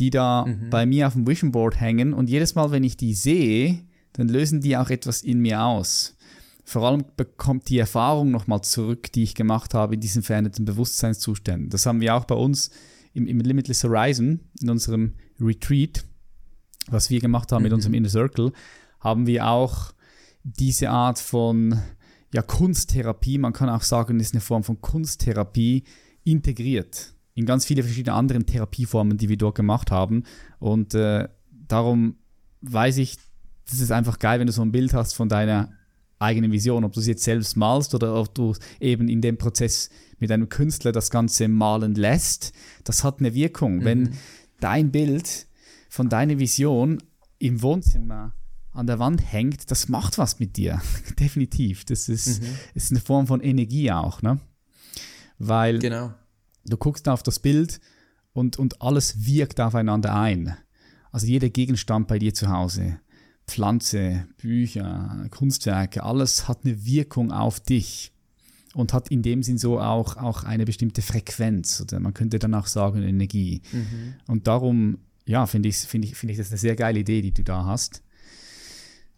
die 0.00 0.10
da 0.10 0.46
mhm. 0.46 0.70
bei 0.70 0.86
mir 0.86 1.06
auf 1.06 1.12
dem 1.12 1.26
Vision 1.26 1.52
Board 1.52 1.78
hängen 1.78 2.14
und 2.14 2.30
jedes 2.30 2.54
Mal, 2.54 2.70
wenn 2.70 2.82
ich 2.82 2.96
die 2.96 3.14
sehe, 3.14 3.84
dann 4.14 4.28
lösen 4.28 4.60
die 4.60 4.76
auch 4.76 4.90
etwas 4.90 5.22
in 5.22 5.40
mir 5.40 5.62
aus. 5.62 6.16
Vor 6.64 6.86
allem 6.86 7.04
bekommt 7.16 7.68
die 7.68 7.78
Erfahrung 7.78 8.30
nochmal 8.30 8.62
zurück, 8.62 9.12
die 9.12 9.22
ich 9.22 9.34
gemacht 9.34 9.74
habe 9.74 9.94
in 9.94 10.00
diesen 10.00 10.22
veränderten 10.22 10.64
Bewusstseinszuständen. 10.64 11.68
Das 11.68 11.86
haben 11.86 12.00
wir 12.00 12.14
auch 12.14 12.24
bei 12.24 12.34
uns 12.34 12.70
im, 13.12 13.26
im 13.26 13.40
Limitless 13.40 13.84
Horizon, 13.84 14.40
in 14.60 14.70
unserem 14.70 15.14
Retreat, 15.40 16.04
was 16.88 17.10
wir 17.10 17.20
gemacht 17.20 17.52
haben 17.52 17.62
mhm. 17.62 17.64
mit 17.64 17.72
unserem 17.74 17.94
Inner 17.94 18.08
Circle, 18.08 18.52
haben 19.00 19.26
wir 19.26 19.46
auch 19.46 19.92
diese 20.42 20.90
Art 20.90 21.18
von 21.18 21.80
ja, 22.32 22.42
Kunsttherapie, 22.42 23.38
man 23.38 23.52
kann 23.52 23.68
auch 23.68 23.82
sagen, 23.82 24.20
ist 24.20 24.34
eine 24.34 24.40
Form 24.40 24.62
von 24.62 24.80
Kunsttherapie 24.80 25.84
integriert 26.24 27.14
in 27.34 27.46
ganz 27.46 27.64
viele 27.64 27.82
verschiedene 27.82 28.14
anderen 28.14 28.46
Therapieformen, 28.46 29.16
die 29.16 29.28
wir 29.28 29.38
dort 29.38 29.54
gemacht 29.54 29.90
haben. 29.90 30.24
Und 30.58 30.94
äh, 30.94 31.28
darum 31.68 32.16
weiß 32.62 32.98
ich, 32.98 33.16
das 33.68 33.80
ist 33.80 33.92
einfach 33.92 34.18
geil, 34.18 34.40
wenn 34.40 34.46
du 34.46 34.52
so 34.52 34.62
ein 34.62 34.72
Bild 34.72 34.92
hast 34.92 35.14
von 35.14 35.28
deiner 35.28 35.70
eigenen 36.18 36.52
Vision, 36.52 36.84
ob 36.84 36.92
du 36.92 37.00
es 37.00 37.06
jetzt 37.06 37.24
selbst 37.24 37.56
malst 37.56 37.94
oder 37.94 38.14
ob 38.14 38.34
du 38.34 38.54
eben 38.78 39.08
in 39.08 39.22
dem 39.22 39.38
Prozess 39.38 39.90
mit 40.18 40.30
einem 40.30 40.48
Künstler 40.48 40.92
das 40.92 41.10
Ganze 41.10 41.48
malen 41.48 41.94
lässt. 41.94 42.52
Das 42.84 43.04
hat 43.04 43.20
eine 43.20 43.34
Wirkung. 43.34 43.76
Mhm. 43.76 43.84
Wenn 43.84 44.10
dein 44.60 44.90
Bild 44.90 45.46
von 45.88 46.08
deiner 46.08 46.38
Vision 46.38 47.02
im 47.38 47.62
Wohnzimmer 47.62 48.34
an 48.72 48.86
der 48.86 48.98
Wand 48.98 49.32
hängt, 49.32 49.70
das 49.70 49.88
macht 49.88 50.18
was 50.18 50.38
mit 50.38 50.56
dir. 50.56 50.82
Definitiv. 51.18 51.86
Das 51.86 52.08
ist, 52.08 52.42
mhm. 52.42 52.46
ist 52.74 52.90
eine 52.90 53.00
Form 53.00 53.26
von 53.26 53.40
Energie 53.40 53.90
auch, 53.90 54.20
ne? 54.20 54.38
Weil 55.38 55.78
genau 55.78 56.12
du 56.64 56.76
guckst 56.76 57.08
auf 57.08 57.22
das 57.22 57.38
Bild 57.38 57.80
und, 58.32 58.58
und 58.58 58.80
alles 58.82 59.26
wirkt 59.26 59.60
aufeinander 59.60 60.14
ein. 60.14 60.56
Also 61.12 61.26
jeder 61.26 61.48
Gegenstand 61.48 62.08
bei 62.08 62.18
dir 62.18 62.34
zu 62.34 62.48
Hause, 62.48 63.00
Pflanze, 63.46 64.26
Bücher, 64.36 65.26
Kunstwerke, 65.30 66.02
alles 66.02 66.46
hat 66.46 66.64
eine 66.64 66.84
Wirkung 66.84 67.32
auf 67.32 67.58
dich 67.60 68.12
und 68.74 68.92
hat 68.92 69.10
in 69.10 69.22
dem 69.22 69.42
Sinn 69.42 69.58
so 69.58 69.80
auch, 69.80 70.16
auch 70.16 70.44
eine 70.44 70.64
bestimmte 70.64 71.02
Frequenz 71.02 71.80
oder 71.80 71.98
man 71.98 72.14
könnte 72.14 72.38
danach 72.38 72.66
sagen 72.66 73.02
Energie. 73.02 73.62
Mhm. 73.72 74.14
Und 74.28 74.46
darum, 74.46 74.98
ja, 75.26 75.46
finde 75.46 75.68
ich, 75.68 75.76
find 75.78 76.04
ich, 76.04 76.14
find 76.14 76.30
ich 76.30 76.38
das 76.38 76.50
eine 76.50 76.58
sehr 76.58 76.76
geile 76.76 77.00
Idee, 77.00 77.22
die 77.22 77.32
du 77.32 77.42
da 77.42 77.64
hast. 77.64 78.02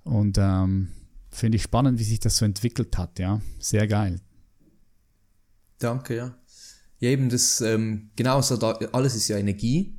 Und 0.05 0.39
ähm, 0.39 0.89
finde 1.31 1.57
ich 1.57 1.63
spannend, 1.63 1.99
wie 1.99 2.05
sich 2.05 2.21
das 2.21 2.37
so 2.37 2.45
entwickelt 2.45 2.97
hat, 2.97 3.19
ja. 3.19 3.41
Sehr 3.59 3.87
geil. 3.87 4.21
Danke, 5.79 6.17
ja. 6.17 6.35
Ja, 7.03 7.11
eben 7.11 7.31
das, 7.31 7.61
ähm, 7.61 8.11
genau, 8.15 8.41
so 8.43 8.57
da, 8.57 8.79
alles 8.93 9.17
ist 9.17 9.27
ja 9.27 9.37
Energie. 9.37 9.99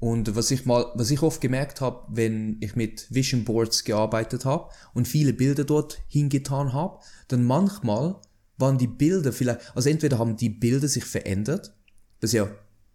Und 0.00 0.34
was 0.34 0.50
ich 0.50 0.66
mal, 0.66 0.86
was 0.96 1.12
ich 1.12 1.22
oft 1.22 1.40
gemerkt 1.40 1.80
habe, 1.80 2.08
wenn 2.08 2.56
ich 2.60 2.74
mit 2.74 3.06
Vision 3.08 3.44
Boards 3.44 3.84
gearbeitet 3.84 4.44
habe 4.44 4.68
und 4.94 5.06
viele 5.06 5.32
Bilder 5.32 5.62
dort 5.62 6.00
hingetan 6.08 6.72
habe, 6.72 6.98
dann 7.28 7.44
manchmal 7.44 8.16
waren 8.58 8.78
die 8.78 8.88
Bilder 8.88 9.32
vielleicht, 9.32 9.60
also 9.76 9.88
entweder 9.88 10.18
haben 10.18 10.36
die 10.36 10.48
Bilder 10.48 10.88
sich 10.88 11.04
verändert, 11.04 11.72
was 12.20 12.32
ja 12.32 12.50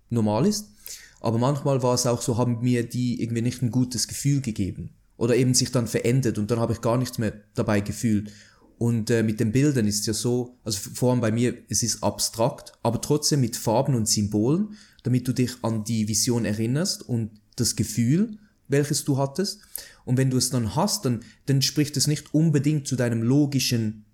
normal 0.09 0.45
ist, 0.45 0.67
aber 1.21 1.37
manchmal 1.37 1.81
war 1.81 1.93
es 1.93 2.05
auch 2.05 2.21
so, 2.21 2.37
haben 2.37 2.59
mir 2.59 2.89
die 2.89 3.23
irgendwie 3.23 3.41
nicht 3.41 3.61
ein 3.61 3.71
gutes 3.71 4.09
Gefühl 4.09 4.41
gegeben 4.41 4.89
oder 5.15 5.37
eben 5.37 5.53
sich 5.53 5.71
dann 5.71 5.87
verändert 5.87 6.37
und 6.37 6.51
dann 6.51 6.59
habe 6.59 6.73
ich 6.73 6.81
gar 6.81 6.97
nichts 6.97 7.17
mehr 7.17 7.33
dabei 7.55 7.79
gefühlt. 7.79 8.33
Und 8.79 9.09
äh, 9.09 9.23
mit 9.23 9.41
den 9.41 9.51
Bildern 9.51 9.87
ist 9.87 9.99
es 9.99 10.05
ja 10.05 10.13
so, 10.13 10.57
also 10.63 10.79
vor 10.93 11.11
allem 11.11 11.19
bei 11.19 11.33
mir, 11.33 11.53
es 11.67 11.83
ist 11.83 12.01
abstrakt, 12.01 12.71
aber 12.81 13.01
trotzdem 13.01 13.41
mit 13.41 13.57
Farben 13.57 13.93
und 13.93 14.07
Symbolen, 14.07 14.69
damit 15.03 15.27
du 15.27 15.33
dich 15.33 15.51
an 15.63 15.83
die 15.83 16.07
Vision 16.07 16.45
erinnerst 16.45 17.07
und 17.07 17.29
das 17.57 17.75
Gefühl, 17.75 18.37
welches 18.69 19.03
du 19.03 19.17
hattest. 19.17 19.59
Und 20.05 20.17
wenn 20.17 20.29
du 20.29 20.37
es 20.37 20.49
dann 20.49 20.77
hast, 20.77 21.03
dann, 21.03 21.25
dann 21.45 21.61
spricht 21.61 21.97
es 21.97 22.07
nicht 22.07 22.33
unbedingt 22.33 22.87
zu 22.87 22.95
deinem 22.95 23.21
logischen 23.21 24.05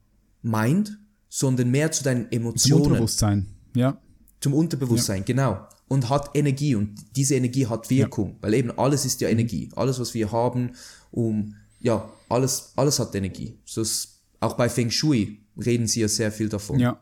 Mind, 0.42 0.98
sondern 1.30 1.70
mehr 1.70 1.92
zu 1.92 2.04
deinen 2.04 2.32
Emotionen. 2.32 2.82
Zum 2.82 2.82
Unterbewusstsein, 2.82 3.48
ja. 3.76 4.02
Zum 4.42 4.56
Unterbewusstsein, 4.56 5.20
ja. 5.20 5.26
genau. 5.26 5.68
Und 5.88 6.10
hat 6.10 6.32
Energie 6.34 6.74
und 6.74 6.96
diese 7.16 7.36
Energie 7.36 7.68
hat 7.68 7.92
Wirkung, 7.92 8.32
ja. 8.32 8.36
weil 8.42 8.56
eben 8.56 8.72
alles 8.72 9.06
ist 9.06 9.22
ja 9.22 9.30
Energie. 9.30 9.70
Alles, 9.76 10.00
was 10.00 10.16
wir 10.16 10.32
haben, 10.32 10.72
um, 11.12 11.54
ja, 11.80 12.12
alles, 12.30 12.72
alles 12.76 12.98
hat 12.98 13.14
Energie. 13.14 13.60
So 13.64 13.82
ist, 13.82 14.15
auch 14.40 14.54
bei 14.54 14.70
Feng 14.70 14.92
Shui 14.92 15.40
reden 15.58 15.88
sie 15.88 16.02
ja 16.02 16.08
sehr 16.08 16.32
viel 16.32 16.50
davon. 16.50 16.80
Ja. 16.80 17.00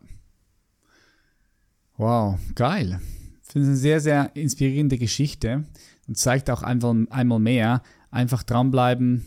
Wow, 1.96 2.38
geil. 2.54 3.00
Ich 3.42 3.52
finde 3.52 3.66
es 3.66 3.70
eine 3.70 3.76
sehr, 3.76 4.00
sehr 4.00 4.36
inspirierende 4.36 4.98
Geschichte 4.98 5.64
und 6.08 6.18
zeigt 6.18 6.50
auch 6.50 6.62
einfach 6.62 6.94
einmal 7.10 7.38
mehr, 7.38 7.82
einfach 8.10 8.42
dranbleiben, 8.42 9.24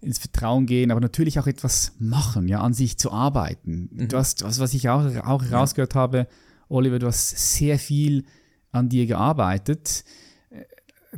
ins 0.00 0.18
Vertrauen 0.18 0.66
gehen, 0.66 0.90
aber 0.90 1.00
natürlich 1.00 1.38
auch 1.38 1.46
etwas 1.46 1.92
machen, 1.98 2.48
ja, 2.48 2.60
an 2.60 2.72
sich 2.72 2.96
zu 2.96 3.12
arbeiten. 3.12 3.90
Mhm. 3.92 4.08
Du 4.08 4.16
hast, 4.16 4.42
was, 4.44 4.58
was 4.58 4.72
ich 4.72 4.88
auch, 4.88 5.04
auch 5.24 5.44
herausgehört 5.44 5.94
ja. 5.94 6.00
habe, 6.00 6.26
Oliver, 6.68 6.98
du 6.98 7.06
hast 7.06 7.56
sehr 7.56 7.78
viel 7.78 8.24
an 8.72 8.88
dir 8.88 9.06
gearbeitet, 9.06 10.04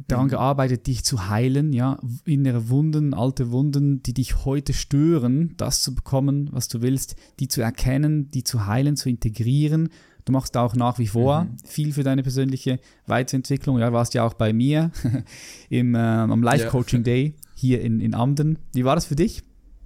daran 0.08 0.26
mhm. 0.26 0.30
gearbeitet, 0.30 0.86
dich 0.86 1.04
zu 1.04 1.28
heilen, 1.28 1.72
ja, 1.72 1.98
innere 2.24 2.68
Wunden, 2.68 3.14
alte 3.14 3.50
Wunden, 3.50 4.02
die 4.02 4.14
dich 4.14 4.44
heute 4.44 4.72
stören, 4.72 5.54
das 5.56 5.82
zu 5.82 5.94
bekommen, 5.94 6.48
was 6.52 6.68
du 6.68 6.80
willst, 6.80 7.16
die 7.40 7.48
zu 7.48 7.60
erkennen, 7.60 8.30
die 8.30 8.44
zu 8.44 8.66
heilen, 8.66 8.96
zu 8.96 9.08
integrieren. 9.08 9.90
Du 10.24 10.32
machst 10.32 10.56
auch 10.56 10.74
nach 10.74 10.98
wie 10.98 11.08
vor 11.08 11.44
mhm. 11.44 11.56
viel 11.64 11.92
für 11.92 12.04
deine 12.04 12.22
persönliche 12.22 12.78
Weiterentwicklung. 13.06 13.78
Ja, 13.78 13.92
warst 13.92 14.14
ja 14.14 14.24
auch 14.24 14.34
bei 14.34 14.52
mir 14.52 14.90
im, 15.68 15.94
äh, 15.94 15.98
am 15.98 16.42
Life 16.42 16.68
Coaching 16.68 17.00
ja. 17.00 17.04
Day 17.04 17.34
hier 17.54 17.80
in, 17.82 18.00
in 18.00 18.14
Amden. 18.14 18.58
Wie 18.72 18.84
war 18.84 18.94
das 18.94 19.06
für 19.06 19.16
dich? 19.16 19.42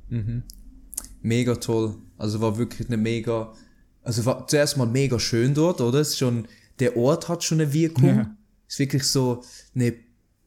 Mhm. 0.08 0.42
Mega 1.22 1.56
toll. 1.56 1.96
Also 2.18 2.40
war 2.40 2.58
wirklich 2.58 2.88
eine 2.88 2.96
mega, 2.96 3.52
also 4.02 4.24
war 4.24 4.46
zuerst 4.46 4.76
mal 4.76 4.86
mega 4.86 5.18
schön 5.18 5.54
dort, 5.54 5.80
oder? 5.80 6.00
Es 6.00 6.10
ist 6.10 6.18
schon, 6.18 6.46
der 6.78 6.96
Ort 6.96 7.28
hat 7.28 7.42
schon 7.42 7.60
eine 7.60 7.72
Wirkung. 7.72 8.16
Ja. 8.16 8.35
Ist 8.68 8.78
wirklich 8.78 9.04
so 9.04 9.42
eine 9.74 9.94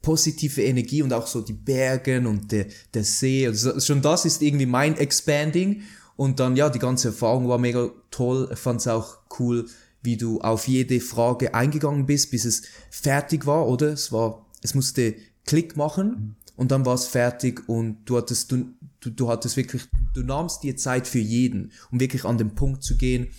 positive 0.01 0.63
Energie 0.63 1.01
und 1.01 1.13
auch 1.13 1.27
so 1.27 1.41
die 1.41 1.53
Bergen 1.53 2.25
und 2.25 2.51
der, 2.51 2.67
der 2.93 3.03
See. 3.03 3.45
Also 3.45 3.79
schon 3.79 4.01
das 4.01 4.25
ist 4.25 4.41
irgendwie 4.41 4.65
mein 4.65 4.97
Expanding. 4.97 5.81
Und 6.15 6.39
dann, 6.39 6.55
ja, 6.55 6.69
die 6.69 6.79
ganze 6.79 7.09
Erfahrung 7.09 7.47
war 7.47 7.57
mega 7.57 7.89
toll. 8.11 8.49
Ich 8.51 8.59
fand 8.59 8.81
es 8.81 8.87
auch 8.87 9.19
cool, 9.39 9.65
wie 10.01 10.17
du 10.17 10.41
auf 10.41 10.67
jede 10.67 10.99
Frage 10.99 11.53
eingegangen 11.53 12.05
bist, 12.05 12.31
bis 12.31 12.45
es 12.45 12.63
fertig 12.89 13.45
war, 13.45 13.67
oder? 13.67 13.93
Es 13.93 14.11
war, 14.11 14.45
es 14.61 14.75
musste 14.75 15.15
Klick 15.45 15.77
machen. 15.77 16.35
Und 16.55 16.71
dann 16.71 16.85
war 16.85 16.95
es 16.95 17.05
fertig 17.05 17.69
und 17.69 18.03
du 18.03 18.17
hattest, 18.17 18.51
du, 18.51 18.73
du, 18.99 19.11
du 19.11 19.29
hattest 19.29 19.55
wirklich, 19.55 19.83
du 20.13 20.23
nahmst 20.23 20.61
dir 20.61 20.75
Zeit 20.75 21.07
für 21.07 21.19
jeden, 21.19 21.71
um 21.89 22.01
wirklich 22.01 22.25
an 22.25 22.37
den 22.37 22.53
Punkt 22.53 22.83
zu 22.83 22.97
gehen. 22.97 23.29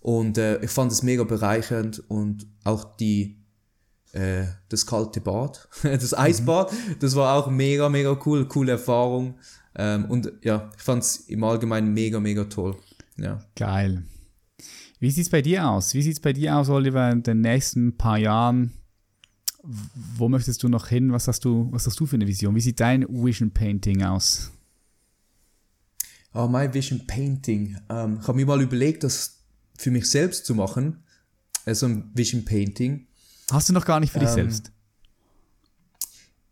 Und 0.00 0.36
äh, 0.36 0.60
ich 0.64 0.70
fand 0.70 0.90
es 0.90 1.04
mega 1.04 1.22
bereichernd 1.22 2.02
und 2.08 2.48
auch 2.64 2.96
die, 2.96 3.38
äh, 4.16 4.46
das 4.68 4.86
kalte 4.86 5.20
Bad, 5.20 5.68
das 5.82 6.16
Eisbad, 6.16 6.72
mhm. 6.72 6.96
das 7.00 7.14
war 7.14 7.36
auch 7.36 7.50
mega, 7.50 7.88
mega 7.88 8.18
cool, 8.24 8.46
coole 8.46 8.72
Erfahrung. 8.72 9.38
Ähm, 9.76 10.06
und 10.06 10.32
ja, 10.42 10.70
ich 10.76 10.82
fand 10.82 11.02
es 11.02 11.16
im 11.28 11.44
Allgemeinen 11.44 11.92
mega, 11.92 12.18
mega 12.18 12.44
toll. 12.44 12.76
Ja. 13.16 13.40
Geil. 13.54 14.02
Wie 14.98 15.10
sieht's 15.10 15.28
bei 15.28 15.42
dir 15.42 15.68
aus? 15.68 15.92
Wie 15.92 16.02
sieht's 16.02 16.20
bei 16.20 16.32
dir 16.32 16.56
aus, 16.56 16.70
Oliver, 16.70 17.10
in 17.10 17.22
den 17.22 17.42
nächsten 17.42 17.96
paar 17.96 18.18
Jahren? 18.18 18.72
wo 20.16 20.28
möchtest 20.28 20.62
du 20.62 20.68
noch 20.68 20.88
hin? 20.88 21.12
Was 21.12 21.28
hast 21.28 21.44
du, 21.44 21.68
was 21.70 21.86
hast 21.86 21.98
du 21.98 22.06
für 22.06 22.16
eine 22.16 22.26
Vision? 22.26 22.54
Wie 22.54 22.60
sieht 22.60 22.80
dein 22.80 23.06
Vision 23.08 23.50
Painting 23.50 24.02
aus? 24.02 24.52
Oh, 26.32 26.46
mein 26.46 26.72
Vision 26.72 27.06
Painting. 27.06 27.76
Ähm, 27.88 28.18
ich 28.20 28.28
habe 28.28 28.36
mir 28.36 28.46
mal 28.46 28.62
überlegt, 28.62 29.04
das 29.04 29.40
für 29.76 29.90
mich 29.90 30.08
selbst 30.08 30.46
zu 30.46 30.54
machen. 30.54 31.02
Also 31.64 31.86
ein 31.86 32.10
Vision 32.14 32.44
Painting. 32.44 33.05
Hast 33.50 33.68
du 33.68 33.72
noch 33.72 33.84
gar 33.84 34.00
nicht 34.00 34.12
für 34.12 34.18
dich 34.18 34.28
ähm, 34.30 34.34
selbst? 34.34 34.72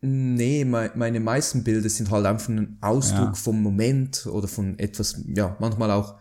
Nee, 0.01 0.65
meine 0.67 1.19
meisten 1.19 1.65
Bilder 1.65 1.89
sind 1.89 2.11
halt 2.11 2.27
einfach 2.27 2.49
ein 2.49 2.77
Ausdruck 2.83 3.29
ja. 3.29 3.35
vom 3.35 3.63
Moment 3.63 4.27
oder 4.27 4.47
von 4.49 4.79
etwas, 4.79 5.19
ja, 5.27 5.57
manchmal 5.61 5.91
auch, 5.91 6.17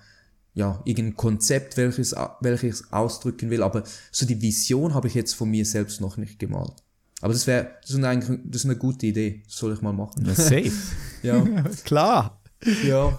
ja, 0.53 0.81
irgendein 0.85 1.17
Konzept, 1.17 1.75
welches, 1.75 2.15
welches 2.39 2.93
ausdrücken 2.93 3.49
will, 3.49 3.61
aber 3.61 3.83
so 4.11 4.25
die 4.25 4.41
Vision 4.41 4.93
habe 4.93 5.09
ich 5.09 5.15
jetzt 5.15 5.33
von 5.33 5.49
mir 5.49 5.65
selbst 5.65 5.99
noch 5.99 6.15
nicht 6.15 6.39
gemalt. 6.39 6.83
Aber 7.23 7.33
das 7.33 7.47
wäre, 7.47 7.71
das 7.81 7.91
ist 7.91 8.03
eigentlich, 8.03 8.39
das 8.43 8.61
ist 8.63 8.65
eine 8.65 8.75
gute 8.75 9.05
Idee. 9.05 9.43
Das 9.45 9.55
soll 9.55 9.73
ich 9.73 9.81
mal 9.81 9.93
machen. 9.93 10.25
Ja, 10.25 10.35
safe. 10.35 10.71
ja. 11.23 11.41
Klar. 11.85 12.41
Ja. 12.83 13.17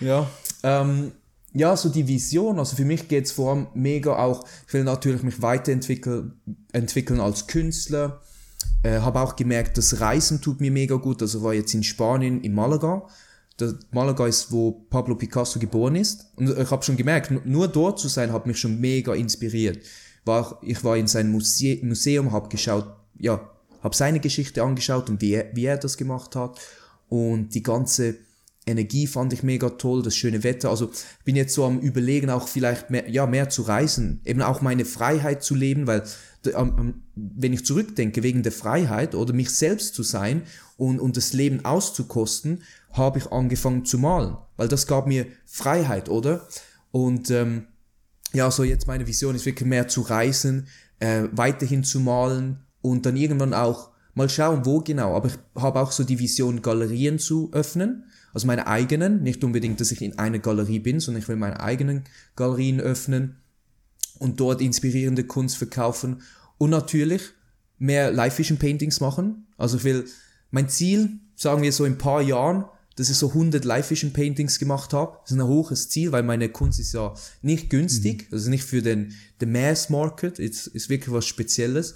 Ja. 0.00 0.28
Ähm, 0.64 1.12
ja, 1.56 1.76
so 1.76 1.88
die 1.88 2.06
Vision, 2.06 2.58
also 2.58 2.76
für 2.76 2.84
mich 2.84 3.08
geht 3.08 3.26
es 3.26 3.32
vor 3.32 3.52
allem 3.52 3.66
mega 3.74 4.16
auch, 4.16 4.44
ich 4.66 4.74
will 4.74 4.84
natürlich 4.84 5.22
mich 5.22 5.42
weiterentwickeln 5.42 6.40
entwickeln 6.72 7.20
als 7.20 7.46
Künstler. 7.46 8.20
Äh, 8.82 9.00
habe 9.00 9.20
auch 9.20 9.36
gemerkt, 9.36 9.78
das 9.78 10.00
Reisen 10.00 10.40
tut 10.40 10.60
mir 10.60 10.70
mega 10.70 10.96
gut. 10.96 11.22
Also 11.22 11.42
war 11.42 11.54
jetzt 11.54 11.74
in 11.74 11.82
Spanien, 11.82 12.42
in 12.42 12.54
Malaga. 12.54 13.06
Das 13.56 13.74
Malaga 13.90 14.26
ist, 14.26 14.52
wo 14.52 14.72
Pablo 14.90 15.14
Picasso 15.14 15.58
geboren 15.58 15.96
ist. 15.96 16.26
Und 16.36 16.50
ich 16.50 16.70
habe 16.70 16.82
schon 16.82 16.96
gemerkt, 16.96 17.46
nur 17.46 17.68
dort 17.68 17.98
zu 17.98 18.08
sein, 18.08 18.32
hat 18.32 18.46
mich 18.46 18.58
schon 18.58 18.78
mega 18.78 19.14
inspiriert 19.14 19.78
war, 20.26 20.58
ich 20.62 20.82
war 20.84 20.96
in 20.96 21.06
sein 21.06 21.30
Muse 21.30 21.78
Museum, 21.82 22.32
habe 22.32 22.48
geschaut, 22.48 22.86
ja, 23.18 23.48
habe 23.82 23.96
seine 23.96 24.20
Geschichte 24.20 24.62
angeschaut 24.62 25.08
und 25.08 25.20
wie 25.20 25.34
er, 25.34 25.54
wie 25.54 25.64
er 25.64 25.78
das 25.78 25.96
gemacht 25.96 26.36
hat 26.36 26.58
und 27.08 27.54
die 27.54 27.62
ganze 27.62 28.16
Energie 28.66 29.06
fand 29.06 29.32
ich 29.32 29.42
mega 29.42 29.70
toll, 29.70 30.02
das 30.02 30.16
schöne 30.16 30.42
Wetter. 30.42 30.70
Also 30.70 30.90
bin 31.24 31.36
jetzt 31.36 31.54
so 31.54 31.64
am 31.64 31.78
überlegen, 31.78 32.30
auch 32.30 32.48
vielleicht 32.48 32.90
mehr, 32.90 33.08
ja, 33.08 33.26
mehr 33.26 33.48
zu 33.48 33.62
reisen, 33.62 34.20
eben 34.24 34.42
auch 34.42 34.60
meine 34.60 34.84
Freiheit 34.84 35.42
zu 35.42 35.54
leben, 35.54 35.86
weil 35.86 36.02
wenn 37.14 37.52
ich 37.52 37.64
zurückdenke, 37.64 38.22
wegen 38.22 38.42
der 38.42 38.52
Freiheit 38.52 39.14
oder 39.14 39.32
mich 39.32 39.50
selbst 39.50 39.94
zu 39.94 40.02
sein 40.02 40.42
und, 40.76 41.00
und 41.00 41.16
das 41.16 41.32
Leben 41.32 41.64
auszukosten, 41.64 42.62
habe 42.92 43.18
ich 43.18 43.32
angefangen 43.32 43.84
zu 43.84 43.98
malen, 43.98 44.36
weil 44.56 44.68
das 44.68 44.86
gab 44.86 45.06
mir 45.06 45.26
Freiheit, 45.44 46.08
oder? 46.08 46.46
Und 46.90 47.30
ähm, 47.30 47.66
ja, 48.32 48.50
so 48.50 48.64
jetzt 48.64 48.86
meine 48.86 49.06
Vision 49.06 49.34
ist 49.34 49.46
wirklich 49.46 49.68
mehr 49.68 49.88
zu 49.88 50.02
reisen, 50.02 50.68
äh, 50.98 51.24
weiterhin 51.32 51.84
zu 51.84 52.00
malen 52.00 52.64
und 52.80 53.06
dann 53.06 53.16
irgendwann 53.16 53.54
auch 53.54 53.90
mal 54.14 54.28
schauen, 54.28 54.64
wo 54.64 54.80
genau. 54.80 55.14
Aber 55.14 55.28
ich 55.28 55.38
habe 55.54 55.80
auch 55.80 55.92
so 55.92 56.04
die 56.04 56.18
Vision, 56.18 56.62
Galerien 56.62 57.18
zu 57.18 57.50
öffnen. 57.52 58.04
Also 58.36 58.48
meine 58.48 58.66
eigenen, 58.66 59.22
nicht 59.22 59.42
unbedingt, 59.44 59.80
dass 59.80 59.92
ich 59.92 60.02
in 60.02 60.18
einer 60.18 60.38
Galerie 60.38 60.78
bin, 60.78 61.00
sondern 61.00 61.22
ich 61.22 61.28
will 61.28 61.36
meine 61.36 61.58
eigenen 61.58 62.04
Galerien 62.36 62.82
öffnen 62.82 63.36
und 64.18 64.40
dort 64.40 64.60
inspirierende 64.60 65.24
Kunst 65.24 65.56
verkaufen 65.56 66.20
und 66.58 66.68
natürlich 66.68 67.22
mehr 67.78 68.12
Live-Vision-Paintings 68.12 69.00
machen. 69.00 69.46
Also 69.56 69.78
ich 69.78 69.84
will, 69.84 70.04
mein 70.50 70.68
Ziel, 70.68 71.18
sagen 71.34 71.62
wir 71.62 71.72
so 71.72 71.86
in 71.86 71.94
ein 71.94 71.98
paar 71.98 72.20
Jahren, 72.20 72.66
dass 72.96 73.08
ich 73.08 73.16
so 73.16 73.28
100 73.28 73.64
Live-Vision-Paintings 73.64 74.58
gemacht 74.58 74.92
habe. 74.92 75.16
Das 75.22 75.30
ist 75.30 75.38
ein 75.38 75.46
hohes 75.46 75.88
Ziel, 75.88 76.12
weil 76.12 76.22
meine 76.22 76.50
Kunst 76.50 76.78
ist 76.78 76.92
ja 76.92 77.14
nicht 77.40 77.70
günstig, 77.70 78.26
mhm. 78.28 78.34
also 78.34 78.50
nicht 78.50 78.64
für 78.64 78.82
den, 78.82 79.14
den 79.40 79.50
Mass-Market, 79.50 80.38
ist, 80.40 80.66
ist 80.66 80.90
wirklich 80.90 81.10
was 81.10 81.24
Spezielles. 81.24 81.94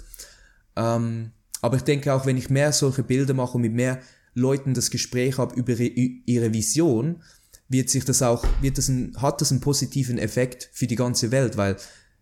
Ähm, 0.75 1.33
aber 1.61 1.77
ich 1.77 1.83
denke 1.83 2.11
auch, 2.11 2.25
wenn 2.25 2.37
ich 2.37 2.49
mehr 2.49 2.71
solche 2.71 3.03
Bilder 3.03 3.35
mache 3.35 3.57
und 3.57 3.61
mit 3.61 3.73
mehr 3.73 4.01
Leuten 4.33 4.73
das 4.73 4.91
Gespräch 4.91 5.37
habe 5.37 5.55
über 5.55 5.77
ihre 5.79 6.53
Vision, 6.53 7.21
wird 7.67 7.89
sich 7.89 8.05
das 8.05 8.21
auch, 8.21 8.45
wird 8.61 8.77
das 8.77 8.89
ein, 8.89 9.15
hat 9.17 9.41
das 9.41 9.51
einen 9.51 9.61
positiven 9.61 10.17
Effekt 10.17 10.69
für 10.73 10.87
die 10.87 10.95
ganze 10.95 11.31
Welt, 11.31 11.57
weil 11.57 11.77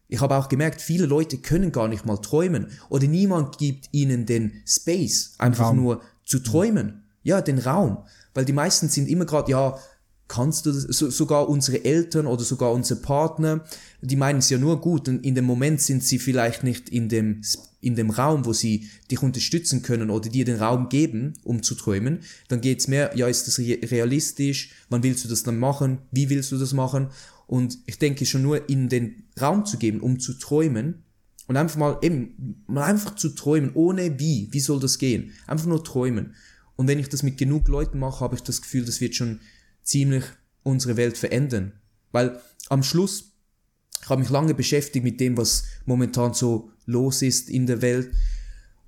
ich 0.07 0.21
habe 0.21 0.35
auch 0.35 0.49
gemerkt, 0.49 0.81
viele 0.81 1.05
Leute 1.05 1.37
können 1.37 1.71
gar 1.71 1.87
nicht 1.87 2.05
mal 2.05 2.17
träumen 2.17 2.67
oder 2.89 3.07
niemand 3.07 3.57
gibt 3.57 3.89
ihnen 3.91 4.25
den 4.25 4.61
Space, 4.65 5.35
einfach 5.37 5.67
Raum. 5.67 5.77
nur 5.77 6.01
zu 6.25 6.39
träumen. 6.39 7.03
Ja, 7.21 7.41
den 7.41 7.59
Raum. 7.59 7.99
Weil 8.33 8.45
die 8.45 8.53
meisten 8.53 8.89
sind 8.89 9.07
immer 9.07 9.25
gerade, 9.25 9.51
ja, 9.51 9.77
kannst 10.29 10.65
du 10.65 10.71
das, 10.71 10.83
so, 10.83 11.09
sogar 11.09 11.49
unsere 11.49 11.83
Eltern 11.83 12.27
oder 12.27 12.43
sogar 12.43 12.71
unsere 12.71 13.01
Partner, 13.01 13.65
die 14.01 14.15
meinen 14.15 14.39
es 14.39 14.49
ja 14.49 14.57
nur 14.57 14.79
gut 14.79 15.09
und 15.09 15.25
in 15.25 15.35
dem 15.35 15.43
Moment 15.43 15.81
sind 15.81 16.03
sie 16.03 16.19
vielleicht 16.19 16.63
nicht 16.63 16.87
in 16.87 17.09
dem, 17.09 17.41
in 17.81 17.95
dem 17.95 18.11
Raum, 18.11 18.45
wo 18.45 18.53
sie 18.53 18.87
dich 19.11 19.21
unterstützen 19.21 19.81
können 19.81 20.09
oder 20.09 20.29
dir 20.29 20.45
den 20.45 20.57
Raum 20.57 20.87
geben, 20.87 21.33
um 21.43 21.63
zu 21.63 21.75
träumen, 21.75 22.19
dann 22.47 22.61
geht's 22.61 22.87
mehr, 22.87 23.11
ja, 23.17 23.27
ist 23.27 23.47
das 23.47 23.59
realistisch, 23.59 24.71
wann 24.89 25.03
willst 25.03 25.25
du 25.25 25.27
das 25.27 25.43
dann 25.43 25.57
machen, 25.57 25.97
wie 26.11 26.29
willst 26.29 26.51
du 26.51 26.57
das 26.57 26.73
machen? 26.73 27.07
Und 27.47 27.79
ich 27.87 27.97
denke 27.97 28.27
schon 28.27 28.43
nur 28.43 28.69
in 28.69 28.87
den 28.87 29.23
Raum 29.41 29.65
zu 29.65 29.77
geben, 29.77 29.99
um 29.99 30.19
zu 30.19 30.33
träumen 30.33 31.03
und 31.47 31.57
einfach 31.57 31.77
mal 31.77 31.97
eben, 32.03 32.63
mal 32.67 32.83
einfach 32.83 33.15
zu 33.15 33.29
träumen, 33.29 33.71
ohne 33.73 34.19
wie, 34.19 34.47
wie 34.51 34.59
soll 34.59 34.79
das 34.79 34.99
gehen, 34.99 35.31
einfach 35.47 35.65
nur 35.65 35.83
träumen. 35.83 36.35
Und 36.75 36.87
wenn 36.87 36.99
ich 36.99 37.09
das 37.09 37.23
mit 37.23 37.39
genug 37.39 37.67
Leuten 37.67 37.97
mache, 37.97 38.19
habe 38.19 38.35
ich 38.35 38.43
das 38.43 38.61
Gefühl, 38.61 38.85
das 38.85 39.01
wird 39.01 39.15
schon 39.15 39.39
ziemlich 39.89 40.23
unsere 40.63 40.97
Welt 40.97 41.17
verändern. 41.17 41.73
Weil 42.11 42.39
am 42.69 42.83
Schluss, 42.83 43.33
ich 44.01 44.09
habe 44.09 44.21
mich 44.21 44.29
lange 44.29 44.53
beschäftigt 44.53 45.03
mit 45.03 45.19
dem, 45.19 45.37
was 45.37 45.63
momentan 45.85 46.33
so 46.33 46.71
los 46.85 47.21
ist 47.21 47.49
in 47.49 47.65
der 47.65 47.81
Welt 47.81 48.11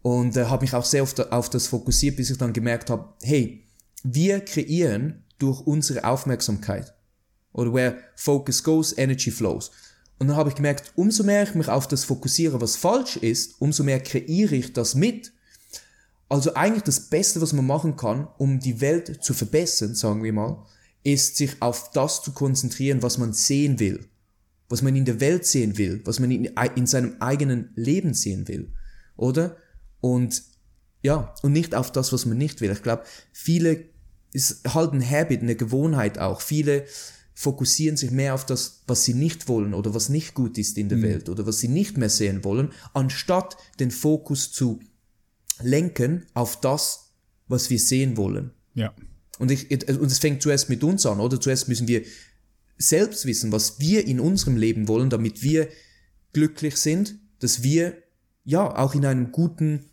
und 0.01 0.35
äh, 0.37 0.45
habe 0.45 0.63
mich 0.63 0.73
auch 0.73 0.85
sehr 0.85 1.05
da, 1.15 1.23
auf 1.29 1.49
das 1.49 1.67
fokussiert, 1.67 2.15
bis 2.15 2.29
ich 2.29 2.37
dann 2.37 2.53
gemerkt 2.53 2.89
habe, 2.89 3.13
hey, 3.21 3.67
wir 4.03 4.41
kreieren 4.41 5.23
durch 5.37 5.61
unsere 5.61 6.03
Aufmerksamkeit. 6.03 6.93
Oder 7.53 7.73
where 7.73 7.97
focus 8.15 8.63
goes, 8.63 8.97
energy 8.97 9.31
flows. 9.31 9.71
Und 10.19 10.27
dann 10.27 10.37
habe 10.37 10.49
ich 10.49 10.55
gemerkt, 10.55 10.91
umso 10.95 11.23
mehr 11.23 11.43
ich 11.43 11.55
mich 11.55 11.67
auf 11.67 11.87
das 11.87 12.03
fokussiere, 12.03 12.61
was 12.61 12.75
falsch 12.75 13.17
ist, 13.17 13.59
umso 13.59 13.83
mehr 13.83 13.99
kreiere 13.99 14.55
ich 14.55 14.71
das 14.71 14.95
mit. 14.95 15.33
Also 16.29 16.53
eigentlich 16.53 16.83
das 16.83 17.09
Beste, 17.09 17.41
was 17.41 17.53
man 17.53 17.65
machen 17.65 17.97
kann, 17.97 18.27
um 18.37 18.59
die 18.59 18.79
Welt 18.81 19.23
zu 19.23 19.33
verbessern, 19.33 19.95
sagen 19.95 20.23
wir 20.23 20.31
mal, 20.31 20.63
ist 21.03 21.37
sich 21.37 21.61
auf 21.61 21.91
das 21.91 22.21
zu 22.21 22.31
konzentrieren, 22.31 23.01
was 23.01 23.17
man 23.17 23.33
sehen 23.33 23.79
will, 23.79 24.05
was 24.69 24.81
man 24.81 24.95
in 24.95 25.05
der 25.05 25.19
Welt 25.19 25.45
sehen 25.45 25.77
will, 25.77 26.01
was 26.05 26.19
man 26.19 26.31
in, 26.31 26.45
in 26.75 26.87
seinem 26.87 27.15
eigenen 27.19 27.71
Leben 27.75 28.13
sehen 28.13 28.47
will, 28.47 28.71
oder? 29.15 29.57
Und 29.99 30.43
ja, 31.03 31.33
und 31.41 31.53
nicht 31.53 31.73
auf 31.73 31.91
das, 31.91 32.13
was 32.13 32.25
man 32.25 32.37
nicht 32.37 32.61
will. 32.61 32.71
Ich 32.71 32.83
glaube, 32.83 33.03
viele 33.31 33.85
ist 34.33 34.73
halt 34.73 34.93
ein 34.93 35.07
Habit, 35.07 35.41
eine 35.41 35.55
Gewohnheit 35.55 36.19
auch. 36.19 36.41
Viele 36.41 36.85
fokussieren 37.33 37.97
sich 37.97 38.11
mehr 38.11 38.35
auf 38.35 38.45
das, 38.45 38.83
was 38.87 39.03
sie 39.03 39.15
nicht 39.15 39.47
wollen 39.47 39.73
oder 39.73 39.93
was 39.95 40.09
nicht 40.09 40.35
gut 40.35 40.57
ist 40.57 40.77
in 40.77 40.89
der 40.89 40.99
mhm. 40.99 41.03
Welt 41.03 41.29
oder 41.29 41.47
was 41.47 41.59
sie 41.59 41.67
nicht 41.67 41.97
mehr 41.97 42.09
sehen 42.09 42.43
wollen, 42.43 42.71
anstatt 42.93 43.57
den 43.79 43.89
Fokus 43.89 44.51
zu 44.51 44.79
lenken 45.61 46.25
auf 46.33 46.59
das, 46.59 47.13
was 47.47 47.69
wir 47.69 47.79
sehen 47.79 48.15
wollen. 48.15 48.51
Ja. 48.75 48.93
Und, 49.41 49.49
ich, 49.49 49.71
und 49.71 50.05
es 50.05 50.19
fängt 50.19 50.43
zuerst 50.43 50.69
mit 50.69 50.83
uns 50.83 51.03
an, 51.07 51.19
oder? 51.19 51.41
Zuerst 51.41 51.67
müssen 51.67 51.87
wir 51.87 52.03
selbst 52.77 53.25
wissen, 53.25 53.51
was 53.51 53.79
wir 53.79 54.05
in 54.05 54.19
unserem 54.19 54.55
Leben 54.55 54.87
wollen, 54.87 55.09
damit 55.09 55.41
wir 55.41 55.67
glücklich 56.31 56.77
sind, 56.77 57.15
dass 57.39 57.63
wir 57.63 57.97
ja 58.43 58.77
auch 58.77 58.93
in 58.93 59.03
einem 59.03 59.31
guten, 59.31 59.85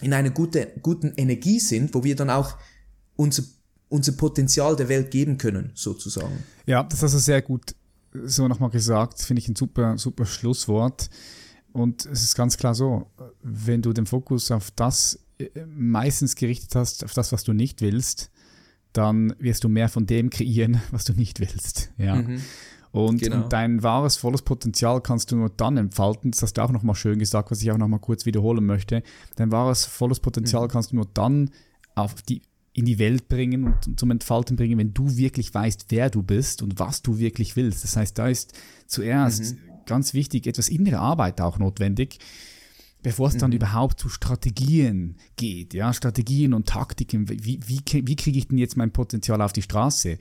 in 0.00 0.12
einer 0.12 0.30
gute, 0.30 0.72
guten 0.82 1.12
Energie 1.16 1.60
sind, 1.60 1.94
wo 1.94 2.02
wir 2.02 2.16
dann 2.16 2.28
auch 2.28 2.58
unser, 3.14 3.44
unser 3.88 4.12
Potenzial 4.12 4.74
der 4.74 4.88
Welt 4.88 5.12
geben 5.12 5.38
können, 5.38 5.70
sozusagen. 5.74 6.42
Ja, 6.66 6.82
das 6.82 7.04
hast 7.04 7.14
du 7.14 7.18
sehr 7.20 7.40
gut 7.40 7.76
so 8.24 8.48
nochmal 8.48 8.70
gesagt, 8.70 9.22
finde 9.22 9.42
ich 9.42 9.48
ein 9.48 9.54
super, 9.54 9.96
super 9.96 10.26
Schlusswort. 10.26 11.08
Und 11.72 12.04
es 12.06 12.24
ist 12.24 12.34
ganz 12.34 12.56
klar 12.56 12.74
so, 12.74 13.06
wenn 13.42 13.80
du 13.80 13.92
den 13.92 14.06
Fokus 14.06 14.50
auf 14.50 14.72
das 14.72 15.20
äh, 15.38 15.48
meistens 15.66 16.34
gerichtet 16.34 16.74
hast, 16.74 17.04
auf 17.04 17.14
das, 17.14 17.30
was 17.30 17.44
du 17.44 17.52
nicht 17.52 17.80
willst, 17.80 18.32
dann 18.92 19.34
wirst 19.38 19.64
du 19.64 19.68
mehr 19.68 19.88
von 19.88 20.06
dem 20.06 20.30
kreieren, 20.30 20.80
was 20.90 21.04
du 21.04 21.12
nicht 21.12 21.40
willst. 21.40 21.92
Ja. 21.98 22.16
Mhm. 22.16 22.40
Und, 22.92 23.22
genau. 23.22 23.44
und, 23.44 23.52
dein 23.52 23.82
wahres, 23.82 24.16
volles 24.16 24.42
Potenzial 24.42 25.00
kannst 25.00 25.32
du 25.32 25.36
nur 25.36 25.48
dann 25.48 25.78
entfalten. 25.78 26.30
Das 26.30 26.42
hast 26.42 26.54
du 26.54 26.62
auch 26.62 26.70
nochmal 26.70 26.94
schön 26.94 27.18
gesagt, 27.18 27.50
was 27.50 27.62
ich 27.62 27.70
auch 27.72 27.78
nochmal 27.78 28.00
kurz 28.00 28.26
wiederholen 28.26 28.66
möchte. 28.66 29.02
Dein 29.36 29.50
wahres, 29.50 29.86
volles 29.86 30.20
Potenzial 30.20 30.64
mhm. 30.64 30.68
kannst 30.68 30.92
du 30.92 30.96
nur 30.96 31.08
dann 31.14 31.50
auf 31.94 32.20
die, 32.20 32.42
in 32.74 32.84
die 32.84 32.98
Welt 32.98 33.28
bringen 33.28 33.64
und 33.64 33.98
zum 33.98 34.10
Entfalten 34.10 34.56
bringen, 34.56 34.78
wenn 34.78 34.92
du 34.92 35.16
wirklich 35.16 35.54
weißt, 35.54 35.86
wer 35.88 36.10
du 36.10 36.22
bist 36.22 36.60
und 36.62 36.78
was 36.78 37.00
du 37.00 37.18
wirklich 37.18 37.56
willst. 37.56 37.82
Das 37.82 37.96
heißt, 37.96 38.18
da 38.18 38.28
ist 38.28 38.52
zuerst 38.86 39.54
mhm. 39.54 39.58
ganz 39.86 40.12
wichtig 40.12 40.46
etwas 40.46 40.68
innere 40.68 40.98
Arbeit 40.98 41.40
auch 41.40 41.58
notwendig 41.58 42.18
bevor 43.02 43.28
es 43.28 43.36
dann 43.36 43.50
mhm. 43.50 43.56
überhaupt 43.56 43.98
zu 43.98 44.08
Strategien 44.08 45.16
geht, 45.36 45.74
ja, 45.74 45.92
Strategien 45.92 46.54
und 46.54 46.68
Taktiken, 46.68 47.28
wie, 47.28 47.60
wie, 47.66 47.80
wie 47.84 48.16
kriege 48.16 48.38
ich 48.38 48.48
denn 48.48 48.58
jetzt 48.58 48.76
mein 48.76 48.92
Potenzial 48.92 49.42
auf 49.42 49.52
die 49.52 49.62
Straße? 49.62 50.10
Äh, 50.10 50.18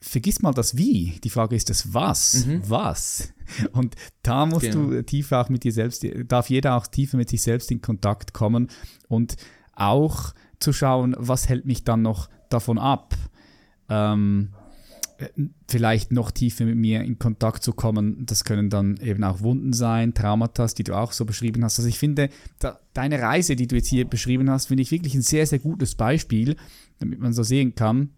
vergiss 0.00 0.42
mal 0.42 0.52
das 0.52 0.76
Wie, 0.76 1.20
die 1.22 1.30
Frage 1.30 1.54
ist 1.56 1.70
das 1.70 1.94
Was, 1.94 2.46
mhm. 2.46 2.62
was? 2.68 3.32
Und 3.72 3.94
da 4.22 4.46
musst 4.46 4.72
genau. 4.72 4.90
du 4.90 5.02
tiefer 5.04 5.40
auch 5.40 5.48
mit 5.48 5.64
dir 5.64 5.72
selbst, 5.72 6.04
darf 6.26 6.50
jeder 6.50 6.76
auch 6.76 6.86
tiefer 6.86 7.16
mit 7.16 7.28
sich 7.28 7.42
selbst 7.42 7.70
in 7.70 7.80
Kontakt 7.80 8.32
kommen 8.32 8.68
und 9.08 9.36
auch 9.74 10.34
zu 10.58 10.72
schauen, 10.72 11.14
was 11.18 11.48
hält 11.48 11.66
mich 11.66 11.84
dann 11.84 12.02
noch 12.02 12.28
davon 12.48 12.78
ab, 12.78 13.14
ähm, 13.88 14.54
vielleicht 15.68 16.12
noch 16.12 16.30
tiefer 16.30 16.64
mit 16.64 16.76
mir 16.76 17.02
in 17.02 17.18
Kontakt 17.18 17.62
zu 17.62 17.72
kommen. 17.72 18.26
Das 18.26 18.44
können 18.44 18.70
dann 18.70 18.96
eben 18.98 19.24
auch 19.24 19.40
Wunden 19.40 19.72
sein, 19.72 20.14
Traumata, 20.14 20.66
die 20.66 20.84
du 20.84 20.94
auch 20.94 21.12
so 21.12 21.24
beschrieben 21.24 21.64
hast. 21.64 21.78
Also 21.78 21.88
ich 21.88 21.98
finde, 21.98 22.28
da, 22.58 22.78
deine 22.94 23.20
Reise, 23.20 23.56
die 23.56 23.66
du 23.66 23.76
jetzt 23.76 23.88
hier 23.88 24.04
beschrieben 24.04 24.50
hast, 24.50 24.66
finde 24.66 24.82
ich 24.82 24.90
wirklich 24.90 25.14
ein 25.14 25.22
sehr, 25.22 25.46
sehr 25.46 25.58
gutes 25.58 25.94
Beispiel, 25.94 26.56
damit 26.98 27.20
man 27.20 27.32
so 27.32 27.42
sehen 27.42 27.74
kann, 27.74 28.10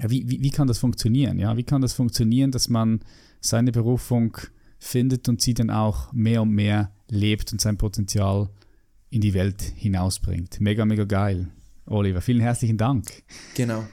wie, 0.00 0.28
wie, 0.28 0.40
wie 0.42 0.50
kann 0.50 0.68
das 0.68 0.78
funktionieren? 0.78 1.38
Ja? 1.38 1.56
Wie 1.56 1.64
kann 1.64 1.82
das 1.82 1.92
funktionieren, 1.92 2.50
dass 2.50 2.68
man 2.68 3.00
seine 3.40 3.72
Berufung 3.72 4.36
findet 4.78 5.28
und 5.28 5.40
sie 5.40 5.54
dann 5.54 5.70
auch 5.70 6.12
mehr 6.12 6.42
und 6.42 6.50
mehr 6.50 6.92
lebt 7.08 7.52
und 7.52 7.60
sein 7.60 7.78
Potenzial 7.78 8.48
in 9.10 9.20
die 9.20 9.34
Welt 9.34 9.60
hinausbringt. 9.60 10.60
Mega, 10.60 10.84
mega 10.84 11.04
geil. 11.04 11.48
Oliver, 11.86 12.20
vielen 12.20 12.40
herzlichen 12.40 12.78
Dank. 12.78 13.22
Genau. 13.54 13.84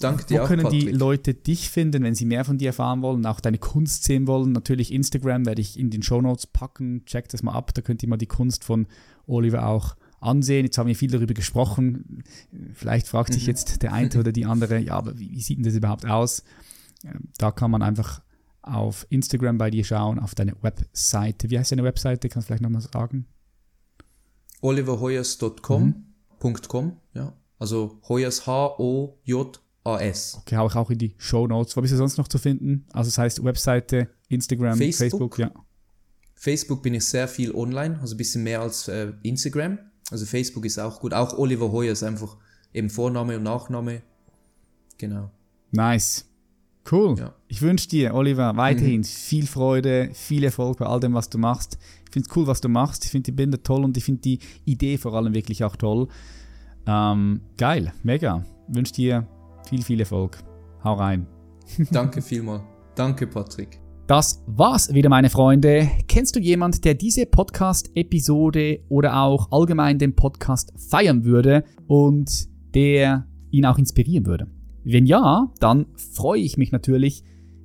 Danke 0.00 0.24
dir 0.24 0.38
Wo 0.38 0.44
auch, 0.44 0.48
können 0.48 0.62
Patrick. 0.62 0.80
die 0.80 0.90
Leute 0.90 1.34
dich 1.34 1.70
finden, 1.70 2.02
wenn 2.02 2.14
sie 2.14 2.24
mehr 2.24 2.44
von 2.44 2.58
dir 2.58 2.68
erfahren 2.68 3.02
wollen, 3.02 3.26
auch 3.26 3.40
deine 3.40 3.58
Kunst 3.58 4.04
sehen 4.04 4.26
wollen? 4.26 4.52
Natürlich 4.52 4.92
Instagram 4.92 5.46
werde 5.46 5.60
ich 5.60 5.78
in 5.78 5.90
den 5.90 6.02
Show 6.02 6.20
Notes 6.20 6.46
packen. 6.46 7.04
Checkt 7.04 7.34
das 7.34 7.42
mal 7.42 7.52
ab, 7.52 7.74
da 7.74 7.82
könnt 7.82 8.02
ihr 8.02 8.08
mal 8.08 8.16
die 8.16 8.26
Kunst 8.26 8.64
von 8.64 8.86
Oliver 9.26 9.66
auch 9.66 9.96
ansehen. 10.20 10.64
Jetzt 10.64 10.78
haben 10.78 10.86
wir 10.86 10.96
viel 10.96 11.10
darüber 11.10 11.34
gesprochen. 11.34 12.22
Vielleicht 12.74 13.08
fragt 13.08 13.32
sich 13.32 13.44
mhm. 13.44 13.48
jetzt 13.48 13.82
der 13.82 13.92
eine 13.92 14.10
oder 14.18 14.32
die 14.32 14.46
andere, 14.46 14.78
ja, 14.78 14.94
aber 14.94 15.18
wie, 15.18 15.32
wie 15.32 15.40
sieht 15.40 15.58
denn 15.58 15.64
das 15.64 15.74
überhaupt 15.74 16.06
aus? 16.06 16.42
Ähm, 17.04 17.28
da 17.38 17.50
kann 17.50 17.70
man 17.70 17.82
einfach 17.82 18.22
auf 18.62 19.06
Instagram 19.10 19.58
bei 19.58 19.70
dir 19.70 19.84
schauen, 19.84 20.18
auf 20.18 20.34
deine 20.34 20.54
Webseite. 20.62 21.50
Wie 21.50 21.58
heißt 21.58 21.72
deine 21.72 21.84
Webseite? 21.84 22.28
Kannst 22.28 22.46
du 22.46 22.48
vielleicht 22.48 22.62
nochmal 22.62 22.82
sagen? 22.82 23.26
oliverhoyers.com. 24.60 25.82
Mhm. 25.82 26.92
ja. 27.14 27.32
Also 27.58 28.00
Hoyers 28.08 28.46
H-O-J 28.46 29.60
AS. 29.84 30.38
Okay, 30.40 30.56
hau 30.56 30.66
ich 30.66 30.74
auch 30.74 30.90
in 30.90 30.98
die 30.98 31.14
Show 31.18 31.46
Notes. 31.46 31.76
Wo 31.76 31.80
bist 31.80 31.92
du 31.92 31.96
sonst 31.96 32.18
noch 32.18 32.28
zu 32.28 32.38
finden? 32.38 32.84
Also 32.92 33.08
das 33.08 33.18
heißt 33.18 33.44
Webseite, 33.44 34.08
Instagram, 34.28 34.76
Facebook, 34.76 34.98
Facebook 34.98 35.38
ja. 35.38 35.50
Facebook 36.34 36.82
bin 36.82 36.94
ich 36.94 37.04
sehr 37.04 37.26
viel 37.26 37.52
online, 37.52 37.98
also 38.00 38.14
ein 38.14 38.18
bisschen 38.18 38.44
mehr 38.44 38.60
als 38.60 38.88
äh, 38.88 39.12
Instagram. 39.22 39.78
Also 40.10 40.24
Facebook 40.24 40.64
ist 40.64 40.78
auch 40.78 41.00
gut. 41.00 41.12
Auch 41.12 41.36
Oliver 41.36 41.72
Hoyer 41.72 41.92
ist 41.92 42.02
einfach 42.02 42.36
eben 42.72 42.90
Vorname 42.90 43.36
und 43.36 43.42
Nachname. 43.42 44.02
Genau. 44.98 45.30
Nice. 45.70 46.24
Cool. 46.90 47.18
Ja. 47.18 47.34
Ich 47.48 47.60
wünsche 47.60 47.88
dir, 47.88 48.14
Oliver, 48.14 48.56
weiterhin 48.56 49.00
mhm. 49.00 49.04
viel 49.04 49.46
Freude, 49.46 50.10
viel 50.14 50.44
Erfolg 50.44 50.78
bei 50.78 50.86
all 50.86 51.00
dem, 51.00 51.12
was 51.12 51.28
du 51.28 51.38
machst. 51.38 51.78
Ich 52.06 52.12
finde 52.12 52.28
es 52.30 52.36
cool, 52.36 52.46
was 52.46 52.60
du 52.60 52.68
machst. 52.68 53.04
Ich 53.04 53.10
finde 53.10 53.24
die 53.24 53.32
Bilder 53.32 53.62
toll 53.62 53.84
und 53.84 53.96
ich 53.96 54.04
finde 54.04 54.22
die 54.22 54.38
Idee 54.64 54.96
vor 54.96 55.14
allem 55.14 55.34
wirklich 55.34 55.64
auch 55.64 55.76
toll. 55.76 56.08
Ähm, 56.86 57.40
geil, 57.58 57.92
mega. 58.02 58.44
Ich 58.68 58.76
wünsche 58.76 58.94
dir 58.94 59.26
viel, 59.68 59.82
viel 59.82 60.00
Erfolg. 60.00 60.38
Hau 60.82 60.94
rein. 60.94 61.26
Danke 61.90 62.22
vielmal. 62.22 62.62
Danke, 62.94 63.26
Patrick. 63.26 63.80
Das 64.06 64.42
war's 64.46 64.94
wieder, 64.94 65.10
meine 65.10 65.28
Freunde. 65.28 65.90
Kennst 66.08 66.34
du 66.34 66.40
jemand, 66.40 66.86
der 66.86 66.94
diese 66.94 67.26
Podcast-Episode 67.26 68.80
oder 68.88 69.20
auch 69.20 69.52
allgemein 69.52 69.98
den 69.98 70.16
Podcast 70.16 70.72
feiern 70.76 71.24
würde 71.24 71.64
und 71.86 72.48
der 72.74 73.26
ihn 73.50 73.66
auch 73.66 73.76
inspirieren 73.76 74.24
würde? 74.24 74.46
Wenn 74.84 75.04
ja, 75.04 75.52
dann 75.60 75.86
freue 75.94 76.40
ich 76.40 76.56
mich 76.56 76.72
natürlich, 76.72 77.22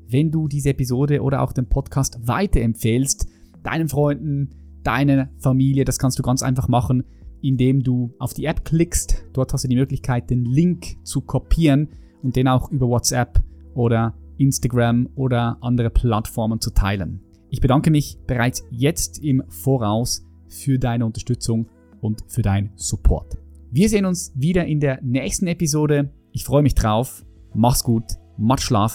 wenn 0.09 0.31
du 0.31 0.49
diese 0.49 0.71
Episode 0.71 1.21
oder 1.21 1.41
auch 1.41 1.53
den 1.53 1.69
Podcast 1.69 2.27
weiterempfehlst, 2.27 3.27
deinen 3.63 3.87
Freunden, 3.87 4.49
deiner 4.83 5.29
Familie. 5.37 5.85
Das 5.85 5.97
kannst 5.97 6.19
du 6.19 6.23
ganz 6.23 6.43
einfach 6.43 6.67
machen, 6.67 7.05
indem 7.43 7.83
du 7.83 8.13
auf 8.17 8.33
die 8.33 8.45
App 8.45 8.65
klickst. 8.65 9.25
Dort 9.33 9.53
hast 9.53 9.63
du 9.63 9.67
die 9.67 9.75
Möglichkeit, 9.75 10.29
den 10.29 10.45
Link 10.45 10.97
zu 11.03 11.21
kopieren 11.21 11.89
und 12.23 12.35
den 12.35 12.47
auch 12.47 12.71
über 12.71 12.87
WhatsApp 12.87 13.43
oder 13.75 14.15
Instagram 14.37 15.09
oder 15.15 15.57
andere 15.61 15.89
Plattformen 15.89 16.59
zu 16.59 16.71
teilen. 16.71 17.21
Ich 17.49 17.61
bedanke 17.61 17.91
mich 17.91 18.17
bereits 18.25 18.63
jetzt 18.71 19.23
im 19.23 19.43
Voraus 19.47 20.25
für 20.47 20.79
deine 20.79 21.05
Unterstützung 21.05 21.67
und 22.01 22.23
für 22.27 22.41
deinen 22.41 22.71
Support. 22.75 23.37
Wir 23.71 23.89
sehen 23.89 24.05
uns 24.05 24.31
wieder 24.35 24.65
in 24.65 24.79
der 24.79 25.01
nächsten 25.01 25.47
Episode. 25.47 26.11
Ich 26.31 26.43
freue 26.45 26.63
mich 26.63 26.75
drauf. 26.75 27.25
Mach's 27.53 27.83
gut. 27.83 28.03
Much 28.37 28.69
love, 28.69 28.93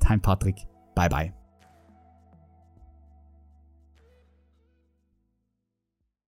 dein 0.00 0.20
Patrick. 0.20 0.56
Bye 0.94 1.08
bye. 1.08 1.37